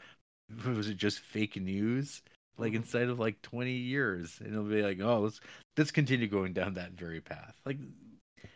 [0.50, 2.22] if it just fake news.
[2.58, 2.76] Like Mhm.
[2.76, 5.40] inside of like twenty years, and it'll be like, oh, let's
[5.76, 7.54] let's continue going down that very path.
[7.66, 7.76] Like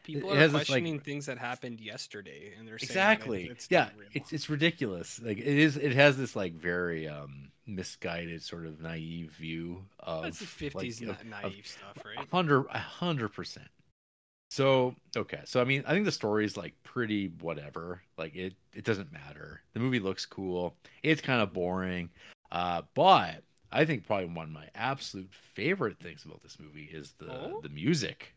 [0.05, 3.69] people are this, like- questioning things that happened yesterday, and they're saying exactly it- it's
[3.71, 8.65] yeah it's it's ridiculous like it is it has this like very um misguided sort
[8.65, 12.27] of naive view of That's the fifties like, of- of- naive stuff, right?
[12.27, 13.69] a hundred a hundred percent
[14.51, 18.55] so okay so i mean i think the story is like pretty whatever like it
[18.75, 22.11] it doesn't matter the movie looks cool it's kind of boring
[22.51, 27.13] uh but i think probably one of my absolute favorite things about this movie is
[27.19, 27.61] the Oh?
[27.63, 28.35] the music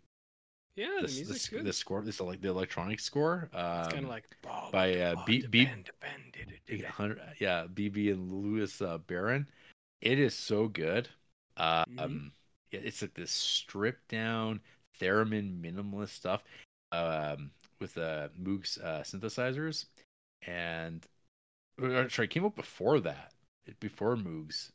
[0.76, 1.66] Yeah, the, the the, music's sc- good.
[1.66, 4.24] the score this like the electronic score um, it's kind of like
[4.72, 8.10] by, uh, B- the B- band, the band, did it, did Yeah, it." yeah, Bebe
[8.12, 9.48] and Louis uh, Barron.
[10.02, 11.10] It is so good.
[11.58, 12.32] Um, Mhm.
[12.72, 14.62] yeah, it's like this stripped down
[15.00, 16.44] theremin minimalist stuff
[16.92, 19.86] um, with uh, Moog's uh, synthesizers,
[20.48, 21.06] and
[21.82, 23.34] or, sorry, it came out before that,
[23.80, 24.72] before Moog's,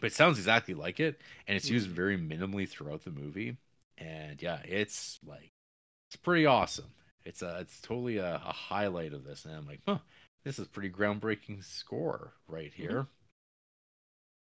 [0.00, 1.94] but it sounds exactly like it, and it's used Mhm.
[1.94, 3.56] very minimally throughout the movie.
[3.98, 5.52] And yeah, it's like
[6.08, 6.94] it's pretty awesome.
[7.24, 10.00] It's a it's totally a, a highlight of this, and I'm like, huh,
[10.44, 13.08] this is pretty groundbreaking score right here.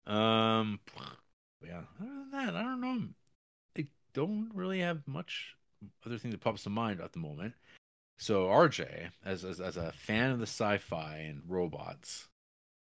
[0.07, 0.81] Um,
[1.62, 1.83] yeah.
[2.01, 3.09] Other than that, I don't know.
[4.15, 5.55] Don't really have much
[6.07, 7.55] other thing that pops to mind at the moment.
[8.18, 12.28] So RJ, as as, as a fan of the sci-fi and robots,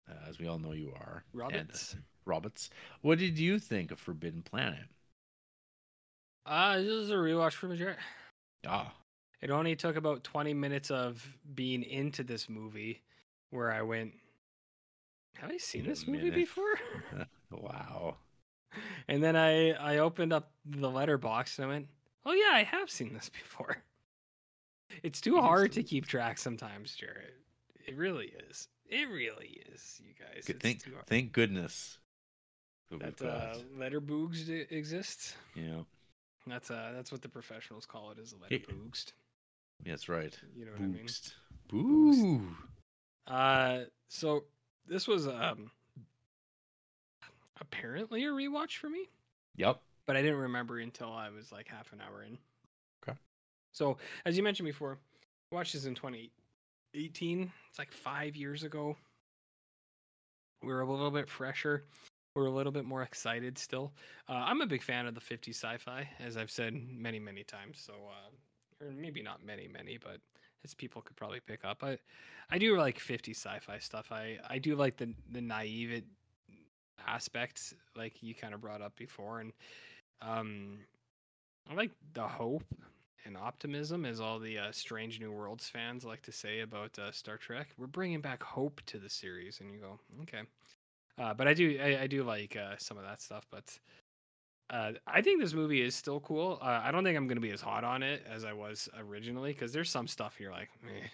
[0.10, 1.96] uh, as we all know you are, and, Robots.
[1.96, 2.70] uh, robots.
[3.02, 4.86] What did you think of Forbidden Planet?
[6.46, 7.80] Uh, this is a rewatch for me,
[8.68, 8.94] Ah,
[9.42, 13.02] It only took about 20 minutes of being into this movie
[13.52, 14.14] where I went,
[15.38, 16.74] Have I seen this movie before?
[17.52, 18.18] wow.
[19.08, 21.88] and then I, I opened up the Letterboxd and I went,
[22.26, 23.78] Oh, yeah, I have seen this before.
[25.04, 27.36] It's too hard to keep track sometimes, Jarrett.
[27.88, 28.68] It really is.
[28.88, 30.46] It really is, you guys.
[30.46, 31.98] Good, thank thank goodness
[33.00, 35.36] that uh, letterboogs exists.
[35.56, 35.86] know.
[36.46, 38.60] That's uh, that's what the professionals call it, is a Hey.
[38.60, 39.14] letterbooged.
[39.86, 40.38] Yeah, that's right.
[40.56, 41.06] You know what I mean?
[41.06, 41.34] Boogst.
[41.70, 42.48] Boo.
[43.28, 44.44] Uh, so
[44.88, 45.72] this was um
[47.62, 49.08] apparently a rewatch for me,
[49.56, 49.82] Yep.
[50.06, 52.38] but I didn't remember until I was like half an hour in.
[53.08, 53.18] Okay.
[53.74, 54.98] So as you mentioned before,
[55.52, 57.52] I watched this in 2018.
[57.70, 58.98] It's like five years ago.
[60.62, 61.86] We were a little bit fresher.
[62.36, 63.92] We're a little bit more excited still.
[64.30, 67.82] Uh, I'm a big fan of the 50s sci-fi, as I've said many, many times.
[67.86, 70.18] So, uh, or maybe not many, many, but
[70.64, 71.98] as people could probably pick up, I,
[72.50, 74.12] I do like 50s sci-fi stuff.
[74.12, 76.04] I, I do like the the naive
[77.08, 79.54] aspects, like you kind of brought up before, and
[80.22, 80.80] um,
[81.70, 82.64] I like the hope
[83.26, 87.12] and optimism, as all the uh, Strange New Worlds fans like to say about uh,
[87.12, 87.70] Star Trek.
[87.78, 90.42] We're bringing back hope to the series, and you go, okay.
[91.18, 93.46] Uh, but I do, I, I do like uh, some of that stuff.
[93.52, 93.78] But
[94.70, 96.58] uh, I think this movie is still cool.
[96.62, 98.90] Uh, I don't think I'm going to be as hot on it as I was
[98.98, 101.08] originally because there's some stuff here like, meh.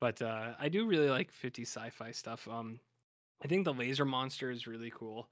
[0.00, 2.46] But uh, I do really like 50 sci-fi stuff.
[2.46, 2.78] Um,
[3.42, 5.28] I think the laser monster is really cool.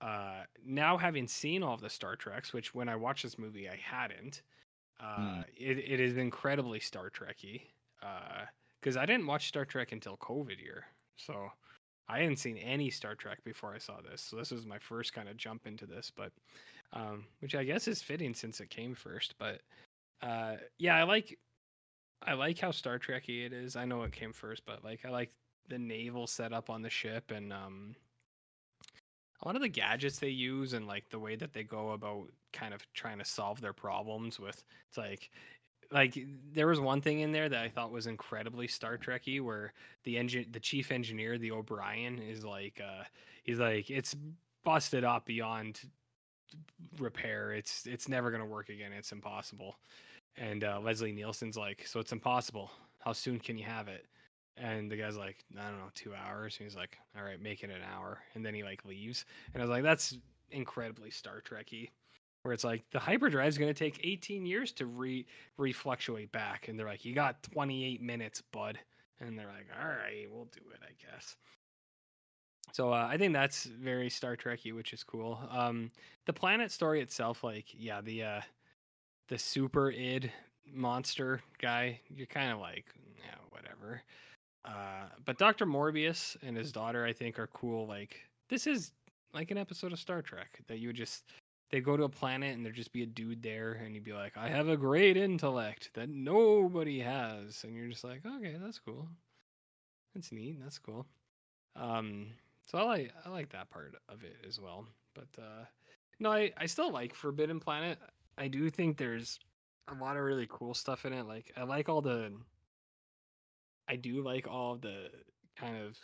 [0.00, 3.68] Uh, now having seen all of the Star Treks, which when I watched this movie
[3.68, 4.42] I hadn't,
[5.00, 5.40] uh, Hmm.
[5.56, 7.62] it, it is incredibly Star Trekky.
[8.80, 11.52] Because I didn't watch Star Trek until COVID year, so
[12.08, 15.12] I hadn't seen any Star Trek before I saw this, so this was my first
[15.12, 16.10] kind of jump into this.
[16.10, 16.32] But
[16.92, 19.34] um, which I guess is fitting since it came first.
[19.38, 19.60] But
[20.20, 21.38] uh, yeah, I like
[22.26, 23.76] I like how Star Trekky it is.
[23.76, 25.30] I know it came first, but like I like
[25.68, 27.94] the naval setup on the ship and um,
[29.42, 32.26] a lot of the gadgets they use and like the way that they go about
[32.52, 35.30] kind of trying to solve their problems with it's like
[35.92, 36.18] like
[36.52, 39.72] there was one thing in there that I thought was incredibly Star Trekky where
[40.04, 43.04] the engine the chief engineer, the O'Brien, is like uh
[43.42, 44.16] he's like it's
[44.64, 45.80] busted up beyond
[46.98, 47.52] repair.
[47.52, 48.92] It's it's never gonna work again.
[48.92, 49.76] It's impossible.
[50.36, 52.70] And uh, Leslie Nielsen's like, so it's impossible.
[53.00, 54.06] How soon can you have it?
[54.56, 56.56] And the guy's like, I don't know, two hours.
[56.58, 58.18] And he's like, all right, make it an hour.
[58.34, 59.24] And then he like leaves.
[59.54, 60.16] And I was like, that's
[60.50, 61.88] incredibly Star Trekky,
[62.42, 65.26] where it's like the hyperdrive is going to take 18 years to re
[65.58, 66.68] refluctuate back.
[66.68, 68.78] And they're like, you got 28 minutes, bud.
[69.20, 71.36] And they're like, all right, we'll do it, I guess.
[72.72, 75.38] So uh, I think that's very Star Trekky, which is cool.
[75.50, 75.90] Um,
[76.26, 78.40] the planet story itself, like, yeah, the uh,
[79.28, 80.32] the super id
[80.72, 82.86] monster guy, you're kind of like,
[83.18, 84.02] yeah, whatever.
[84.64, 85.66] Uh, but Dr.
[85.66, 87.86] Morbius and his daughter, I think, are cool.
[87.86, 88.92] Like, this is
[89.34, 91.24] like an episode of Star Trek that you would just
[91.70, 94.12] they go to a planet and there'd just be a dude there, and you'd be
[94.12, 98.78] like, I have a great intellect that nobody has, and you're just like, okay, that's
[98.78, 99.08] cool.
[100.14, 100.58] That's neat.
[100.62, 101.06] That's cool.
[101.74, 102.26] Um,
[102.66, 104.86] so I like I like that part of it as well.
[105.14, 105.64] But uh,
[106.20, 107.98] no, I I still like Forbidden Planet.
[108.36, 109.40] I do think there's
[109.88, 111.26] a lot of really cool stuff in it.
[111.26, 112.32] Like I like all the
[113.92, 115.10] I do like all of the
[115.54, 115.98] kind of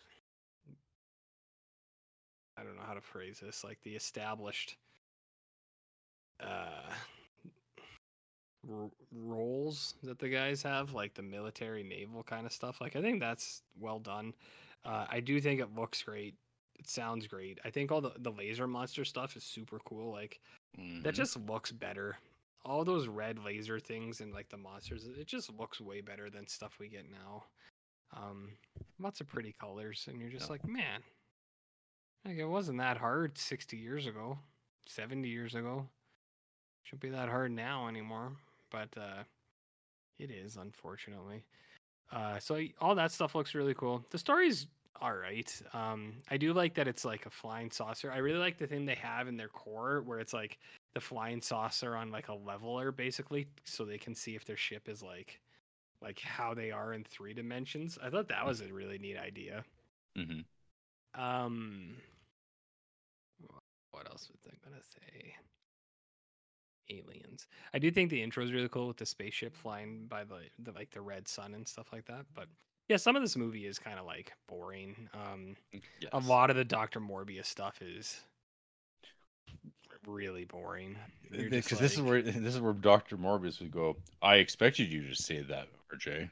[2.58, 4.76] I don't know how to phrase this, like the established
[6.40, 6.92] uh
[8.70, 12.80] r- roles that the guys have, like the military naval kind of stuff.
[12.80, 14.34] Like I think that's well done.
[14.84, 16.34] Uh, I do think it looks great.
[16.78, 17.58] It sounds great.
[17.64, 20.12] I think all the the laser monster stuff is super cool.
[20.12, 20.40] Like
[20.76, 21.16] that Mhm.
[21.16, 22.18] just looks better.
[22.64, 26.46] All those red laser things and like the monsters, it just looks way better than
[26.46, 27.44] stuff we get now.
[28.12, 28.56] Um,
[28.98, 30.52] lots of pretty colors, and you're just Yeah.
[30.52, 31.02] like, man,
[32.24, 34.38] like it wasn't that hard 60 years ago,
[34.86, 35.88] 70 years ago.
[36.84, 38.36] Shouldn't be that hard now anymore,
[38.70, 39.24] but uh,
[40.18, 41.44] it is unfortunately.
[42.10, 44.04] Uh, so all that stuff looks really cool.
[44.10, 44.66] The story's
[45.00, 45.62] all right.
[45.74, 48.10] Um, I do like that it's like a flying saucer.
[48.10, 50.58] I really like the thing they have in their core where it's like
[50.94, 54.88] the flying saucer on like a leveler basically so they can see if their ship
[54.88, 55.40] is like
[56.02, 57.98] like how they are in three dimensions.
[58.02, 59.64] I thought that was a really neat idea.
[60.16, 60.44] Mhm.
[61.14, 61.96] Um
[63.90, 65.34] what else was I gonna say?
[66.90, 67.46] Aliens.
[67.74, 70.72] I do think the intro is really cool with the spaceship flying by the, the
[70.72, 72.24] like the red sun and stuff like that.
[72.34, 72.48] But
[72.88, 75.08] yeah, some of this movie is kind of like boring.
[75.12, 75.56] Um
[76.12, 78.20] a lot of the Doctor Morbius stuff is
[80.08, 80.96] really boring.
[81.30, 83.96] Because this is where this is where Doctor Morbius would go.
[84.22, 86.30] I expected you to say that, RJ.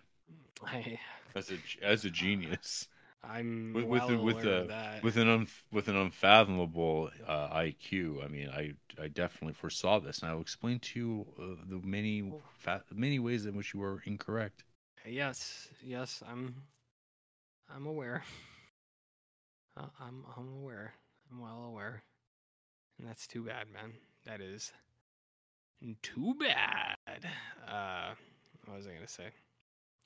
[0.65, 0.99] I,
[1.35, 2.89] As a as a genius,
[3.23, 5.05] I'm with with well with aware of that.
[5.05, 8.25] with an unf with an unfathomable uh, IQ.
[8.25, 11.87] I mean, I I definitely foresaw this, and I will explain to you uh, the
[11.87, 14.65] many fa- many ways in which you were incorrect.
[15.07, 16.55] Yes, yes, I'm
[17.75, 18.23] I'm aware.
[19.77, 20.95] Uh, I'm I'm aware.
[21.31, 22.03] I'm well aware.
[23.05, 23.93] That's too bad, man.
[24.25, 24.73] That is
[26.03, 26.97] too bad.
[27.69, 28.15] Uh
[28.65, 29.25] what was I gonna say?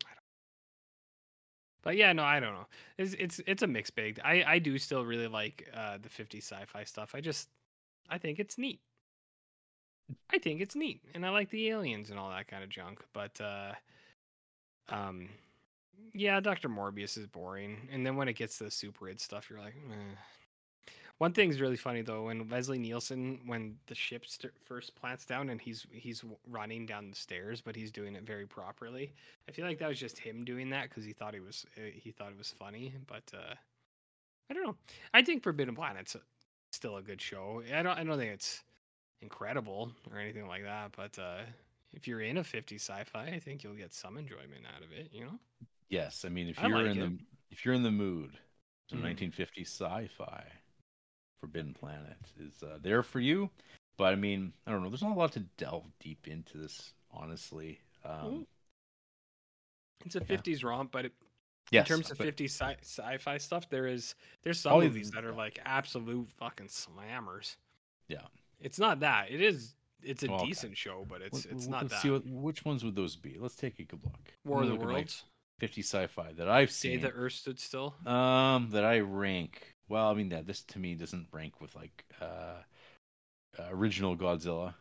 [0.05, 0.25] I don't
[1.83, 2.67] but yeah, no, I don't know.
[2.99, 4.21] It's it's it's a mixed bag.
[4.25, 7.15] I I do still really like uh the 50 sci-fi stuff.
[7.15, 7.49] I just
[8.09, 8.81] I think it's neat.
[10.31, 13.01] I think it's neat, and I like the aliens and all that kind of junk.
[13.13, 13.73] But uh
[14.91, 15.29] um,
[16.13, 19.49] yeah, Doctor Morbius is boring, and then when it gets to the super id stuff,
[19.49, 20.17] you're like, Meh.
[21.21, 25.51] One thing's really funny though, when Leslie Nielsen, when the ship st- first plants down
[25.51, 29.15] and he's he's running down the stairs, but he's doing it very properly.
[29.49, 31.83] I feel like that was just him doing that because he thought he was uh,
[31.95, 33.55] he thought it was funny, but uh,
[34.51, 34.77] I don't know.
[35.15, 36.17] I think Forbidden Planet's
[36.73, 37.63] still a good show.
[37.75, 38.65] I don't I don't think it's
[39.23, 41.43] incredible or anything like that, but uh,
[41.93, 45.11] if you're in a 50 sci-fi, I think you'll get some enjoyment out of it.
[45.13, 45.41] You know.
[45.91, 47.13] Yes, I mean if I you're like in it.
[47.19, 47.19] the
[47.51, 48.39] if you're in the mood,
[48.87, 49.03] some Mhm.
[49.03, 50.47] 1950s sci-fi,
[51.41, 53.51] Forbidden Planet is uh, there for you.
[53.97, 54.89] But I mean, I don't know.
[54.89, 57.81] There's not a lot to delve deep into this, honestly.
[58.05, 58.47] Um,
[60.07, 60.25] It's a Yeah.
[60.37, 61.13] 50s romp, but it,
[61.71, 65.17] yes, in terms of but- 50s sci- sci-fi stuff, there is there's some movies the-
[65.17, 67.57] that are like absolute fucking slammers.
[68.09, 68.27] Yeah.
[68.61, 69.31] It's not that.
[69.31, 69.75] It is.
[70.03, 70.47] It's a Well, okay.
[70.47, 72.03] decent show, but it's Let- it's let- not let's that.
[72.03, 73.37] see what, which ones would those be.
[73.39, 74.33] Let's take a good look.
[74.45, 75.25] War of the Look at my- Worlds.
[75.59, 77.01] 50 sci-fi that I've Say seen.
[77.03, 77.95] the Earth stood still.
[78.07, 79.75] Um, that I rank.
[79.91, 82.63] Well, I mean that this to me doesn't rank with like uh,
[83.59, 84.75] uh original Godzilla.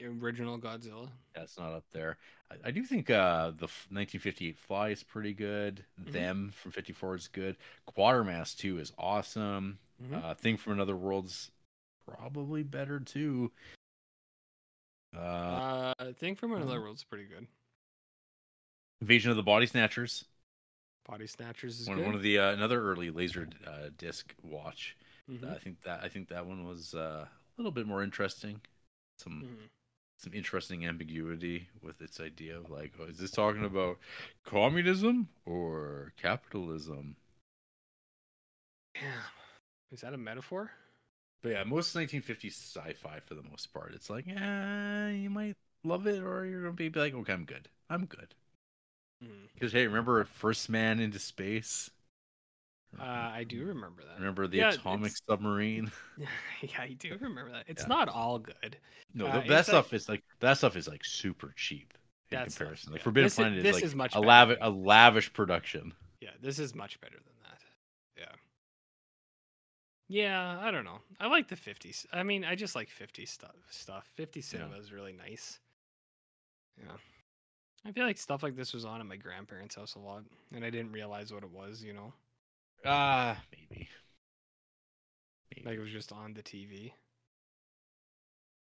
[0.00, 1.08] Original Godzilla.
[1.34, 2.16] That's not up there.
[2.50, 5.84] I, I do think uh the 1958 Fly is pretty good.
[6.00, 6.12] Mhm.
[6.12, 7.56] Them from 54 is good.
[7.98, 9.78] Quatermass 2 is awesome.
[10.00, 10.24] Mhm.
[10.24, 11.50] Uh, Thing from Another World's
[12.06, 13.50] probably better too.
[15.16, 17.48] Uh, Uh, Thing from Another World's pretty good.
[19.00, 20.24] Invasion of the Body Snatchers.
[21.08, 22.06] Body Snatchers is One, good.
[22.06, 24.96] one of the uh, another early laser uh, disc watch.
[25.28, 25.50] Mhm.
[25.50, 28.60] I think that I think that one was uh, a little bit more interesting.
[29.18, 29.68] Some Mhm.
[30.16, 33.98] some interesting ambiguity with its idea of like, oh, is this talking about
[34.44, 37.16] communism or capitalism?
[38.94, 39.22] Damn.
[39.90, 40.72] Is that a metaphor?
[41.42, 46.06] But yeah, most 1950s sci-fi for the most part, it's like, eh, you might love
[46.06, 48.34] it or you're gonna be like, okay, I'm good, I'm good.
[49.22, 49.48] Mhm.
[49.54, 51.90] Because hey, remember First Man into Space?
[52.98, 54.18] Uh, I do remember that.
[54.18, 55.90] Remember the Yeah, atomic it's- submarine?
[56.60, 57.64] yeah, I do remember that.
[57.66, 57.88] It's Yeah.
[57.88, 58.78] not all good.
[59.14, 62.50] No, Uh, that like- stuff is like that stuff is like super cheap in That
[62.50, 62.92] stuff, comparison.
[62.92, 63.04] Like yeah.
[63.04, 65.94] Forbidden This Planet is this like is much a lavish a lavish production.
[66.20, 67.62] Yeah, this is much better than that.
[68.18, 68.34] Yeah.
[70.08, 71.00] Yeah, I don't know.
[71.18, 72.04] I like the 50s.
[72.12, 73.56] I mean, I just like 50s stuff.
[73.70, 74.10] Stuff.
[74.18, 75.58] 50s cinema is really nice.
[76.78, 76.96] Yeah.
[77.84, 80.64] I feel like stuff like this was on at my grandparents' house a lot, and
[80.64, 82.12] I didn't realize what it was, you know?
[82.84, 83.88] Ah, maybe.
[85.54, 85.66] Maybe.
[85.68, 86.94] Like it was just on the TV.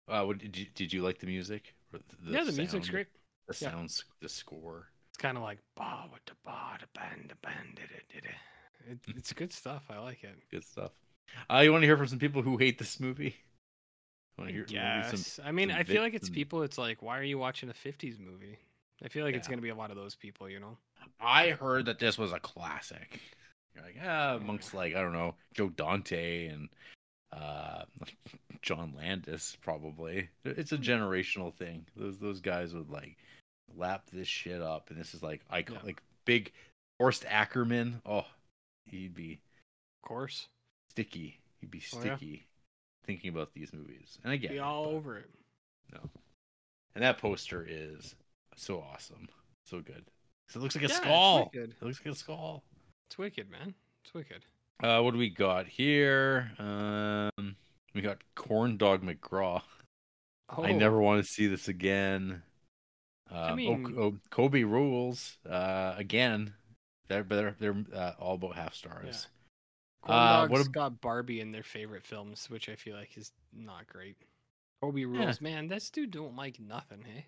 [0.08, 1.74] Uh, what did you did you like the music?
[1.94, 2.92] Or yeah, the music's sound?
[2.92, 3.08] great.
[3.48, 3.70] The Yeah.
[3.72, 4.88] sounds, the score.
[5.10, 8.92] It's kind of like ba wa da ba da ban da ban da da da.
[8.92, 9.84] It- It's good stuff.
[9.90, 10.38] I like it.
[10.52, 10.92] Good stuff.
[11.50, 13.36] Uh, you want to hear from some people who hate this movie?
[14.38, 15.40] Want I to hear, wanna hear guess.
[15.44, 16.64] I mean, I feel like it's people.
[16.64, 18.60] It's like, why are you watching a '50s movie?
[19.04, 20.78] I feel like it's gonna be a lot of those people, you know.
[21.20, 23.20] I heard that this was a classic.
[23.76, 26.70] You're like, ah, amongst like I don't know Joe Dante and
[27.34, 27.84] uh,
[28.62, 30.30] John Landis, probably.
[30.46, 31.86] It's a generational thing.
[31.96, 33.18] Those those guys would like
[33.76, 35.86] lap this shit up, and this is like icon, Yeah.
[35.86, 36.52] like big
[37.00, 38.02] Forrest Ackerman.
[38.06, 38.26] Oh,
[38.86, 39.40] he'd be
[40.04, 40.48] Of course,
[40.90, 41.40] sticky.
[41.60, 42.16] He'd be Oh, yeah.
[42.18, 42.46] sticky
[43.06, 44.20] thinking about these movies.
[44.24, 45.30] And again, be all over it.
[45.92, 46.00] no.
[46.94, 48.16] And that poster is
[48.62, 49.28] so awesome,
[49.66, 50.06] so good.
[50.48, 51.50] 'Cause It looks like a Yeah, skull.
[51.54, 52.64] It looks like a skull.
[53.08, 53.74] It's wicked, man.
[54.04, 54.46] It's wicked.
[54.84, 56.52] Uh, what do we got here?
[56.60, 57.56] Um,
[57.94, 59.62] we got Corn Dog McGraw.
[60.50, 62.44] Oh, I never want to see this again.
[63.30, 65.38] Um, mean- oh, oh, Kobe rules.
[65.46, 66.54] Uh, again,
[67.08, 69.28] they're they're they're uh, all about half stars.
[70.02, 73.32] Corn uh, Dogs what got Barbie in their favorite films, which I feel like is
[73.54, 74.18] not great.
[74.82, 75.68] Kobe rules, man.
[75.68, 77.28] This dude don't like nothing, hey.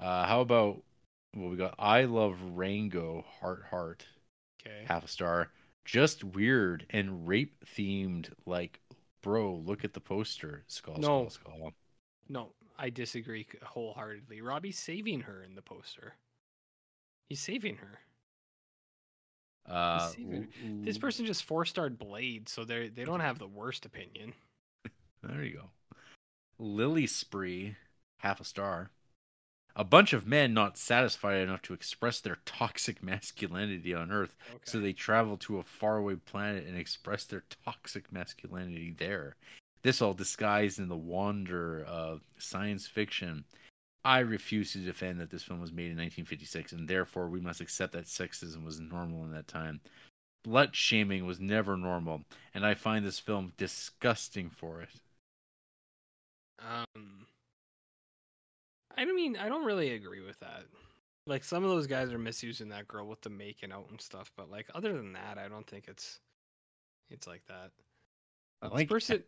[0.00, 0.82] Uh, how about
[1.36, 4.06] well, we got I love Rango Heart Heart
[4.66, 4.84] Okay.
[4.86, 5.50] half a star.
[5.84, 8.30] Just weird and rape themed.
[8.46, 8.80] Like,
[9.22, 10.62] bro, look at the poster.
[10.66, 11.28] Skull, No.
[11.28, 11.72] skull, skull.
[12.28, 14.40] No, I disagree wholeheartedly.
[14.40, 16.14] Robbie's saving her in the poster.
[17.28, 18.00] He's saving her.
[19.66, 23.46] Uh, even- l- This person just four starred Blade, so they they don't have the
[23.48, 24.34] worst opinion.
[25.22, 25.70] There you go.
[26.58, 27.76] Lily Spree,
[28.20, 28.90] half a star.
[29.76, 34.80] A bunch of men not satisfied enough to express their toxic masculinity on Earth, so
[34.80, 39.36] they travel to a faraway planet and express their toxic masculinity there.
[39.82, 43.44] This all disguised in the wonder of science fiction.
[44.04, 47.60] I refuse to defend that this film was made in 1956, and therefore we must
[47.60, 49.80] accept that sexism was normal in that time.
[50.46, 52.22] Slut shaming was never normal,
[52.54, 54.88] and I find this film disgusting for it.
[56.58, 57.26] Um,
[59.00, 60.64] I don't mean I don't really agree with that.
[61.26, 64.30] Like some of those guys are misusing that girl with the making out and stuff,
[64.36, 66.20] but like other than that, I don't think it's
[67.08, 67.70] it's like that.
[68.60, 69.22] I This like person.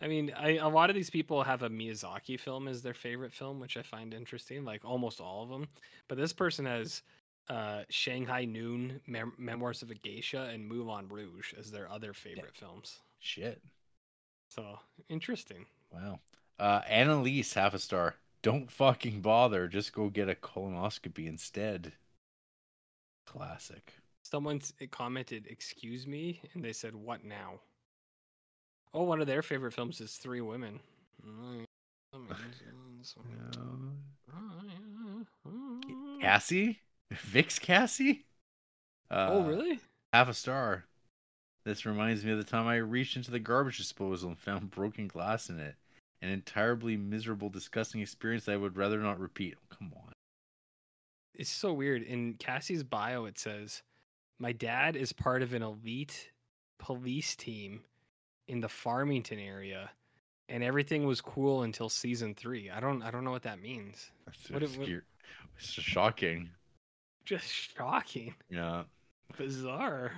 [0.00, 3.34] I mean, I a lot of these people have a Miyazaki film as their favorite
[3.34, 4.64] film, which I find interesting.
[4.64, 5.68] Like almost all of them,
[6.08, 7.02] but this person has
[7.50, 12.56] uh, Shanghai Noon, Mem- Memoirs of a Geisha, and Moulin Rouge as their other favorite
[12.56, 13.00] films.
[13.18, 13.60] shit.
[14.48, 14.78] So
[15.10, 15.66] interesting.
[15.92, 16.20] Wow.
[16.58, 18.14] Uh, Annalise, half a star.
[18.42, 19.68] Don't fucking bother.
[19.68, 21.92] Just go get a colonoscopy instead.
[23.26, 23.94] Classic.
[24.22, 27.60] Someone commented, "Excuse me," and they said, "What now?"
[28.94, 30.80] Oh, one of their favorite films is Three Women.
[36.20, 36.80] Cassie?
[37.10, 38.26] Vix Cassie?
[39.10, 39.80] Uh, Oh, really?
[40.12, 40.84] Half a star.
[41.64, 45.08] This reminds me of the time I reached into the garbage disposal and found broken
[45.08, 45.76] glass in it.
[46.22, 49.56] An entirely miserable, disgusting experience I would rather not repeat.
[49.58, 50.12] Oh, come on.
[51.34, 52.02] it's so weird.
[52.02, 53.82] In Cassie's bio, it says,
[54.38, 56.30] "My dad is part of an elite
[56.78, 57.82] police team
[58.48, 59.90] in the Farmington area,
[60.48, 62.70] and everything was cool until season three.
[62.70, 64.10] I don't, I don't know what that means.
[64.26, 64.88] That's What what-
[65.56, 66.50] It's just shocking.
[67.24, 68.84] Just shocking, Yeah.
[69.36, 70.12] bizarre.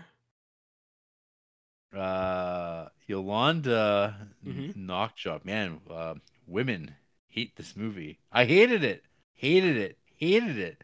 [1.95, 4.75] Uh, Yolanda Mhm.
[4.75, 5.45] Knockjob.
[5.45, 6.15] Man, uh,
[6.47, 6.97] women
[7.29, 8.19] hate this movie.
[8.33, 9.05] I hated it.
[9.35, 9.99] Hated it.
[10.17, 10.83] Hated it.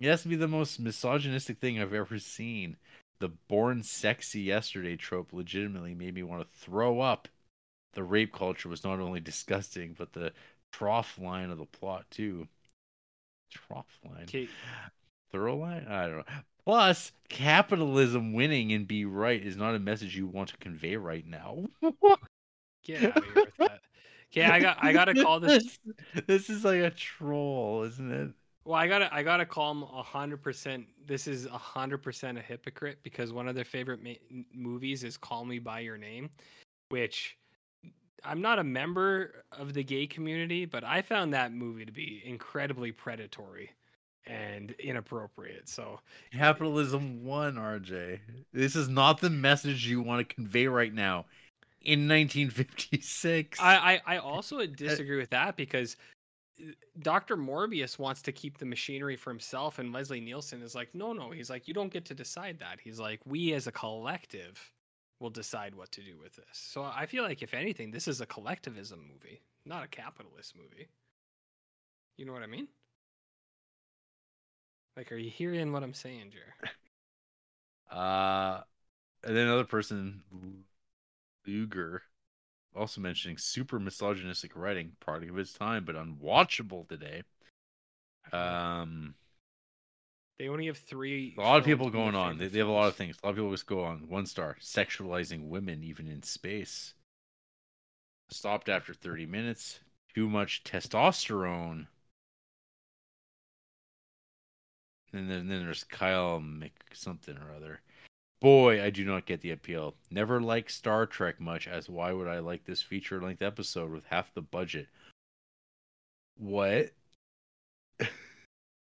[0.00, 2.76] It has to be the most misogynistic thing I've ever seen.
[3.20, 7.28] The born sexy yesterday trope legitimately made me want to throw up.
[7.92, 10.32] The rape culture was not only disgusting, but the
[10.72, 12.48] trough line of the plot too.
[13.50, 14.24] Trough line.
[14.24, 14.48] Okay,
[15.30, 15.86] Thorough line?
[15.88, 16.24] I don't know.
[16.66, 21.26] Plus, capitalism winning and be right is not a message you want to convey right
[21.26, 21.64] now.
[22.84, 23.80] get out of here with that.
[24.32, 25.78] Okay, I got, I gotta call this.
[26.26, 28.30] This is like a troll, isn't it?
[28.64, 30.86] Well, I gotta, I gotta call him a hundred percent.
[31.06, 35.16] This is a hundred percent a hypocrite because one of their favorite ma- movies is
[35.16, 36.30] Call Me by Your Name,
[36.88, 37.36] which
[38.24, 42.22] I'm not a member of the gay community, but I found that movie to be
[42.24, 43.70] incredibly predatory
[44.26, 45.68] and inappropriate.
[45.68, 46.00] So
[46.32, 48.20] Capitalism won, RJ.
[48.52, 51.26] This is not the message you want to convey right now.
[51.82, 55.96] In 1956, I, I, I also disagree with that because
[56.58, 57.36] uh, Dr.
[57.36, 61.30] Morbius wants to keep the machinery for himself, and Leslie Nielsen is like, no, no.
[61.30, 62.78] He's like, you don't get to decide that.
[62.82, 64.72] He's like, we as a collective
[65.20, 66.46] will decide what to do with this.
[66.52, 70.88] So I feel like, if anything, this is a collectivism movie, not a capitalist movie.
[72.16, 72.68] You know what I mean?
[74.96, 76.68] Like, are you hearing what I'm saying, Jer?
[77.90, 78.60] Uh,
[79.22, 80.22] and then another person,
[81.46, 82.02] Luger,
[82.74, 87.22] also mentioning super misogynistic writing, product of its time, but unwatchable today.
[88.32, 89.14] Um,
[90.38, 91.34] They only have three.
[91.38, 92.38] a lot of people going on.
[92.38, 93.16] They, they have a lot of things.
[93.22, 94.08] A lot of people just go on.
[94.08, 96.94] One star, sexualizing women even in space.
[98.30, 99.80] Stopped after 30 minutes.
[100.14, 101.86] Too much testosterone.
[105.14, 107.80] And then, then there's Kyle Mc something or other.
[108.40, 109.94] Boy, I do not get the appeal.
[110.10, 114.04] Never liked Star Trek much, as why would I like this feature length episode with
[114.06, 114.88] half the budget?
[116.36, 116.90] What?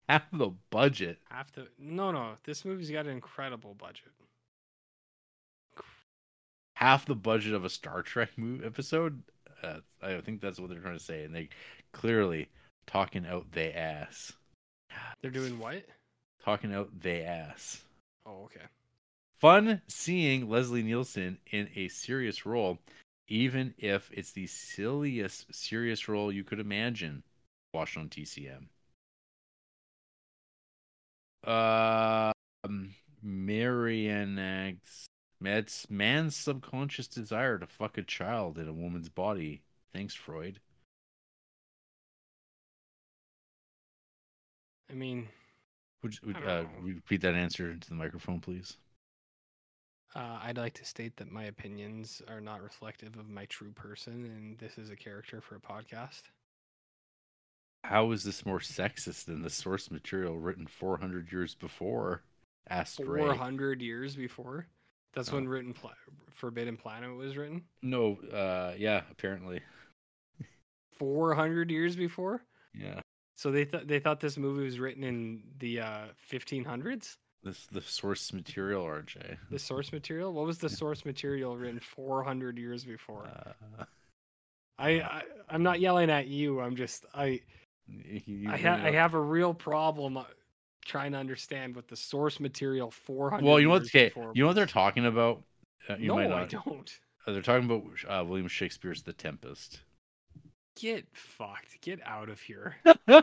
[0.09, 1.19] half the budget?
[1.29, 1.67] Have to.
[1.77, 2.31] No, no.
[2.45, 4.11] This movie's got an incredible budget.
[6.75, 9.21] half the budget of a Star Trek movie episode.
[9.61, 11.49] Uh, I think that's what they're trying to say, and they
[11.91, 12.49] clearly
[12.87, 14.33] talking out they ass,
[15.21, 15.85] They're doing what?
[16.43, 17.83] Talking out they ass.
[18.25, 18.65] Oh, okay.
[19.39, 22.79] Fun seeing Leslie Nielsen in a serious role,
[23.27, 27.23] even if it's the silliest serious role you could imagine.
[27.73, 28.67] Watched on TCM.
[31.45, 32.93] Um,
[33.25, 35.07] Marianax
[35.41, 39.61] Med's man's subconscious desire to fuck a child in a woman's body.
[39.91, 40.61] Thanks, Freud.
[44.89, 45.27] I mean,
[46.03, 48.77] Would, would uh, repeat that answer into the microphone, please?
[50.15, 54.25] uh, I'd like to state that my opinions are not reflective of my true person,
[54.25, 56.21] and this is a character for a podcast.
[57.83, 62.21] How is this more sexist than the source material written 400 years before?
[62.69, 63.21] Asked Ray.
[63.21, 64.67] Four hundred years before.
[65.13, 65.35] That's Oh.
[65.35, 65.91] when written Pla-
[66.31, 67.63] Forbidden Planet was written.
[67.81, 69.59] No, uh, yeah, apparently,
[70.93, 72.41] Four hundred years before.
[72.73, 73.01] yeah.
[73.35, 77.17] So they thought they thought this movie was written in the uh, 1500s.
[77.43, 79.37] This the source material, RJ.
[79.51, 80.31] The source material.
[80.33, 83.27] What was the source material written 400 years before?
[83.79, 83.83] Uh,
[84.77, 86.61] I, I I'm not yelling at you.
[86.61, 87.41] I'm just I
[87.89, 90.23] I, ha- I have a real problem uh,
[90.85, 93.45] trying to understand what the source material 400.
[93.45, 94.07] Well, you know what's okay.
[94.07, 95.43] before You know what they're talking about?
[95.89, 96.49] Uh, you no, might I not.
[96.49, 96.99] don't.
[97.27, 99.81] Uh, they're talking about uh, William Shakespeare's The Tempest.
[100.79, 101.81] Get fucked.
[101.81, 102.75] Get out of here.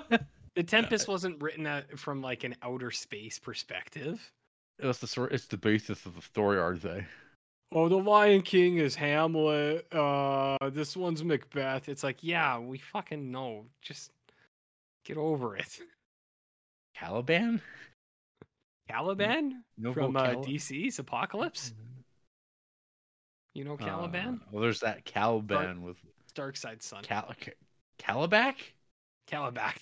[0.56, 4.32] The Tempest wasn't written at, from like an outer space perspective.
[4.78, 5.32] It's the sort.
[5.32, 7.04] It's the basis of the story, RJ.
[7.72, 9.86] Oh, the Lion King is Hamlet.
[9.92, 11.88] Uh, this one's Macbeth.
[11.88, 13.66] It's like, yeah, we fucking know.
[13.80, 14.10] Just
[15.04, 15.78] get over it.
[16.96, 17.62] Caliban?
[18.88, 21.72] Caliban No from uh, Cal- DC's Apokolips.
[23.54, 24.40] You know Caliban?
[24.42, 25.96] Uh, well, there's that Caliban with
[26.40, 27.02] Darkseid's son.
[27.02, 27.52] Cal- Ca-
[27.98, 28.54] Kalibak.
[29.30, 29.76] Kalibak.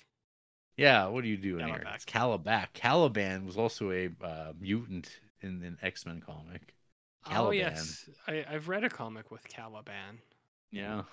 [0.77, 1.83] Yeah, what are you doing here?
[1.85, 1.95] Kalibak.
[1.95, 2.67] It's Kalibak.
[2.73, 5.09] Caliban was also a uh, mutant
[5.41, 6.73] in an X Men comic.
[7.31, 10.19] Oh yes, I, I've read a comic with Caliban.
[10.71, 11.03] Yeah.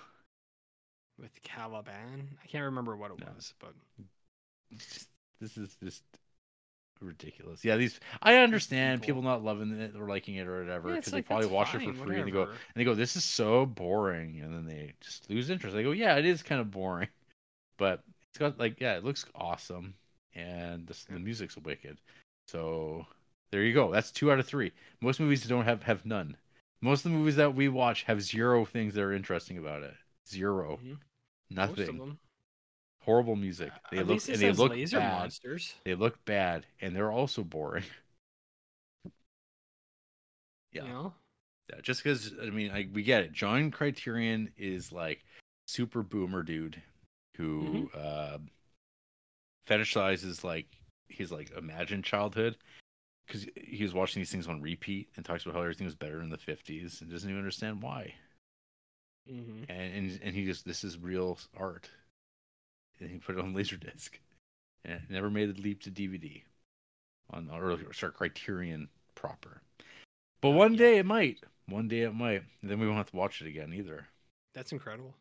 [1.19, 3.25] With Caliban, I can't remember what it No.
[3.35, 3.73] was, but
[5.41, 6.03] this is just
[7.01, 7.63] ridiculous.
[7.63, 9.21] Yeah, these I understand people.
[9.21, 11.75] people not loving it or liking it or whatever Yeah, because like, they probably watch
[11.75, 14.65] it for free and they go and they go, "This is so boring," and then
[14.65, 15.75] they just lose interest.
[15.75, 17.09] They go, "Yeah, it is kind of boring,"
[17.77, 19.93] but it's got like yeah, it looks awesome
[20.35, 21.97] and the, the music's wicked.
[22.47, 23.05] So
[23.51, 23.91] there you go.
[23.91, 24.71] That's two out of three.
[25.01, 26.37] Most movies don't have have none.
[26.81, 29.95] Most of the movies that we watch have zero things that are interesting about it.
[30.29, 30.97] 0 Mhm.
[31.49, 32.17] Nothing.
[33.07, 33.25] Most of them.
[33.25, 33.71] Horrible music.
[33.91, 35.19] They At look and they look laser bad.
[35.19, 35.73] monsters.
[35.83, 37.83] They look bad and they're also boring.
[40.73, 40.83] Yeah.
[40.83, 41.13] You know?
[41.69, 43.31] Yeah, just because I mean, I, we get it.
[43.31, 45.23] John Criterion is like
[45.67, 46.81] super boomer dude
[47.37, 48.37] who uh,
[49.67, 50.67] fetishizes like
[51.09, 52.57] his like imagined childhood
[53.25, 56.21] because he was watching these things on repeat and talks about how everything was better
[56.21, 58.13] in the fifties and doesn't even understand why.
[59.31, 59.69] Mm-hmm.
[59.69, 61.89] And and and he just this is real art,
[62.99, 64.09] and he put it on laserdisc,
[64.85, 66.43] and it never made the leap to DVD
[67.31, 69.61] on or, or sorry, Criterion proper.
[70.41, 71.39] But one day it might.
[71.67, 72.43] One day it might.
[72.61, 74.07] And then we won't have to watch it again either.
[74.53, 75.15] That's incredible.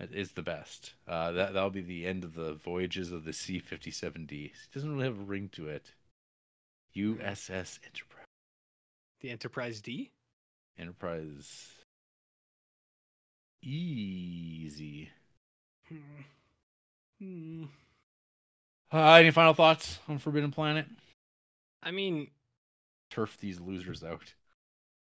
[0.00, 0.94] It is the best.
[1.06, 4.52] Uh, that that'll be the end of the voyages of the C fifty seven D.
[4.52, 5.92] It doesn't really have a ring to it.
[6.96, 8.26] USS Enterprise.
[9.20, 10.10] The Enterprise D?
[10.78, 11.68] Enterprise.
[13.62, 15.10] Easy.
[17.22, 17.64] Hmm.
[18.92, 20.86] Uh, any final thoughts on Forbidden Planet?
[21.82, 22.28] I mean,
[23.10, 24.34] Turf these losers out.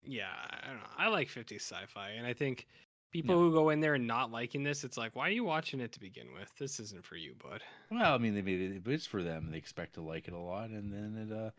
[0.03, 0.89] yeah, I don't know.
[0.97, 2.67] I like 50s sci-fi, and I think
[3.11, 3.41] people Yeah.
[3.41, 5.91] who go in there and not liking this, it's like, why are you watching it
[5.93, 6.53] to begin with?
[6.57, 7.63] This isn't for you, bud.
[7.89, 9.49] Well, I mean, they made it, it's for them.
[9.51, 11.51] They expect to like it a lot, and then it, uh,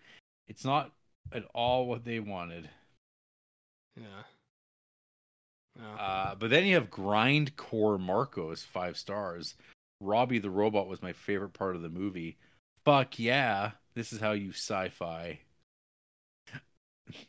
[0.46, 0.92] it's not
[1.32, 2.68] at all what they wanted.
[3.96, 4.22] Yeah.
[5.78, 9.54] Well, Uh, but then you have Grindcore Marcos, five stars.
[10.00, 12.38] Robbie the robot was my favorite part of the movie.
[12.84, 15.40] Fuck yeah, this is how you sci-fi.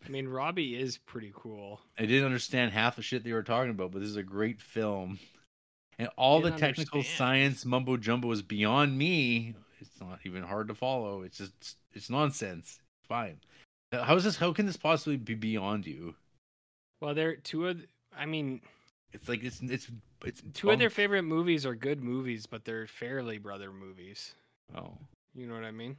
[0.05, 1.81] I mean, Robbie is pretty cool.
[1.97, 4.61] I didn't understand half the shit they were talking about, but this is a great
[4.61, 5.19] film.
[5.97, 7.17] And all the technical understand.
[7.17, 9.55] science mumbo jumbo is beyond me.
[9.79, 11.23] It's not even hard to follow.
[11.23, 12.79] It's just it's nonsense.
[12.99, 13.39] It's fine.
[13.91, 14.37] Uh, how is this?
[14.37, 16.15] How can this possibly be beyond you?
[17.01, 17.81] Well, there are two of,
[18.15, 18.61] I mean,
[19.13, 19.89] It's like it's it's
[20.25, 24.33] it's two of their favorite movies are good movies, but they're Farrelly Brother movies.
[24.75, 24.93] Oh,
[25.35, 25.97] You know what I mean?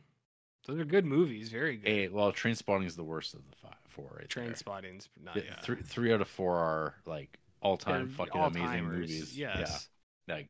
[0.67, 1.89] Those are good movies, very good.
[1.89, 4.15] hey, well, Train Spotting is the worst of the five, four.
[4.17, 4.55] Right Train.
[4.55, 5.55] Spotting's not Yeah, yeah.
[5.63, 9.37] Three three out of four are like all time fucking amazing all-timers, movies.
[9.39, 9.89] Yes.
[10.29, 10.49] Yeah, like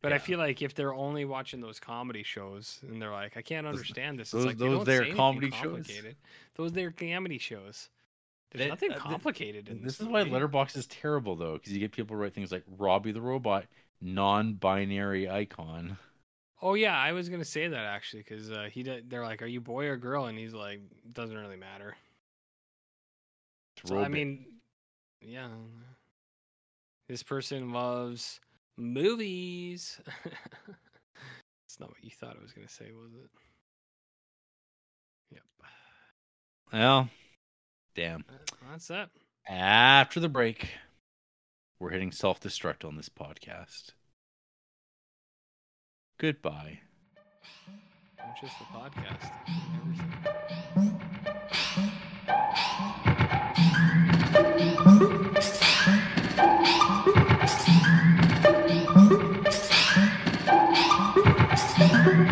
[0.00, 3.42] But I feel like if they're only watching those comedy shows and they're like, I
[3.42, 4.30] can't Those- understand this.
[4.30, 5.88] those- it's like they those don't there say comedy shows?
[6.56, 7.88] Those they're comedy shows.
[8.52, 10.00] There's That- nothing uh, th- complicated in This this.
[10.00, 10.24] is why.
[10.24, 13.66] Letterboxd is terrible though, because you get people write things like Robbie the robot,
[14.00, 15.96] non-binary icon.
[16.60, 19.46] Oh yeah, I was gonna say that actually because uh, he did, they're like, "Are
[19.46, 20.80] you boy or girl?" And he's like,
[21.12, 21.96] "Doesn't really matter."
[23.84, 24.44] So, I mean,
[25.20, 25.48] yeah,
[27.08, 28.38] this person loves
[28.76, 29.98] movies.
[31.66, 33.30] It's not what you thought I was gonna say, was it?
[35.32, 35.42] Yep.
[36.70, 37.08] well,
[37.94, 38.24] damn.
[38.70, 39.10] That's that.
[39.48, 40.68] After the break,
[41.78, 43.90] we're hitting self-destruct on this podcast.
[46.18, 46.80] Goodbye.
[48.18, 49.30] Not just the podcast.
[61.94, 62.31] Everything.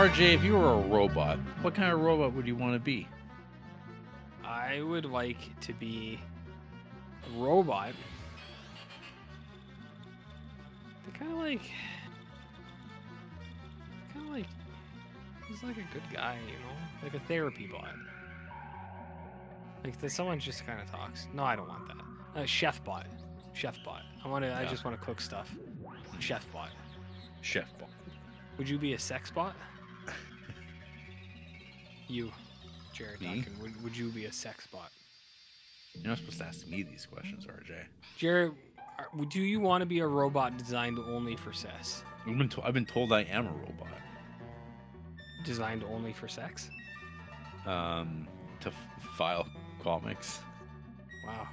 [0.00, 3.06] RJ, if you were a robot, what kind of robot would you want to be?
[4.42, 6.18] I would like to be
[7.26, 7.92] a robot.
[11.04, 11.60] They're kind of like,
[14.14, 14.46] kind of like,
[15.46, 17.92] he's like a good guy, you know, like a therapy bot.
[19.84, 21.28] Like that someone just kind of talks.
[21.34, 22.42] No, I don't want that.
[22.42, 23.04] A chef bot,
[23.52, 24.04] chef bot.
[24.24, 24.56] I want to.
[24.56, 25.54] I just want to cook stuff.
[26.20, 26.70] Chef bot.
[27.42, 27.90] Chef bot.
[28.56, 29.54] Would you be a sex bot?
[32.10, 32.32] You,
[32.92, 33.26] Jarrett Me?
[33.26, 33.58] Duncan.
[33.62, 34.90] Would, would you be a sex bot?
[35.94, 37.74] You're not supposed to ask me these questions, RJ.
[38.16, 38.52] Jarrett,
[38.98, 42.02] are- do you want to be a robot designed only for sex?
[42.26, 43.88] I've been, to- I've been told I am a robot.
[45.44, 46.68] Designed only for sex?
[47.66, 48.28] Um,
[48.60, 48.74] to f-
[49.16, 49.46] file
[49.82, 50.40] comics.
[51.26, 51.46] Wow.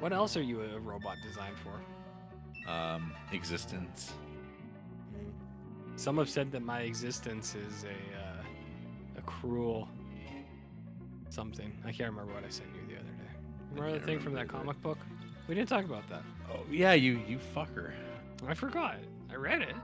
[0.00, 2.70] What else are you a robot designed for?
[2.70, 4.12] Um, existence.
[5.96, 8.29] Some have said that my existence is a uh, a
[9.30, 9.88] cruel
[11.28, 11.72] something.
[11.84, 13.30] I can't remember what I sent you the other day.
[13.74, 14.98] Remember the thing from that comic book?
[15.48, 16.22] We didn't talk about that.
[16.52, 17.92] Oh yeah, you you fucker.
[18.46, 18.96] I forgot.
[19.30, 19.74] I read it.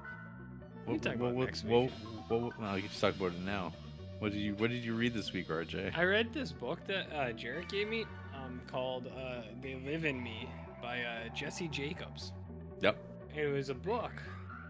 [0.86, 1.90] We can talk about it next week.
[2.28, 3.72] what, what, well, you can just talk about it now.
[4.18, 5.96] What did you What did you read this week, RJ?
[5.96, 10.22] I read this book that uh, Jarrett gave me um, called uh, "They Live in
[10.22, 10.48] Me"
[10.82, 12.32] by uh, Jesse Jacobs.
[12.80, 12.96] Yep.
[13.36, 14.12] It was a book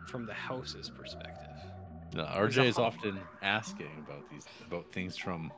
[0.07, 1.57] from the house's perspective.
[2.17, 5.53] No, RJ is often asking about these about things from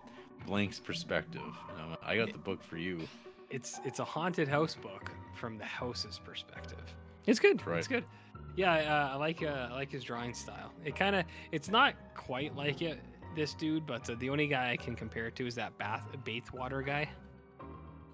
[0.44, 1.40] Blank's perspective.
[1.40, 3.00] Um, I got the book for you.
[3.48, 6.82] It's it's a haunted house book from the house's perspective.
[7.26, 7.64] It's good.
[7.64, 7.78] Right.
[7.78, 8.04] It's good.
[8.56, 10.72] Yeah, uh, I like uh, I like his drawing style.
[10.84, 12.98] It kind of it's not quite like it
[13.36, 16.08] this dude, but uh, the only guy I can compare it to is that bath
[16.24, 17.08] Bathwater guy.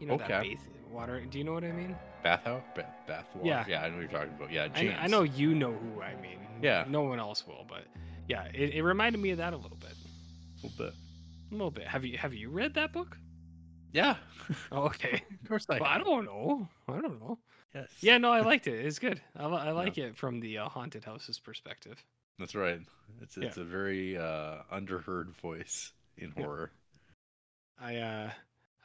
[0.01, 1.31] You know that Bathwater.
[1.31, 1.97] Do you know what I mean?
[2.23, 3.49] Bathhouse, ba- bath water.
[3.49, 3.65] Yeah.
[3.67, 4.53] yeah, I know what you're talking about.
[4.53, 6.41] Yeah, I, I know you know who I mean.
[6.63, 6.85] Yeah.
[6.89, 7.85] No one else will, but
[8.29, 9.93] yeah, it, it reminded me of that a little bit.
[9.93, 10.95] a little bit.
[11.51, 11.87] A little bit.
[11.87, 13.17] Have you have you read that book?
[13.93, 14.17] Yeah,
[14.73, 15.23] Oh, okay.
[15.43, 15.79] of course I.
[15.79, 16.69] Well, I don't know.
[16.89, 17.39] I don't know.
[17.75, 17.89] Yes.
[18.01, 18.85] Yeah, no, I liked it.
[18.85, 19.21] It's good.
[19.37, 22.03] I, I like it from the uh, haunted house's perspective.
[22.39, 22.81] That's right.
[23.21, 23.45] It's Yeah.
[23.47, 26.43] it's a very uh, underheard voice in Yeah.
[26.45, 26.73] horror.
[27.81, 28.31] I uh,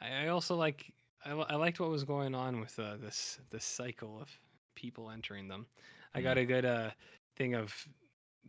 [0.00, 0.92] I, I also like
[1.24, 4.28] I, I liked what was going on with uh, this this cycle of
[4.76, 5.66] people entering them.
[6.14, 6.90] I got a good uh
[7.36, 7.74] thing of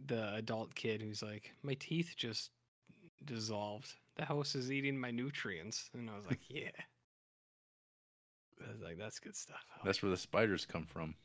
[0.08, 2.52] the adult kid who's like, my teeth just
[3.26, 3.94] dissolved.
[4.18, 6.70] The house is eating my nutrients, and I was like, yeah.
[8.68, 9.64] I was like, that's good stuff.
[9.76, 11.16] I That's where the spiders come from.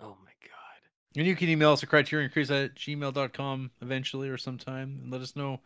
[0.00, 1.16] oh my god.
[1.16, 5.34] And you can email us at criterioncreeps at gmail.com eventually or sometime and let us
[5.36, 5.60] know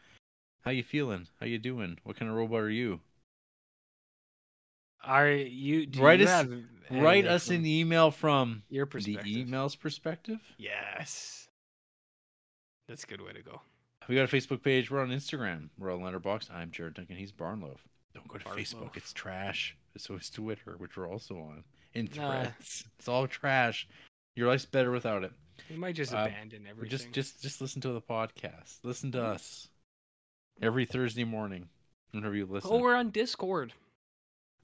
[0.63, 3.01] how you feeling, how you doing, what kind of robot are you.
[5.03, 5.85] Are you?
[5.87, 6.53] Do Write you us- have
[6.91, 9.25] Write us from an email from your perspective?
[9.25, 9.49] the perspective.
[9.49, 10.41] email's perspective.
[10.59, 11.49] Yes.
[12.89, 13.61] That's a good way to go.
[14.09, 14.91] We got a Facebook page.
[14.91, 15.71] We're on Instagram.
[15.79, 16.53] We're on Letterboxd.
[16.55, 17.17] I'm Jarrett Duncan.
[17.17, 17.79] He's Barnloaf.
[18.15, 18.97] Don't go to Facebook.
[18.97, 19.77] It's trash.
[19.97, 21.65] So is Twitter, which we're also on.
[21.95, 22.43] In Nah.
[22.43, 22.85] threads.
[22.99, 23.89] It's all trash.
[24.37, 25.33] Your life's better without it.
[25.71, 26.91] We might just Uh, abandon everything.
[26.91, 28.81] just just just listen to the podcast.
[28.83, 29.69] Listen to us
[30.61, 31.69] every Thursday morning.
[32.11, 32.71] Whenever you listen.
[32.73, 33.73] oh, we're on Discord.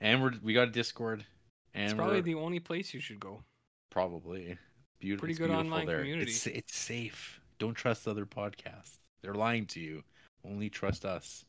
[0.00, 1.24] and we're we got a Discord.
[1.72, 3.44] And It's probably the only place you should go.
[3.90, 4.58] probably
[4.98, 5.20] beautiful.
[5.20, 5.98] Pretty good beautiful online there.
[6.00, 6.30] community.
[6.32, 7.39] It's it's safe.
[7.60, 8.98] Don't trust other podcasts.
[9.22, 10.02] They're lying to you.
[10.44, 11.44] Only trust us.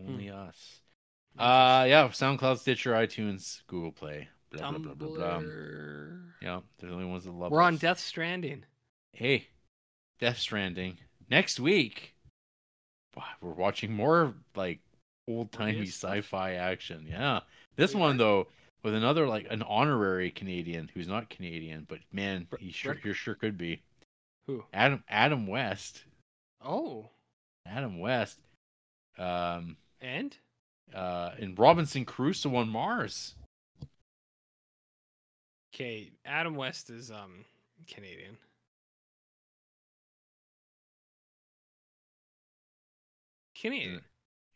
[0.00, 0.08] Hmm.
[0.08, 0.80] Only us.
[1.36, 4.28] Uh yeah, SoundCloud, Stitcher, iTunes, Google Play.
[4.50, 5.42] Blah, blah, blah, blah, blah.
[6.40, 7.76] Yeah, they're the only ones that love We're on.
[7.76, 8.64] Death Stranding.
[9.12, 9.48] Hey,
[10.20, 10.96] Death Stranding.
[11.28, 12.14] Next week,
[13.42, 14.78] we're watching more like
[15.28, 16.12] old timey stuff?
[16.12, 17.06] sci-fi action.
[17.10, 17.40] Yeah,
[17.76, 18.46] this one though
[18.84, 23.34] with another like an honorary Canadian who's not Canadian, but man, he sure he sure
[23.34, 23.82] could be.
[24.48, 24.64] Who?
[24.72, 26.04] Adam Adam West.
[26.64, 27.10] Oh,
[27.66, 28.40] Adam West.
[29.18, 29.76] Um.
[30.00, 30.36] and
[30.92, 31.32] Uh.
[31.38, 33.34] In Robinson Crusoe on Mars.
[35.74, 37.44] okay, Adam West is um
[37.86, 38.38] Canadian.
[43.60, 44.02] Canadian.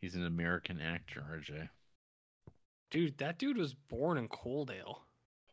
[0.00, 1.68] He's an American actor, RJ.
[2.90, 5.00] Dude, that dude was born in Coaldale.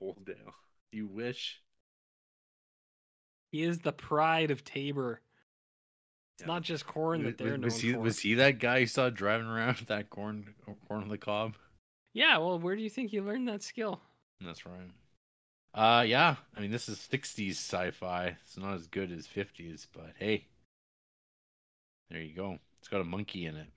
[0.02, 0.54] Holdale.
[0.92, 1.62] You wish.
[3.52, 5.22] He is the pride of Taber.
[6.36, 6.48] It's Yeah.
[6.48, 8.00] not just corn that they're known was he for.
[8.00, 10.54] was he that guy you saw driving around with that corn
[10.88, 11.56] corn on the cob?
[12.14, 14.02] Yeah, well, where do you think he learned that skill?
[14.42, 14.92] That's right.
[15.74, 18.28] Uh yeah, I mean this is 60s sci-fi.
[18.44, 20.48] It's not as good as 50s, but hey.
[22.10, 22.60] There you go.
[22.80, 23.68] It's got a monkey in it.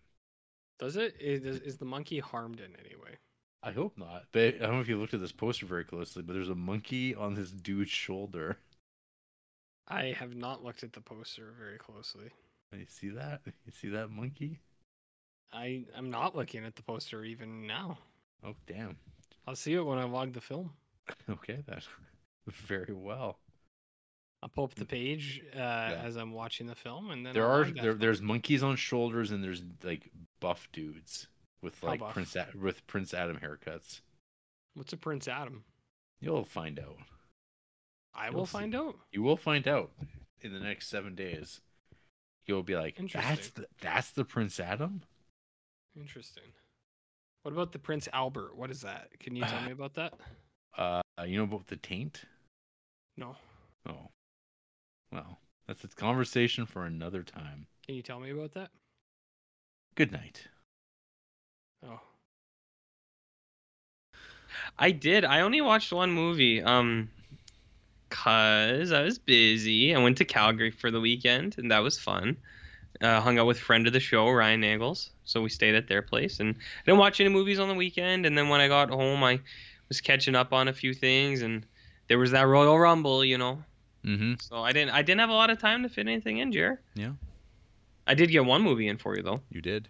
[0.78, 1.14] Does it?
[1.20, 3.18] Is, is the monkey harmed in any way?
[3.62, 4.24] I hope not.
[4.32, 6.54] But I don't know if you looked at this poster very closely, but there's a
[6.54, 8.56] monkey on this dude's shoulder.
[9.88, 12.30] I have not looked at the poster very closely.
[12.72, 13.40] You see that?
[13.66, 14.60] You see that monkey?
[15.52, 17.98] I I'm not looking at the poster even now.
[18.44, 18.96] Oh damn.
[19.46, 20.72] I'll see it when I log the film.
[21.28, 21.80] Okay then.
[22.66, 23.38] Very well.
[24.42, 27.60] I'll pull up the page uh, as I'm watching the film, and then there I'll
[27.60, 27.98] are there, film.
[27.98, 31.28] there's monkeys on shoulders and there's like buff dudes
[31.62, 32.00] with like?
[32.12, 34.00] Prince with Prince Adam haircuts.
[34.74, 35.64] What's a Prince Adam?
[36.20, 36.96] You'll find out.
[38.14, 38.52] I You'll will see.
[38.52, 38.96] find out.
[39.12, 39.90] You will find out
[40.40, 41.60] in the next seven days.
[42.46, 45.02] You'll be like, that's the that's the Prince Adam.
[45.96, 46.42] Interesting.
[47.42, 48.56] What about the Prince Albert?
[48.56, 49.08] What is that?
[49.20, 50.14] Can you tell me about that?
[50.76, 52.22] Uh, you know about the taint?
[53.16, 53.36] No.
[53.88, 54.08] Oh,
[55.12, 57.66] well, that's a conversation for another time.
[57.86, 58.70] Can you tell me about that?
[59.94, 60.46] Good night.
[61.86, 62.00] Oh.
[64.78, 65.24] I did.
[65.24, 66.62] I only watched one movie.
[66.62, 67.10] Um,
[68.12, 69.94] cause I was busy.
[69.94, 72.36] I went to Calgary for the weekend, and that was fun.
[73.00, 76.02] Uh, hung out with friend of the show Ryan Nagels, so we stayed at their
[76.02, 76.38] place.
[76.38, 78.26] And I didn't watch any movies on the weekend.
[78.26, 79.40] And then when I got home, I
[79.88, 81.66] was catching up on a few things, and
[82.08, 83.62] there was that Royal Rumble, you know.
[84.04, 84.34] Mm-hmm.
[84.40, 84.90] So I didn't.
[84.90, 86.80] I didn't have a lot of time to fit anything in, Jer.
[86.94, 87.12] Yeah.
[88.06, 89.40] I did get one movie in for you though.
[89.50, 89.88] You did.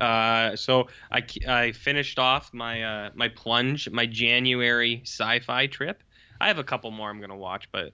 [0.00, 6.02] Uh, so I, I finished off my uh, my plunge, my January sci-fi trip.
[6.40, 7.92] I have a couple more I'm gonna watch, but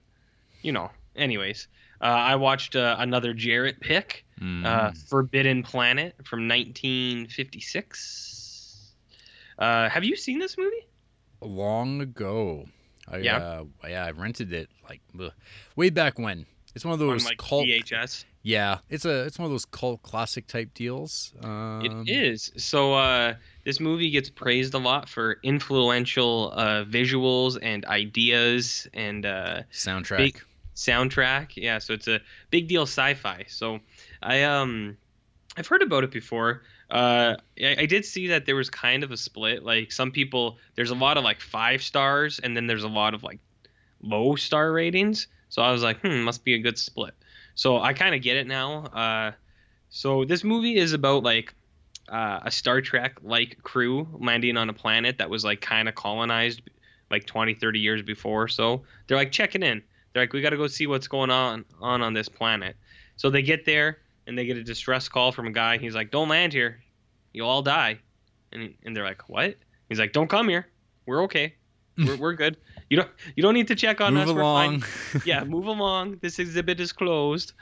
[0.61, 0.89] you know.
[1.15, 1.67] Anyways,
[2.01, 4.97] uh, I watched uh, another Jarrett pick, uh, Mm.
[5.09, 8.91] Forbidden Planet from 1956.
[9.57, 10.71] Uh, have you seen this movie?
[11.41, 12.65] long ago.
[13.07, 13.37] I, Yeah?
[13.37, 15.31] Uh, yeah, I rented it like ugh,
[15.75, 16.45] way back when.
[16.73, 17.65] It's one of On those like cult.
[17.65, 18.25] VHS.
[18.45, 21.33] Yeah, it's a it's one of those cult classic type deals.
[21.41, 22.51] Um, It is.
[22.57, 23.33] So uh,
[23.63, 30.17] this movie gets praised a lot for influential uh, visuals and ideas and uh, soundtrack.
[30.17, 30.43] Big-
[30.75, 31.53] soundtrack.
[31.55, 32.19] Yeah, so it's a
[32.51, 33.45] big deal sci-fi.
[33.47, 33.79] So
[34.21, 34.95] I um
[35.57, 36.61] I've heard about it before.
[36.91, 39.63] Uh, I, I did see that there was kind of a split.
[39.63, 43.15] Like some people, there's a lot of like five stars, and then there's a lot
[43.15, 43.39] of like
[44.03, 45.25] low star ratings.
[45.49, 47.15] So I was like, hmm, must be a good split.
[47.55, 48.85] So I kind of get it now.
[48.85, 49.31] Uh,
[49.89, 51.53] so this movie is about like
[52.09, 55.95] uh, a Star Trek like crew landing on a planet that was like kind of
[55.95, 56.61] colonized
[57.09, 58.47] like 20, 30 years before.
[58.47, 59.81] So they're like checking in.
[60.13, 62.75] They're like, we got to go see what's going on on on this planet.
[63.17, 65.77] So they get there and they get a distress call from a guy.
[65.77, 66.81] He's like, don't land here,
[67.33, 67.99] you'll all die.
[68.51, 69.55] And and they're like, what?
[69.89, 70.67] He's like, don't come here.
[71.05, 71.55] We're okay.
[71.97, 72.57] We're, we're good.
[72.89, 74.35] You don't you don't need to check on Move us.
[74.35, 74.83] We're fine along.
[75.25, 76.19] yeah, move along.
[76.21, 77.53] This exhibit is closed.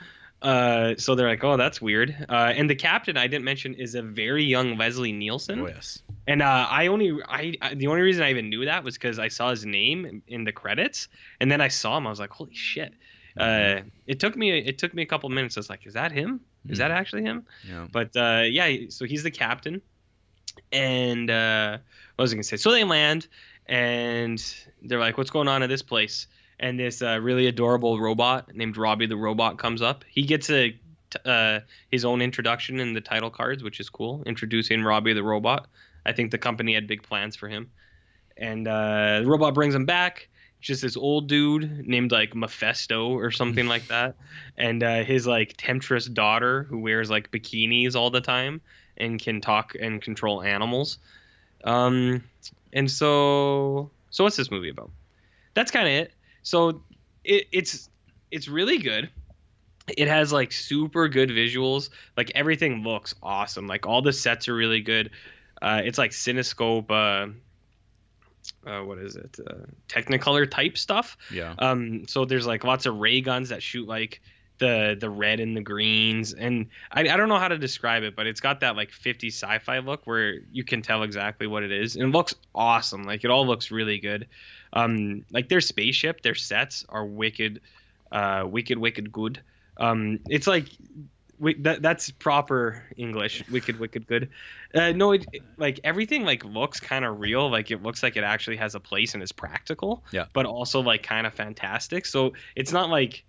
[0.42, 2.14] Uh, so they're like, oh, that's weird.
[2.28, 5.60] Uh, and the captain I didn't mention is a very young Leslie Nielsen.
[5.60, 6.02] oh yes.
[6.26, 9.18] And uh, I only, I, I, the only reason I even knew that was because
[9.18, 11.08] I saw his name in, in the credits,
[11.40, 12.06] and then I saw him.
[12.06, 12.92] I was like, holy shit.
[13.38, 15.56] Uh, it took me, it took me a couple minutes.
[15.56, 16.40] I was like, is that him?
[16.68, 17.46] Is that actually him?
[17.68, 17.86] Yeah.
[17.90, 19.82] But uh, yeah, so he's the captain.
[20.72, 21.78] And uh,
[22.16, 22.56] what was I gonna say?
[22.56, 23.26] So they land,
[23.66, 24.42] and
[24.82, 26.26] they're like, "What's going on at this place?"
[26.60, 30.04] And this uh, really adorable robot named Robbie the robot comes up.
[30.08, 31.60] He gets a t- uh,
[31.90, 34.22] his own introduction in the title cards, which is cool.
[34.26, 35.66] Introducing Robbie the robot.
[36.06, 37.70] I think the company had big plans for him.
[38.36, 40.28] And uh, the robot brings him back.
[40.60, 44.16] Just this old dude named like Mephisto or something like that,
[44.56, 48.62] and uh, his like temptress daughter who wears like bikinis all the time
[48.96, 50.98] and can talk and control animals.
[51.64, 52.22] Um,
[52.74, 54.90] and so, so what's this movie about?
[55.54, 56.12] That's kind of it.
[56.42, 56.82] So
[57.24, 57.88] it, it's
[58.30, 59.08] it's really good.
[59.96, 61.90] It has like super good visuals.
[62.16, 63.66] Like everything looks awesome.
[63.66, 65.10] Like all the sets are really good.
[65.62, 66.90] Uh, it's like Cinescope.
[66.90, 67.32] Uh,
[68.68, 69.38] uh, what is it?
[69.46, 71.16] Uh, Technicolor type stuff.
[71.30, 71.54] Yeah.
[71.58, 74.20] Um, so there's like lots of ray guns that shoot like
[74.58, 78.14] the the red and the greens, and I, I don't know how to describe it,
[78.14, 81.72] but it's got that like 50 sci-fi look where you can tell exactly what it
[81.72, 83.02] is, and it looks awesome.
[83.02, 84.28] Like it all looks really good.
[84.72, 87.60] Um, like their spaceship, their sets are wicked,
[88.12, 89.40] uh, wicked, wicked good.
[89.76, 90.68] Um, it's like
[91.38, 94.30] wi- that that's proper English, wicked, wicked good.
[94.74, 97.50] Uh, no, it, it- like everything like looks kind of real.
[97.50, 100.04] Like it looks like it actually has a place and is practical.
[100.12, 100.26] Yeah.
[100.32, 102.06] But also like kind of fantastic.
[102.06, 103.24] So it's not like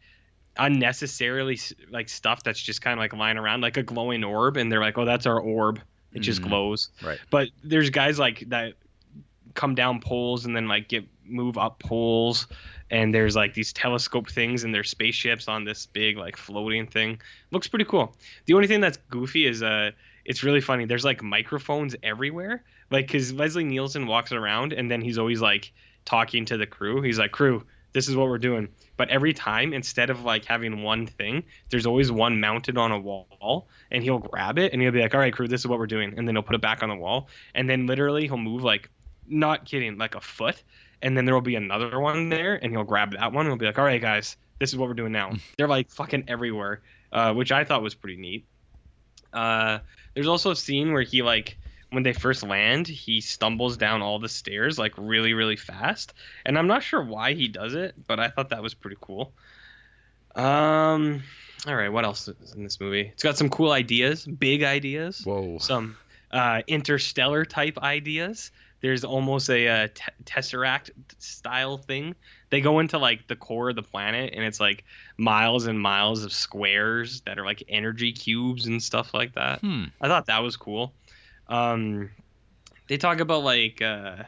[0.58, 1.60] unnecessarily
[1.90, 4.82] like stuff that's just kind of like lying around like a glowing orb, and they're
[4.82, 5.80] like, oh, that's our orb.
[6.14, 6.48] It just Mhm.
[6.48, 6.90] glows.
[7.04, 7.20] Right.
[7.30, 8.74] But there's guys like that
[9.54, 12.48] come down poles and then like get move up poles
[12.92, 17.20] and there's like these telescope things and there's spaceships on this big like floating thing
[17.52, 19.90] looks pretty cool the only thing that's goofy is uh
[20.26, 25.02] it's really funny there's like microphones everywhere like because leslie nielsen walks around and then
[25.02, 25.72] he's always like
[26.04, 28.68] talking to the crew he's like crew this is what we're doing.
[28.98, 33.00] But every time instead of like having one thing there's always one mounted on a
[33.00, 35.80] wall and he'll grab it and he'll be like all right crew this is what
[35.80, 37.30] we're doing and then he'll put it back on the wall.
[37.56, 38.90] And then literally he'll move like
[39.28, 40.62] not kidding like a foot
[41.02, 43.58] and then there will be another one there and he'll grab that one and he'll
[43.58, 45.32] be like all right guys this is what we're doing now.
[45.58, 46.82] They're like fucking everywhere
[47.14, 48.46] uh, which i thought was pretty neat.
[49.32, 49.80] Uh,
[50.14, 51.58] there's also a scene where he like
[51.92, 56.14] when they first land he stumbles down all the stairs like really really fast
[56.46, 59.32] and i'm not sure why he does it but i thought that was pretty cool
[60.36, 61.24] um
[61.68, 65.22] all right what else is in this movie it's got some cool ideas big ideas
[65.24, 65.58] Whoa.
[65.60, 65.96] some
[66.36, 68.52] uh, interstellar type ideas.
[68.82, 69.88] There's almost a, uh
[70.26, 72.14] tesseract style thing.
[72.50, 74.84] They go into like the core of the planet, and it's like
[75.18, 79.62] miles and miles of squares that are like energy cubes and stuff like that.
[79.62, 79.86] Hmm.
[80.00, 80.94] I thought that was cool.
[81.48, 82.10] Um,
[82.88, 84.24] they talk about like uh,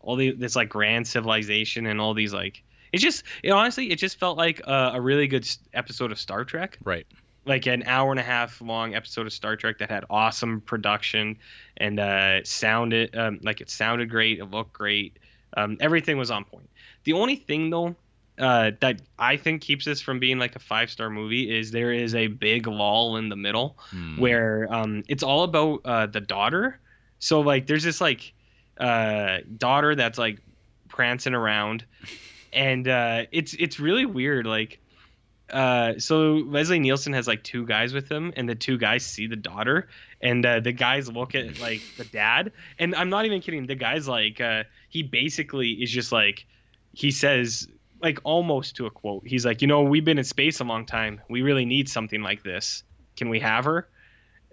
[0.00, 3.96] all the this like grand civilization and all these like it just it honestly it
[3.96, 7.06] just felt like a, a really good episode of Star Trek Right.
[7.44, 11.38] like an hour and a half long episode of Star Trek that had awesome production
[11.76, 15.18] and uh, sounded um, like it sounded great, it looked great,
[15.56, 16.68] um, everything was on point.
[17.04, 17.96] The only thing though
[18.38, 21.92] uh, that I think keeps this from being like a five star movie is there
[21.92, 24.18] is a big lull in the middle Hmm.
[24.20, 26.78] where um, it's all about uh, the daughter.
[27.18, 28.32] So like there's this like
[28.78, 30.38] uh, daughter that's like
[30.88, 31.84] prancing around,
[32.52, 34.46] and uh, it's it's really weird.
[34.46, 34.80] Like
[35.50, 39.26] uh, so Leslie Nielsen has like two guys with him, and the two guys see
[39.26, 39.88] the daughter,
[40.20, 43.66] and uh, the guys look at like the dad, and I'm not even kidding.
[43.66, 46.46] The guy's like uh, he basically is just like
[46.92, 47.66] he says
[48.00, 49.26] like almost to a quote.
[49.26, 51.20] He's like, you know, we've been in space a long time.
[51.28, 52.82] We really need something like this.
[53.16, 53.88] Can we have her?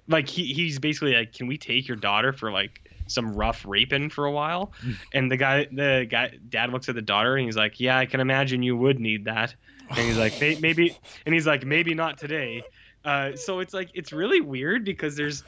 [0.07, 4.09] Like he, he's basically like, can we take your daughter for like some rough raping
[4.09, 4.72] for a while?
[5.14, 8.06] and the guy, the guy, dad looks at the daughter and he's like, yeah, I
[8.06, 9.56] can imagine you would need that.
[9.90, 12.64] And he's like, maybe, and he's like, maybe not today.
[13.06, 15.43] Uh, so it's like it's really weird because there's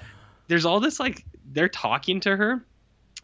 [0.47, 2.63] there's all this like they're talking to her,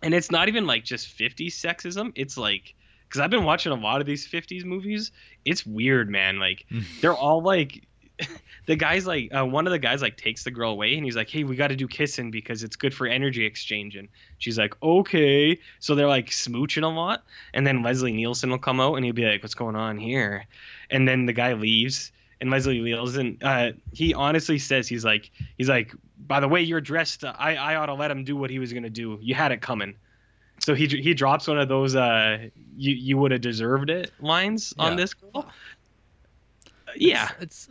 [0.02, 2.12] and it's not even like just 50 sexism.
[2.16, 2.74] It's like
[3.14, 5.12] because I've been watching a lot of these 50s movies.
[5.46, 6.40] It's weird, man.
[6.40, 6.66] Like
[7.00, 7.86] they're all like
[8.66, 11.16] the guy's like uh, one of the guys like takes the girl away and he's
[11.16, 13.96] like hey we got to do kissing because it's good for energy exchange.
[13.96, 14.08] And
[14.40, 15.60] she's like okay.
[15.80, 17.24] So they're like smooching a lot.
[17.54, 20.48] And then leslie nielsen will come out and he'll be like what's going on here?
[20.90, 22.12] And then the guy leaves
[22.42, 26.82] and leslie nielsen uh, he honestly says he's like he's like by the way you're
[26.82, 29.20] dressed uh, i i ought to let him do what he was gonna do.
[29.22, 29.98] You had it coming
[30.64, 34.74] so he he drops one of those uh you you would have deserved it lines
[34.80, 35.46] on this girl
[36.96, 37.70] yeah It's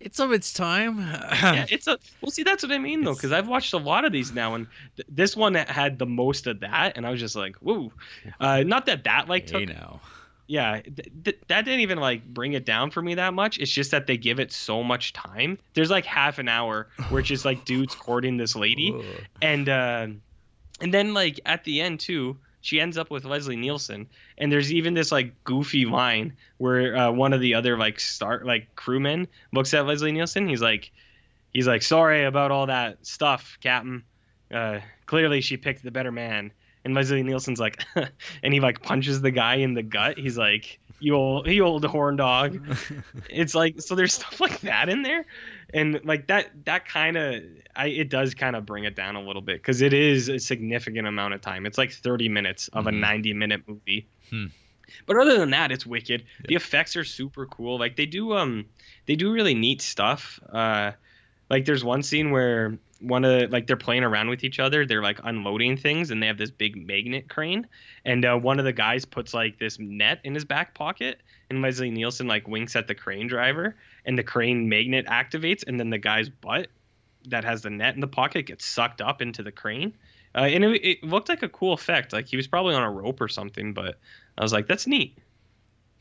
[0.00, 0.98] it's of its time.
[0.98, 2.30] yeah, it's a well.
[2.32, 4.66] See, that's what I mean though, because I've watched a lot of these now, and
[4.96, 7.92] th- this one had the most of that, and I was just like, "Whoa!"
[8.40, 10.00] Uh, not that that like took, hey now.
[10.48, 13.58] yeah, th- th- that didn't even like bring it down for me that much.
[13.58, 15.56] It's just that they give it so much time.
[15.74, 18.92] There's like half an hour where it's just like dudes courting this lady,
[19.40, 20.06] and uh,
[20.80, 24.72] and then like at the end too she ends up with leslie nielsen and there's
[24.72, 29.28] even this like goofy line where uh, one of the other like start like crewmen
[29.52, 30.48] looks at leslie nielsen.
[30.48, 30.90] He's like
[31.52, 34.02] he's like sorry about all that stuff captain.
[34.52, 36.52] Uh, clearly she picked the better man.
[36.84, 37.82] And leslie nielsen's like
[38.42, 40.18] and he like punches the guy in the gut.
[40.18, 42.58] He's like you old you old horn dog.
[43.30, 45.26] It's like so there's stuff like that in there
[45.72, 47.42] and like that that kind of
[47.76, 50.38] i it does kind of bring it down a little bit because it is a
[50.38, 51.64] significant amount of time.
[51.66, 52.88] It's like 30 minutes of Mhm.
[52.88, 54.06] a 90 minute movie.
[54.30, 54.46] Hmm.
[55.06, 56.24] but other than that it's wicked.
[56.46, 57.78] The effects are super cool.
[57.78, 58.66] Like they do um
[59.06, 60.38] they do really neat stuff.
[60.52, 60.92] Uh
[61.50, 64.86] like there's one scene where one of like they're playing around with each other.
[64.86, 67.66] They're like unloading things and they have this big magnet crane.
[68.04, 71.20] And uh, one of the guys puts like this net in his back pocket
[71.50, 75.78] and leslie nielsen like winks at the crane driver and the crane magnet activates and
[75.78, 76.68] then the guy's butt
[77.28, 79.94] that has the net in the pocket gets sucked up into the crane.
[80.34, 82.12] Uh, and it, it looked like a cool effect.
[82.12, 83.98] Like he was probably on a rope or something but
[84.36, 85.18] i was like that's neat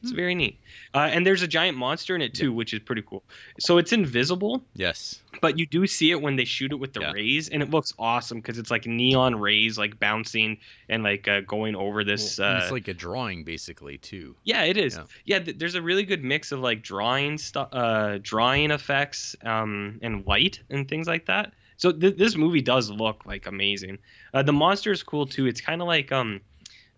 [0.03, 0.59] it's very neat.
[0.93, 3.23] Uh, and there's a giant monster in it too which is pretty cool.
[3.59, 5.22] So it's invisible Yes.
[5.41, 7.11] but you do see it when they shoot it with the Yeah.
[7.14, 10.57] rays and it looks awesome because it's like neon rays like bouncing
[10.90, 14.35] and like uh, going over this Well, uh, it's like a drawing basically too.
[14.43, 14.95] yeah it is.
[14.98, 15.03] Yeah.
[15.25, 19.99] yeah, th- there's a really good mix of like drawing stuff uh drawing effects um
[20.03, 21.53] and light and things like that.
[21.77, 23.98] So th- this movie does look like amazing.
[24.33, 25.48] Uh, the monster is cool too.
[25.48, 26.41] It's kind of like um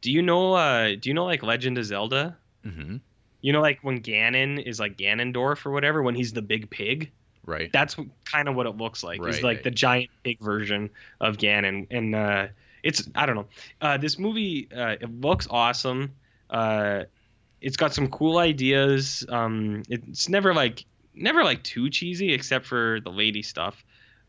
[0.01, 2.97] do you know uh do you know like legend of zelda hmm
[3.41, 7.11] you know like when ganon is like ganondorf or whatever when he's the big pig
[7.45, 7.71] Right.
[7.71, 7.95] that's
[8.25, 9.19] kind of what it looks like.
[9.19, 10.89] It's Right, like the giant pig version
[11.21, 12.47] of Ganon, and uh,
[12.81, 13.47] it's I don't know.
[13.81, 16.13] Uh, this movie uh, it looks awesome.
[16.49, 17.03] Uh,
[17.61, 19.25] it's got some cool ideas.
[19.29, 23.83] Um, it's never like never like too cheesy, except for the lady stuff.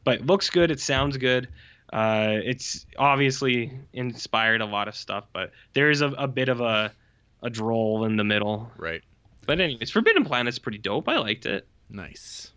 [0.05, 0.71] But it looks good.
[0.71, 1.49] It sounds good.
[1.93, 6.61] Uh, it's obviously inspired a lot of stuff, but there is a, a bit of
[6.61, 6.93] a
[7.47, 8.71] a droll in the middle.
[8.77, 9.03] right.
[9.47, 11.09] But anyways, Forbidden Planet's pretty dope.
[11.09, 11.69] I liked it.
[11.89, 12.51] Nice.